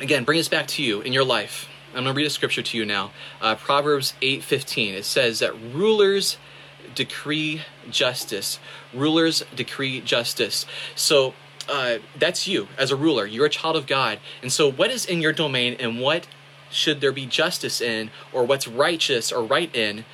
again, 0.00 0.24
bring 0.24 0.38
this 0.38 0.48
back 0.48 0.66
to 0.68 0.82
you 0.82 1.00
in 1.00 1.12
your 1.12 1.24
life. 1.24 1.68
I'm 1.88 2.04
going 2.04 2.06
to 2.06 2.12
read 2.12 2.26
a 2.26 2.30
scripture 2.30 2.62
to 2.62 2.78
you 2.78 2.86
now. 2.86 3.10
Uh, 3.40 3.56
Proverbs 3.56 4.14
8:15. 4.22 4.94
It 4.94 5.04
says 5.04 5.40
that 5.40 5.54
rulers 5.60 6.38
decree 6.94 7.62
justice. 7.90 8.58
Rulers 8.94 9.44
decree 9.54 10.00
justice. 10.00 10.66
So 10.94 11.34
uh, 11.68 11.98
that's 12.16 12.46
you 12.46 12.68
as 12.78 12.90
a 12.90 12.96
ruler. 12.96 13.26
You're 13.26 13.46
a 13.46 13.50
child 13.50 13.76
of 13.76 13.86
God. 13.86 14.18
And 14.42 14.52
so, 14.52 14.70
what 14.70 14.90
is 14.90 15.04
in 15.04 15.20
your 15.20 15.32
domain 15.32 15.76
and 15.78 16.00
what 16.00 16.26
should 16.70 17.00
there 17.00 17.12
be 17.12 17.26
justice 17.26 17.80
in, 17.80 18.10
or 18.32 18.44
what's 18.44 18.68
righteous 18.68 19.32
or 19.32 19.42
right 19.42 19.74
in 19.74 20.04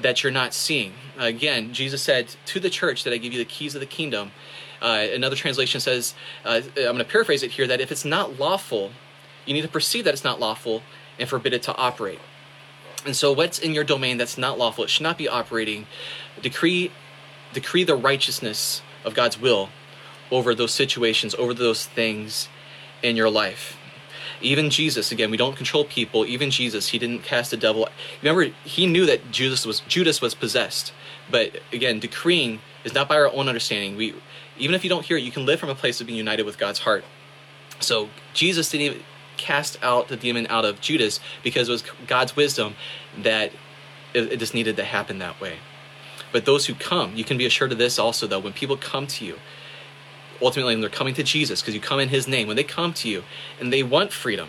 that 0.00 0.22
you're 0.22 0.32
not 0.32 0.54
seeing? 0.54 0.92
Again, 1.18 1.72
Jesus 1.72 2.02
said 2.02 2.34
to 2.46 2.60
the 2.60 2.70
church 2.70 3.04
that 3.04 3.12
I 3.12 3.16
give 3.16 3.32
you 3.32 3.38
the 3.38 3.44
keys 3.44 3.74
of 3.74 3.80
the 3.80 3.86
kingdom. 3.86 4.32
Uh, 4.82 5.06
another 5.14 5.36
translation 5.36 5.80
says, 5.80 6.14
uh, 6.44 6.60
I'm 6.76 6.82
going 6.82 6.98
to 6.98 7.04
paraphrase 7.04 7.44
it 7.44 7.52
here, 7.52 7.68
that 7.68 7.80
if 7.80 7.92
it's 7.92 8.04
not 8.04 8.40
lawful, 8.40 8.90
you 9.46 9.54
need 9.54 9.62
to 9.62 9.68
perceive 9.68 10.04
that 10.04 10.12
it's 10.12 10.24
not 10.24 10.40
lawful 10.40 10.82
and 11.20 11.28
forbid 11.28 11.54
it 11.54 11.62
to 11.62 11.76
operate. 11.76 12.18
And 13.06 13.14
so, 13.14 13.32
what's 13.32 13.58
in 13.60 13.74
your 13.74 13.84
domain 13.84 14.18
that's 14.18 14.36
not 14.36 14.58
lawful, 14.58 14.84
it 14.84 14.90
should 14.90 15.04
not 15.04 15.16
be 15.16 15.28
operating. 15.28 15.86
Decree, 16.40 16.90
decree 17.52 17.84
the 17.84 17.94
righteousness 17.94 18.82
of 19.04 19.14
God's 19.14 19.40
will 19.40 19.68
over 20.32 20.54
those 20.54 20.72
situations, 20.72 21.34
over 21.36 21.54
those 21.54 21.86
things 21.86 22.48
in 23.02 23.16
your 23.16 23.30
life. 23.30 23.76
Even 24.40 24.70
Jesus, 24.70 25.12
again, 25.12 25.30
we 25.30 25.36
don't 25.36 25.56
control 25.56 25.84
people. 25.84 26.26
Even 26.26 26.50
Jesus, 26.50 26.88
he 26.88 26.98
didn't 26.98 27.22
cast 27.22 27.52
a 27.52 27.56
devil. 27.56 27.88
Remember, 28.20 28.52
he 28.64 28.86
knew 28.86 29.06
that 29.06 29.30
Judas 29.30 29.64
was 29.64 29.80
Judas 29.80 30.20
was 30.20 30.34
possessed. 30.34 30.92
But 31.30 31.60
again, 31.72 32.00
decreeing 32.00 32.60
is 32.84 32.94
not 32.94 33.08
by 33.08 33.16
our 33.16 33.32
own 33.32 33.48
understanding. 33.48 33.96
We 33.96 34.14
even 34.62 34.76
if 34.76 34.84
you 34.84 34.90
don't 34.90 35.04
hear 35.04 35.16
it, 35.16 35.24
you 35.24 35.32
can 35.32 35.44
live 35.44 35.58
from 35.58 35.70
a 35.70 35.74
place 35.74 36.00
of 36.00 36.06
being 36.06 36.16
united 36.16 36.46
with 36.46 36.56
God's 36.56 36.78
heart. 36.78 37.04
So 37.80 38.08
Jesus 38.32 38.70
didn't 38.70 38.86
even 38.86 39.02
cast 39.36 39.76
out 39.82 40.06
the 40.06 40.16
demon 40.16 40.46
out 40.48 40.64
of 40.64 40.80
Judas 40.80 41.18
because 41.42 41.68
it 41.68 41.72
was 41.72 41.82
God's 42.06 42.36
wisdom 42.36 42.76
that 43.18 43.50
it, 44.14 44.32
it 44.34 44.38
just 44.38 44.54
needed 44.54 44.76
to 44.76 44.84
happen 44.84 45.18
that 45.18 45.40
way. 45.40 45.56
But 46.30 46.44
those 46.44 46.66
who 46.66 46.74
come, 46.74 47.16
you 47.16 47.24
can 47.24 47.36
be 47.36 47.44
assured 47.44 47.72
of 47.72 47.78
this 47.78 47.98
also, 47.98 48.28
though, 48.28 48.38
when 48.38 48.52
people 48.52 48.76
come 48.76 49.08
to 49.08 49.24
you, 49.24 49.38
ultimately, 50.40 50.74
when 50.74 50.80
they're 50.80 50.90
coming 50.90 51.14
to 51.14 51.24
Jesus, 51.24 51.60
because 51.60 51.74
you 51.74 51.80
come 51.80 51.98
in 51.98 52.08
His 52.08 52.28
name, 52.28 52.46
when 52.46 52.56
they 52.56 52.64
come 52.64 52.92
to 52.94 53.08
you 53.08 53.24
and 53.60 53.72
they 53.72 53.82
want 53.82 54.12
freedom, 54.12 54.48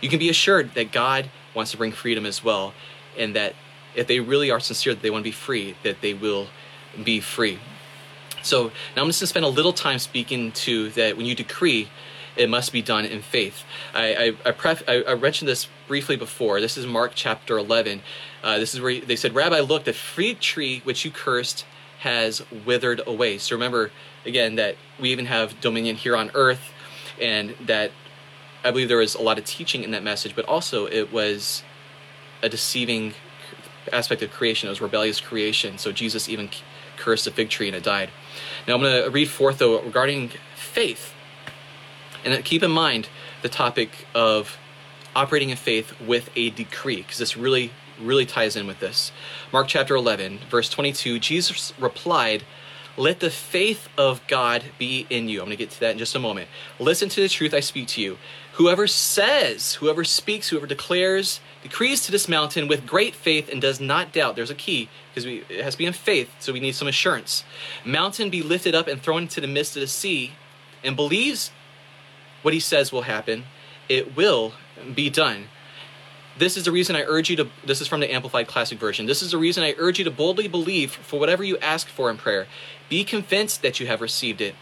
you 0.00 0.08
can 0.08 0.18
be 0.18 0.28
assured 0.28 0.74
that 0.74 0.90
God 0.90 1.30
wants 1.54 1.70
to 1.70 1.76
bring 1.76 1.92
freedom 1.92 2.26
as 2.26 2.42
well, 2.42 2.74
and 3.16 3.36
that 3.36 3.54
if 3.94 4.08
they 4.08 4.18
really 4.18 4.50
are 4.50 4.58
sincere 4.58 4.94
that 4.94 5.02
they 5.02 5.10
want 5.10 5.22
to 5.22 5.28
be 5.28 5.32
free, 5.32 5.76
that 5.84 6.00
they 6.00 6.12
will 6.12 6.48
be 7.04 7.20
free. 7.20 7.60
So 8.42 8.72
now 8.96 9.02
I'm 9.02 9.08
just 9.08 9.20
going 9.20 9.26
to 9.26 9.26
spend 9.26 9.44
a 9.44 9.48
little 9.48 9.72
time 9.72 9.98
speaking 9.98 10.52
to 10.52 10.90
that 10.90 11.16
when 11.16 11.26
you 11.26 11.34
decree, 11.34 11.88
it 12.36 12.48
must 12.48 12.72
be 12.72 12.82
done 12.82 13.04
in 13.04 13.22
faith. 13.22 13.62
I, 13.94 14.14
I, 14.14 14.48
I, 14.48 14.50
pref- 14.52 14.88
I, 14.88 15.04
I 15.04 15.14
mentioned 15.14 15.48
this 15.48 15.68
briefly 15.86 16.16
before. 16.16 16.60
This 16.60 16.76
is 16.76 16.86
Mark 16.86 17.12
chapter 17.14 17.58
11. 17.58 18.02
Uh, 18.42 18.58
this 18.58 18.74
is 18.74 18.80
where 18.80 19.00
they 19.00 19.16
said, 19.16 19.34
Rabbi, 19.34 19.60
look, 19.60 19.84
the 19.84 19.92
fruit 19.92 20.40
tree 20.40 20.80
which 20.84 21.04
you 21.04 21.10
cursed 21.10 21.66
has 22.00 22.42
withered 22.64 23.00
away. 23.06 23.38
So 23.38 23.54
remember, 23.54 23.90
again, 24.24 24.56
that 24.56 24.76
we 24.98 25.10
even 25.10 25.26
have 25.26 25.60
dominion 25.60 25.96
here 25.96 26.16
on 26.16 26.30
earth, 26.34 26.72
and 27.20 27.54
that 27.66 27.92
I 28.64 28.70
believe 28.70 28.88
there 28.88 28.98
was 28.98 29.14
a 29.14 29.22
lot 29.22 29.38
of 29.38 29.44
teaching 29.44 29.84
in 29.84 29.90
that 29.92 30.02
message, 30.02 30.34
but 30.34 30.44
also 30.46 30.86
it 30.86 31.12
was 31.12 31.62
a 32.42 32.48
deceiving 32.48 33.14
aspect 33.92 34.22
of 34.22 34.30
creation. 34.30 34.68
It 34.68 34.70
was 34.70 34.80
rebellious 34.80 35.20
creation. 35.20 35.78
So 35.78 35.92
Jesus 35.92 36.28
even 36.28 36.50
cursed 36.96 37.24
the 37.24 37.30
fig 37.30 37.50
tree 37.50 37.68
and 37.68 37.76
it 37.76 37.82
died. 37.82 38.10
Now 38.66 38.74
I'm 38.74 38.80
going 38.80 39.04
to 39.04 39.10
read 39.10 39.28
forth, 39.28 39.58
though, 39.58 39.80
regarding 39.80 40.30
faith. 40.54 41.14
And 42.24 42.44
keep 42.44 42.62
in 42.62 42.70
mind 42.70 43.08
the 43.42 43.48
topic 43.48 44.06
of 44.14 44.56
operating 45.14 45.50
in 45.50 45.56
faith 45.56 46.00
with 46.00 46.30
a 46.36 46.50
decree, 46.50 46.96
because 46.96 47.18
this 47.18 47.36
really 47.36 47.72
really 48.00 48.26
ties 48.26 48.56
in 48.56 48.66
with 48.66 48.80
this. 48.80 49.12
Mark 49.52 49.68
chapter 49.68 49.94
11, 49.94 50.38
verse 50.50 50.68
22, 50.68 51.18
Jesus 51.18 51.72
replied, 51.78 52.44
Let 52.96 53.20
the 53.20 53.30
faith 53.30 53.88
of 53.96 54.26
God 54.26 54.64
be 54.78 55.06
in 55.10 55.28
you. 55.28 55.40
I'm 55.40 55.46
going 55.46 55.56
to 55.56 55.62
get 55.62 55.70
to 55.72 55.80
that 55.80 55.92
in 55.92 55.98
just 55.98 56.14
a 56.14 56.18
moment. 56.18 56.48
Listen 56.78 57.08
to 57.10 57.20
the 57.20 57.28
truth 57.28 57.54
I 57.54 57.60
speak 57.60 57.88
to 57.88 58.02
you. 58.02 58.18
Whoever 58.54 58.86
says, 58.86 59.74
whoever 59.74 60.04
speaks, 60.04 60.48
whoever 60.48 60.66
declares, 60.66 61.40
decrees 61.62 62.04
to 62.04 62.12
this 62.12 62.28
mountain 62.28 62.68
with 62.68 62.86
great 62.86 63.14
faith 63.14 63.48
and 63.50 63.60
does 63.60 63.80
not 63.80 64.12
doubt. 64.12 64.36
There's 64.36 64.50
a 64.50 64.54
key 64.54 64.88
because 65.14 65.24
it 65.26 65.62
has 65.62 65.74
to 65.74 65.78
be 65.78 65.86
in 65.86 65.92
faith, 65.92 66.30
so 66.40 66.52
we 66.52 66.60
need 66.60 66.74
some 66.74 66.88
assurance. 66.88 67.44
Mountain 67.84 68.30
be 68.30 68.42
lifted 68.42 68.74
up 68.74 68.88
and 68.88 69.00
thrown 69.00 69.22
into 69.22 69.40
the 69.40 69.46
midst 69.46 69.76
of 69.76 69.80
the 69.80 69.86
sea, 69.86 70.32
and 70.82 70.96
believes 70.96 71.52
what 72.42 72.52
he 72.52 72.60
says 72.60 72.90
will 72.90 73.02
happen, 73.02 73.44
it 73.88 74.16
will 74.16 74.52
be 74.94 75.08
done. 75.08 75.48
This 76.38 76.56
is 76.56 76.64
the 76.64 76.72
reason 76.72 76.96
I 76.96 77.02
urge 77.02 77.30
you 77.30 77.36
to, 77.36 77.48
this 77.64 77.80
is 77.80 77.88
from 77.88 78.00
the 78.00 78.12
Amplified 78.12 78.48
Classic 78.48 78.78
Version. 78.78 79.06
This 79.06 79.22
is 79.22 79.30
the 79.30 79.38
reason 79.38 79.62
I 79.62 79.74
urge 79.78 79.98
you 79.98 80.04
to 80.04 80.10
boldly 80.10 80.48
believe 80.48 80.90
for 80.92 81.20
whatever 81.20 81.44
you 81.44 81.58
ask 81.58 81.88
for 81.88 82.10
in 82.10 82.16
prayer. 82.16 82.46
Be 82.88 83.04
convinced 83.04 83.62
that 83.62 83.78
you 83.78 83.86
have 83.86 84.00
received 84.00 84.40
it, 84.40 84.54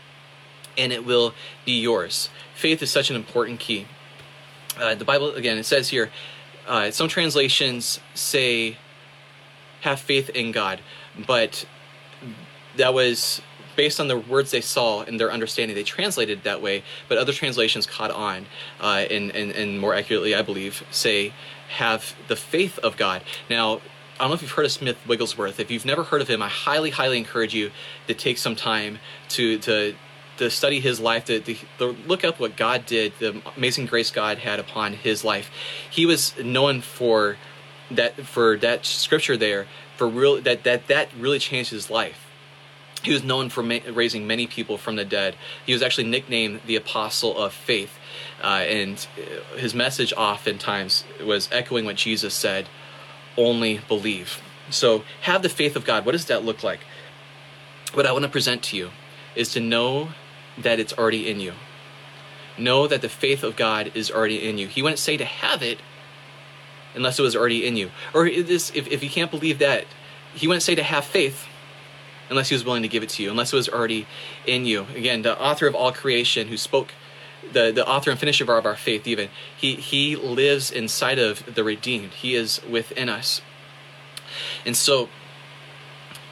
and 0.76 0.92
it 0.92 1.04
will 1.04 1.32
be 1.64 1.80
yours. 1.80 2.28
Faith 2.54 2.82
is 2.82 2.90
such 2.90 3.08
an 3.08 3.16
important 3.16 3.60
key. 3.60 3.86
Uh, 4.78 4.94
the 4.94 5.04
Bible, 5.04 5.34
again, 5.34 5.58
it 5.58 5.64
says 5.64 5.88
here, 5.88 6.10
uh, 6.70 6.90
some 6.92 7.08
translations 7.08 7.98
say, 8.14 8.78
have 9.80 9.98
faith 9.98 10.30
in 10.30 10.52
God, 10.52 10.80
but 11.26 11.66
that 12.76 12.94
was 12.94 13.42
based 13.74 13.98
on 13.98 14.06
the 14.06 14.16
words 14.16 14.52
they 14.52 14.60
saw 14.60 15.02
and 15.02 15.18
their 15.18 15.32
understanding, 15.32 15.74
they 15.74 15.82
translated 15.82 16.44
that 16.44 16.62
way, 16.62 16.84
but 17.08 17.18
other 17.18 17.32
translations 17.32 17.86
caught 17.86 18.12
on 18.12 18.46
uh, 18.80 19.04
and, 19.10 19.32
and, 19.32 19.50
and 19.50 19.80
more 19.80 19.94
accurately, 19.94 20.32
I 20.32 20.42
believe, 20.42 20.84
say, 20.92 21.32
have 21.70 22.14
the 22.28 22.36
faith 22.36 22.78
of 22.78 22.96
God. 22.96 23.22
Now, 23.48 23.80
I 24.16 24.24
don't 24.24 24.28
know 24.28 24.34
if 24.34 24.42
you've 24.42 24.52
heard 24.52 24.66
of 24.66 24.72
Smith 24.72 24.98
Wigglesworth. 25.08 25.58
If 25.58 25.72
you've 25.72 25.86
never 25.86 26.04
heard 26.04 26.20
of 26.20 26.28
him, 26.28 26.40
I 26.40 26.48
highly, 26.48 26.90
highly 26.90 27.18
encourage 27.18 27.54
you 27.54 27.72
to 28.06 28.14
take 28.14 28.38
some 28.38 28.54
time 28.54 28.98
to 29.30 29.58
to 29.60 29.94
to 30.40 30.50
study 30.50 30.80
his 30.80 30.98
life, 30.98 31.26
to, 31.26 31.38
to, 31.38 31.54
to, 31.78 31.96
look 32.06 32.24
up 32.24 32.40
what 32.40 32.56
God 32.56 32.86
did, 32.86 33.12
the 33.18 33.42
amazing 33.56 33.84
grace 33.84 34.10
God 34.10 34.38
had 34.38 34.58
upon 34.58 34.94
his 34.94 35.22
life. 35.22 35.50
He 35.90 36.06
was 36.06 36.34
known 36.38 36.80
for 36.80 37.36
that 37.90 38.26
for 38.26 38.56
that 38.56 38.86
scripture 38.86 39.36
there, 39.36 39.66
for 39.96 40.08
real 40.08 40.40
that 40.40 40.64
that 40.64 40.86
that 40.88 41.10
really 41.18 41.38
changed 41.38 41.70
his 41.70 41.90
life. 41.90 42.26
He 43.02 43.12
was 43.12 43.22
known 43.22 43.50
for 43.50 43.62
ma- 43.62 43.80
raising 43.92 44.26
many 44.26 44.46
people 44.46 44.78
from 44.78 44.96
the 44.96 45.04
dead. 45.04 45.36
He 45.64 45.74
was 45.74 45.82
actually 45.82 46.08
nicknamed 46.08 46.60
the 46.66 46.76
Apostle 46.76 47.36
of 47.36 47.52
Faith. 47.52 47.98
Uh, 48.42 48.64
and 48.66 48.98
his 49.56 49.74
message 49.74 50.12
oftentimes 50.14 51.04
was 51.22 51.48
echoing 51.52 51.84
what 51.84 51.96
Jesus 51.96 52.34
said 52.34 52.66
only 53.36 53.80
believe. 53.88 54.40
So, 54.70 55.04
have 55.22 55.42
the 55.42 55.48
faith 55.48 55.76
of 55.76 55.84
God. 55.84 56.06
What 56.06 56.12
does 56.12 56.26
that 56.26 56.44
look 56.44 56.62
like? 56.62 56.80
What 57.92 58.06
I 58.06 58.12
want 58.12 58.24
to 58.24 58.30
present 58.30 58.62
to 58.64 58.76
you 58.76 58.90
is 59.34 59.52
to 59.52 59.60
know 59.60 60.10
that 60.58 60.80
it's 60.80 60.92
already 60.92 61.28
in 61.28 61.40
you. 61.40 61.52
Know 62.58 62.86
that 62.86 63.02
the 63.02 63.08
faith 63.08 63.42
of 63.42 63.56
God 63.56 63.92
is 63.94 64.10
already 64.10 64.48
in 64.48 64.58
you. 64.58 64.68
He 64.68 64.82
wouldn't 64.82 64.98
say 64.98 65.16
to 65.16 65.24
have 65.24 65.62
it 65.62 65.80
unless 66.94 67.18
it 67.18 67.22
was 67.22 67.36
already 67.36 67.66
in 67.66 67.76
you. 67.76 67.90
Or 68.12 68.28
this, 68.28 68.70
if, 68.74 68.86
if 68.88 69.02
you 69.02 69.10
can't 69.10 69.30
believe 69.30 69.58
that, 69.60 69.86
he 70.34 70.46
wouldn't 70.46 70.62
say 70.62 70.74
to 70.74 70.82
have 70.82 71.04
faith 71.04 71.46
unless 72.28 72.48
he 72.48 72.54
was 72.54 72.64
willing 72.64 72.82
to 72.82 72.88
give 72.88 73.02
it 73.02 73.08
to 73.10 73.22
you, 73.22 73.30
unless 73.30 73.52
it 73.52 73.56
was 73.56 73.68
already 73.68 74.06
in 74.46 74.64
you. 74.64 74.86
Again, 74.94 75.22
the 75.22 75.38
author 75.40 75.66
of 75.66 75.74
all 75.74 75.92
creation 75.92 76.48
who 76.48 76.56
spoke, 76.56 76.92
the, 77.52 77.72
the 77.72 77.86
author 77.86 78.10
and 78.10 78.20
finisher 78.20 78.44
of 78.44 78.66
our 78.66 78.76
faith, 78.76 79.06
even, 79.06 79.28
he, 79.56 79.74
he 79.74 80.14
lives 80.14 80.70
inside 80.70 81.18
of 81.18 81.54
the 81.54 81.64
redeemed. 81.64 82.12
He 82.14 82.34
is 82.34 82.60
within 82.68 83.08
us. 83.08 83.42
And 84.64 84.76
so, 84.76 85.08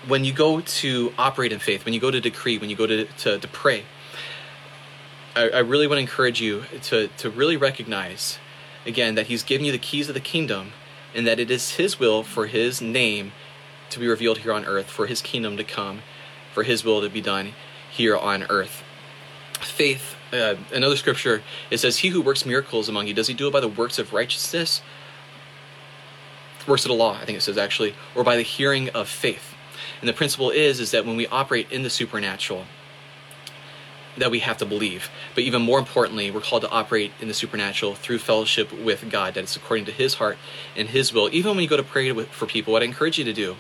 when 0.07 0.25
you 0.25 0.33
go 0.33 0.61
to 0.61 1.13
operate 1.19 1.53
in 1.53 1.59
faith, 1.59 1.85
when 1.85 1.93
you 1.93 2.01
go 2.01 2.11
to 2.13 2.21
decree, 2.21 2.59
when 2.59 2.71
you 2.71 2.77
go 2.77 2.87
to, 2.87 3.05
to, 3.05 3.39
to 3.39 3.49
pray, 3.49 3.85
I, 5.35 5.49
I 5.51 5.59
really 5.59 5.87
want 5.87 5.99
to 5.99 6.03
encourage 6.03 6.41
you 6.41 6.65
to, 6.85 7.09
to 7.19 7.31
really 7.31 7.57
recognize, 7.57 8.39
again, 8.87 9.15
that 9.15 9.27
He's 9.27 9.43
given 9.43 9.65
you 9.65 9.73
the 9.73 9.79
keys 9.79 10.09
of 10.09 10.15
the 10.15 10.21
kingdom 10.21 10.73
and 11.15 11.27
that 11.27 11.39
it 11.39 11.51
is 11.51 11.73
His 11.73 11.99
will 11.99 12.23
for 12.23 12.47
His 12.47 12.81
name 12.81 13.33
to 13.91 13.99
be 13.99 14.07
revealed 14.07 14.39
here 14.39 14.53
on 14.53 14.65
earth, 14.65 14.91
for 14.91 15.07
his 15.07 15.23
kingdom 15.23 15.57
to 15.57 15.65
come, 15.65 16.03
for 16.53 16.63
his 16.63 16.85
will 16.85 17.01
to 17.01 17.09
be 17.09 17.21
done 17.21 17.53
here 17.91 18.17
on 18.17 18.45
earth. 18.51 18.83
Faith, 19.61 20.15
uh, 20.33 20.55
another 20.73 20.97
scripture, 20.97 21.43
it 21.71 21.79
says, 21.79 21.99
He 21.99 22.09
who 22.09 22.21
works 22.21 22.47
miracles 22.47 22.89
among 22.89 23.07
you, 23.07 23.15
does 23.15 23.27
he 23.27 23.35
do 23.35 23.49
it 23.49 23.53
by 23.53 23.61
the 23.61 23.69
works 23.69 23.99
of 23.99 24.13
righteousness? 24.13 24.83
Works 26.67 26.85
of 26.85 26.91
the 26.91 26.95
law, 26.95 27.15
I 27.15 27.25
think 27.25 27.39
it 27.39 27.41
says 27.41 27.57
actually, 27.57 27.95
or 28.15 28.23
by 28.23 28.37
the 28.37 28.43
hearing 28.43 28.91
of 28.91 29.09
faith. 29.09 29.55
And 30.01 30.09
the 30.09 30.13
principle 30.13 30.51
is, 30.51 30.81
is 30.81 30.91
that 30.91 31.07
when 31.07 31.17
we 31.17 31.27
operate 31.29 31.71
in 31.73 31.83
the 31.83 31.91
supernatural, 31.91 32.67
that 34.19 34.31
we 34.31 34.41
have 34.41 34.59
to 34.59 34.67
believe. 34.67 35.11
But 35.35 35.45
even 35.45 35.63
more 35.63 35.79
importantly, 35.79 36.31
we're 36.31 36.41
called 36.41 36.63
to 36.63 36.71
operate 36.71 37.13
in 37.21 37.29
the 37.29 37.35
supernatural 37.35 37.95
through 37.95 38.19
fellowship 38.19 38.73
with 38.73 39.11
God, 39.11 39.35
that 39.35 39.45
it's 39.45 39.57
according 39.57 39.87
to 39.87 39.93
His 39.93 40.15
heart 40.15 40.39
and 40.77 40.89
His 40.89 41.13
will. 41.13 41.29
Even 41.33 41.53
when 41.53 41.63
you 41.63 41.69
go 41.69 41.77
to 41.77 41.83
pray 41.83 42.13
for 42.13 42.47
people, 42.47 42.73
what 42.73 42.83
I 42.83 42.87
encourage 42.87 43.19
you 43.19 43.25
to 43.25 43.33
do 43.33 43.57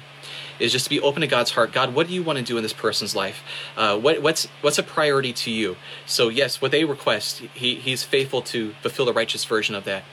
is 0.59 0.72
just 0.72 0.84
to 0.84 0.90
be 0.90 1.00
open 1.00 1.20
to 1.20 1.26
God's 1.26 1.52
heart. 1.52 1.72
God, 1.72 1.94
what 1.94 2.09
do 2.09 2.14
you 2.14 2.22
want 2.22 2.38
to 2.38 2.44
do 2.44 2.56
in 2.56 2.62
this 2.62 2.72
person's 2.72 3.14
life? 3.14 3.42
Uh, 3.76 3.98
what, 3.98 4.22
what's 4.22 4.46
what's 4.61 4.78
a 4.78 4.82
priority 4.82 5.32
to 5.32 5.50
you? 5.50 5.76
So 6.06 6.28
yes, 6.28 6.61
what 6.61 6.70
they 6.72 6.84
request, 6.84 7.38
he, 7.54 7.76
He's 7.76 8.02
faithful 8.02 8.42
to 8.42 8.72
fulfill 8.82 9.06
the 9.06 9.12
righteous 9.12 9.44
version 9.44 9.74
of 9.74 9.84
that. 9.84 10.04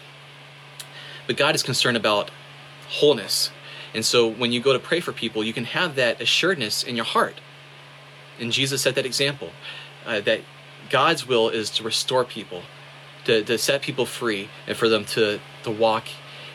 But 1.28 1.38
God 1.38 1.56
is 1.56 1.64
concerned 1.64 1.98
about 1.98 2.30
wholeness. 2.88 3.52
And 3.94 4.06
so 4.06 4.28
when 4.28 4.52
you 4.52 4.60
go 4.60 4.74
to 4.74 4.80
pray 4.80 5.00
for 5.00 5.12
people, 5.12 5.44
you 5.44 5.54
can 5.54 5.66
have 5.66 5.96
that 5.96 6.22
assuredness 6.22 6.84
in 6.84 6.96
your 6.96 7.06
heart. 7.06 7.36
And 8.40 8.52
Jesus 8.52 8.82
set 8.82 8.96
that 8.96 9.06
example 9.06 9.52
uh, 10.06 10.22
that 10.22 10.42
God's 10.90 11.28
will 11.28 11.50
is 11.50 11.70
to 11.72 11.84
restore 11.84 12.24
people, 12.24 12.64
to, 13.26 13.44
to 13.44 13.58
set 13.58 13.82
people 13.82 14.06
free, 14.06 14.50
and 14.68 14.78
for 14.78 14.88
them 14.88 15.06
to, 15.06 15.40
to 15.64 15.72
walk 15.72 16.06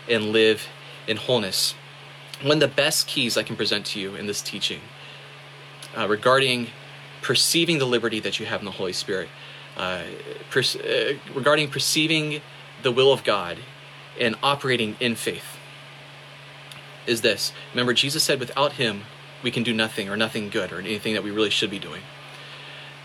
and 0.09 0.33
live 0.33 0.69
in 1.07 1.17
wholeness 1.17 1.75
one 2.43 2.53
of 2.53 2.61
the 2.61 2.69
best 2.69 3.07
keys 3.07 3.37
I 3.37 3.43
can 3.43 3.57
present 3.57 3.85
to 3.87 4.01
you 4.01 4.15
in 4.15 4.27
this 4.27 4.41
teaching 4.41 4.81
uh, 5.97 6.09
regarding 6.09 6.69
perceiving 7.21 7.79
the 7.79 7.85
liberty 7.85 8.21
that 8.21 8.41
you 8.41 8.47
have 8.47 8.61
in 8.61 8.65
the 8.65 8.73
Holy 8.73 8.95
Spirit, 8.95 9.29
uh, 9.77 10.05
per- 10.51 10.61
uh, 10.61 11.19
regarding 11.35 11.69
perceiving 11.69 12.41
the 12.83 12.91
will 12.91 13.13
of 13.13 13.25
God 13.25 13.59
and 14.19 14.37
operating 14.43 14.97
in 15.01 15.15
faith, 15.17 15.59
is 17.07 17.21
this. 17.21 17.53
Remember, 17.73 17.93
Jesus 17.93 18.23
said, 18.23 18.41
without 18.41 18.73
Him, 18.73 19.03
we 19.43 19.51
can 19.51 19.63
do 19.63 19.75
nothing 19.75 20.09
or 20.09 20.17
nothing 20.17 20.49
good 20.49 20.73
or 20.73 20.79
anything 20.79 21.13
that 21.13 21.23
we 21.23 21.31
really 21.31 21.51
should 21.51 21.71
be 21.71 21.79
doing. 21.79 22.03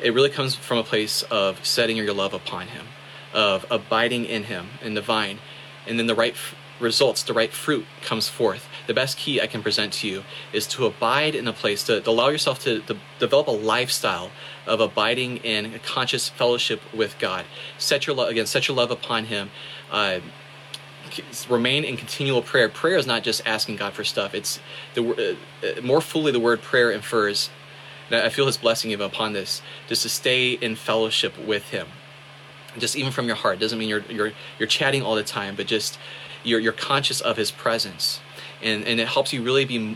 It 0.01 0.13
really 0.13 0.29
comes 0.29 0.55
from 0.55 0.77
a 0.77 0.83
place 0.83 1.23
of 1.23 1.65
setting 1.65 1.97
your 1.97 2.13
love 2.13 2.33
upon 2.33 2.67
Him, 2.67 2.87
of 3.33 3.65
abiding 3.69 4.25
in 4.25 4.43
Him, 4.43 4.67
in 4.81 4.93
the 4.93 5.01
vine, 5.01 5.39
and 5.87 5.97
then 5.97 6.07
the 6.07 6.15
right 6.15 6.33
f- 6.33 6.55
results, 6.79 7.23
the 7.23 7.33
right 7.33 7.51
fruit 7.51 7.85
comes 8.01 8.27
forth 8.27 8.67
the 8.87 8.93
best 8.93 9.17
key 9.17 9.41
I 9.41 9.47
can 9.47 9.63
present 9.63 9.93
to 9.93 10.07
you 10.07 10.23
is 10.53 10.67
to 10.67 10.85
abide 10.85 11.35
in 11.35 11.47
a 11.47 11.53
place, 11.53 11.83
to, 11.83 12.01
to 12.01 12.09
allow 12.09 12.29
yourself 12.29 12.59
to, 12.63 12.79
to, 12.81 12.97
develop 13.19 13.47
a 13.47 13.51
lifestyle 13.51 14.31
of 14.67 14.79
abiding 14.79 15.37
in 15.37 15.73
a 15.73 15.79
conscious 15.79 16.29
fellowship 16.29 16.81
with 16.93 17.17
God. 17.19 17.45
Set 17.77 18.07
your 18.07 18.15
love, 18.15 18.29
again, 18.29 18.45
set 18.45 18.67
your 18.67 18.75
love 18.75 18.91
upon 18.91 19.25
Him. 19.25 19.51
Uh, 19.91 20.19
remain 21.49 21.83
in 21.83 21.97
continual 21.97 22.41
prayer. 22.41 22.67
Prayer 22.67 22.97
is 22.97 23.07
not 23.07 23.23
just 23.23 23.45
asking 23.45 23.77
God 23.77 23.93
for 23.93 24.03
stuff. 24.03 24.33
It's 24.33 24.59
the 24.95 25.37
uh, 25.63 25.81
more 25.81 26.01
fully 26.01 26.31
the 26.31 26.39
word 26.39 26.61
prayer 26.61 26.91
infers. 26.91 27.49
I 28.11 28.29
feel 28.29 28.45
His 28.45 28.57
blessing 28.57 28.91
even 28.91 29.05
upon 29.05 29.33
this, 29.33 29.61
just 29.87 30.03
to 30.03 30.09
stay 30.09 30.53
in 30.53 30.75
fellowship 30.75 31.37
with 31.37 31.69
Him. 31.69 31.87
Just 32.77 32.95
even 32.95 33.11
from 33.11 33.27
your 33.27 33.35
heart 33.35 33.59
doesn't 33.59 33.79
mean 33.79 33.89
you're 33.89 34.03
you're 34.09 34.33
you're 34.59 34.67
chatting 34.67 35.01
all 35.01 35.15
the 35.15 35.23
time, 35.23 35.55
but 35.55 35.67
just 35.67 35.97
you're 36.43 36.59
you're 36.59 36.73
conscious 36.73 37.21
of 37.21 37.37
His 37.37 37.51
presence 37.51 38.19
and, 38.61 38.85
and 38.85 38.99
it 38.99 39.07
helps 39.07 39.33
you 39.33 39.43
really 39.43 39.65
be 39.65 39.95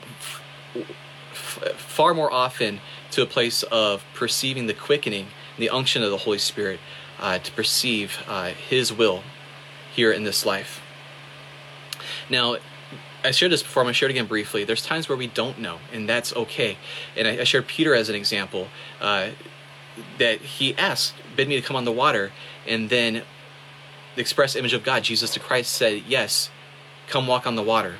far 1.33 2.13
more 2.13 2.31
often 2.31 2.79
to 3.11 3.21
a 3.21 3.25
place 3.25 3.63
of 3.63 4.03
perceiving 4.13 4.67
the 4.67 4.73
quickening, 4.73 5.27
the 5.57 5.69
unction 5.69 6.03
of 6.03 6.11
the 6.11 6.17
Holy 6.17 6.37
Spirit 6.37 6.79
uh, 7.19 7.39
to 7.39 7.51
perceive 7.51 8.23
uh, 8.27 8.49
His 8.49 8.93
will 8.93 9.23
here 9.93 10.11
in 10.11 10.23
this 10.23 10.45
life. 10.45 10.81
Now, 12.29 12.57
I 13.23 13.31
shared 13.31 13.51
this 13.51 13.63
before, 13.63 13.81
I'm 13.81 13.85
going 13.85 13.93
to 13.93 13.97
share 13.97 14.09
it 14.09 14.13
again 14.13 14.27
briefly. 14.27 14.63
There's 14.63 14.85
times 14.85 15.09
where 15.09 15.17
we 15.17 15.27
don't 15.27 15.59
know, 15.59 15.79
and 15.91 16.07
that's 16.07 16.33
okay. 16.35 16.77
And 17.17 17.27
I, 17.27 17.39
I 17.39 17.43
shared 17.43 17.67
Peter 17.67 17.93
as 17.93 18.09
an 18.09 18.15
example 18.15 18.67
uh, 19.01 19.31
that 20.17 20.39
he 20.41 20.75
asked, 20.77 21.15
bid 21.35 21.47
me 21.49 21.59
to 21.59 21.65
come 21.65 21.75
on 21.75 21.83
the 21.83 21.91
water, 21.91 22.31
and 22.65 22.89
then 22.89 23.23
the 24.15 24.21
express 24.21 24.55
image 24.55 24.73
of 24.73 24.83
God, 24.83 25.03
Jesus 25.03 25.33
the 25.33 25.39
Christ, 25.39 25.71
said, 25.71 26.03
Yes, 26.07 26.49
come 27.09 27.27
walk 27.27 27.45
on 27.45 27.55
the 27.55 27.63
water 27.63 27.95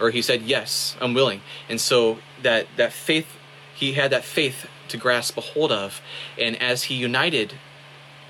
or 0.00 0.10
he 0.10 0.22
said 0.22 0.42
yes 0.42 0.96
i'm 1.00 1.14
willing 1.14 1.40
and 1.68 1.80
so 1.80 2.18
that 2.42 2.66
that 2.76 2.92
faith 2.92 3.36
he 3.74 3.92
had 3.92 4.10
that 4.10 4.24
faith 4.24 4.66
to 4.88 4.96
grasp 4.96 5.36
a 5.36 5.40
hold 5.40 5.72
of 5.72 6.00
and 6.38 6.60
as 6.62 6.84
he 6.84 6.94
united 6.94 7.54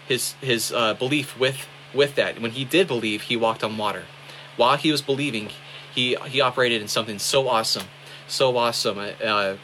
his 0.09 0.33
his 0.41 0.73
uh, 0.73 0.95
belief 0.95 1.39
with 1.39 1.67
with 1.93 2.15
that 2.17 2.41
when 2.41 2.53
he 2.53 2.65
did 2.65 2.89
believe 2.89 3.23
he 3.23 3.37
walked 3.37 3.63
on 3.63 3.77
water 3.77 4.05
while 4.57 4.77
he 4.77 4.91
was 4.91 5.03
believing 5.03 5.51
he 5.95 6.17
he 6.27 6.41
operated 6.41 6.83
in 6.83 6.89
something 6.89 7.19
so 7.19 7.49
awesome, 7.49 7.87
so 8.27 8.57
awesome. 8.57 8.99
Uh, 8.99 9.57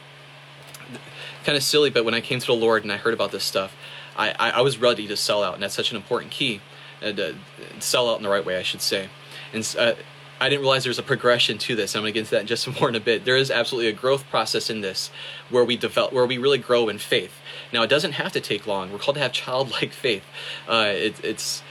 kind 1.43 1.57
of 1.57 1.63
silly, 1.63 1.89
but 1.89 2.05
when 2.05 2.13
I 2.13 2.21
came 2.21 2.39
to 2.39 2.45
the 2.45 2.53
Lord 2.53 2.83
and 2.83 2.91
I 2.91 2.97
heard 2.97 3.13
about 3.13 3.31
this 3.31 3.43
stuff, 3.43 3.75
I, 4.15 4.31
I, 4.39 4.49
I 4.51 4.61
was 4.61 4.77
ready 4.77 5.07
to 5.07 5.17
sell 5.17 5.43
out, 5.43 5.55
and 5.55 5.63
that's 5.63 5.73
such 5.73 5.91
an 5.91 5.97
important 5.97 6.31
key. 6.31 6.61
Uh, 7.03 7.33
sell 7.79 8.09
out 8.09 8.17
in 8.17 8.23
the 8.23 8.29
right 8.29 8.45
way, 8.45 8.57
I 8.57 8.63
should 8.63 8.81
say. 8.81 9.09
And 9.53 9.75
uh, 9.77 9.93
I 10.39 10.49
didn't 10.49 10.61
realize 10.61 10.83
there 10.83 10.89
was 10.91 10.99
a 10.99 11.03
progression 11.03 11.57
to 11.59 11.75
this. 11.75 11.95
I'm 11.95 12.03
going 12.03 12.13
to 12.13 12.13
get 12.13 12.19
into 12.21 12.31
that 12.31 12.41
in 12.41 12.47
just 12.47 12.67
more 12.79 12.89
in 12.89 12.95
a 12.95 12.99
bit. 12.99 13.25
There 13.25 13.37
is 13.37 13.49
absolutely 13.49 13.89
a 13.89 13.93
growth 13.93 14.29
process 14.29 14.69
in 14.69 14.81
this 14.81 15.09
where 15.49 15.65
we 15.65 15.77
develop, 15.77 16.13
where 16.13 16.25
we 16.25 16.37
really 16.37 16.57
grow 16.57 16.89
in 16.89 16.99
faith. 16.99 17.33
Now, 17.73 17.83
it 17.83 17.89
doesn't 17.89 18.13
have 18.13 18.31
to 18.33 18.41
take 18.41 18.67
long. 18.67 18.91
We're 18.91 18.99
called 18.99 19.15
to 19.15 19.21
have 19.21 19.33
childlike 19.33 19.91
faith. 19.93 20.23
Uh, 20.67 20.91
it, 20.93 21.23
it's 21.23 21.63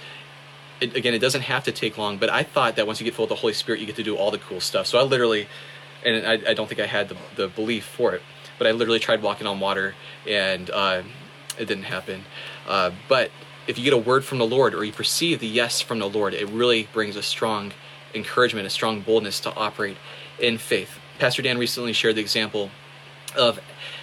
it, 0.81 0.97
again, 0.97 1.15
it 1.15 1.19
doesn't 1.19 1.43
have 1.43 1.65
to 1.65 1.73
take 1.73 1.99
long. 1.99 2.19
But 2.19 2.31
I 2.31 2.43
thought 2.43 2.77
that 2.77 2.87
once 2.87 3.01
you 3.01 3.05
get 3.05 3.15
filled 3.15 3.31
with 3.31 3.39
the 3.39 3.41
Holy 3.41 3.53
Spirit, 3.53 3.81
you 3.81 3.87
get 3.87 3.97
to 3.97 4.03
do 4.03 4.17
all 4.17 4.31
the 4.31 4.39
cool 4.39 4.61
stuff. 4.61 4.87
So 4.87 4.99
I 4.99 5.03
literally, 5.03 5.49
and 6.05 6.27
I, 6.27 6.51
I 6.51 6.55
don't 6.55 6.69
think 6.69 6.81
I 6.81 6.87
had 6.87 7.09
the, 7.09 7.17
the 7.37 7.49
belief 7.49 7.85
for 7.85 8.15
it, 8.15 8.23
but 8.59 8.67
I 8.67 8.73
literally 8.73 9.01
tried 9.01 9.23
walking 9.23 9.47
on 9.47 9.61
water, 9.61 9.95
and 10.27 10.71
uh, 10.71 11.03
it 11.59 11.67
didn't 11.67 11.85
happen. 11.85 12.25
Uh, 12.67 12.91
but 13.09 13.31
if 13.67 13.79
you 13.79 13.85
get 13.85 13.93
a 13.93 13.99
word 13.99 14.25
from 14.25 14.39
the 14.39 14.47
Lord 14.47 14.75
or 14.75 14.85
you 14.85 14.93
perceive 14.93 15.41
the 15.41 15.47
yes 15.47 15.81
from 15.81 15.99
the 15.99 16.09
Lord, 16.09 16.35
it 16.35 16.49
really 16.49 16.89
brings 16.93 17.17
a 17.17 17.23
strong 17.23 17.73
encouragement, 18.15 18.67
a 18.67 18.71
strong 18.71 19.01
boldness 19.01 19.41
to 19.41 19.55
operate 19.55 19.97
in 20.39 20.59
faith. 20.59 20.99
Pastor 21.19 21.43
Dan 21.43 21.59
recently 21.59 21.93
shared 21.93 22.17
the 22.17 22.21
example 22.21 22.71
of 23.37 23.61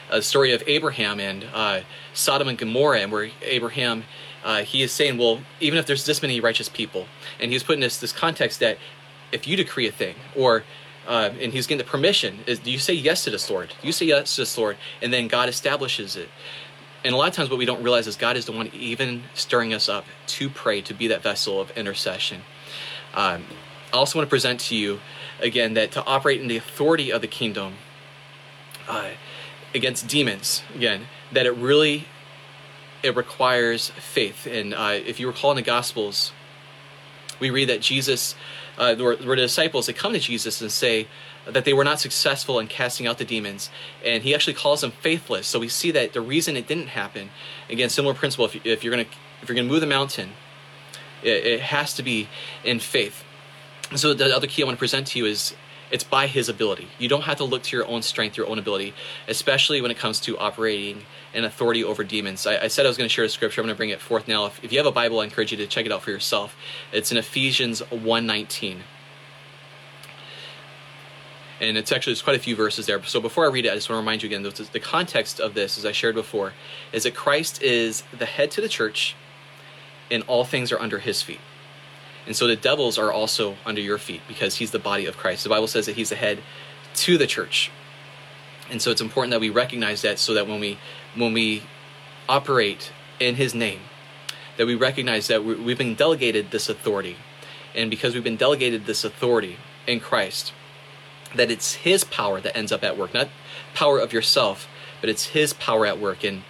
a 0.10 0.22
story 0.22 0.54
of 0.54 0.64
Abraham 0.68 1.20
and 1.20 1.46
uh, 1.54 1.82
Sodom 2.14 2.48
and 2.48 2.58
Gomorrah, 2.58 3.00
and 3.00 3.12
where 3.12 3.30
Abraham 3.42 4.06
uh, 4.48 4.64
he 4.64 4.82
is 4.82 4.94
saying, 4.94 5.18
well, 5.18 5.42
even 5.60 5.78
if 5.78 5.86
there's 5.86 6.06
this 6.06 6.22
many 6.22 6.40
righteous 6.40 6.70
people, 6.70 7.06
and 7.38 7.52
he's 7.52 7.64
putting 7.64 7.82
this 7.82 7.98
this 7.98 8.14
context 8.14 8.62
that 8.62 8.78
if 9.34 9.46
you 9.46 9.58
decree 9.58 9.90
a 9.90 9.92
thing, 9.92 10.16
or 10.38 10.64
uh, 11.06 11.32
and 11.42 11.52
he's 11.52 11.68
getting 11.68 11.86
the 11.86 11.92
permission, 11.92 12.40
is 12.48 12.58
do 12.60 12.72
you 12.72 12.80
say 12.80 12.94
yes 12.94 13.26
to 13.26 13.30
this 13.30 13.50
Lord? 13.50 13.74
Do 13.82 13.86
you 13.86 13.92
say 13.92 14.06
yes 14.06 14.36
to 14.36 14.42
this 14.42 14.58
Lord, 14.58 14.78
and 15.02 15.12
then 15.12 15.28
God 15.28 15.50
establishes 15.50 16.16
it. 16.16 16.30
And 17.04 17.14
a 17.14 17.18
lot 17.18 17.28
of 17.28 17.36
times, 17.36 17.50
what 17.50 17.60
we 17.60 17.66
don't 17.66 17.84
realize 17.84 18.08
is 18.08 18.16
God 18.16 18.38
is 18.38 18.46
the 18.46 18.54
one 18.54 18.68
even 18.74 19.24
stirring 19.34 19.74
us 19.74 19.90
up 19.90 20.06
to 20.28 20.50
pray, 20.50 20.80
to 20.80 20.94
be 20.94 21.10
that 21.10 21.22
vessel 21.22 21.60
of 21.60 21.70
intercession. 21.72 22.44
Um, 23.14 23.44
I 23.92 23.98
also 23.98 24.18
want 24.18 24.28
to 24.28 24.30
present 24.30 24.62
to 24.62 24.78
you 24.78 25.02
again 25.42 25.74
that 25.74 25.92
to 25.92 26.06
operate 26.06 26.40
in 26.40 26.48
the 26.48 26.56
authority 26.56 27.12
of 27.12 27.20
the 27.20 27.28
kingdom 27.28 27.74
uh, 28.88 29.10
against 29.76 30.08
demons, 30.08 30.64
again, 30.74 31.08
that 31.34 31.46
it 31.46 31.52
really 31.52 32.08
it 33.04 33.16
requires 33.16 33.90
faith. 33.90 34.46
And 34.46 34.74
uh, 34.74 35.00
if 35.06 35.20
you 35.20 35.28
recall 35.28 35.52
in 35.52 35.58
the 35.58 35.62
Gospels, 35.62 36.32
we 37.40 37.50
read 37.50 37.70
that 37.70 37.82
Jesus, 37.82 38.36
uh, 38.78 38.96
were, 38.98 39.18
were 39.18 39.36
the 39.36 39.44
disciples 39.44 39.86
that 39.86 39.96
come 39.96 40.14
to 40.14 40.20
Jesus 40.20 40.62
and 40.62 40.72
say 40.72 41.08
that 41.46 41.66
they 41.66 41.74
were 41.74 41.84
not 41.84 42.00
successful 42.00 42.60
in 42.60 42.68
casting 42.68 43.08
out 43.08 43.18
the 43.18 43.26
demons, 43.26 43.70
and 44.04 44.24
he 44.24 44.36
actually 44.36 44.54
calls 44.54 44.82
them 44.82 44.92
faithless. 44.92 45.48
So 45.48 45.60
we 45.60 45.70
see 45.70 45.92
that 45.92 46.14
the 46.14 46.22
reason 46.22 46.58
it 46.58 46.68
didn't 46.68 46.88
happen, 46.88 47.30
again, 47.70 47.90
similar 47.90 48.14
principle. 48.14 48.46
If, 48.46 48.66
if 48.66 48.84
you're 48.84 48.92
gonna 48.92 49.08
if 49.42 49.48
you're 49.48 49.56
gonna 49.56 49.68
move 49.68 49.82
the 49.82 49.88
mountain, 49.88 50.32
it, 51.24 51.46
it 51.46 51.62
has 51.62 51.94
to 51.94 52.04
be 52.04 52.28
in 52.64 52.80
faith. 52.80 53.24
So 53.96 54.14
the 54.14 54.36
other 54.36 54.48
key 54.48 54.64
I 54.64 54.66
want 54.66 54.78
to 54.78 54.80
present 54.80 55.08
to 55.08 55.20
you 55.20 55.26
is 55.26 55.56
it's 55.92 56.04
by 56.04 56.28
his 56.28 56.50
ability. 56.50 56.88
You 57.00 57.08
don't 57.08 57.24
have 57.24 57.38
to 57.38 57.44
look 57.44 57.64
to 57.64 57.78
your 57.78 57.88
own 57.88 58.02
strength, 58.02 58.38
your 58.38 58.48
own 58.48 58.60
ability, 58.60 58.94
especially 59.28 59.82
when 59.82 59.92
it 59.92 59.98
comes 59.98 60.20
to 60.22 60.38
operating 60.38 61.04
an 61.34 61.46
authority 61.46 61.84
over 61.84 62.04
demons. 62.04 62.46
I, 62.46 62.64
I 62.64 62.68
said 62.68 62.86
I 62.86 62.90
was 62.90 62.98
going 62.98 63.08
to 63.08 63.14
share 63.14 63.26
a 63.26 63.30
scripture. 63.30 63.62
I'm 63.62 63.68
going 63.68 63.76
to 63.76 63.78
bring 63.78 63.90
it 63.90 64.02
forth 64.02 64.28
now. 64.28 64.46
If, 64.46 64.64
if, 64.64 64.72
you 64.72 64.80
have 64.80 64.86
a 64.86 64.92
Bible, 64.92 65.20
I 65.20 65.24
encourage 65.24 65.52
you 65.52 65.58
to 65.58 65.68
check 65.68 65.86
it 65.86 65.92
out 65.92 66.02
for 66.02 66.12
yourself. 66.12 66.56
It's 66.92 67.12
in 67.12 67.18
Ephesians 67.18 67.82
1.19. 67.92 68.80
And 71.60 71.78
it's 71.78 71.92
actually, 71.92 72.12
there's 72.12 72.22
quite 72.22 72.36
a 72.36 72.40
few 72.40 72.56
verses 72.56 72.86
there. 72.86 73.02
So 73.04 73.20
before 73.20 73.46
I 73.46 73.50
read 73.50 73.66
it, 73.66 73.72
I 73.72 73.76
just 73.76 73.90
want 73.90 73.98
to 73.98 74.02
remind 74.02 74.22
you 74.22 74.28
again, 74.28 74.44
the 74.44 74.80
context 74.80 75.40
of 75.40 75.54
this, 75.54 75.78
as 75.78 75.86
I 75.86 75.92
shared 75.92 76.16
before, 76.16 76.54
is 76.92 77.04
that 77.04 77.16
Christ 77.16 77.62
is 77.64 78.04
the 78.16 78.26
head 78.28 78.52
to 78.52 78.62
the 78.62 78.70
church, 78.70 79.16
and 80.12 80.24
all 80.28 80.46
things 80.46 80.72
are 80.72 80.80
under 80.80 81.00
his 81.00 81.24
feet. 81.24 81.40
And 82.28 82.36
so 82.36 82.46
the 82.46 82.58
devils 82.58 82.98
are 82.98 83.12
also 83.12 83.56
under 83.66 83.82
your 83.82 83.98
feet 83.98 84.22
because 84.28 84.58
he's 84.58 84.72
the 84.72 84.80
body 84.80 85.06
of 85.06 85.18
Christ. 85.18 85.44
The 85.44 85.50
Bible 85.50 85.68
says 85.68 85.86
that 85.86 85.96
he's 85.96 86.10
the 86.10 86.16
head 86.16 86.40
to 86.96 87.18
the 87.18 87.26
church. 87.26 87.72
And 88.70 88.82
so 88.82 88.92
it's 88.92 89.02
important 89.02 89.32
that 89.32 89.40
we 89.40 89.50
recognize 89.50 90.02
that 90.02 90.20
so 90.20 90.34
that 90.34 90.46
when 90.46 90.60
we 90.60 90.78
when 91.16 91.32
we 91.32 91.64
operate 92.28 92.92
in 93.20 93.36
his 93.36 93.56
name, 93.56 93.80
that 94.58 94.68
we 94.68 94.76
recognize 94.76 95.28
that 95.28 95.46
we've 95.46 95.78
been 95.78 95.96
delegated 95.96 96.52
this 96.52 96.68
authority. 96.68 97.16
And 97.74 97.90
because 97.90 98.14
we've 98.14 98.24
been 98.24 98.36
delegated 98.36 98.86
this 98.86 99.06
authority 99.06 99.58
in 99.88 100.02
Christ, 100.02 100.52
that 101.34 101.50
it's 101.50 101.76
his 101.76 102.04
power 102.04 102.42
that 102.42 102.58
ends 102.58 102.72
up 102.72 102.84
at 102.84 102.98
work, 102.98 103.14
not 103.14 103.30
power 103.74 104.00
of 104.00 104.12
yourself, 104.12 104.68
but 105.00 105.10
it's 105.10 105.28
his 105.28 105.54
power 105.54 105.86
at 105.86 106.00
work. 106.00 106.24
And 106.24 106.44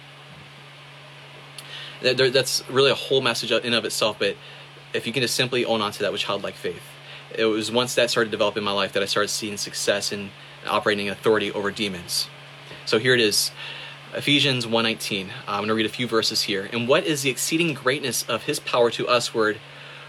that's 2.00 2.68
really 2.70 2.90
a 2.90 2.96
whole 2.96 3.20
message 3.20 3.52
in 3.52 3.74
of 3.74 3.84
itself. 3.84 4.18
But 4.18 4.36
if 4.92 5.06
you 5.06 5.12
can 5.12 5.22
just 5.22 5.34
simply 5.34 5.64
own 5.64 5.80
on 5.80 5.92
to 5.92 6.00
that 6.00 6.12
with 6.12 6.20
childlike 6.20 6.54
faith. 6.54 6.82
It 7.36 7.44
was 7.44 7.70
once 7.70 7.94
that 7.94 8.10
started 8.10 8.30
developing 8.30 8.62
in 8.62 8.64
my 8.64 8.72
life 8.72 8.92
that 8.92 9.02
I 9.02 9.06
started 9.06 9.28
seeing 9.28 9.56
success 9.56 10.12
in 10.12 10.30
operating 10.66 11.08
authority 11.08 11.52
over 11.52 11.70
demons. 11.70 12.28
So 12.86 12.98
here 12.98 13.14
it 13.14 13.20
is, 13.20 13.50
Ephesians 14.14 14.66
1:19. 14.66 15.28
Uh, 15.28 15.30
I'm 15.46 15.58
going 15.58 15.68
to 15.68 15.74
read 15.74 15.86
a 15.86 15.90
few 15.90 16.06
verses 16.06 16.42
here. 16.42 16.68
And 16.72 16.88
what 16.88 17.04
is 17.04 17.22
the 17.22 17.30
exceeding 17.30 17.74
greatness 17.74 18.22
of 18.22 18.44
his 18.44 18.58
power 18.58 18.90
to 18.92 19.06
usward 19.06 19.60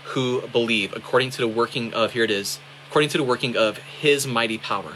who 0.06 0.48
believe, 0.48 0.94
according 0.96 1.30
to 1.32 1.42
the 1.42 1.48
working 1.48 1.94
of 1.94 2.14
here 2.14 2.24
it 2.24 2.32
is, 2.32 2.60
according 2.88 3.10
to 3.10 3.18
the 3.18 3.24
working 3.24 3.56
of 3.56 3.78
his 3.78 4.26
mighty 4.26 4.58
power. 4.58 4.94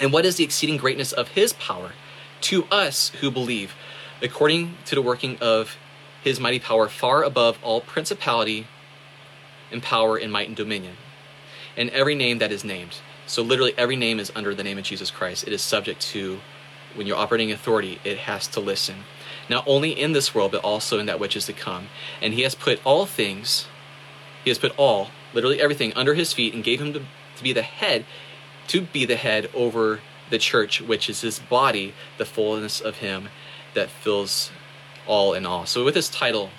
And 0.00 0.12
what 0.12 0.24
is 0.24 0.36
the 0.36 0.44
exceeding 0.44 0.78
greatness 0.78 1.12
of 1.12 1.28
his 1.28 1.52
power 1.52 1.92
to 2.42 2.64
us 2.70 3.10
who 3.20 3.30
believe, 3.30 3.74
according 4.22 4.76
to 4.86 4.94
the 4.94 5.02
working 5.02 5.36
of 5.40 5.76
his 6.22 6.40
mighty 6.40 6.58
power 6.58 6.88
far 6.88 7.22
above 7.22 7.58
all 7.62 7.80
principality 7.80 8.66
and 9.70 9.82
power 9.82 10.16
and 10.16 10.32
might 10.32 10.48
and 10.48 10.56
dominion, 10.56 10.96
and 11.76 11.90
every 11.90 12.14
name 12.14 12.38
that 12.38 12.52
is 12.52 12.64
named. 12.64 12.96
So, 13.26 13.42
literally, 13.42 13.74
every 13.78 13.96
name 13.96 14.18
is 14.18 14.32
under 14.34 14.54
the 14.54 14.64
name 14.64 14.78
of 14.78 14.84
Jesus 14.84 15.10
Christ. 15.10 15.46
It 15.46 15.52
is 15.52 15.62
subject 15.62 16.00
to, 16.08 16.40
when 16.96 17.06
you're 17.06 17.16
operating 17.16 17.52
authority, 17.52 18.00
it 18.02 18.18
has 18.18 18.48
to 18.48 18.60
listen. 18.60 19.04
Not 19.48 19.64
only 19.68 19.92
in 19.92 20.12
this 20.12 20.34
world, 20.34 20.50
but 20.50 20.64
also 20.64 20.98
in 20.98 21.06
that 21.06 21.20
which 21.20 21.36
is 21.36 21.46
to 21.46 21.52
come. 21.52 21.88
And 22.20 22.34
He 22.34 22.42
has 22.42 22.56
put 22.56 22.84
all 22.84 23.06
things, 23.06 23.66
He 24.42 24.50
has 24.50 24.58
put 24.58 24.76
all, 24.76 25.10
literally 25.32 25.60
everything, 25.60 25.92
under 25.94 26.14
His 26.14 26.32
feet 26.32 26.54
and 26.54 26.64
gave 26.64 26.80
Him 26.80 26.92
to, 26.92 27.02
to 27.36 27.42
be 27.42 27.52
the 27.52 27.62
head, 27.62 28.04
to 28.66 28.80
be 28.80 29.04
the 29.04 29.16
head 29.16 29.48
over 29.54 30.00
the 30.28 30.38
church, 30.38 30.80
which 30.80 31.08
is 31.08 31.20
His 31.20 31.38
body, 31.38 31.94
the 32.18 32.24
fullness 32.24 32.80
of 32.80 32.96
Him 32.96 33.28
that 33.74 33.90
fills 33.90 34.50
all 35.10 35.34
in 35.34 35.44
all. 35.44 35.66
So, 35.66 35.84
with 35.84 35.94
this 35.94 36.08
title 36.08 36.50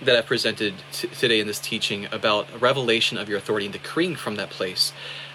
that 0.00 0.16
I 0.16 0.22
presented 0.22 0.74
t- 0.90 1.06
today 1.06 1.38
in 1.38 1.46
this 1.46 1.60
teaching 1.60 2.08
about 2.10 2.48
revelation 2.60 3.18
of 3.18 3.28
your 3.28 3.38
authority 3.38 3.66
and 3.66 3.72
decreeing 3.72 4.16
from 4.16 4.36
that 4.36 4.48
place, 4.48 4.92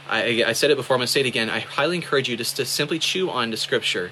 I, 0.10 0.44
I 0.48 0.54
said 0.54 0.72
it 0.72 0.78
before, 0.78 0.96
I'm 0.96 1.00
going 1.00 1.06
to 1.06 1.12
say 1.14 1.20
it 1.20 1.28
again. 1.28 1.50
I 1.50 1.60
highly 1.60 1.96
encourage 1.96 2.28
you 2.28 2.36
just 2.36 2.58
to 2.58 2.66
simply 2.66 2.98
chew 2.98 3.30
on 3.30 3.52
the 3.52 3.58
scripture 3.58 4.12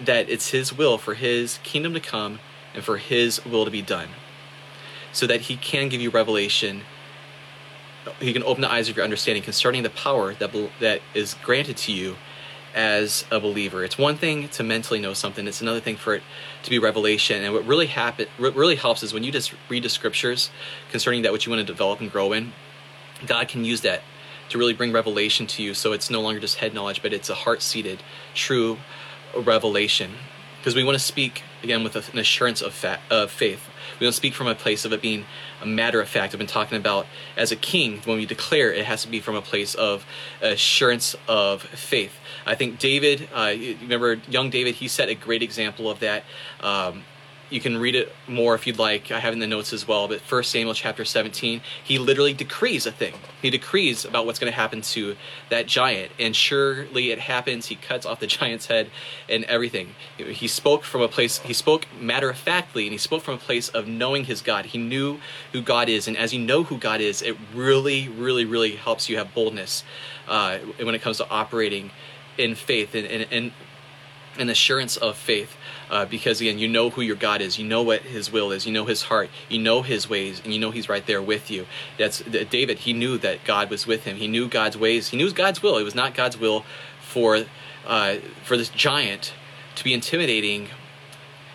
that 0.00 0.30
it's 0.30 0.50
His 0.50 0.72
will 0.72 0.98
for 0.98 1.14
His 1.14 1.58
kingdom 1.64 1.94
to 1.94 2.00
come 2.00 2.38
and 2.74 2.84
for 2.84 2.96
His 2.96 3.44
will 3.44 3.64
to 3.64 3.70
be 3.70 3.82
done, 3.82 4.10
so 5.12 5.26
that 5.26 5.42
He 5.42 5.56
can 5.56 5.88
give 5.88 6.00
you 6.00 6.10
revelation. 6.10 6.82
He 8.20 8.32
can 8.32 8.44
open 8.44 8.62
the 8.62 8.70
eyes 8.70 8.88
of 8.88 8.96
your 8.96 9.04
understanding 9.04 9.42
concerning 9.42 9.82
the 9.82 9.90
power 9.90 10.32
that, 10.34 10.52
that 10.78 11.02
is 11.12 11.34
granted 11.42 11.76
to 11.78 11.92
you 11.92 12.16
as 12.74 13.24
a 13.30 13.40
believer. 13.40 13.84
It's 13.84 13.98
one 13.98 14.16
thing 14.16 14.48
to 14.50 14.62
mentally 14.62 15.00
know 15.00 15.14
something; 15.14 15.46
it's 15.46 15.60
another 15.60 15.80
thing 15.80 15.96
for 15.96 16.14
it 16.14 16.22
to 16.62 16.70
be 16.70 16.78
revelation. 16.78 17.42
And 17.44 17.52
what 17.54 17.66
really 17.66 17.86
happen, 17.86 18.26
what 18.38 18.54
really 18.54 18.76
helps 18.76 19.02
is 19.02 19.12
when 19.12 19.24
you 19.24 19.32
just 19.32 19.52
read 19.68 19.82
the 19.82 19.88
scriptures 19.88 20.50
concerning 20.90 21.22
that 21.22 21.32
which 21.32 21.46
you 21.46 21.50
want 21.50 21.66
to 21.66 21.72
develop 21.72 22.00
and 22.00 22.10
grow 22.10 22.32
in. 22.32 22.52
God 23.26 23.48
can 23.48 23.64
use 23.64 23.82
that 23.82 24.02
to 24.48 24.58
really 24.58 24.72
bring 24.72 24.92
revelation 24.92 25.46
to 25.46 25.62
you, 25.62 25.74
so 25.74 25.92
it's 25.92 26.10
no 26.10 26.20
longer 26.20 26.40
just 26.40 26.56
head 26.56 26.74
knowledge, 26.74 27.02
but 27.02 27.12
it's 27.12 27.30
a 27.30 27.34
heart-seated, 27.34 28.02
true 28.34 28.78
revelation. 29.36 30.12
Because 30.58 30.74
we 30.74 30.84
want 30.84 30.96
to 30.96 31.04
speak 31.04 31.42
again 31.62 31.84
with 31.84 31.96
an 31.96 32.18
assurance 32.18 32.60
of, 32.60 32.74
fa- 32.74 33.00
of 33.10 33.30
faith. 33.30 33.68
We 33.98 34.04
don't 34.04 34.12
speak 34.12 34.34
from 34.34 34.46
a 34.46 34.54
place 34.54 34.84
of 34.84 34.92
it 34.92 35.00
being 35.00 35.24
a 35.62 35.66
matter 35.66 36.00
of 36.00 36.08
fact. 36.08 36.34
I've 36.34 36.38
been 36.38 36.46
talking 36.46 36.76
about 36.76 37.06
as 37.36 37.52
a 37.52 37.56
king, 37.56 38.00
when 38.04 38.18
we 38.18 38.26
declare, 38.26 38.72
it 38.72 38.84
has 38.84 39.02
to 39.02 39.08
be 39.08 39.20
from 39.20 39.36
a 39.36 39.42
place 39.42 39.74
of 39.74 40.04
assurance 40.42 41.14
of 41.28 41.62
faith. 41.62 42.18
I 42.46 42.54
think 42.54 42.78
David, 42.78 43.28
uh, 43.34 43.54
remember 43.82 44.14
young 44.28 44.50
David, 44.50 44.76
he 44.76 44.88
set 44.88 45.08
a 45.08 45.14
great 45.14 45.42
example 45.42 45.90
of 45.90 46.00
that. 46.00 46.24
Um, 46.60 47.04
you 47.50 47.60
can 47.60 47.78
read 47.78 47.96
it 47.96 48.12
more 48.28 48.54
if 48.54 48.66
you'd 48.66 48.78
like. 48.78 49.10
I 49.10 49.18
have 49.18 49.32
in 49.32 49.40
the 49.40 49.46
notes 49.46 49.72
as 49.72 49.86
well. 49.86 50.08
But 50.08 50.20
First 50.20 50.50
Samuel 50.50 50.72
chapter 50.72 51.04
17, 51.04 51.60
he 51.82 51.98
literally 51.98 52.32
decrees 52.32 52.86
a 52.86 52.92
thing. 52.92 53.14
He 53.42 53.50
decrees 53.50 54.04
about 54.04 54.24
what's 54.24 54.38
going 54.38 54.52
to 54.52 54.56
happen 54.56 54.80
to 54.82 55.16
that 55.50 55.66
giant, 55.66 56.12
and 56.18 56.34
surely 56.34 57.10
it 57.10 57.18
happens. 57.18 57.66
He 57.66 57.74
cuts 57.74 58.06
off 58.06 58.20
the 58.20 58.26
giant's 58.28 58.66
head 58.66 58.90
and 59.28 59.44
everything. 59.44 59.94
He 60.16 60.46
spoke 60.46 60.84
from 60.84 61.02
a 61.02 61.08
place. 61.08 61.38
He 61.38 61.52
spoke 61.52 61.86
matter 62.00 62.30
of 62.30 62.38
factly, 62.38 62.84
and 62.84 62.92
he 62.92 62.98
spoke 62.98 63.22
from 63.22 63.34
a 63.34 63.38
place 63.38 63.68
of 63.68 63.86
knowing 63.86 64.24
his 64.24 64.40
God. 64.40 64.66
He 64.66 64.78
knew 64.78 65.18
who 65.52 65.60
God 65.60 65.88
is, 65.88 66.06
and 66.06 66.16
as 66.16 66.32
you 66.32 66.40
know 66.40 66.62
who 66.62 66.78
God 66.78 67.00
is, 67.00 67.20
it 67.20 67.36
really, 67.52 68.08
really, 68.08 68.44
really 68.44 68.76
helps 68.76 69.08
you 69.08 69.18
have 69.18 69.34
boldness 69.34 69.82
uh, 70.28 70.58
when 70.58 70.94
it 70.94 71.02
comes 71.02 71.16
to 71.18 71.28
operating 71.28 71.90
in 72.40 72.54
faith 72.54 72.94
and 72.94 73.06
in, 73.06 73.26
and 73.30 73.52
an 74.38 74.48
assurance 74.48 74.96
of 74.96 75.16
faith 75.16 75.56
uh, 75.90 76.04
because 76.04 76.40
again 76.40 76.58
you 76.58 76.68
know 76.68 76.90
who 76.90 77.02
your 77.02 77.16
god 77.16 77.40
is. 77.40 77.58
You 77.58 77.66
know 77.66 77.82
what 77.82 78.02
his 78.02 78.32
will 78.32 78.52
is. 78.52 78.66
You 78.66 78.72
know 78.72 78.86
his 78.86 79.02
heart. 79.02 79.28
You 79.48 79.58
know 79.58 79.82
his 79.82 80.08
ways 80.08 80.40
and 80.44 80.54
you 80.54 80.60
know 80.60 80.70
he's 80.70 80.88
right 80.88 81.04
there 81.06 81.20
with 81.20 81.50
you. 81.50 81.66
That's 81.98 82.20
david 82.20 82.80
he 82.80 82.92
knew 82.92 83.18
that 83.18 83.44
god 83.44 83.70
was 83.70 83.86
with 83.86 84.04
him. 84.04 84.16
He 84.16 84.28
knew 84.28 84.48
god's 84.48 84.76
ways. 84.76 85.08
He 85.08 85.16
knew 85.16 85.32
god's 85.32 85.62
will. 85.62 85.76
It 85.76 85.82
was 85.82 85.94
not 85.94 86.14
god's 86.14 86.38
will 86.38 86.64
for 87.00 87.44
uh, 87.86 88.16
for 88.44 88.56
this 88.56 88.68
giant 88.68 89.32
to 89.76 89.84
be 89.84 89.92
intimidating 89.92 90.68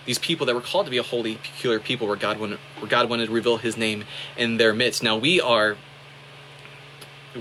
these 0.05 0.19
people 0.19 0.45
that 0.45 0.53
were 0.53 0.61
called 0.61 0.85
to 0.85 0.91
be 0.91 0.97
a 0.97 1.03
holy 1.03 1.35
peculiar 1.35 1.79
people 1.79 2.07
where 2.07 2.15
god 2.15 2.39
wanted 2.39 2.59
where 2.79 2.89
god 2.89 3.09
wanted 3.09 3.27
to 3.27 3.31
reveal 3.31 3.57
his 3.57 3.77
name 3.77 4.03
in 4.37 4.57
their 4.57 4.73
midst. 4.73 5.01
Now 5.01 5.17
we 5.17 5.41
are 5.41 5.77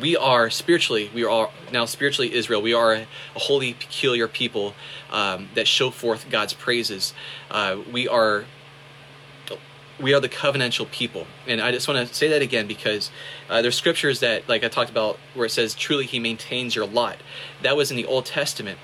we 0.01 0.17
are 0.17 0.51
spiritually 0.51 1.11
we 1.15 1.25
are 1.25 1.51
now 1.73 1.85
spiritually 1.85 2.35
israel. 2.35 2.61
We 2.61 2.75
are 2.75 2.95
a, 2.95 3.07
a 3.35 3.39
holy 3.39 3.75
peculiar 3.75 4.29
people 4.29 4.75
um, 5.11 5.49
that 5.55 5.69
show 5.69 5.91
forth 5.91 6.29
god's 6.31 6.53
praises. 6.53 7.15
Uh, 7.51 7.79
we 7.93 8.09
are 8.09 8.45
we 10.01 10.13
are 10.13 10.19
the 10.19 10.29
covenantal 10.29 10.91
people. 10.91 11.27
And 11.47 11.61
i 11.61 11.71
just 11.71 11.87
want 11.87 12.09
to 12.09 12.15
say 12.15 12.29
that 12.29 12.43
again 12.43 12.67
because 12.67 13.11
uh, 13.49 13.63
there's 13.63 13.77
scriptures 13.77 14.21
that 14.21 14.49
like 14.49 14.65
i 14.65 14.69
talked 14.69 14.91
about 14.91 15.19
where 15.35 15.47
it 15.47 15.51
says 15.51 15.75
truly 15.75 16.07
he 16.07 16.19
maintains 16.19 16.75
your 16.75 16.87
lot. 16.87 17.19
That 17.63 17.77
was 17.77 17.91
in 17.91 17.97
the 17.97 18.07
old 18.07 18.27
testament. 18.27 18.79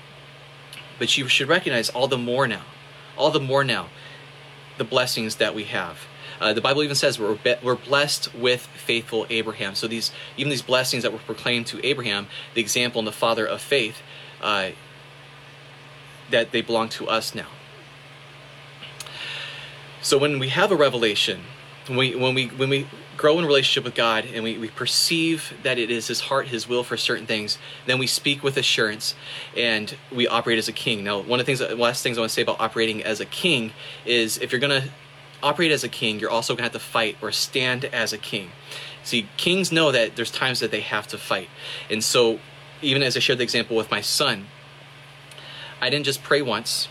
But 0.99 1.17
you 1.17 1.27
should 1.27 1.47
recognize 1.47 1.89
all 1.89 2.07
the 2.07 2.17
more 2.17 2.47
now 2.47 2.63
all 3.17 3.31
the 3.31 3.39
more 3.39 3.63
now 3.63 3.89
the 4.77 4.83
blessings 4.83 5.35
that 5.35 5.53
we 5.53 5.65
have 5.65 6.07
uh, 6.41 6.53
the 6.53 6.61
Bible 6.61 6.81
even 6.81 6.95
says 6.95 7.19
we're, 7.19 7.37
we're 7.61 7.75
blessed 7.75 8.33
with 8.33 8.61
faithful 8.61 9.27
Abraham. 9.29 9.75
So 9.75 9.87
these 9.87 10.11
even 10.37 10.49
these 10.49 10.63
blessings 10.63 11.03
that 11.03 11.13
were 11.13 11.19
proclaimed 11.19 11.67
to 11.67 11.85
Abraham, 11.85 12.27
the 12.55 12.61
example 12.61 12.99
and 12.99 13.07
the 13.07 13.11
father 13.11 13.45
of 13.45 13.61
faith, 13.61 14.01
uh, 14.41 14.71
that 16.31 16.51
they 16.51 16.61
belong 16.61 16.89
to 16.89 17.07
us 17.07 17.35
now. 17.35 17.47
So 20.01 20.17
when 20.17 20.39
we 20.39 20.49
have 20.49 20.71
a 20.71 20.75
revelation, 20.75 21.41
when 21.85 21.97
we 21.97 22.15
when 22.15 22.33
we 22.33 22.47
when 22.47 22.69
we 22.69 22.87
grow 23.17 23.37
in 23.37 23.45
relationship 23.45 23.83
with 23.83 23.93
God 23.93 24.25
and 24.33 24.43
we, 24.43 24.57
we 24.57 24.67
perceive 24.67 25.53
that 25.61 25.77
it 25.77 25.91
is 25.91 26.07
His 26.07 26.21
heart, 26.21 26.47
His 26.47 26.67
will 26.67 26.83
for 26.83 26.97
certain 26.97 27.27
things, 27.27 27.59
then 27.85 27.99
we 27.99 28.07
speak 28.07 28.41
with 28.41 28.57
assurance 28.57 29.13
and 29.55 29.95
we 30.11 30.27
operate 30.27 30.57
as 30.57 30.67
a 30.67 30.73
king. 30.73 31.03
Now, 31.03 31.19
one 31.19 31.39
of 31.39 31.45
the 31.45 31.55
things, 31.55 31.77
last 31.77 32.01
things 32.01 32.17
I 32.17 32.21
want 32.21 32.31
to 32.31 32.33
say 32.33 32.41
about 32.41 32.59
operating 32.59 33.03
as 33.03 33.19
a 33.19 33.25
king 33.25 33.73
is 34.05 34.39
if 34.39 34.51
you're 34.51 34.59
going 34.59 34.81
to 34.81 34.89
operate 35.43 35.71
as 35.71 35.83
a 35.83 35.89
king, 35.89 36.19
you're 36.19 36.29
also 36.29 36.53
going 36.53 36.59
to 36.59 36.63
have 36.63 36.71
to 36.73 36.79
fight 36.79 37.17
or 37.21 37.31
stand 37.31 37.85
as 37.85 38.13
a 38.13 38.17
king. 38.17 38.51
See, 39.03 39.27
kings 39.37 39.71
know 39.71 39.91
that 39.91 40.15
there's 40.15 40.31
times 40.31 40.59
that 40.59 40.71
they 40.71 40.81
have 40.81 41.07
to 41.07 41.17
fight. 41.17 41.49
And 41.89 42.03
so, 42.03 42.39
even 42.81 43.03
as 43.03 43.15
I 43.15 43.19
shared 43.19 43.39
the 43.39 43.43
example 43.43 43.75
with 43.75 43.89
my 43.91 44.01
son, 44.01 44.47
I 45.81 45.89
didn't 45.89 46.05
just 46.05 46.23
pray 46.23 46.41
once 46.41 46.87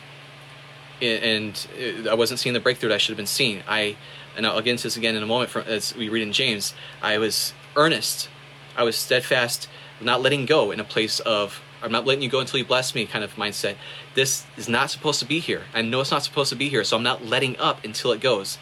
and 1.00 1.66
uh, 1.78 2.10
I 2.10 2.14
wasn't 2.14 2.40
seeing 2.40 2.52
the 2.52 2.60
breakthrough 2.60 2.90
that 2.90 2.96
I 2.96 2.98
should 2.98 3.12
have 3.12 3.16
been 3.16 3.26
seeing. 3.26 3.62
I, 3.66 3.96
and 4.36 4.46
I'll 4.46 4.60
get 4.60 4.72
into 4.72 4.84
this 4.84 4.96
again 4.96 5.16
in 5.16 5.22
a 5.22 5.26
moment 5.26 5.50
from, 5.50 5.62
as 5.62 5.94
we 5.94 6.08
read 6.08 6.22
in 6.22 6.32
James, 6.32 6.74
I 7.02 7.18
was 7.18 7.54
earnest, 7.76 8.28
I 8.76 8.82
was 8.82 8.96
steadfast, 8.96 9.68
not 10.00 10.20
letting 10.20 10.46
go 10.46 10.70
in 10.70 10.80
a 10.80 10.84
place 10.84 11.20
of 11.20 11.60
I'm 11.82 11.92
not 11.92 12.06
letting 12.06 12.22
you 12.22 12.28
go 12.28 12.40
until 12.40 12.58
you 12.58 12.64
bless 12.64 12.94
me 12.94 13.06
kind 13.06 13.24
of 13.24 13.34
mindset. 13.36 13.76
This 14.14 14.44
is 14.56 14.68
not 14.68 14.90
supposed 14.90 15.20
to 15.20 15.24
be 15.24 15.38
here. 15.38 15.62
I 15.72 15.82
know 15.82 16.00
it's 16.00 16.10
not 16.10 16.24
supposed 16.24 16.50
to 16.50 16.56
be 16.56 16.68
here, 16.68 16.82
so 16.82 16.96
I'm 16.96 17.02
not 17.02 17.24
letting 17.24 17.56
up 17.58 17.84
until 17.84 18.10
it 18.10 18.20
goes. 18.20 18.58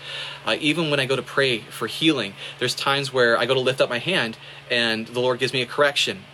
Uh, 0.47 0.57
even 0.61 0.91
when 0.91 1.01
I 1.01 1.07
go 1.07 1.16
to 1.16 1.23
pray 1.23 1.59
for 1.59 1.87
healing, 1.87 2.35
there's 2.59 2.75
times 2.75 3.12
where 3.12 3.39
I 3.39 3.47
go 3.47 3.55
to 3.55 3.61
lift 3.61 3.81
up 3.81 3.89
my 3.89 3.99
hand 3.99 4.37
and 4.70 5.07
the 5.07 5.20
Lord 5.20 5.39
gives 5.39 5.55
me 5.55 5.62
a 5.62 5.66
correction. 5.66 6.25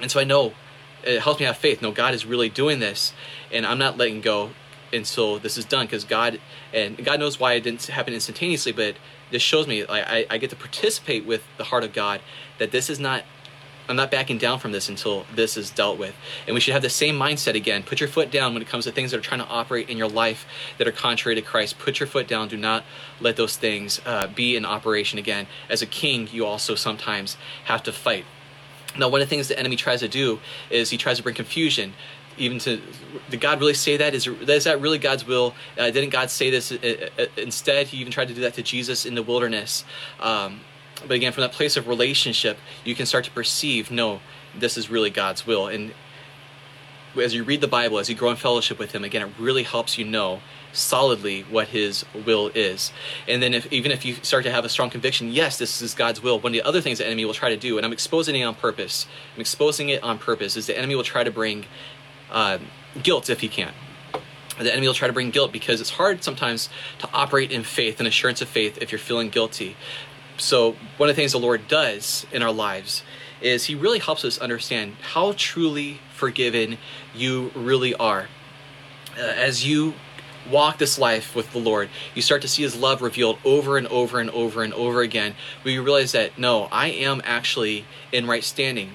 And 0.00 0.10
so 0.10 0.20
I 0.20 0.24
know 0.24 0.54
it 1.02 1.20
helps 1.20 1.40
me 1.40 1.46
have 1.46 1.56
faith. 1.56 1.82
No, 1.82 1.90
God 1.90 2.14
is 2.14 2.26
really 2.26 2.48
doing 2.48 2.80
this, 2.80 3.12
and 3.52 3.66
I'm 3.66 3.78
not 3.78 3.96
letting 3.96 4.20
go 4.20 4.50
until 4.92 5.38
this 5.38 5.58
is 5.58 5.64
done 5.64 5.86
because 5.86 6.04
God 6.04 6.40
and 6.72 7.02
God 7.04 7.20
knows 7.20 7.38
why 7.38 7.54
it 7.54 7.60
didn't 7.60 7.86
happen 7.86 8.14
instantaneously, 8.14 8.72
but 8.72 8.96
this 9.30 9.42
shows 9.42 9.66
me 9.66 9.84
I, 9.86 10.26
I 10.30 10.38
get 10.38 10.50
to 10.50 10.56
participate 10.56 11.26
with 11.26 11.42
the 11.56 11.64
heart 11.64 11.84
of 11.84 11.92
God 11.92 12.20
that 12.58 12.70
this 12.70 12.88
is 12.88 12.98
not 12.98 13.24
I'm 13.88 13.96
not 13.96 14.10
backing 14.10 14.36
down 14.36 14.58
from 14.58 14.72
this 14.72 14.88
until 14.88 15.24
this 15.34 15.56
is 15.56 15.70
dealt 15.70 15.98
with. 15.98 16.14
And 16.46 16.54
we 16.54 16.60
should 16.60 16.74
have 16.74 16.82
the 16.82 16.90
same 16.90 17.18
mindset 17.18 17.54
again. 17.54 17.82
Put 17.82 18.00
your 18.00 18.08
foot 18.08 18.30
down 18.30 18.52
when 18.52 18.62
it 18.62 18.68
comes 18.68 18.84
to 18.84 18.92
things 18.92 19.10
that 19.12 19.18
are 19.18 19.22
trying 19.22 19.40
to 19.40 19.46
operate 19.46 19.88
in 19.88 19.96
your 19.96 20.08
life 20.08 20.46
that 20.76 20.86
are 20.86 20.92
contrary 20.92 21.34
to 21.36 21.42
Christ. 21.42 21.78
Put 21.78 21.98
your 21.98 22.06
foot 22.06 22.28
down. 22.28 22.48
Do 22.48 22.58
not 22.58 22.84
let 23.20 23.36
those 23.36 23.56
things 23.56 24.00
uh, 24.04 24.26
be 24.26 24.56
in 24.56 24.66
operation 24.66 25.18
again. 25.18 25.46
As 25.70 25.80
a 25.80 25.86
king, 25.86 26.28
you 26.30 26.44
also 26.44 26.74
sometimes 26.74 27.38
have 27.64 27.82
to 27.84 27.92
fight. 27.92 28.26
Now, 28.98 29.08
one 29.08 29.20
of 29.20 29.28
the 29.28 29.30
things 29.30 29.48
the 29.48 29.58
enemy 29.58 29.76
tries 29.76 30.00
to 30.00 30.08
do 30.08 30.40
is 30.70 30.90
he 30.90 30.98
tries 30.98 31.16
to 31.16 31.22
bring 31.22 31.34
confusion 31.34 31.94
even 32.38 32.58
to 32.58 32.80
did 33.30 33.40
god 33.40 33.58
really 33.58 33.74
say 33.74 33.96
that 33.96 34.14
is, 34.14 34.26
is 34.26 34.64
that 34.64 34.80
really 34.80 34.98
god's 34.98 35.26
will 35.26 35.54
uh, 35.76 35.90
didn't 35.90 36.10
god 36.10 36.30
say 36.30 36.50
this 36.50 36.70
uh, 36.70 37.08
uh, 37.18 37.24
instead 37.36 37.88
he 37.88 37.96
even 37.98 38.12
tried 38.12 38.28
to 38.28 38.34
do 38.34 38.42
that 38.42 38.54
to 38.54 38.62
jesus 38.62 39.04
in 39.04 39.16
the 39.16 39.22
wilderness 39.22 39.84
um, 40.20 40.60
but 41.06 41.12
again, 41.12 41.32
from 41.32 41.42
that 41.42 41.52
place 41.52 41.76
of 41.76 41.86
relationship, 41.86 42.58
you 42.84 42.94
can 42.94 43.06
start 43.06 43.24
to 43.24 43.30
perceive, 43.30 43.90
no, 43.90 44.20
this 44.58 44.76
is 44.76 44.90
really 44.90 45.10
God's 45.10 45.46
will. 45.46 45.68
And 45.68 45.92
as 47.16 47.34
you 47.34 47.44
read 47.44 47.60
the 47.60 47.68
Bible, 47.68 47.98
as 47.98 48.08
you 48.08 48.14
grow 48.14 48.30
in 48.30 48.36
fellowship 48.36 48.78
with 48.78 48.92
Him, 48.92 49.04
again, 49.04 49.22
it 49.22 49.32
really 49.38 49.62
helps 49.62 49.98
you 49.98 50.04
know 50.04 50.40
solidly 50.72 51.42
what 51.42 51.68
His 51.68 52.04
will 52.26 52.48
is. 52.54 52.92
And 53.26 53.42
then, 53.42 53.54
if, 53.54 53.72
even 53.72 53.92
if 53.92 54.04
you 54.04 54.14
start 54.22 54.44
to 54.44 54.50
have 54.50 54.64
a 54.64 54.68
strong 54.68 54.90
conviction, 54.90 55.32
yes, 55.32 55.58
this 55.58 55.80
is 55.80 55.94
God's 55.94 56.22
will, 56.22 56.38
one 56.38 56.50
of 56.50 56.54
the 56.54 56.62
other 56.62 56.80
things 56.80 56.98
the 56.98 57.06
enemy 57.06 57.24
will 57.24 57.34
try 57.34 57.48
to 57.48 57.56
do, 57.56 57.76
and 57.76 57.86
I'm 57.86 57.92
exposing 57.92 58.36
it 58.36 58.44
on 58.44 58.54
purpose, 58.54 59.06
I'm 59.34 59.40
exposing 59.40 59.88
it 59.88 60.02
on 60.02 60.18
purpose, 60.18 60.56
is 60.56 60.66
the 60.66 60.76
enemy 60.76 60.94
will 60.94 61.04
try 61.04 61.24
to 61.24 61.30
bring 61.30 61.66
uh, 62.30 62.58
guilt 63.02 63.30
if 63.30 63.40
he 63.40 63.48
can. 63.48 63.72
The 64.58 64.72
enemy 64.72 64.88
will 64.88 64.94
try 64.94 65.06
to 65.06 65.14
bring 65.14 65.30
guilt 65.30 65.52
because 65.52 65.80
it's 65.80 65.90
hard 65.90 66.24
sometimes 66.24 66.68
to 66.98 67.08
operate 67.12 67.52
in 67.52 67.62
faith 67.62 68.00
and 68.00 68.08
assurance 68.08 68.42
of 68.42 68.48
faith 68.48 68.78
if 68.82 68.90
you're 68.90 68.98
feeling 68.98 69.30
guilty 69.30 69.76
so 70.38 70.76
one 70.96 71.08
of 71.08 71.16
the 71.16 71.20
things 71.20 71.32
the 71.32 71.38
Lord 71.38 71.68
does 71.68 72.26
in 72.32 72.42
our 72.42 72.52
lives 72.52 73.02
is 73.40 73.66
He 73.66 73.74
really 73.74 73.98
helps 73.98 74.24
us 74.24 74.38
understand 74.38 74.94
how 75.12 75.34
truly 75.36 76.00
forgiven 76.14 76.78
you 77.14 77.50
really 77.54 77.94
are. 77.94 78.28
Uh, 79.16 79.22
as 79.22 79.66
you 79.66 79.94
walk 80.50 80.78
this 80.78 80.98
life 80.98 81.34
with 81.34 81.52
the 81.52 81.58
Lord, 81.58 81.90
you 82.14 82.22
start 82.22 82.42
to 82.42 82.48
see 82.48 82.62
His 82.62 82.76
love 82.76 83.02
revealed 83.02 83.38
over 83.44 83.76
and 83.76 83.86
over 83.88 84.20
and 84.20 84.30
over 84.30 84.62
and 84.62 84.72
over 84.74 85.02
again. 85.02 85.34
We 85.64 85.78
realize 85.78 86.12
that 86.12 86.38
no, 86.38 86.68
I 86.70 86.88
am 86.88 87.20
actually 87.24 87.84
in 88.12 88.26
right 88.26 88.44
standing. 88.44 88.92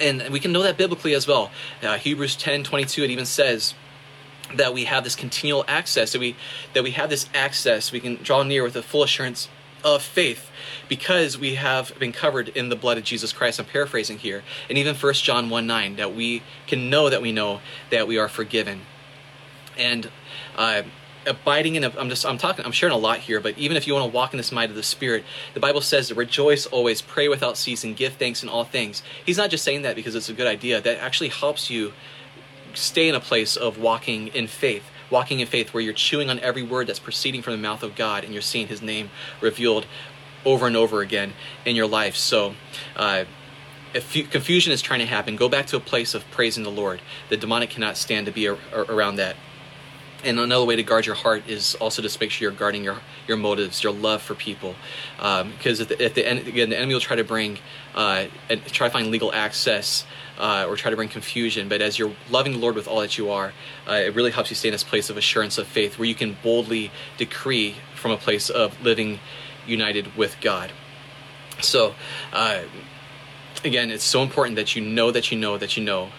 And 0.00 0.30
we 0.30 0.40
can 0.40 0.52
know 0.52 0.62
that 0.62 0.78
biblically 0.78 1.14
as 1.14 1.28
well. 1.28 1.50
Uh, 1.82 1.98
Hebrews 1.98 2.36
10 2.36 2.64
22, 2.64 3.04
it 3.04 3.10
even 3.10 3.26
says, 3.26 3.74
that 4.54 4.74
we 4.74 4.84
have 4.84 5.04
this 5.04 5.16
continual 5.16 5.64
access 5.66 6.12
that 6.12 6.18
we 6.18 6.36
that 6.74 6.82
we 6.82 6.90
have 6.90 7.08
this 7.08 7.26
access 7.32 7.90
we 7.90 8.00
can 8.00 8.16
draw 8.16 8.42
near 8.42 8.62
with 8.62 8.76
a 8.76 8.82
full 8.82 9.02
assurance 9.02 9.48
of 9.84 10.02
faith 10.02 10.50
because 10.88 11.38
we 11.38 11.54
have 11.54 11.98
been 11.98 12.12
covered 12.12 12.48
in 12.48 12.68
the 12.68 12.76
blood 12.76 12.98
of 12.98 13.04
Jesus 13.04 13.32
Christ. 13.32 13.58
I'm 13.58 13.66
paraphrasing 13.66 14.18
here. 14.18 14.42
And 14.68 14.78
even 14.78 14.94
1 14.94 15.14
John 15.14 15.50
1 15.50 15.66
9, 15.66 15.96
that 15.96 16.14
we 16.14 16.42
can 16.66 16.90
know 16.90 17.08
that 17.08 17.22
we 17.22 17.32
know 17.32 17.60
that 17.90 18.06
we 18.06 18.18
are 18.18 18.28
forgiven. 18.28 18.82
And 19.76 20.10
uh, 20.56 20.82
abiding 21.26 21.76
in 21.76 21.84
a, 21.84 21.92
I'm 21.98 22.08
just 22.08 22.26
I'm 22.26 22.38
talking 22.38 22.64
I'm 22.64 22.72
sharing 22.72 22.94
a 22.94 22.98
lot 22.98 23.18
here, 23.18 23.40
but 23.40 23.56
even 23.58 23.76
if 23.76 23.86
you 23.86 23.94
want 23.94 24.10
to 24.10 24.14
walk 24.14 24.32
in 24.32 24.36
this 24.36 24.52
might 24.52 24.70
of 24.70 24.76
the 24.76 24.82
Spirit, 24.82 25.24
the 25.54 25.60
Bible 25.60 25.80
says 25.80 26.08
to 26.08 26.14
rejoice 26.14 26.66
always, 26.66 27.00
pray 27.00 27.28
without 27.28 27.56
ceasing, 27.56 27.94
give 27.94 28.14
thanks 28.14 28.42
in 28.42 28.48
all 28.48 28.64
things. 28.64 29.02
He's 29.24 29.38
not 29.38 29.50
just 29.50 29.64
saying 29.64 29.82
that 29.82 29.96
because 29.96 30.14
it's 30.14 30.28
a 30.28 30.34
good 30.34 30.46
idea. 30.46 30.80
That 30.80 30.98
actually 30.98 31.30
helps 31.30 31.70
you 31.70 31.92
stay 32.74 33.08
in 33.08 33.14
a 33.14 33.20
place 33.20 33.56
of 33.56 33.78
walking 33.78 34.28
in 34.28 34.46
faith 34.46 34.84
walking 35.12 35.38
in 35.38 35.46
faith 35.46 35.72
where 35.72 35.82
you're 35.82 35.92
chewing 35.92 36.30
on 36.30 36.40
every 36.40 36.62
word 36.62 36.88
that's 36.88 36.98
proceeding 36.98 37.42
from 37.42 37.52
the 37.52 37.58
mouth 37.58 37.84
of 37.84 37.94
God 37.94 38.24
and 38.24 38.32
you're 38.32 38.42
seeing 38.42 38.66
his 38.66 38.82
name 38.82 39.10
revealed 39.40 39.86
over 40.44 40.66
and 40.66 40.76
over 40.76 41.02
again 41.02 41.34
in 41.64 41.76
your 41.76 41.86
life. 41.86 42.16
So, 42.16 42.54
uh, 42.96 43.26
if 43.94 44.30
confusion 44.30 44.72
is 44.72 44.80
trying 44.80 45.00
to 45.00 45.06
happen, 45.06 45.36
go 45.36 45.50
back 45.50 45.66
to 45.66 45.76
a 45.76 45.80
place 45.80 46.14
of 46.14 46.28
praising 46.30 46.64
the 46.64 46.70
Lord. 46.70 47.02
The 47.28 47.36
demonic 47.36 47.68
cannot 47.68 47.98
stand 47.98 48.24
to 48.24 48.32
be 48.32 48.46
a, 48.46 48.54
a, 48.54 48.84
around 48.88 49.16
that. 49.16 49.36
And 50.24 50.38
another 50.38 50.64
way 50.64 50.76
to 50.76 50.82
guard 50.82 51.04
your 51.04 51.14
heart 51.14 51.42
is 51.46 51.74
also 51.74 52.00
just 52.00 52.18
make 52.18 52.30
sure 52.30 52.48
you're 52.48 52.58
guarding 52.58 52.82
your, 52.82 52.98
your 53.28 53.36
motives, 53.36 53.82
your 53.82 53.92
love 53.92 54.22
for 54.22 54.34
people. 54.34 54.76
Um, 55.18 55.50
because 55.50 55.80
at 55.80 55.88
the, 55.88 56.08
the 56.08 56.26
end, 56.26 56.46
again, 56.46 56.70
the 56.70 56.78
enemy 56.78 56.94
will 56.94 57.00
try 57.00 57.16
to 57.16 57.24
bring, 57.24 57.58
uh, 57.94 58.26
and 58.48 58.64
try 58.66 58.86
to 58.86 58.92
find 58.92 59.08
legal 59.08 59.32
access 59.32 60.06
uh, 60.38 60.66
or 60.68 60.76
try 60.76 60.90
to 60.90 60.96
bring 60.96 61.08
confusion. 61.08 61.68
But 61.68 61.80
as 61.80 61.98
you're 61.98 62.12
loving 62.30 62.52
the 62.52 62.58
Lord 62.58 62.74
with 62.74 62.88
all 62.88 63.00
that 63.00 63.18
you 63.18 63.30
are, 63.30 63.52
uh, 63.88 63.94
it 63.94 64.14
really 64.14 64.30
helps 64.30 64.50
you 64.50 64.56
stay 64.56 64.68
in 64.68 64.72
this 64.72 64.84
place 64.84 65.10
of 65.10 65.16
assurance 65.16 65.58
of 65.58 65.66
faith 65.66 65.98
where 65.98 66.08
you 66.08 66.14
can 66.14 66.36
boldly 66.42 66.90
decree 67.16 67.76
from 67.94 68.10
a 68.10 68.16
place 68.16 68.50
of 68.50 68.80
living 68.82 69.20
united 69.66 70.16
with 70.16 70.36
God. 70.40 70.72
So, 71.60 71.94
uh, 72.32 72.62
again, 73.64 73.90
it's 73.90 74.04
so 74.04 74.22
important 74.22 74.56
that 74.56 74.74
you 74.74 74.82
know 74.82 75.10
that 75.10 75.30
you 75.30 75.38
know 75.38 75.58
that 75.58 75.76
you 75.76 75.84
know 75.84 76.10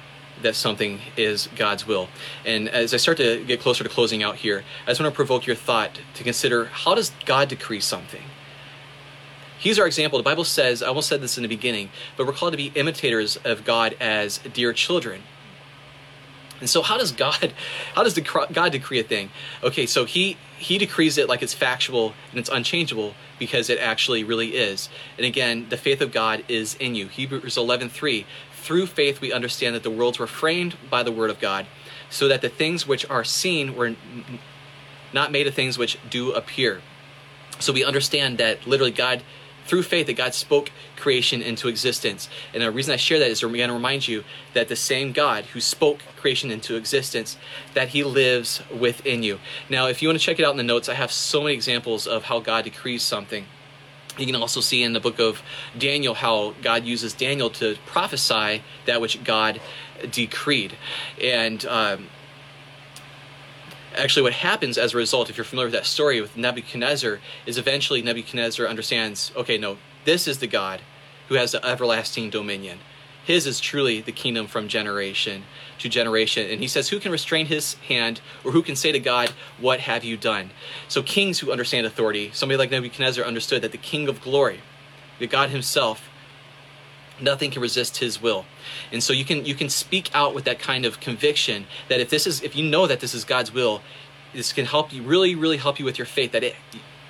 that 0.41 0.55
something 0.55 0.99
is 1.15 1.47
God's 1.55 1.85
will. 1.85 2.09
And 2.45 2.67
as 2.69 2.93
I 2.93 2.97
start 2.97 3.17
to 3.17 3.43
get 3.43 3.59
closer 3.59 3.83
to 3.83 3.89
closing 3.89 4.23
out 4.23 4.37
here, 4.37 4.63
I 4.85 4.91
just 4.91 5.01
want 5.01 5.13
to 5.13 5.15
provoke 5.15 5.45
your 5.45 5.55
thought 5.55 5.99
to 6.15 6.23
consider 6.23 6.65
how 6.65 6.95
does 6.95 7.11
God 7.25 7.49
decree 7.49 7.79
something? 7.79 8.23
He's 9.63 9.79
our 9.79 9.87
example. 9.87 10.19
The 10.19 10.23
Bible 10.23 10.43
says, 10.43 10.83
I 10.83 10.87
almost 10.87 11.07
said 11.07 11.21
this 11.21 11.37
in 11.37 11.43
the 11.43 11.47
beginning, 11.47 11.89
but 12.17 12.27
we're 12.27 12.33
called 12.33 12.51
to 12.51 12.57
be 12.57 12.73
imitators 12.75 13.37
of 13.45 13.63
God 13.63 13.95
as 14.01 14.39
dear 14.39 14.73
children. 14.73 15.23
And 16.59 16.69
so 16.69 16.81
how 16.81 16.97
does 16.97 17.13
God 17.13 17.53
how 17.95 18.03
does 18.03 18.19
God 18.19 18.71
decree 18.73 18.99
a 18.99 19.03
thing? 19.03 19.31
Okay, 19.63 19.85
so 19.85 20.03
he 20.03 20.37
he 20.57 20.77
decrees 20.77 21.17
it 21.17 21.29
like 21.29 21.41
it's 21.41 21.53
factual 21.53 22.13
and 22.31 22.39
it's 22.39 22.49
unchangeable 22.49 23.15
because 23.39 23.69
it 23.69 23.79
actually 23.79 24.25
really 24.25 24.49
is. 24.49 24.89
And 25.17 25.25
again, 25.25 25.67
the 25.69 25.77
faith 25.77 26.01
of 26.01 26.11
God 26.11 26.43
is 26.49 26.75
in 26.75 26.93
you. 26.93 27.07
Hebrews 27.07 27.55
11:3 27.55 28.25
through 28.51 28.87
faith, 28.87 29.19
we 29.19 29.33
understand 29.33 29.75
that 29.75 29.83
the 29.83 29.89
worlds 29.89 30.19
were 30.19 30.27
framed 30.27 30.77
by 30.89 31.03
the 31.03 31.11
Word 31.11 31.29
of 31.29 31.39
God, 31.39 31.65
so 32.09 32.29
that 32.29 32.41
the 32.41 32.49
things 32.49 32.87
which 32.87 33.05
are 33.09 33.25
seen 33.25 33.75
were 33.75 33.95
not 35.11 35.31
made 35.31 35.47
of 35.47 35.53
things 35.53 35.77
which 35.77 35.97
do 36.09 36.31
appear. 36.31 36.81
So 37.59 37.73
we 37.73 37.83
understand 37.83 38.37
that 38.37 38.65
literally 38.65 38.91
God, 38.91 39.21
through 39.65 39.83
faith, 39.83 40.07
that 40.07 40.13
God 40.13 40.33
spoke 40.33 40.71
creation 40.95 41.41
into 41.41 41.67
existence. 41.67 42.29
And 42.53 42.63
the 42.63 42.71
reason 42.71 42.93
I 42.93 42.97
share 42.97 43.19
that 43.19 43.29
is 43.29 43.39
to 43.41 43.47
again 43.47 43.71
remind 43.71 44.07
you 44.07 44.23
that 44.53 44.67
the 44.67 44.75
same 44.75 45.11
God 45.11 45.45
who 45.45 45.61
spoke 45.61 45.99
creation 46.17 46.51
into 46.51 46.75
existence, 46.75 47.37
that 47.73 47.89
He 47.89 48.03
lives 48.03 48.61
within 48.73 49.23
you. 49.23 49.39
Now, 49.69 49.87
if 49.87 50.01
you 50.01 50.07
want 50.07 50.19
to 50.19 50.25
check 50.25 50.39
it 50.39 50.45
out 50.45 50.51
in 50.51 50.57
the 50.57 50.63
notes, 50.63 50.89
I 50.89 50.93
have 50.93 51.11
so 51.11 51.41
many 51.41 51.53
examples 51.53 52.07
of 52.07 52.23
how 52.23 52.39
God 52.39 52.63
decrees 52.63 53.03
something. 53.03 53.45
You 54.17 54.27
can 54.27 54.35
also 54.35 54.61
see 54.61 54.83
in 54.83 54.93
the 54.93 54.99
book 54.99 55.19
of 55.19 55.41
Daniel 55.77 56.13
how 56.13 56.53
God 56.61 56.85
uses 56.85 57.13
Daniel 57.13 57.49
to 57.51 57.75
prophesy 57.87 58.61
that 58.85 59.01
which 59.01 59.23
God 59.23 59.59
decreed. 60.11 60.77
And 61.21 61.65
um, 61.65 62.07
actually, 63.95 64.23
what 64.23 64.33
happens 64.33 64.77
as 64.77 64.93
a 64.93 64.97
result, 64.97 65.29
if 65.29 65.37
you're 65.37 65.43
familiar 65.43 65.67
with 65.67 65.73
that 65.73 65.85
story 65.85 66.21
with 66.21 66.37
Nebuchadnezzar, 66.37 67.19
is 67.45 67.57
eventually 67.57 68.01
Nebuchadnezzar 68.01 68.67
understands 68.67 69.31
okay, 69.35 69.57
no, 69.57 69.77
this 70.05 70.27
is 70.27 70.39
the 70.39 70.47
God 70.47 70.81
who 71.29 71.35
has 71.35 71.51
the 71.51 71.65
everlasting 71.65 72.29
dominion. 72.29 72.79
His 73.25 73.47
is 73.47 73.61
truly 73.61 74.01
the 74.01 74.11
kingdom 74.11 74.47
from 74.47 74.67
generation 74.67 75.43
to 75.79 75.87
generation. 75.87 76.49
And 76.49 76.59
he 76.59 76.67
says, 76.67 76.89
Who 76.89 76.99
can 76.99 77.11
restrain 77.11 77.45
his 77.45 77.75
hand, 77.87 78.19
or 78.43 78.51
who 78.51 78.61
can 78.61 78.75
say 78.75 78.91
to 78.91 78.99
God, 78.99 79.29
What 79.59 79.79
have 79.81 80.03
you 80.03 80.17
done? 80.17 80.51
So, 80.89 81.01
kings 81.01 81.39
who 81.39 81.51
understand 81.51 81.87
authority, 81.87 82.31
somebody 82.33 82.57
like 82.57 82.71
Nebuchadnezzar 82.71 83.23
understood 83.23 83.61
that 83.61 83.71
the 83.71 83.77
king 83.77 84.09
of 84.09 84.21
glory, 84.21 84.59
the 85.19 85.27
God 85.27 85.51
himself, 85.51 86.09
nothing 87.21 87.51
can 87.51 87.61
resist 87.61 87.97
his 87.97 88.21
will 88.21 88.45
and 88.91 89.03
so 89.03 89.13
you 89.13 89.25
can 89.25 89.45
you 89.45 89.55
can 89.55 89.69
speak 89.69 90.09
out 90.15 90.33
with 90.33 90.45
that 90.45 90.59
kind 90.59 90.85
of 90.85 90.99
conviction 90.99 91.65
that 91.89 91.99
if 91.99 92.09
this 92.09 92.25
is 92.25 92.41
if 92.41 92.55
you 92.55 92.63
know 92.63 92.87
that 92.87 92.99
this 92.99 93.13
is 93.13 93.23
god's 93.23 93.53
will 93.53 93.81
this 94.33 94.51
can 94.51 94.65
help 94.65 94.91
you 94.91 95.03
really 95.03 95.35
really 95.35 95.57
help 95.57 95.79
you 95.79 95.85
with 95.85 95.97
your 95.97 96.07
faith 96.07 96.31
that 96.31 96.43
it 96.43 96.55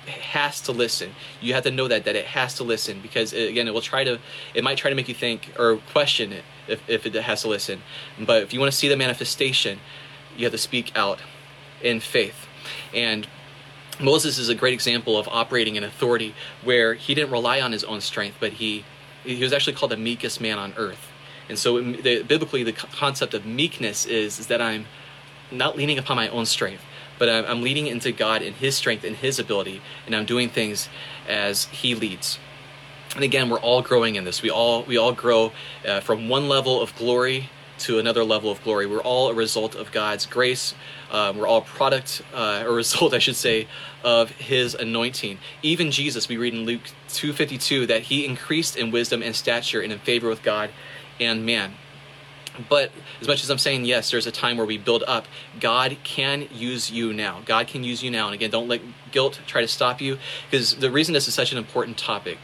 has 0.06 0.60
to 0.62 0.72
listen. 0.72 1.10
You 1.40 1.54
have 1.54 1.64
to 1.64 1.70
know 1.70 1.88
that 1.88 2.04
that 2.04 2.16
it 2.16 2.26
has 2.26 2.54
to 2.56 2.64
listen 2.64 3.00
because 3.00 3.32
uh, 3.32 3.38
again, 3.38 3.68
it 3.68 3.74
will 3.74 3.80
try 3.80 4.04
to 4.04 4.18
it 4.54 4.64
might 4.64 4.78
try 4.78 4.90
to 4.90 4.96
make 4.96 5.08
you 5.08 5.14
think 5.14 5.52
or 5.58 5.76
question 5.92 6.32
it 6.32 6.44
if, 6.68 6.88
if 6.88 7.06
it 7.06 7.14
has 7.14 7.42
to 7.42 7.48
listen. 7.48 7.82
But 8.18 8.42
if 8.42 8.52
you 8.52 8.60
want 8.60 8.72
to 8.72 8.76
see 8.76 8.88
the 8.88 8.96
manifestation, 8.96 9.80
you 10.36 10.44
have 10.44 10.52
to 10.52 10.58
speak 10.58 10.96
out 10.96 11.20
in 11.82 12.00
faith. 12.00 12.46
And 12.92 13.26
Moses 14.00 14.38
is 14.38 14.48
a 14.48 14.54
great 14.54 14.74
example 14.74 15.16
of 15.16 15.28
operating 15.28 15.76
in 15.76 15.84
authority 15.84 16.34
where 16.62 16.94
he 16.94 17.14
didn't 17.14 17.30
rely 17.30 17.60
on 17.60 17.72
his 17.72 17.84
own 17.84 18.00
strength, 18.00 18.38
but 18.40 18.54
he 18.54 18.84
he 19.24 19.42
was 19.42 19.52
actually 19.52 19.74
called 19.74 19.92
the 19.92 19.96
meekest 19.96 20.40
man 20.40 20.58
on 20.58 20.74
earth. 20.76 21.10
And 21.48 21.58
so, 21.58 21.80
the, 21.80 22.22
biblically, 22.22 22.62
the 22.62 22.72
concept 22.72 23.34
of 23.34 23.44
meekness 23.44 24.06
is, 24.06 24.38
is 24.38 24.46
that 24.46 24.62
I'm 24.62 24.86
not 25.50 25.76
leaning 25.76 25.98
upon 25.98 26.16
my 26.16 26.28
own 26.28 26.46
strength, 26.46 26.82
but 27.18 27.28
I'm 27.28 27.62
leading 27.62 27.86
into 27.86 28.12
God 28.12 28.42
in 28.42 28.54
His 28.54 28.76
strength 28.76 29.04
and 29.04 29.16
His 29.16 29.38
ability, 29.38 29.82
and 30.06 30.14
I'm 30.14 30.24
doing 30.24 30.48
things 30.48 30.88
as 31.28 31.66
He 31.66 31.94
leads. 31.94 32.38
And 33.14 33.22
again, 33.22 33.50
we're 33.50 33.60
all 33.60 33.82
growing 33.82 34.16
in 34.16 34.24
this. 34.24 34.42
We 34.42 34.50
all 34.50 34.82
we 34.84 34.96
all 34.96 35.12
grow 35.12 35.52
uh, 35.86 36.00
from 36.00 36.28
one 36.28 36.48
level 36.48 36.80
of 36.80 36.96
glory 36.96 37.50
to 37.76 37.98
another 37.98 38.24
level 38.24 38.50
of 38.50 38.62
glory. 38.62 38.86
We're 38.86 39.02
all 39.02 39.28
a 39.28 39.34
result 39.34 39.74
of 39.74 39.92
God's 39.92 40.26
grace. 40.26 40.74
Um, 41.10 41.38
we're 41.38 41.46
all 41.46 41.60
product, 41.60 42.22
uh, 42.32 42.64
a 42.66 42.72
result, 42.72 43.14
I 43.14 43.18
should 43.18 43.36
say, 43.36 43.68
of 44.02 44.30
His 44.32 44.74
anointing. 44.74 45.38
Even 45.62 45.90
Jesus, 45.90 46.28
we 46.28 46.36
read 46.36 46.54
in 46.54 46.64
Luke 46.64 46.82
2:52 47.14 47.86
that 47.86 48.02
He 48.04 48.24
increased 48.24 48.76
in 48.76 48.90
wisdom 48.90 49.22
and 49.22 49.34
stature 49.34 49.80
and 49.80 49.92
in 49.92 49.98
favor 49.98 50.28
with 50.28 50.42
God 50.42 50.70
and 51.20 51.46
man. 51.46 51.74
But 52.68 52.92
as 53.20 53.26
much 53.26 53.42
as 53.42 53.50
I'm 53.50 53.58
saying 53.58 53.84
yes, 53.84 54.10
there's 54.10 54.26
a 54.26 54.32
time 54.32 54.56
where 54.56 54.66
we 54.66 54.78
build 54.78 55.02
up. 55.06 55.26
God 55.60 55.96
can 56.04 56.48
use 56.52 56.90
you 56.90 57.12
now. 57.12 57.42
God 57.44 57.66
can 57.66 57.82
use 57.82 58.02
you 58.02 58.10
now. 58.10 58.26
And 58.26 58.34
again, 58.34 58.50
don't 58.50 58.68
let 58.68 58.80
guilt 59.10 59.40
try 59.46 59.60
to 59.60 59.68
stop 59.68 60.00
you. 60.00 60.18
Because 60.48 60.76
the 60.76 60.90
reason 60.90 61.14
this 61.14 61.26
is 61.26 61.34
such 61.34 61.52
an 61.52 61.58
important 61.58 61.98
topic, 61.98 62.38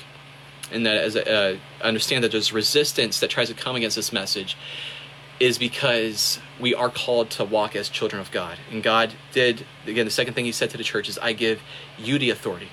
and 0.72 0.84
that 0.84 0.96
as 0.96 1.16
uh, 1.16 1.58
I 1.80 1.84
understand 1.84 2.24
that 2.24 2.32
there's 2.32 2.52
resistance 2.52 3.20
that 3.20 3.30
tries 3.30 3.48
to 3.48 3.54
come 3.54 3.76
against 3.76 3.96
this 3.96 4.12
message, 4.12 4.56
is 5.38 5.58
because 5.58 6.38
we 6.60 6.74
are 6.74 6.90
called 6.90 7.30
to 7.30 7.44
walk 7.44 7.74
as 7.74 7.88
children 7.88 8.20
of 8.20 8.30
God. 8.30 8.58
And 8.70 8.82
God 8.82 9.12
did, 9.32 9.64
again, 9.86 10.04
the 10.04 10.10
second 10.10 10.34
thing 10.34 10.44
He 10.44 10.52
said 10.52 10.70
to 10.70 10.76
the 10.76 10.84
church 10.84 11.08
is, 11.08 11.18
I 11.18 11.32
give 11.32 11.62
you 11.98 12.18
the 12.18 12.30
authority. 12.30 12.68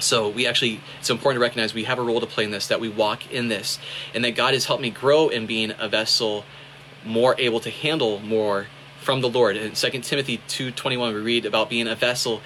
So 0.00 0.28
we 0.28 0.46
actually, 0.46 0.80
it's 0.98 1.10
important 1.10 1.38
to 1.38 1.42
recognize 1.42 1.72
we 1.72 1.84
have 1.84 1.98
a 1.98 2.02
role 2.02 2.20
to 2.20 2.26
play 2.26 2.44
in 2.44 2.50
this, 2.50 2.66
that 2.66 2.80
we 2.80 2.88
walk 2.88 3.30
in 3.32 3.48
this, 3.48 3.78
and 4.14 4.24
that 4.24 4.32
God 4.32 4.54
has 4.54 4.66
helped 4.66 4.82
me 4.82 4.90
grow 4.90 5.28
in 5.28 5.46
being 5.46 5.72
a 5.78 5.88
vessel 5.88 6.44
more 7.04 7.34
able 7.38 7.60
to 7.60 7.70
handle 7.70 8.18
more 8.20 8.66
from 9.00 9.20
the 9.20 9.28
Lord. 9.28 9.56
In 9.56 9.72
2 9.72 9.90
Timothy 10.00 10.38
2.21 10.48 11.14
we 11.14 11.20
read 11.20 11.46
about 11.46 11.68
being 11.68 11.86
a 11.86 11.94
vessel 11.94 12.40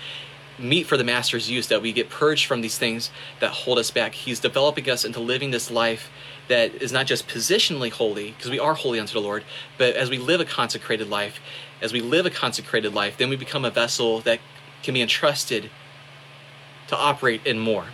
meet 0.58 0.86
for 0.86 0.96
the 0.96 1.04
master's 1.04 1.48
use, 1.48 1.68
that 1.68 1.80
we 1.80 1.92
get 1.92 2.10
purged 2.10 2.46
from 2.46 2.60
these 2.60 2.76
things 2.76 3.10
that 3.40 3.50
hold 3.50 3.78
us 3.78 3.90
back. 3.90 4.12
He's 4.14 4.40
developing 4.40 4.90
us 4.90 5.04
into 5.04 5.20
living 5.20 5.52
this 5.52 5.70
life 5.70 6.10
that 6.48 6.74
is 6.82 6.92
not 6.92 7.06
just 7.06 7.28
positionally 7.28 7.90
holy, 7.90 8.32
because 8.32 8.50
we 8.50 8.58
are 8.58 8.74
holy 8.74 8.98
unto 8.98 9.12
the 9.12 9.20
Lord, 9.20 9.44
but 9.76 9.94
as 9.94 10.10
we 10.10 10.18
live 10.18 10.40
a 10.40 10.44
consecrated 10.44 11.08
life, 11.08 11.40
as 11.80 11.92
we 11.92 12.00
live 12.00 12.26
a 12.26 12.30
consecrated 12.30 12.92
life, 12.92 13.16
then 13.16 13.28
we 13.28 13.36
become 13.36 13.64
a 13.64 13.70
vessel 13.70 14.20
that 14.22 14.40
can 14.82 14.94
be 14.94 15.02
entrusted 15.02 15.70
to 16.88 16.96
operate 16.96 17.46
in 17.46 17.58
more. 17.58 17.86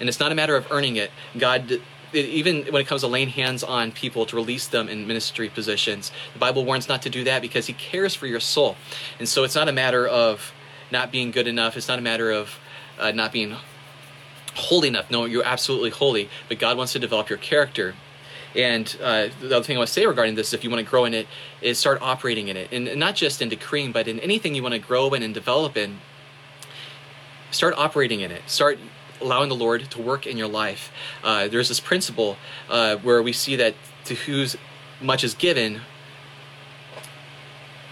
And 0.00 0.08
it's 0.08 0.20
not 0.20 0.32
a 0.32 0.34
matter 0.34 0.56
of 0.56 0.66
earning 0.70 0.96
it. 0.96 1.10
God, 1.38 1.80
even 2.12 2.64
when 2.66 2.82
it 2.82 2.86
comes 2.86 3.02
to 3.02 3.06
laying 3.06 3.28
hands 3.28 3.62
on 3.62 3.92
people 3.92 4.26
to 4.26 4.36
release 4.36 4.66
them 4.66 4.88
in 4.88 5.06
ministry 5.06 5.48
positions, 5.48 6.10
the 6.32 6.38
Bible 6.38 6.64
warns 6.64 6.88
not 6.88 7.02
to 7.02 7.10
do 7.10 7.24
that 7.24 7.40
because 7.40 7.66
He 7.66 7.72
cares 7.72 8.14
for 8.14 8.26
your 8.26 8.40
soul. 8.40 8.76
And 9.18 9.28
so 9.28 9.44
it's 9.44 9.54
not 9.54 9.68
a 9.68 9.72
matter 9.72 10.06
of 10.06 10.52
not 10.90 11.10
being 11.10 11.30
good 11.30 11.46
enough. 11.46 11.76
It's 11.76 11.88
not 11.88 11.98
a 11.98 12.02
matter 12.02 12.30
of 12.30 12.58
uh, 12.98 13.12
not 13.12 13.32
being 13.32 13.56
holy 14.54 14.88
enough. 14.88 15.10
No, 15.10 15.24
you're 15.24 15.44
absolutely 15.44 15.90
holy, 15.90 16.28
but 16.48 16.58
God 16.58 16.76
wants 16.76 16.92
to 16.92 16.98
develop 16.98 17.30
your 17.30 17.38
character. 17.38 17.94
And 18.54 18.94
uh, 19.00 19.28
the 19.40 19.56
other 19.56 19.62
thing 19.62 19.76
I 19.76 19.78
want 19.78 19.88
to 19.88 19.94
say 19.94 20.04
regarding 20.04 20.34
this, 20.34 20.52
if 20.52 20.62
you 20.62 20.68
want 20.68 20.84
to 20.84 20.90
grow 20.90 21.06
in 21.06 21.14
it, 21.14 21.26
is 21.62 21.78
start 21.78 22.02
operating 22.02 22.48
in 22.48 22.56
it. 22.56 22.70
And 22.70 22.96
not 22.96 23.14
just 23.14 23.40
in 23.40 23.48
decreeing, 23.48 23.92
but 23.92 24.08
in 24.08 24.20
anything 24.20 24.54
you 24.54 24.62
want 24.62 24.74
to 24.74 24.78
grow 24.78 25.14
in 25.14 25.22
and 25.22 25.32
develop 25.32 25.76
in 25.76 26.00
start 27.52 27.74
operating 27.76 28.20
in 28.20 28.32
it. 28.32 28.42
Start 28.46 28.78
allowing 29.20 29.48
the 29.48 29.54
Lord 29.54 29.88
to 29.90 30.02
work 30.02 30.26
in 30.26 30.36
your 30.36 30.48
life. 30.48 30.92
Uh, 31.22 31.46
there's 31.46 31.68
this 31.68 31.78
principle 31.78 32.36
uh, 32.68 32.96
where 32.96 33.22
we 33.22 33.32
see 33.32 33.56
that 33.56 33.74
to 34.06 34.14
whose 34.14 34.56
much 35.00 35.22
is 35.22 35.34
given, 35.34 35.80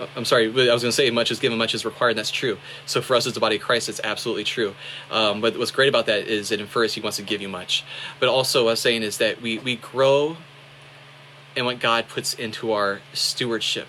uh, 0.01 0.07
I'm 0.17 0.25
sorry, 0.25 0.47
I 0.47 0.73
was 0.73 0.83
going 0.83 0.91
to 0.91 0.93
say 0.93 1.09
much 1.11 1.31
is 1.31 1.39
given, 1.39 1.57
much 1.57 1.75
is 1.75 1.85
required, 1.85 2.11
and 2.11 2.19
that's 2.19 2.31
true. 2.31 2.59
So 2.87 3.01
for 3.01 3.15
us 3.15 3.27
as 3.27 3.35
the 3.35 3.41
body 3.41 3.57
of 3.57 3.63
Christ, 3.63 3.89
it's 3.89 4.01
absolutely 4.03 4.45
true. 4.45 4.75
Um, 5.11 5.41
but 5.41 5.57
what's 5.57 5.71
great 5.71 5.89
about 5.89 6.07
that 6.07 6.27
is 6.27 6.51
it 6.51 6.61
infers 6.61 6.95
He 6.95 7.01
wants 7.01 7.19
to 7.19 7.23
give 7.23 7.41
you 7.41 7.49
much. 7.49 7.85
But 8.19 8.29
also, 8.29 8.65
what 8.65 8.71
I 8.71 8.73
was 8.73 8.81
saying 8.81 9.03
is 9.03 9.19
that 9.19 9.41
we, 9.41 9.59
we 9.59 9.77
grow 9.77 10.37
in 11.55 11.65
what 11.65 11.81
God 11.81 12.09
puts 12.09 12.35
into 12.35 12.73
our 12.73 13.01
stewardship 13.13 13.87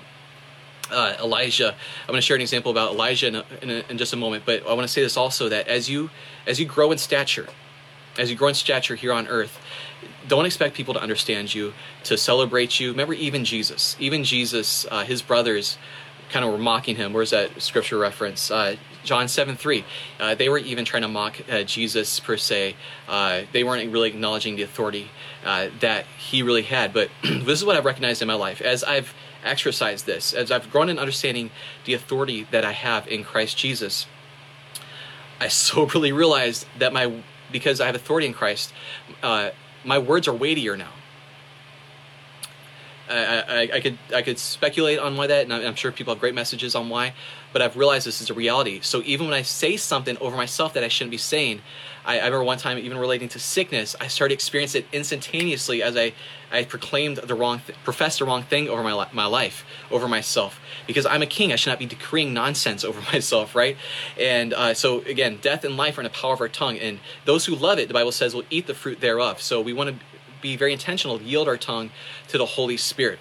uh, 0.91 1.15
Elijah. 1.19 1.69
I'm 1.69 2.07
going 2.07 2.17
to 2.17 2.21
share 2.21 2.35
an 2.35 2.41
example 2.41 2.71
about 2.71 2.91
Elijah 2.91 3.27
in, 3.27 3.35
a, 3.35 3.45
in, 3.61 3.69
a, 3.69 3.83
in 3.89 3.97
just 3.97 4.13
a 4.13 4.17
moment, 4.17 4.43
but 4.45 4.65
I 4.67 4.73
want 4.73 4.81
to 4.81 4.87
say 4.87 5.01
this 5.01 5.17
also 5.17 5.49
that 5.49 5.67
as 5.67 5.89
you 5.89 6.09
as 6.47 6.59
you 6.59 6.65
grow 6.65 6.91
in 6.91 6.97
stature, 6.97 7.47
as 8.17 8.29
you 8.29 8.35
grow 8.35 8.49
in 8.49 8.55
stature 8.55 8.95
here 8.95 9.13
on 9.13 9.27
earth, 9.27 9.59
don't 10.27 10.45
expect 10.45 10.75
people 10.75 10.93
to 10.93 11.01
understand 11.01 11.53
you, 11.53 11.73
to 12.03 12.17
celebrate 12.17 12.79
you. 12.79 12.91
Remember, 12.91 13.13
even 13.13 13.45
Jesus, 13.45 13.95
even 13.99 14.23
Jesus, 14.23 14.85
uh, 14.91 15.03
his 15.03 15.21
brothers 15.21 15.77
kind 16.31 16.45
of 16.45 16.51
were 16.51 16.57
mocking 16.57 16.95
him. 16.95 17.13
Where's 17.13 17.31
that 17.31 17.61
scripture 17.61 17.97
reference? 17.97 18.49
Uh, 18.49 18.77
John 19.03 19.27
7 19.27 19.55
3. 19.55 19.83
Uh, 20.19 20.35
they 20.35 20.49
were 20.49 20.57
even 20.57 20.85
trying 20.85 21.01
to 21.01 21.07
mock 21.07 21.37
uh, 21.49 21.63
Jesus, 21.63 22.19
per 22.19 22.37
se. 22.37 22.75
Uh, 23.07 23.43
they 23.51 23.63
weren't 23.63 23.91
really 23.91 24.09
acknowledging 24.09 24.55
the 24.55 24.63
authority 24.63 25.09
uh, 25.45 25.67
that 25.79 26.05
he 26.17 26.43
really 26.43 26.61
had. 26.63 26.93
But 26.93 27.09
this 27.23 27.59
is 27.59 27.65
what 27.65 27.75
I've 27.75 27.85
recognized 27.85 28.21
in 28.21 28.27
my 28.27 28.35
life. 28.35 28.61
As 28.61 28.83
I've 28.83 29.13
exercised 29.43 30.05
this, 30.05 30.33
as 30.33 30.51
I've 30.51 30.71
grown 30.71 30.89
in 30.89 30.99
understanding 30.99 31.51
the 31.85 31.93
authority 31.93 32.47
that 32.51 32.65
I 32.65 32.71
have 32.71 33.07
in 33.07 33.23
Christ 33.23 33.57
Jesus, 33.57 34.07
I 35.39 35.47
soberly 35.49 36.11
realized 36.11 36.65
that 36.79 36.93
my, 36.93 37.23
because 37.51 37.81
I 37.81 37.85
have 37.87 37.95
authority 37.95 38.27
in 38.27 38.33
Christ, 38.33 38.73
uh, 39.23 39.51
my 39.83 39.97
words 39.97 40.27
are 40.27 40.33
weightier 40.33 40.77
now. 40.77 40.91
I, 43.09 43.43
I, 43.47 43.69
I, 43.73 43.79
could 43.81 43.97
I 44.15 44.21
could 44.21 44.39
speculate 44.39 44.97
on 44.97 45.17
why 45.17 45.27
that, 45.27 45.43
and 45.43 45.53
I'm 45.53 45.75
sure 45.75 45.91
people 45.91 46.13
have 46.13 46.21
great 46.21 46.33
messages 46.33 46.75
on 46.75 46.89
why, 46.89 47.13
but 47.51 47.61
I've 47.61 47.75
realized 47.75 48.07
this 48.07 48.21
is 48.21 48.29
a 48.29 48.33
reality. 48.33 48.79
So 48.81 49.01
even 49.03 49.27
when 49.27 49.35
I 49.35 49.41
say 49.41 49.75
something 49.75 50.17
over 50.19 50.37
myself 50.37 50.73
that 50.73 50.83
I 50.83 50.87
shouldn't 50.87 51.11
be 51.11 51.17
saying, 51.17 51.61
I, 52.05 52.19
I 52.19 52.25
remember 52.25 52.43
one 52.43 52.57
time 52.57 52.77
even 52.77 52.97
relating 52.97 53.29
to 53.29 53.39
sickness, 53.39 53.95
I 53.99 54.07
started 54.07 54.33
experiencing 54.33 54.83
it 54.83 54.87
instantaneously 54.91 55.83
as 55.83 55.95
I, 55.95 56.13
I 56.51 56.63
proclaimed 56.63 57.17
the 57.17 57.35
wrong, 57.35 57.61
th- 57.65 57.77
professed 57.83 58.19
the 58.19 58.25
wrong 58.25 58.43
thing 58.43 58.69
over 58.69 58.83
my 58.83 59.07
my 59.13 59.25
life, 59.25 59.65
over 59.89 60.07
myself, 60.07 60.59
because 60.87 61.05
I'm 61.05 61.21
a 61.21 61.27
king. 61.27 61.51
I 61.51 61.55
should 61.55 61.69
not 61.69 61.79
be 61.79 61.85
decreeing 61.85 62.33
nonsense 62.33 62.83
over 62.89 63.01
myself, 63.13 63.55
right? 63.55 63.77
And 64.17 64.53
uh, 64.53 64.73
so 64.73 65.01
again, 65.01 65.39
death 65.41 65.63
and 65.63 65.77
life 65.77 65.97
are 65.97 66.01
in 66.01 66.05
the 66.05 66.09
power 66.09 66.33
of 66.33 66.41
our 66.41 66.49
tongue, 66.49 66.77
and 66.77 66.99
those 67.25 67.45
who 67.45 67.55
love 67.55 67.79
it, 67.79 67.87
the 67.87 67.93
Bible 67.93 68.11
says, 68.11 68.33
will 68.33 68.45
eat 68.49 68.67
the 68.67 68.73
fruit 68.73 68.99
thereof. 69.01 69.41
So 69.41 69.61
we 69.61 69.73
want 69.73 69.89
to 69.89 70.05
be 70.41 70.57
very 70.57 70.73
intentional, 70.73 71.21
yield 71.21 71.47
our 71.47 71.57
tongue 71.57 71.91
to 72.29 72.37
the 72.37 72.45
Holy 72.45 72.77
Spirit. 72.77 73.19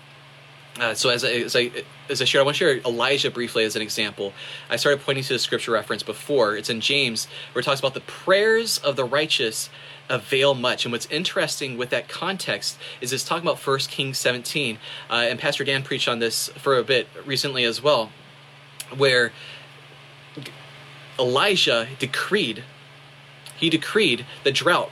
Uh, 0.79 0.95
so 0.95 1.11
as 1.11 1.25
I, 1.25 1.31
as 1.31 1.57
I 1.57 1.71
as 2.09 2.23
I 2.23 2.25
shared, 2.25 2.43
I 2.43 2.45
want 2.45 2.57
to 2.57 2.59
share 2.59 2.79
Elijah 2.79 3.31
briefly 3.31 3.65
as 3.65 3.75
an 3.77 3.83
example. 3.83 4.33
I 4.69 4.77
started 4.77 5.03
pointing 5.03 5.25
to 5.25 5.33
the 5.33 5.39
scripture 5.39 5.73
reference 5.73 6.03
before. 6.03 6.57
It's 6.57 6.71
in 6.71 6.81
James 6.81 7.27
where 7.53 7.61
it 7.61 7.65
talks 7.65 7.81
about 7.81 7.95
the 7.95 8.01
prayers 8.01 8.79
of 8.79 8.97
the 8.97 9.05
righteous 9.05 9.69
avail 10.09 10.55
much. 10.55 10.85
And 10.85 10.93
what's 10.93 11.07
interesting 11.07 11.79
with 11.79 11.91
that 11.91 12.09
context 12.09 12.79
is 13.01 13.13
it's 13.13 13.25
talking 13.25 13.49
about 13.49 13.65
1 13.65 13.79
Kings 13.81 14.19
17, 14.19 14.79
uh, 15.09 15.15
and 15.15 15.39
Pastor 15.39 15.65
Dan 15.65 15.83
preached 15.83 16.09
on 16.09 16.19
this 16.19 16.49
for 16.49 16.77
a 16.77 16.83
bit 16.83 17.09
recently 17.25 17.65
as 17.65 17.83
well, 17.83 18.11
where 18.97 19.33
Elijah 21.19 21.89
decreed, 21.99 22.65
he 23.57 23.71
decreed 23.71 24.27
the 24.43 24.51
drought. 24.51 24.91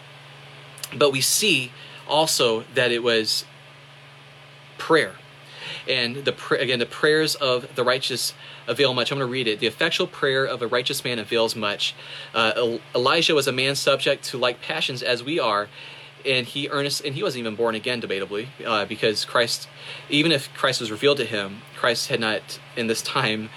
But 0.96 1.10
we 1.10 1.20
see 1.20 1.72
also 2.06 2.64
that 2.74 2.92
it 2.92 3.02
was 3.02 3.44
prayer. 4.78 5.16
And 5.89 6.24
the 6.24 6.35
again, 6.59 6.78
the 6.78 6.86
prayers 6.86 7.35
of 7.35 7.74
the 7.74 7.85
righteous 7.85 8.35
avail 8.66 8.95
much. 8.95 9.11
I'm 9.11 9.19
going 9.19 9.28
to 9.28 9.32
read 9.32 9.49
it. 9.49 9.61
The 9.61 9.66
effectual 9.66 10.07
prayer 10.07 10.45
of 10.45 10.62
a 10.62 10.66
righteous 10.66 11.05
man 11.05 11.19
avails 11.19 11.57
much. 11.57 11.95
Uh, 12.35 12.78
Elijah 12.95 13.35
was 13.35 13.47
a 13.47 13.53
man 13.53 13.74
subject 13.74 14.24
to 14.24 14.39
like 14.39 14.61
passions 14.61 15.03
as 15.03 15.23
we 15.23 15.39
are, 15.39 15.69
and 16.24 16.47
he 16.47 16.69
earnest 16.69 17.05
and 17.05 17.15
he 17.15 17.23
wasn't 17.23 17.40
even 17.40 17.57
born 17.57 17.74
again, 17.74 18.01
debatably, 18.01 18.49
uh, 18.65 18.85
because 18.85 19.24
Christ, 19.24 19.69
even 20.09 20.32
if 20.32 20.53
Christ 20.55 20.81
was 20.81 20.90
revealed 20.90 21.19
to 21.19 21.24
him, 21.24 21.62
Christ 21.77 22.09
had 22.09 22.20
not 22.20 22.59
in 22.77 22.86
this 22.86 23.03
time 23.03 23.51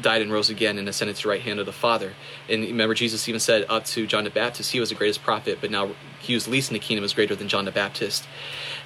died 0.00 0.22
and 0.22 0.32
rose 0.32 0.50
again 0.50 0.78
and 0.78 0.88
ascended 0.88 1.16
to 1.16 1.22
the 1.22 1.28
right 1.28 1.40
hand 1.40 1.58
of 1.58 1.66
the 1.66 1.72
Father. 1.72 2.14
And 2.48 2.62
remember, 2.62 2.94
Jesus 2.94 3.28
even 3.28 3.40
said 3.40 3.66
up 3.68 3.84
to 3.86 4.06
John 4.06 4.24
the 4.24 4.30
Baptist, 4.30 4.72
he 4.72 4.80
was 4.80 4.90
the 4.90 4.94
greatest 4.94 5.22
prophet, 5.22 5.58
but 5.60 5.70
now 5.70 5.90
he 6.20 6.34
was 6.34 6.46
least 6.48 6.70
in 6.70 6.74
the 6.74 6.80
kingdom 6.80 7.02
was 7.02 7.12
greater 7.12 7.34
than 7.34 7.48
John 7.48 7.64
the 7.64 7.72
Baptist. 7.72 8.26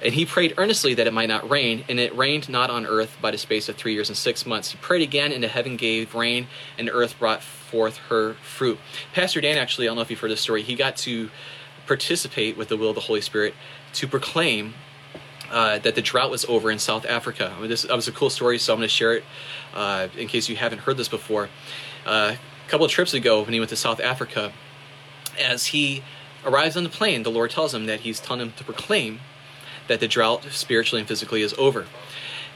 And 0.03 0.13
he 0.13 0.25
prayed 0.25 0.53
earnestly 0.57 0.93
that 0.95 1.07
it 1.07 1.13
might 1.13 1.29
not 1.29 1.49
rain, 1.49 1.85
and 1.87 1.99
it 1.99 2.15
rained 2.15 2.49
not 2.49 2.69
on 2.69 2.85
earth 2.85 3.17
by 3.21 3.31
the 3.31 3.37
space 3.37 3.69
of 3.69 3.75
three 3.75 3.93
years 3.93 4.09
and 4.09 4.17
six 4.17 4.45
months. 4.45 4.71
He 4.71 4.77
prayed 4.77 5.01
again, 5.01 5.31
and 5.31 5.43
the 5.43 5.47
heaven 5.47 5.77
gave 5.77 6.15
rain, 6.15 6.47
and 6.77 6.87
the 6.87 6.91
earth 6.91 7.17
brought 7.19 7.41
forth 7.41 7.97
her 8.09 8.33
fruit. 8.35 8.79
Pastor 9.13 9.41
Dan, 9.41 9.57
actually, 9.57 9.87
I 9.87 9.89
don't 9.89 9.95
know 9.95 10.01
if 10.01 10.09
you've 10.09 10.19
heard 10.19 10.31
this 10.31 10.41
story, 10.41 10.63
he 10.63 10.75
got 10.75 10.97
to 10.97 11.29
participate 11.87 12.57
with 12.57 12.69
the 12.69 12.77
will 12.77 12.89
of 12.89 12.95
the 12.95 13.01
Holy 13.01 13.21
Spirit 13.21 13.53
to 13.93 14.07
proclaim 14.07 14.73
uh, 15.51 15.77
that 15.79 15.95
the 15.95 16.01
drought 16.01 16.31
was 16.31 16.45
over 16.45 16.71
in 16.71 16.79
South 16.79 17.05
Africa. 17.05 17.53
I 17.55 17.59
mean, 17.59 17.69
this 17.69 17.83
that 17.83 17.95
was 17.95 18.07
a 18.07 18.11
cool 18.11 18.29
story, 18.29 18.57
so 18.57 18.73
I'm 18.73 18.79
going 18.79 18.87
to 18.87 18.93
share 18.93 19.13
it 19.13 19.23
uh, 19.73 20.07
in 20.17 20.27
case 20.27 20.49
you 20.49 20.55
haven't 20.55 20.79
heard 20.79 20.97
this 20.97 21.09
before. 21.09 21.49
Uh, 22.05 22.35
a 22.65 22.69
couple 22.69 22.85
of 22.85 22.91
trips 22.91 23.13
ago, 23.13 23.41
when 23.41 23.53
he 23.53 23.59
went 23.59 23.69
to 23.69 23.75
South 23.75 23.99
Africa, 23.99 24.51
as 25.39 25.67
he 25.67 26.03
arrives 26.45 26.75
on 26.75 26.83
the 26.83 26.89
plane, 26.89 27.23
the 27.23 27.31
Lord 27.31 27.51
tells 27.51 27.73
him 27.73 27.85
that 27.85 28.01
He's 28.01 28.19
telling 28.19 28.41
him 28.41 28.53
to 28.57 28.63
proclaim 28.63 29.19
that 29.87 29.99
the 29.99 30.07
drought, 30.07 30.43
spiritually 30.51 31.01
and 31.01 31.07
physically, 31.07 31.41
is 31.41 31.53
over. 31.57 31.85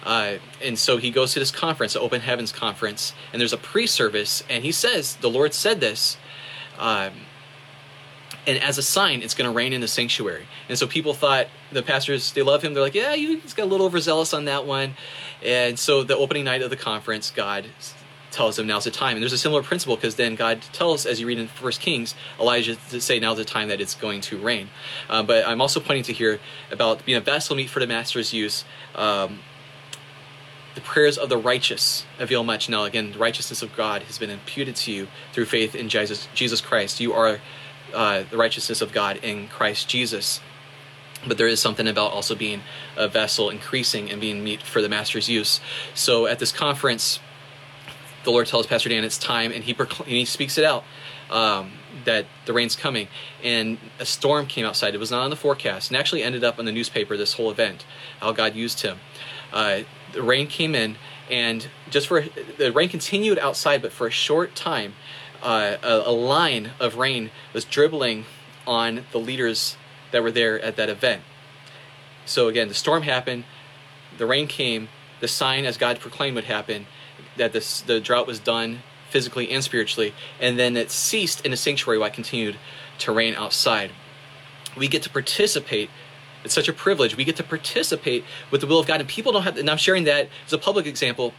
Uh, 0.04 0.38
and 0.64 0.80
so 0.80 0.98
he 0.98 1.12
goes 1.12 1.34
to 1.34 1.40
this 1.40 1.52
conference, 1.52 1.94
the 1.94 2.00
Open 2.00 2.22
Heavens 2.22 2.52
conference, 2.52 3.14
and 3.34 3.42
there's 3.42 3.54
a 3.54 3.58
pre-service, 3.58 4.44
and 4.50 4.64
he 4.64 4.72
says, 4.72 5.16
the 5.18 5.30
Lord 5.30 5.54
said 5.54 5.82
this. 5.82 6.18
Um, 6.80 7.12
and 8.48 8.64
as 8.64 8.78
a 8.78 8.82
sign, 8.82 9.22
it's 9.22 9.36
going 9.36 9.50
to 9.50 9.56
rain 9.56 9.74
in 9.74 9.82
the 9.82 9.88
sanctuary. 9.88 10.46
And 10.70 10.78
so 10.78 10.88
people 10.88 11.14
thought 11.14 11.48
the 11.72 11.84
pastors 11.84 12.32
they 12.32 12.42
love 12.42 12.64
him. 12.64 12.74
They're 12.74 12.82
like, 12.82 12.96
yeah, 12.96 13.14
he's 13.14 13.54
got 13.54 13.64
a 13.64 13.70
little 13.70 13.86
overzealous 13.86 14.34
on 14.34 14.46
that 14.46 14.66
one. 14.66 14.96
And 15.44 15.78
so 15.78 16.04
the 16.04 16.16
opening 16.16 16.46
night 16.46 16.62
of 16.62 16.70
the 16.70 16.78
conference, 16.78 17.30
God 17.30 17.66
tells 18.32 18.58
him 18.58 18.66
now's 18.68 18.86
the 18.86 18.92
time. 18.92 19.18
And 19.18 19.22
there's 19.22 19.34
a 19.34 19.38
similar 19.38 19.64
principle 19.64 19.96
because 19.96 20.16
then 20.16 20.36
God 20.36 20.62
tells, 20.72 21.06
as 21.06 21.20
you 21.20 21.28
read 21.28 21.40
in 21.40 21.48
First 21.48 21.82
Kings, 21.82 22.16
Elijah 22.40 22.76
to 22.90 23.02
say 23.02 23.20
now's 23.20 23.38
the 23.38 23.46
time 23.46 23.68
that 23.68 23.82
it's 23.82 23.96
going 23.96 24.22
to 24.22 24.38
rain. 24.38 24.70
Uh, 25.10 25.24
but 25.24 25.46
I'm 25.46 25.60
also 25.60 25.80
pointing 25.80 26.04
to 26.04 26.14
here 26.14 26.40
about 26.72 27.06
being 27.06 27.18
a 27.18 27.22
vessel 27.22 27.56
meet 27.56 27.70
for 27.70 27.82
the 27.82 27.88
master's 27.88 28.34
use. 28.34 28.64
Um, 28.96 29.40
the 30.76 30.82
prayers 30.82 31.18
of 31.18 31.28
the 31.30 31.38
righteous 31.38 32.06
avail 32.20 32.44
much. 32.44 32.70
Now, 32.70 32.84
again, 32.84 33.12
the 33.14 33.18
righteousness 33.18 33.64
of 33.64 33.76
God 33.76 34.04
has 34.04 34.20
been 34.20 34.30
imputed 34.30 34.76
to 34.78 34.92
you 34.92 35.08
through 35.34 35.46
faith 35.46 35.74
in 35.74 35.90
Jesus, 35.90 36.28
Jesus 36.36 36.62
Christ. 36.62 37.00
You 37.00 37.14
are 37.14 37.40
uh, 37.94 38.24
the 38.30 38.38
righteousness 38.38 38.82
of 38.82 38.92
God 38.92 39.18
in 39.18 39.48
Christ 39.48 39.88
Jesus. 39.88 40.42
But 41.28 41.38
there 41.38 41.48
is 41.48 41.60
something 41.60 41.88
about 41.88 42.12
also 42.12 42.36
being 42.36 42.62
a 42.96 43.08
vessel 43.08 43.50
increasing 43.50 44.10
and 44.12 44.22
being 44.22 44.44
meet 44.44 44.62
for 44.62 44.82
the 44.82 44.90
master's 44.90 45.28
use. 45.28 45.60
So 45.94 46.28
at 46.28 46.40
this 46.40 46.52
conference, 46.52 47.20
the 48.24 48.32
Lord 48.32 48.48
tells 48.48 48.68
Pastor 48.68 48.90
Dan 48.90 49.04
it's 49.04 49.18
time, 49.18 49.52
and 49.52 49.64
he 49.64 49.74
procl- 49.74 50.02
and 50.02 50.12
he 50.12 50.26
speaks 50.26 50.58
it 50.58 50.66
out 50.66 50.84
um, 51.30 51.72
that 52.06 52.26
the 52.46 52.54
rain's 52.54 52.76
coming. 52.76 53.08
And 53.44 53.78
a 54.00 54.06
storm 54.06 54.46
came 54.46 54.66
outside. 54.66 54.94
It 54.94 55.00
was 55.00 55.12
not 55.12 55.24
on 55.24 55.30
the 55.30 55.36
forecast, 55.36 55.90
and 55.90 55.98
actually 55.98 56.24
ended 56.24 56.44
up 56.44 56.60
in 56.60 56.66
the 56.66 56.72
newspaper. 56.72 57.18
This 57.18 57.34
whole 57.34 57.50
event, 57.50 57.86
how 58.20 58.32
God 58.32 58.54
used 58.54 58.82
him. 58.82 59.00
Uh, 59.52 59.82
the 60.14 60.22
rain 60.22 60.48
came 60.48 60.76
in, 60.76 60.98
and 61.32 61.68
just 61.90 62.08
for 62.08 62.26
the 62.58 62.72
rain 62.72 62.90
continued 62.90 63.40
outside, 63.40 63.82
but 63.82 63.92
for 63.92 64.08
a 64.08 64.12
short 64.12 64.56
time, 64.56 64.94
uh, 65.42 65.78
a, 65.84 66.10
a 66.10 66.12
line 66.12 66.72
of 66.80 66.96
rain 66.96 67.32
was 67.54 67.66
dribbling 67.66 68.26
on 68.66 69.06
the 69.12 69.18
leaders 69.18 69.78
that 70.12 70.24
were 70.24 70.32
there 70.32 70.60
at 70.60 70.76
that 70.76 70.90
event. 70.90 71.22
So 72.26 72.48
again, 72.48 72.68
the 72.68 72.74
storm 72.74 73.04
happened, 73.04 73.46
the 74.18 74.26
rain 74.26 74.48
came, 74.48 74.90
the 75.20 75.28
sign 75.28 75.66
as 75.66 75.78
God 75.78 76.00
proclaimed 76.00 76.36
would 76.36 76.46
happen, 76.46 76.88
that 77.38 77.54
this, 77.54 77.82
the 77.82 78.00
drought 78.00 78.28
was 78.28 78.40
done 78.40 78.84
physically 79.10 79.50
and 79.52 79.64
spiritually, 79.64 80.14
and 80.40 80.60
then 80.60 80.76
it 80.76 80.92
ceased 80.92 81.46
in 81.46 81.52
the 81.52 81.58
sanctuary 81.58 81.98
while 81.98 82.10
it 82.10 82.14
continued 82.14 82.58
to 83.00 83.12
rain 83.12 83.34
outside. 83.36 83.92
We 84.76 84.88
get 84.88 85.04
to 85.04 85.10
participate. 85.10 85.90
It's 86.44 86.54
such 86.54 86.68
a 86.68 86.74
privilege. 86.74 87.16
We 87.16 87.24
get 87.24 87.36
to 87.38 87.44
participate 87.44 88.26
with 88.52 88.62
the 88.62 88.68
will 88.68 88.80
of 88.80 88.88
God, 88.88 89.00
and 89.00 89.10
people 89.10 89.32
don't 89.32 89.44
have. 89.44 89.58
And 89.58 89.70
I'm 89.70 89.78
sharing 89.78 90.04
that 90.04 90.30
as 90.46 90.54
a 90.54 90.58
public 90.58 90.86
example 90.86 91.34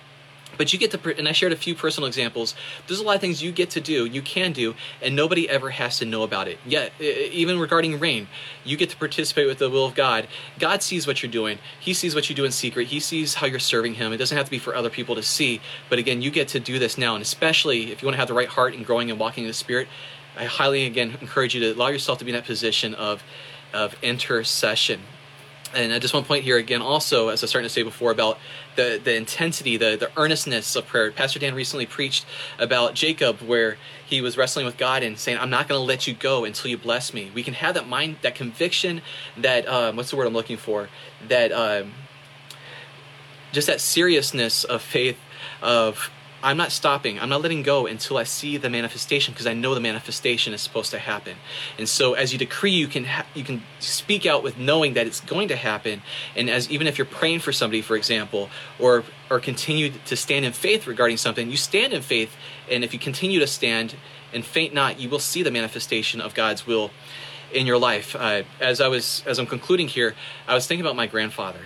but 0.58 0.72
you 0.72 0.78
get 0.78 0.90
to, 0.90 1.16
and 1.16 1.28
I 1.28 1.32
shared 1.32 1.52
a 1.52 1.56
few 1.56 1.74
personal 1.74 2.06
examples. 2.06 2.54
There's 2.86 3.00
a 3.00 3.04
lot 3.04 3.14
of 3.14 3.20
things 3.20 3.42
you 3.42 3.52
get 3.52 3.70
to 3.70 3.80
do, 3.80 4.04
you 4.04 4.20
can 4.20 4.52
do, 4.52 4.74
and 5.00 5.16
nobody 5.16 5.48
ever 5.48 5.70
has 5.70 5.98
to 5.98 6.04
know 6.04 6.24
about 6.24 6.48
it. 6.48 6.58
Yet, 6.66 6.92
even 7.00 7.58
regarding 7.58 7.98
rain, 7.98 8.28
you 8.64 8.76
get 8.76 8.90
to 8.90 8.96
participate 8.96 9.46
with 9.46 9.58
the 9.58 9.70
will 9.70 9.86
of 9.86 9.94
God. 9.94 10.28
God 10.58 10.82
sees 10.82 11.06
what 11.06 11.22
you're 11.22 11.32
doing. 11.32 11.58
He 11.80 11.94
sees 11.94 12.14
what 12.14 12.28
you 12.28 12.36
do 12.36 12.44
in 12.44 12.52
secret. 12.52 12.88
He 12.88 13.00
sees 13.00 13.34
how 13.34 13.46
you're 13.46 13.58
serving 13.58 13.94
Him. 13.94 14.12
It 14.12 14.18
doesn't 14.18 14.36
have 14.36 14.46
to 14.46 14.50
be 14.50 14.58
for 14.58 14.74
other 14.74 14.90
people 14.90 15.14
to 15.14 15.22
see. 15.22 15.60
But 15.88 15.98
again, 15.98 16.20
you 16.20 16.30
get 16.30 16.48
to 16.48 16.60
do 16.60 16.78
this 16.78 16.98
now, 16.98 17.14
and 17.14 17.22
especially 17.22 17.92
if 17.92 18.02
you 18.02 18.06
want 18.06 18.14
to 18.14 18.18
have 18.18 18.28
the 18.28 18.34
right 18.34 18.48
heart 18.48 18.74
and 18.74 18.84
growing 18.84 19.10
and 19.10 19.18
walking 19.18 19.44
in 19.44 19.48
the 19.48 19.54
Spirit, 19.54 19.88
I 20.36 20.44
highly 20.44 20.84
again 20.86 21.16
encourage 21.20 21.54
you 21.54 21.60
to 21.60 21.72
allow 21.72 21.88
yourself 21.88 22.18
to 22.18 22.24
be 22.24 22.32
in 22.32 22.36
that 22.36 22.44
position 22.44 22.94
of 22.94 23.22
of 23.72 23.94
intercession 24.02 25.00
and 25.74 25.92
I 25.92 25.98
just 25.98 26.14
want 26.14 26.24
to 26.24 26.28
point 26.28 26.44
here 26.44 26.56
again 26.56 26.80
also, 26.80 27.28
as 27.28 27.42
I 27.42 27.44
was 27.44 27.50
starting 27.50 27.68
to 27.68 27.72
say 27.72 27.82
before, 27.82 28.10
about 28.10 28.38
the, 28.78 29.00
the 29.02 29.16
intensity, 29.16 29.76
the, 29.76 29.96
the 29.96 30.08
earnestness 30.16 30.76
of 30.76 30.86
prayer. 30.86 31.10
Pastor 31.10 31.40
Dan 31.40 31.52
recently 31.56 31.84
preached 31.84 32.24
about 32.60 32.94
Jacob, 32.94 33.40
where 33.40 33.76
he 34.06 34.20
was 34.20 34.36
wrestling 34.36 34.66
with 34.66 34.76
God 34.76 35.02
and 35.02 35.18
saying, 35.18 35.36
I'm 35.36 35.50
not 35.50 35.68
going 35.68 35.80
to 35.80 35.84
let 35.84 36.06
you 36.06 36.14
go 36.14 36.44
until 36.44 36.70
you 36.70 36.78
bless 36.78 37.12
me. 37.12 37.32
We 37.34 37.42
can 37.42 37.54
have 37.54 37.74
that 37.74 37.88
mind, 37.88 38.18
that 38.22 38.36
conviction, 38.36 39.02
that, 39.36 39.66
um, 39.66 39.96
what's 39.96 40.10
the 40.10 40.16
word 40.16 40.28
I'm 40.28 40.32
looking 40.32 40.56
for? 40.56 40.88
That, 41.26 41.50
um, 41.50 41.92
just 43.50 43.66
that 43.66 43.80
seriousness 43.80 44.62
of 44.62 44.80
faith, 44.80 45.18
of 45.60 46.10
I'm 46.42 46.56
not 46.56 46.70
stopping. 46.70 47.18
I'm 47.18 47.28
not 47.28 47.42
letting 47.42 47.62
go 47.62 47.86
until 47.86 48.16
I 48.16 48.22
see 48.22 48.56
the 48.56 48.70
manifestation 48.70 49.34
because 49.34 49.46
I 49.46 49.54
know 49.54 49.74
the 49.74 49.80
manifestation 49.80 50.54
is 50.54 50.62
supposed 50.62 50.92
to 50.92 50.98
happen. 50.98 51.36
And 51.78 51.88
so 51.88 52.14
as 52.14 52.32
you 52.32 52.38
decree, 52.38 52.70
you 52.70 52.86
can 52.86 53.04
ha- 53.04 53.26
you 53.34 53.42
can 53.42 53.62
speak 53.80 54.24
out 54.24 54.44
with 54.44 54.56
knowing 54.56 54.94
that 54.94 55.06
it's 55.06 55.20
going 55.20 55.48
to 55.48 55.56
happen. 55.56 56.02
And 56.36 56.48
as 56.48 56.70
even 56.70 56.86
if 56.86 56.96
you're 56.96 57.06
praying 57.06 57.40
for 57.40 57.52
somebody, 57.52 57.82
for 57.82 57.96
example, 57.96 58.50
or 58.78 59.04
or 59.28 59.40
continue 59.40 59.90
to 60.06 60.16
stand 60.16 60.44
in 60.44 60.52
faith 60.52 60.86
regarding 60.86 61.16
something, 61.16 61.50
you 61.50 61.56
stand 61.56 61.92
in 61.92 62.02
faith. 62.02 62.36
And 62.70 62.84
if 62.84 62.92
you 62.92 63.00
continue 63.00 63.40
to 63.40 63.46
stand 63.46 63.96
and 64.32 64.44
faint 64.44 64.72
not, 64.72 65.00
you 65.00 65.08
will 65.08 65.18
see 65.18 65.42
the 65.42 65.50
manifestation 65.50 66.20
of 66.20 66.34
God's 66.34 66.66
will 66.66 66.92
in 67.52 67.66
your 67.66 67.78
life. 67.78 68.14
Uh, 68.14 68.42
as 68.60 68.80
I 68.80 68.86
was 68.86 69.24
as 69.26 69.40
I'm 69.40 69.46
concluding 69.46 69.88
here, 69.88 70.14
I 70.46 70.54
was 70.54 70.68
thinking 70.68 70.86
about 70.86 70.94
my 70.94 71.08
grandfather 71.08 71.62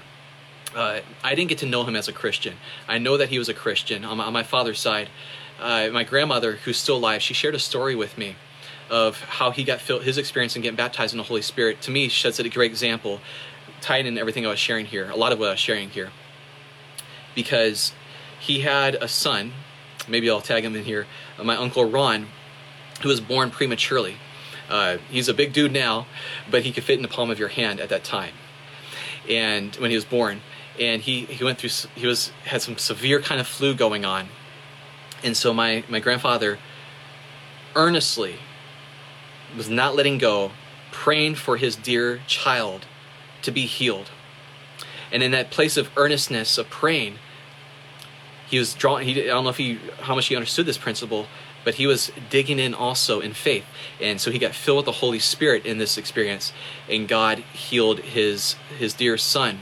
uh, 0.75 1.01
I 1.23 1.35
didn't 1.35 1.49
get 1.49 1.59
to 1.59 1.67
know 1.67 1.85
him 1.85 1.97
as 1.97 2.09
a 2.09 2.13
Christian. 2.13 2.55
I 2.89 2.99
know 2.99 3.17
that 3.17 3.29
he 3.29 3.39
was 3.39 3.49
a 3.49 3.55
Christian 3.55 4.05
on 4.05 4.19
my, 4.19 4.25
on 4.25 4.33
my 4.33 4.43
father's 4.43 4.81
side. 4.81 5.09
Uh, 5.61 5.89
my 5.93 6.05
grandmother, 6.05 6.57
who's 6.65 6.77
still 6.77 6.97
alive, 6.97 7.23
she 7.23 7.35
shared 7.35 7.55
a 7.55 7.59
story 7.59 7.95
with 7.95 8.19
me 8.19 8.37
of 8.91 9.21
how 9.23 9.51
he 9.51 9.65
got 9.65 9.81
filled, 9.81 10.03
his 10.03 10.19
experience 10.19 10.57
in 10.57 10.63
getting 10.63 10.77
baptized 10.77 11.15
in 11.15 11.19
the 11.19 11.25
Holy 11.25 11.43
Spirit. 11.43 11.81
To 11.83 11.91
me, 11.91 12.09
that's 12.09 12.39
a 12.39 12.49
great 12.49 12.71
example, 12.71 13.21
tied 13.81 14.07
in 14.07 14.19
everything 14.19 14.47
I 14.47 14.51
was 14.51 14.59
sharing 14.59 14.87
here, 14.87 15.09
a 15.11 15.17
lot 15.17 15.33
of 15.33 15.39
what 15.39 15.49
I 15.49 15.51
was 15.53 15.61
sharing 15.61 15.91
here. 15.91 16.11
Because 17.35 17.93
he 18.39 18.61
had 18.61 18.97
a 18.97 19.09
son, 19.09 19.53
maybe 20.09 20.29
I'll 20.29 20.41
tag 20.41 20.65
him 20.65 20.77
in 20.77 20.85
here, 20.85 21.07
uh, 21.39 21.45
my 21.45 21.57
uncle 21.57 21.85
Ron, 21.85 22.27
who 23.03 23.09
was 23.09 23.21
born 23.21 23.51
prematurely. 23.51 24.17
Uh, 24.69 24.99
he's 25.11 25.29
a 25.29 25.35
big 25.35 25.53
dude 25.53 25.73
now, 25.73 26.07
but 26.51 26.63
he 26.63 26.73
could 26.73 26.85
fit 26.85 26.97
in 26.97 27.03
the 27.03 27.09
palm 27.09 27.31
of 27.31 27.39
your 27.39 27.49
hand 27.49 27.81
at 27.81 27.89
that 27.89 28.05
time. 28.05 28.35
And 29.29 29.75
when 29.77 29.91
he 29.91 29.97
was 29.97 30.05
born, 30.05 30.41
and 30.79 31.03
he, 31.03 31.27
he 31.27 31.45
went 31.45 31.59
through 31.59 31.71
he 31.95 32.07
was 32.07 32.29
had 32.45 32.63
some 32.63 32.79
severe 32.79 33.21
kind 33.21 33.41
of 33.41 33.47
flu 33.47 33.75
going 33.75 34.05
on. 34.05 34.29
And 35.23 35.37
so 35.37 35.53
my 35.53 35.85
my 35.89 36.01
grandfather 36.01 36.59
earnestly 37.75 38.37
was 39.57 39.69
not 39.69 39.95
letting 39.95 40.19
go 40.19 40.53
praying 40.91 41.35
for 41.35 41.57
his 41.57 41.77
dear 41.77 42.21
child 42.27 42.87
to 43.43 43.51
be 43.51 43.67
healed. 43.67 44.11
And 45.11 45.23
in 45.23 45.31
that 45.33 45.51
place 45.51 45.77
of 45.77 45.91
earnestness 45.97 46.57
of 46.59 46.71
praying 46.71 47.19
he 48.49 48.59
was 48.59 48.75
drawn 48.75 49.03
he 49.03 49.23
i 49.23 49.27
don't 49.27 49.45
know 49.45 49.51
if 49.51 49.57
he 49.57 49.79
how 50.01 50.15
much 50.15 50.27
he 50.27 50.37
understood 50.37 50.67
this 50.67 50.77
principle 50.77 51.27
but 51.65 51.77
he 51.77 51.87
was 51.87 52.11
digging 52.29 52.59
in 52.59 52.75
also 52.75 53.21
in 53.21 53.33
faith. 53.33 53.65
And 54.01 54.21
so 54.21 54.33
he 54.33 54.39
got 54.41 54.53
filled 54.53 54.79
with 54.79 54.87
the 54.87 54.93
holy 54.93 55.21
spirit 55.21 55.65
in 55.65 55.79
this 55.79 55.97
experience 55.97 56.53
and 56.89 57.09
god 57.09 57.39
healed 57.39 58.01
his 58.01 58.55
his 58.79 58.95
dear 58.95 59.17
son 59.17 59.61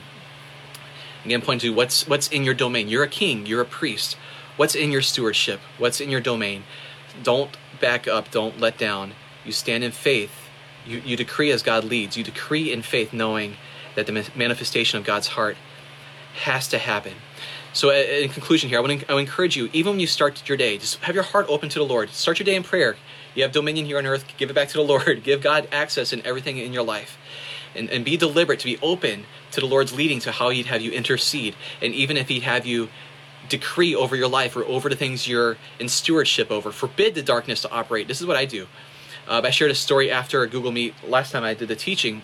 Again, 1.24 1.42
point 1.42 1.60
to 1.62 1.70
what's 1.70 2.06
what's 2.09 2.28
in 2.28 2.44
your 2.44 2.55
domain. 2.55 2.88
You're 2.88 3.05
a 3.05 3.09
king. 3.09 3.47
You're 3.47 3.60
a 3.60 3.66
priest. 3.66 4.16
What's 4.56 4.74
in 4.74 4.90
your 4.90 5.02
stewardship? 5.02 5.60
What's 5.78 6.01
in 6.01 6.10
your 6.10 6.20
domain? 6.20 6.64
Don't 7.22 7.56
back 7.80 8.09
up. 8.09 8.30
Don't 8.30 8.60
let 8.60 8.78
down. 8.78 9.12
You 9.44 9.52
stand 9.52 9.84
in 9.84 9.92
faith. 9.92 10.32
You, 10.86 10.98
you 10.98 11.16
decree 11.16 11.51
as 11.51 11.62
God 11.62 11.84
leads. 11.84 12.16
You 12.16 12.24
decree 12.24 12.72
in 12.72 12.82
faith, 12.82 13.12
knowing 13.12 13.56
that 13.94 14.06
the 14.06 14.30
manifestation 14.34 14.98
of 14.98 15.05
God's 15.05 15.28
heart 15.28 15.56
has 16.42 16.68
to 16.68 16.78
happen. 16.78 17.14
So, 17.72 17.90
uh, 17.90 17.94
in 17.94 18.30
conclusion, 18.30 18.68
here, 18.68 18.78
I 18.78 18.82
would, 18.82 19.05
I 19.09 19.14
would 19.14 19.20
encourage 19.20 19.56
you, 19.56 19.68
even 19.72 19.92
when 19.92 20.01
you 20.01 20.06
start 20.06 20.47
your 20.48 20.56
day, 20.56 20.78
just 20.78 20.97
have 21.01 21.14
your 21.14 21.24
heart 21.24 21.47
open 21.48 21.68
to 21.68 21.78
the 21.78 21.84
Lord. 21.84 22.10
Start 22.10 22.38
your 22.38 22.44
day 22.44 22.56
in 22.56 22.62
prayer. 22.62 22.97
You 23.34 23.44
have 23.44 23.52
dominion 23.52 23.86
here 23.86 23.98
on 23.98 24.06
earth. 24.06 24.24
Give 24.36 24.51
it 24.51 24.55
back 24.55 24.68
to 24.68 24.74
the 24.74 24.82
Lord. 24.84 25.22
Give 25.22 25.40
God 25.40 25.68
access 25.70 26.12
in 26.12 26.24
everything 26.26 26.59
in 26.59 26.72
your 26.72 26.82
life 26.82 27.16
and, 27.74 27.90
and 27.90 28.05
be 28.05 28.16
deliberate 28.16 28.60
to 28.60 28.66
be 28.66 28.78
open 28.82 29.24
to 29.52 29.60
the 29.60 29.66
Lord's 29.66 29.94
leading 29.94 30.20
to 30.20 30.32
how 30.32 30.51
He'd 30.51 30.66
have 30.66 30.80
you 30.80 30.92
intercede. 30.92 31.55
And 31.80 31.94
even 31.94 32.16
if 32.16 32.28
He'd 32.28 32.42
have 32.42 32.66
you 32.66 32.88
decree 33.48 33.94
over 33.94 34.16
your 34.16 34.28
life 34.28 34.56
or 34.56 34.64
over 34.64 34.88
the 34.88 34.97
things 34.97 35.26
you're 35.28 35.56
in 35.78 35.88
stewardship 35.88 36.51
over, 36.51 36.70
forbid 36.70 37.14
the 37.14 37.22
darkness 37.22 37.62
to 37.62 37.70
operate. 37.70 38.09
This 38.09 38.20
is 38.20 38.26
what 38.26 38.36
I 38.36 38.44
do. 38.44 38.66
Uh, 39.28 39.40
I 39.44 39.51
shared 39.51 39.70
a 39.70 39.74
story 39.74 40.10
after 40.10 40.42
a 40.42 40.48
Google 40.48 40.72
Meet 40.72 40.94
last 41.06 41.32
time 41.32 41.44
I 41.44 41.55
did 41.55 41.68
the 41.68 41.76
teaching. 41.76 42.22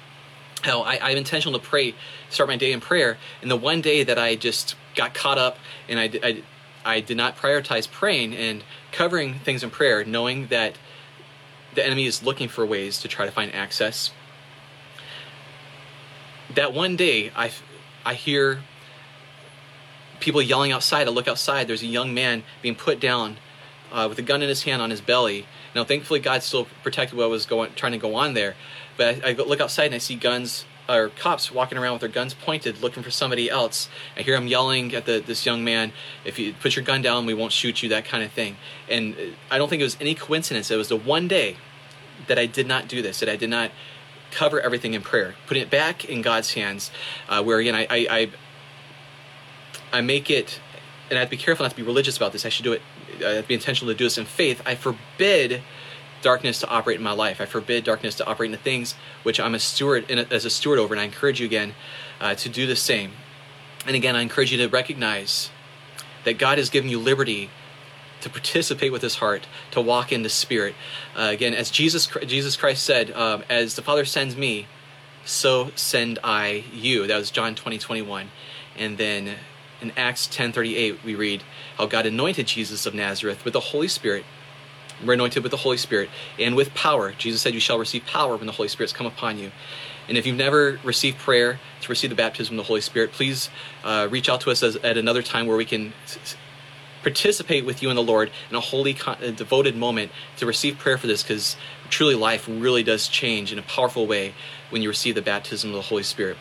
How 0.62 0.82
I, 0.82 0.98
I'm 1.10 1.16
intentional 1.16 1.58
to 1.58 1.64
pray, 1.64 1.94
start 2.30 2.48
my 2.48 2.56
day 2.56 2.72
in 2.72 2.80
prayer. 2.80 3.18
And 3.42 3.50
the 3.50 3.56
one 3.56 3.80
day 3.80 4.02
that 4.04 4.18
I 4.18 4.34
just 4.36 4.74
got 4.94 5.14
caught 5.14 5.38
up 5.38 5.58
and 5.88 6.00
I, 6.00 6.10
I, 6.22 6.42
I 6.84 7.00
did 7.00 7.16
not 7.16 7.36
prioritize 7.36 7.90
praying 7.90 8.34
and 8.34 8.64
covering 8.92 9.34
things 9.34 9.62
in 9.62 9.70
prayer, 9.70 10.04
knowing 10.04 10.46
that 10.46 10.78
the 11.74 11.84
enemy 11.84 12.06
is 12.06 12.22
looking 12.22 12.48
for 12.48 12.64
ways 12.64 13.00
to 13.00 13.08
try 13.08 13.26
to 13.26 13.32
find 13.32 13.54
access 13.54 14.10
that 16.56 16.72
one 16.74 16.96
day 16.96 17.30
I, 17.36 17.52
I 18.04 18.14
hear 18.14 18.62
people 20.20 20.42
yelling 20.42 20.72
outside. 20.72 21.06
I 21.06 21.10
look 21.10 21.28
outside. 21.28 21.68
There's 21.68 21.82
a 21.82 21.86
young 21.86 22.12
man 22.12 22.42
being 22.62 22.74
put 22.74 22.98
down 22.98 23.36
uh, 23.92 24.06
with 24.08 24.18
a 24.18 24.22
gun 24.22 24.42
in 24.42 24.48
his 24.48 24.64
hand 24.64 24.82
on 24.82 24.90
his 24.90 25.00
belly. 25.00 25.46
Now, 25.74 25.84
thankfully, 25.84 26.20
God 26.20 26.42
still 26.42 26.66
protected 26.82 27.16
what 27.16 27.30
was 27.30 27.46
going, 27.46 27.72
trying 27.74 27.92
to 27.92 27.98
go 27.98 28.14
on 28.16 28.34
there. 28.34 28.54
But 28.96 29.24
I, 29.24 29.30
I 29.30 29.32
look 29.32 29.60
outside 29.60 29.86
and 29.86 29.94
I 29.94 29.98
see 29.98 30.16
guns 30.16 30.64
or 30.88 31.08
cops 31.10 31.50
walking 31.50 31.76
around 31.76 31.94
with 31.94 32.00
their 32.00 32.08
guns 32.08 32.32
pointed, 32.32 32.80
looking 32.80 33.02
for 33.02 33.10
somebody 33.10 33.50
else. 33.50 33.88
I 34.16 34.22
hear 34.22 34.36
them 34.36 34.46
yelling 34.46 34.94
at 34.94 35.04
the, 35.04 35.22
this 35.24 35.44
young 35.44 35.64
man, 35.64 35.92
"If 36.24 36.38
you 36.38 36.54
put 36.54 36.76
your 36.76 36.84
gun 36.84 37.02
down, 37.02 37.26
we 37.26 37.34
won't 37.34 37.52
shoot 37.52 37.82
you." 37.82 37.88
That 37.88 38.04
kind 38.04 38.22
of 38.22 38.32
thing. 38.32 38.56
And 38.88 39.16
I 39.50 39.58
don't 39.58 39.68
think 39.68 39.80
it 39.80 39.84
was 39.84 39.96
any 40.00 40.14
coincidence. 40.14 40.70
It 40.70 40.76
was 40.76 40.88
the 40.88 40.96
one 40.96 41.28
day 41.28 41.56
that 42.28 42.38
I 42.38 42.46
did 42.46 42.66
not 42.66 42.88
do 42.88 43.02
this. 43.02 43.20
That 43.20 43.28
I 43.28 43.36
did 43.36 43.50
not 43.50 43.72
cover 44.36 44.60
everything 44.60 44.94
in 44.94 45.02
prayer, 45.02 45.34
putting 45.46 45.62
it 45.62 45.70
back 45.70 46.04
in 46.04 46.22
God's 46.22 46.52
hands. 46.52 46.90
Uh, 47.28 47.42
where 47.42 47.58
again, 47.58 47.74
I, 47.74 47.86
I, 47.90 48.06
I, 48.10 48.30
I 49.92 50.00
make 50.02 50.30
it, 50.30 50.60
and 51.08 51.18
I 51.18 51.20
have 51.20 51.28
to 51.28 51.36
be 51.36 51.42
careful 51.42 51.64
not 51.64 51.70
to 51.70 51.76
be 51.76 51.82
religious 51.82 52.16
about 52.16 52.32
this. 52.32 52.44
I 52.44 52.50
should 52.50 52.64
do 52.64 52.72
it. 52.72 52.82
I 53.24 53.30
have 53.30 53.44
to 53.44 53.48
be 53.48 53.54
intentional 53.54 53.92
to 53.92 53.96
do 53.96 54.04
this 54.04 54.18
in 54.18 54.26
faith. 54.26 54.60
I 54.66 54.74
forbid 54.74 55.62
darkness 56.20 56.60
to 56.60 56.68
operate 56.68 56.98
in 56.98 57.02
my 57.02 57.12
life. 57.12 57.40
I 57.40 57.46
forbid 57.46 57.84
darkness 57.84 58.14
to 58.16 58.26
operate 58.26 58.48
in 58.48 58.52
the 58.52 58.58
things 58.58 58.94
which 59.22 59.40
I'm 59.40 59.54
a 59.54 59.58
steward 59.58 60.10
a, 60.10 60.32
as 60.32 60.44
a 60.44 60.50
steward 60.50 60.78
over, 60.78 60.92
and 60.92 61.00
I 61.00 61.04
encourage 61.04 61.40
you 61.40 61.46
again 61.46 61.74
uh, 62.20 62.34
to 62.34 62.48
do 62.48 62.66
the 62.66 62.76
same. 62.76 63.12
And 63.86 63.96
again, 63.96 64.16
I 64.16 64.20
encourage 64.20 64.52
you 64.52 64.58
to 64.58 64.68
recognize 64.68 65.50
that 66.24 66.38
God 66.38 66.58
has 66.58 66.70
given 66.70 66.90
you 66.90 66.98
liberty 66.98 67.50
to 68.26 68.30
participate 68.30 68.90
with 68.90 69.02
his 69.02 69.16
heart, 69.16 69.46
to 69.70 69.80
walk 69.80 70.10
in 70.10 70.22
the 70.22 70.28
Spirit. 70.28 70.74
Uh, 71.16 71.30
again, 71.32 71.54
as 71.54 71.70
Jesus 71.70 72.08
Jesus 72.26 72.56
Christ 72.56 72.82
said, 72.82 73.12
um, 73.12 73.44
"As 73.48 73.76
the 73.76 73.82
Father 73.82 74.04
sends 74.04 74.36
me, 74.36 74.66
so 75.24 75.70
send 75.76 76.18
I 76.24 76.64
you." 76.72 77.06
That 77.06 77.18
was 77.18 77.30
John 77.30 77.54
twenty 77.54 77.78
twenty 77.78 78.02
one, 78.02 78.30
and 78.76 78.98
then 78.98 79.36
in 79.80 79.92
Acts 79.96 80.26
ten 80.26 80.52
thirty 80.52 80.76
eight 80.76 81.04
we 81.04 81.14
read 81.14 81.44
how 81.78 81.86
God 81.86 82.04
anointed 82.04 82.48
Jesus 82.48 82.84
of 82.84 82.94
Nazareth 82.94 83.44
with 83.44 83.52
the 83.52 83.60
Holy 83.60 83.88
Spirit. 83.88 84.24
We're 85.04 85.14
anointed 85.14 85.42
with 85.42 85.52
the 85.52 85.58
Holy 85.58 85.76
Spirit 85.76 86.08
and 86.38 86.56
with 86.56 86.74
power. 86.74 87.12
Jesus 87.12 87.40
said, 87.40 87.54
"You 87.54 87.60
shall 87.60 87.78
receive 87.78 88.04
power 88.06 88.36
when 88.36 88.46
the 88.46 88.52
Holy 88.52 88.68
Spirit's 88.68 88.92
come 88.92 89.06
upon 89.06 89.38
you." 89.38 89.52
And 90.08 90.18
if 90.18 90.26
you've 90.26 90.36
never 90.36 90.80
received 90.82 91.18
prayer 91.18 91.60
to 91.82 91.88
receive 91.88 92.10
the 92.10 92.16
baptism 92.16 92.54
of 92.54 92.64
the 92.64 92.68
Holy 92.68 92.80
Spirit, 92.80 93.12
please 93.12 93.50
uh, 93.84 94.08
reach 94.10 94.28
out 94.28 94.40
to 94.42 94.50
us 94.50 94.62
as, 94.62 94.76
at 94.76 94.96
another 94.96 95.22
time 95.22 95.46
where 95.46 95.56
we 95.56 95.64
can 95.64 95.92
participate 97.06 97.64
with 97.64 97.84
you 97.84 97.88
in 97.88 97.94
the 97.94 98.02
Lord 98.02 98.32
in 98.50 98.56
a 98.56 98.60
holy, 98.60 98.92
devoted 99.36 99.76
moment 99.76 100.10
to 100.38 100.44
receive 100.44 100.76
prayer 100.76 100.98
for 100.98 101.06
this 101.06 101.22
because 101.22 101.56
truly 101.88 102.16
life 102.16 102.48
really 102.48 102.82
does 102.82 103.06
change 103.06 103.52
in 103.52 103.60
a 103.60 103.62
powerful 103.62 104.08
way 104.08 104.34
when 104.70 104.82
you 104.82 104.88
receive 104.88 105.14
the 105.14 105.22
baptism 105.22 105.70
of 105.70 105.76
the 105.76 105.82
Holy 105.82 106.02
Spirit. 106.02 106.36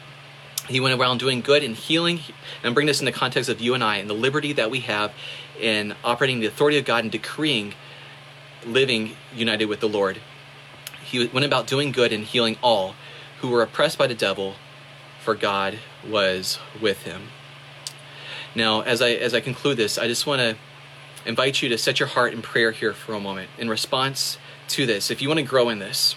He 0.68 0.80
went 0.80 1.00
around 1.00 1.20
doing 1.20 1.42
good 1.42 1.64
and 1.64 1.76
healing, 1.76 2.18
and 2.18 2.64
I'm 2.64 2.74
bringing 2.74 2.88
this 2.88 3.00
in 3.00 3.06
the 3.06 3.12
context 3.12 3.48
of 3.48 3.62
you 3.62 3.76
and 3.76 3.84
I 3.84 3.98
and 3.98 4.10
the 4.10 4.16
liberty 4.16 4.54
that 4.54 4.72
we 4.72 4.80
have 4.80 5.14
in 5.62 5.94
operating 6.04 6.40
the 6.40 6.48
authority 6.48 6.80
of 6.80 6.86
God 6.86 7.04
and 7.04 7.12
decreeing 7.12 7.76
living 8.66 9.16
united 9.36 9.66
with 9.66 9.82
the 9.82 9.88
Lord. 9.88 10.20
He 11.04 11.28
went 11.28 11.46
about 11.46 11.68
doing 11.68 11.92
good 11.92 12.12
and 12.12 12.24
healing 12.24 12.58
all 12.64 12.96
who 13.42 13.50
were 13.50 13.62
oppressed 13.62 14.00
by 14.00 14.08
the 14.08 14.16
devil, 14.16 14.56
for 15.22 15.36
God 15.36 15.78
was 16.10 16.58
with 16.82 17.04
him. 17.04 17.28
Now, 18.56 18.82
as 18.82 19.02
I 19.02 19.12
as 19.12 19.34
I 19.34 19.42
conclude 19.42 19.78
this, 19.78 19.98
I 19.98 20.08
just 20.08 20.26
want 20.26 20.40
to 20.40 20.56
invite 21.26 21.62
you 21.62 21.70
to 21.70 21.78
set 21.78 22.00
your 22.00 22.08
heart 22.08 22.34
in 22.34 22.42
prayer 22.42 22.72
here 22.72 22.94
for 22.94 23.14
a 23.14 23.20
moment 23.20 23.50
in 23.58 23.70
response 23.70 24.38
to 24.70 24.86
this. 24.86 25.12
If 25.12 25.22
you 25.22 25.28
want 25.28 25.40
to 25.40 25.46
grow 25.46 25.70
in 25.70 25.80
this, 25.80 26.16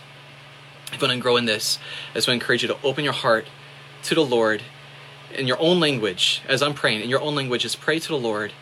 if 0.92 1.02
you 1.02 1.08
want 1.08 1.18
to 1.18 1.22
grow 1.22 1.36
in 1.36 1.46
this, 1.46 1.78
I 2.10 2.14
just 2.14 2.28
want 2.28 2.40
to 2.40 2.44
encourage 2.44 2.62
you 2.62 2.68
to 2.68 2.78
open 2.82 3.04
your 3.04 3.12
heart 3.12 3.46
to 4.04 4.14
the 4.14 4.24
Lord 4.24 4.62
in 5.34 5.46
your 5.46 5.60
own 5.60 5.80
language. 5.80 6.42
As 6.46 6.62
I'm 6.62 6.74
praying, 6.74 7.02
in 7.02 7.10
your 7.10 7.20
own 7.20 7.34
language, 7.34 7.62
just 7.62 7.80
pray 7.80 7.98
to 7.98 8.08
the 8.08 8.18
Lord. 8.18 8.52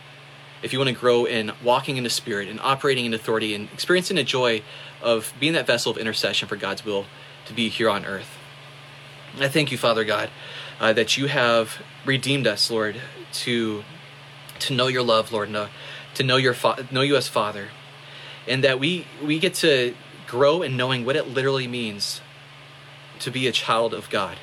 If 0.63 0.73
you 0.73 0.79
want 0.79 0.89
to 0.89 0.95
grow 0.95 1.27
in 1.27 1.53
walking 1.63 1.97
in 1.97 2.05
the 2.05 2.11
Spirit 2.11 2.49
and 2.49 2.59
operating 2.61 3.05
in 3.05 3.15
authority 3.15 3.55
and 3.55 3.69
experiencing 3.73 4.17
the 4.17 4.25
joy 4.25 4.63
of 5.03 5.33
being 5.39 5.53
that 5.53 5.67
vessel 5.67 5.93
of 5.93 5.99
intercession 5.99 6.49
for 6.49 6.57
God's 6.57 6.85
will 6.85 7.07
to 7.45 7.53
be 7.53 7.69
here 7.69 7.91
on 7.91 8.05
earth. 8.05 8.39
I 9.39 9.49
thank 9.49 9.71
you, 9.71 9.77
Father 9.77 10.03
God, 10.03 10.31
uh, 10.81 10.95
that 10.95 11.19
you 11.19 11.27
have 11.27 11.83
redeemed 12.07 12.47
us, 12.47 12.71
Lord, 12.71 12.97
to 13.33 13.85
to 14.59 14.75
know 14.75 14.87
your 14.87 15.03
love, 15.03 15.33
Lord, 15.33 15.53
to, 15.53 15.69
to 16.15 16.23
know 16.23 16.37
your 16.37 16.55
fa- 16.55 16.87
know 16.91 17.03
you 17.03 17.17
as 17.17 17.29
Father, 17.29 17.69
and 18.47 18.65
that 18.65 18.81
we 18.81 19.07
we 19.23 19.39
get 19.39 19.55
to 19.55 19.95
grow 20.27 20.63
in 20.63 20.77
knowing 20.77 21.05
what 21.05 21.17
it 21.17 21.29
literally 21.29 21.69
means 21.69 22.21
to 23.21 23.31
be 23.31 23.47
a 23.47 23.53
child 23.53 23.95
of 23.95 24.11
God. 24.11 24.37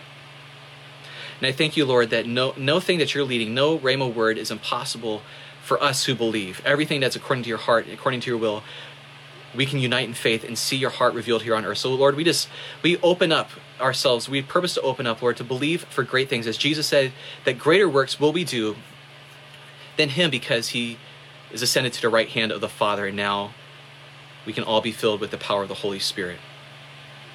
And 1.39 1.47
I 1.47 1.51
thank 1.51 1.75
you, 1.75 1.85
Lord, 1.85 2.09
that 2.11 2.25
no 2.25 2.53
no 2.57 2.79
thing 2.79 2.99
that 2.99 3.13
you're 3.13 3.25
leading, 3.25 3.53
no 3.53 3.77
Rhema 3.77 4.13
word 4.13 4.37
is 4.37 4.51
impossible 4.51 5.21
for 5.61 5.81
us 5.81 6.05
who 6.05 6.15
believe. 6.15 6.61
Everything 6.65 6.99
that's 6.99 7.15
according 7.15 7.43
to 7.43 7.49
your 7.49 7.57
heart, 7.57 7.87
according 7.91 8.21
to 8.21 8.29
your 8.29 8.37
will, 8.37 8.63
we 9.55 9.65
can 9.65 9.79
unite 9.79 10.07
in 10.07 10.13
faith 10.13 10.43
and 10.43 10.57
see 10.57 10.75
your 10.75 10.89
heart 10.89 11.13
revealed 11.13 11.43
here 11.43 11.55
on 11.55 11.65
earth. 11.65 11.79
So, 11.79 11.93
Lord, 11.93 12.15
we 12.15 12.23
just 12.23 12.49
we 12.81 12.97
open 12.97 13.31
up 13.31 13.49
ourselves. 13.83 14.29
We 14.29 14.41
purpose 14.41 14.73
to 14.75 14.81
open 14.81 15.05
up, 15.05 15.21
Lord, 15.21 15.37
to 15.37 15.43
believe 15.43 15.83
for 15.83 16.03
great 16.03 16.29
things. 16.29 16.47
As 16.47 16.57
Jesus 16.57 16.87
said, 16.87 17.11
that 17.45 17.59
greater 17.59 17.89
works 17.89 18.19
will 18.19 18.33
we 18.33 18.43
do 18.43 18.77
than 19.97 20.09
him 20.09 20.31
because 20.31 20.69
he 20.69 20.97
is 21.51 21.61
ascended 21.61 21.93
to 21.93 22.01
the 22.01 22.09
right 22.09 22.29
hand 22.29 22.51
of 22.51 22.61
the 22.61 22.69
Father, 22.69 23.07
and 23.07 23.15
now 23.15 23.53
we 24.45 24.53
can 24.53 24.63
all 24.63 24.81
be 24.81 24.91
filled 24.91 25.21
with 25.21 25.31
the 25.31 25.37
power 25.37 25.61
of 25.61 25.69
the 25.69 25.75
Holy 25.75 25.99
Spirit. 25.99 26.39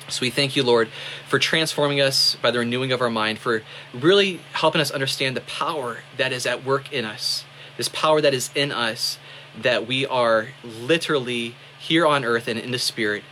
So 0.08 0.22
we 0.22 0.30
thank 0.30 0.56
you, 0.56 0.62
Lord, 0.62 0.88
for 1.28 1.38
transforming 1.38 2.00
us 2.00 2.36
by 2.40 2.50
the 2.50 2.58
renewing 2.58 2.92
of 2.92 3.00
our 3.00 3.10
mind, 3.10 3.38
for 3.38 3.62
really 3.92 4.40
helping 4.52 4.80
us 4.80 4.90
understand 4.90 5.36
the 5.36 5.42
power 5.42 5.98
that 6.16 6.32
is 6.32 6.46
at 6.46 6.64
work 6.64 6.92
in 6.92 7.04
us, 7.04 7.44
this 7.76 7.88
power 7.90 8.20
that 8.22 8.32
is 8.32 8.50
in 8.54 8.72
us, 8.72 9.18
that 9.60 9.86
we 9.86 10.06
are 10.06 10.48
literally 10.64 11.54
here 11.78 12.06
on 12.06 12.24
earth 12.24 12.48
and 12.48 12.58
in 12.58 12.70
the 12.70 12.78
Spirit, 12.78 13.22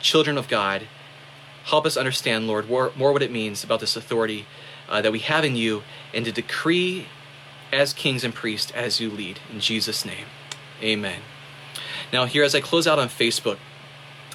children 0.00 0.36
of 0.36 0.48
God. 0.48 0.88
Help 1.66 1.84
us 1.84 1.96
understand, 1.96 2.46
Lord, 2.46 2.68
more, 2.68 2.92
more 2.96 3.12
what 3.12 3.22
it 3.22 3.32
means 3.32 3.64
about 3.64 3.80
this 3.80 3.96
authority 3.96 4.46
uh, 4.88 5.02
that 5.02 5.10
we 5.10 5.18
have 5.18 5.44
in 5.44 5.56
you 5.56 5.82
and 6.14 6.24
to 6.24 6.30
decree 6.30 7.08
as 7.72 7.92
kings 7.92 8.22
and 8.22 8.32
priests 8.32 8.70
as 8.70 9.00
you 9.00 9.10
lead. 9.10 9.40
In 9.52 9.58
Jesus' 9.58 10.04
name, 10.04 10.26
amen. 10.80 11.20
Now, 12.12 12.24
here, 12.26 12.44
as 12.44 12.54
I 12.54 12.60
close 12.60 12.86
out 12.86 13.00
on 13.00 13.08
Facebook, 13.08 13.58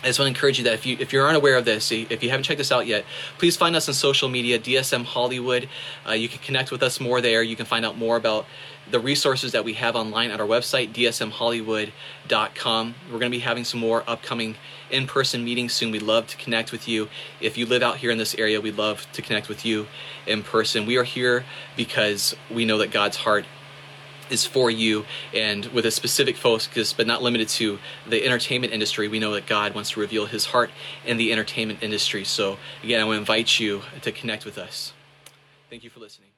I 0.03 0.07
just 0.07 0.19
want 0.19 0.27
to 0.27 0.37
encourage 0.37 0.57
you 0.57 0.63
that 0.63 0.73
if 0.73 0.85
you 0.85 0.97
if 0.99 1.13
you're 1.13 1.29
unaware 1.29 1.57
of 1.57 1.65
this, 1.65 1.91
if 1.91 2.23
you 2.23 2.31
haven't 2.31 2.43
checked 2.43 2.57
this 2.57 2.71
out 2.71 2.87
yet, 2.87 3.05
please 3.37 3.55
find 3.55 3.75
us 3.75 3.87
on 3.87 3.93
social 3.93 4.29
media, 4.29 4.57
DSM 4.57 5.05
Hollywood. 5.05 5.69
Uh, 6.07 6.13
you 6.13 6.27
can 6.27 6.39
connect 6.39 6.71
with 6.71 6.81
us 6.81 6.99
more 6.99 7.21
there. 7.21 7.43
You 7.43 7.55
can 7.55 7.67
find 7.67 7.85
out 7.85 7.97
more 7.97 8.17
about 8.17 8.47
the 8.89 8.99
resources 8.99 9.51
that 9.51 9.63
we 9.63 9.73
have 9.73 9.95
online 9.95 10.31
at 10.31 10.41
our 10.41 10.47
website, 10.47 10.93
dsmhollywood.com. 10.93 12.95
We're 13.05 13.19
going 13.19 13.31
to 13.31 13.37
be 13.37 13.39
having 13.39 13.63
some 13.63 13.79
more 13.79 14.03
upcoming 14.07 14.55
in-person 14.89 15.43
meetings 15.43 15.73
soon. 15.73 15.91
We'd 15.91 16.01
love 16.01 16.27
to 16.27 16.37
connect 16.37 16.71
with 16.71 16.87
you. 16.87 17.09
If 17.39 17.57
you 17.57 17.65
live 17.65 17.83
out 17.83 17.97
here 17.97 18.11
in 18.11 18.17
this 18.17 18.35
area, 18.35 18.59
we'd 18.59 18.77
love 18.77 19.07
to 19.13 19.21
connect 19.21 19.49
with 19.49 19.65
you 19.65 19.87
in 20.25 20.43
person. 20.43 20.85
We 20.85 20.97
are 20.97 21.03
here 21.03 21.45
because 21.77 22.35
we 22.49 22.65
know 22.65 22.77
that 22.79 22.91
God's 22.91 23.17
heart 23.17 23.45
is 24.29 24.45
for 24.45 24.71
you 24.71 25.05
and 25.33 25.65
with 25.67 25.85
a 25.85 25.91
specific 25.91 26.37
focus, 26.37 26.93
but 26.93 27.05
not 27.05 27.21
limited 27.21 27.49
to 27.49 27.79
the 28.07 28.25
entertainment 28.25 28.73
industry. 28.73 29.07
We 29.07 29.19
know 29.19 29.33
that 29.33 29.45
God 29.45 29.75
wants 29.75 29.91
to 29.91 29.99
reveal 29.99 30.25
his 30.25 30.47
heart 30.47 30.71
in 31.05 31.17
the 31.17 31.31
entertainment 31.31 31.83
industry. 31.83 32.23
So, 32.23 32.57
again, 32.83 33.01
I 33.01 33.03
want 33.03 33.17
to 33.17 33.19
invite 33.19 33.59
you 33.59 33.83
to 34.01 34.11
connect 34.11 34.45
with 34.45 34.57
us. 34.57 34.93
Thank 35.69 35.83
you 35.83 35.89
for 35.89 35.99
listening. 35.99 36.30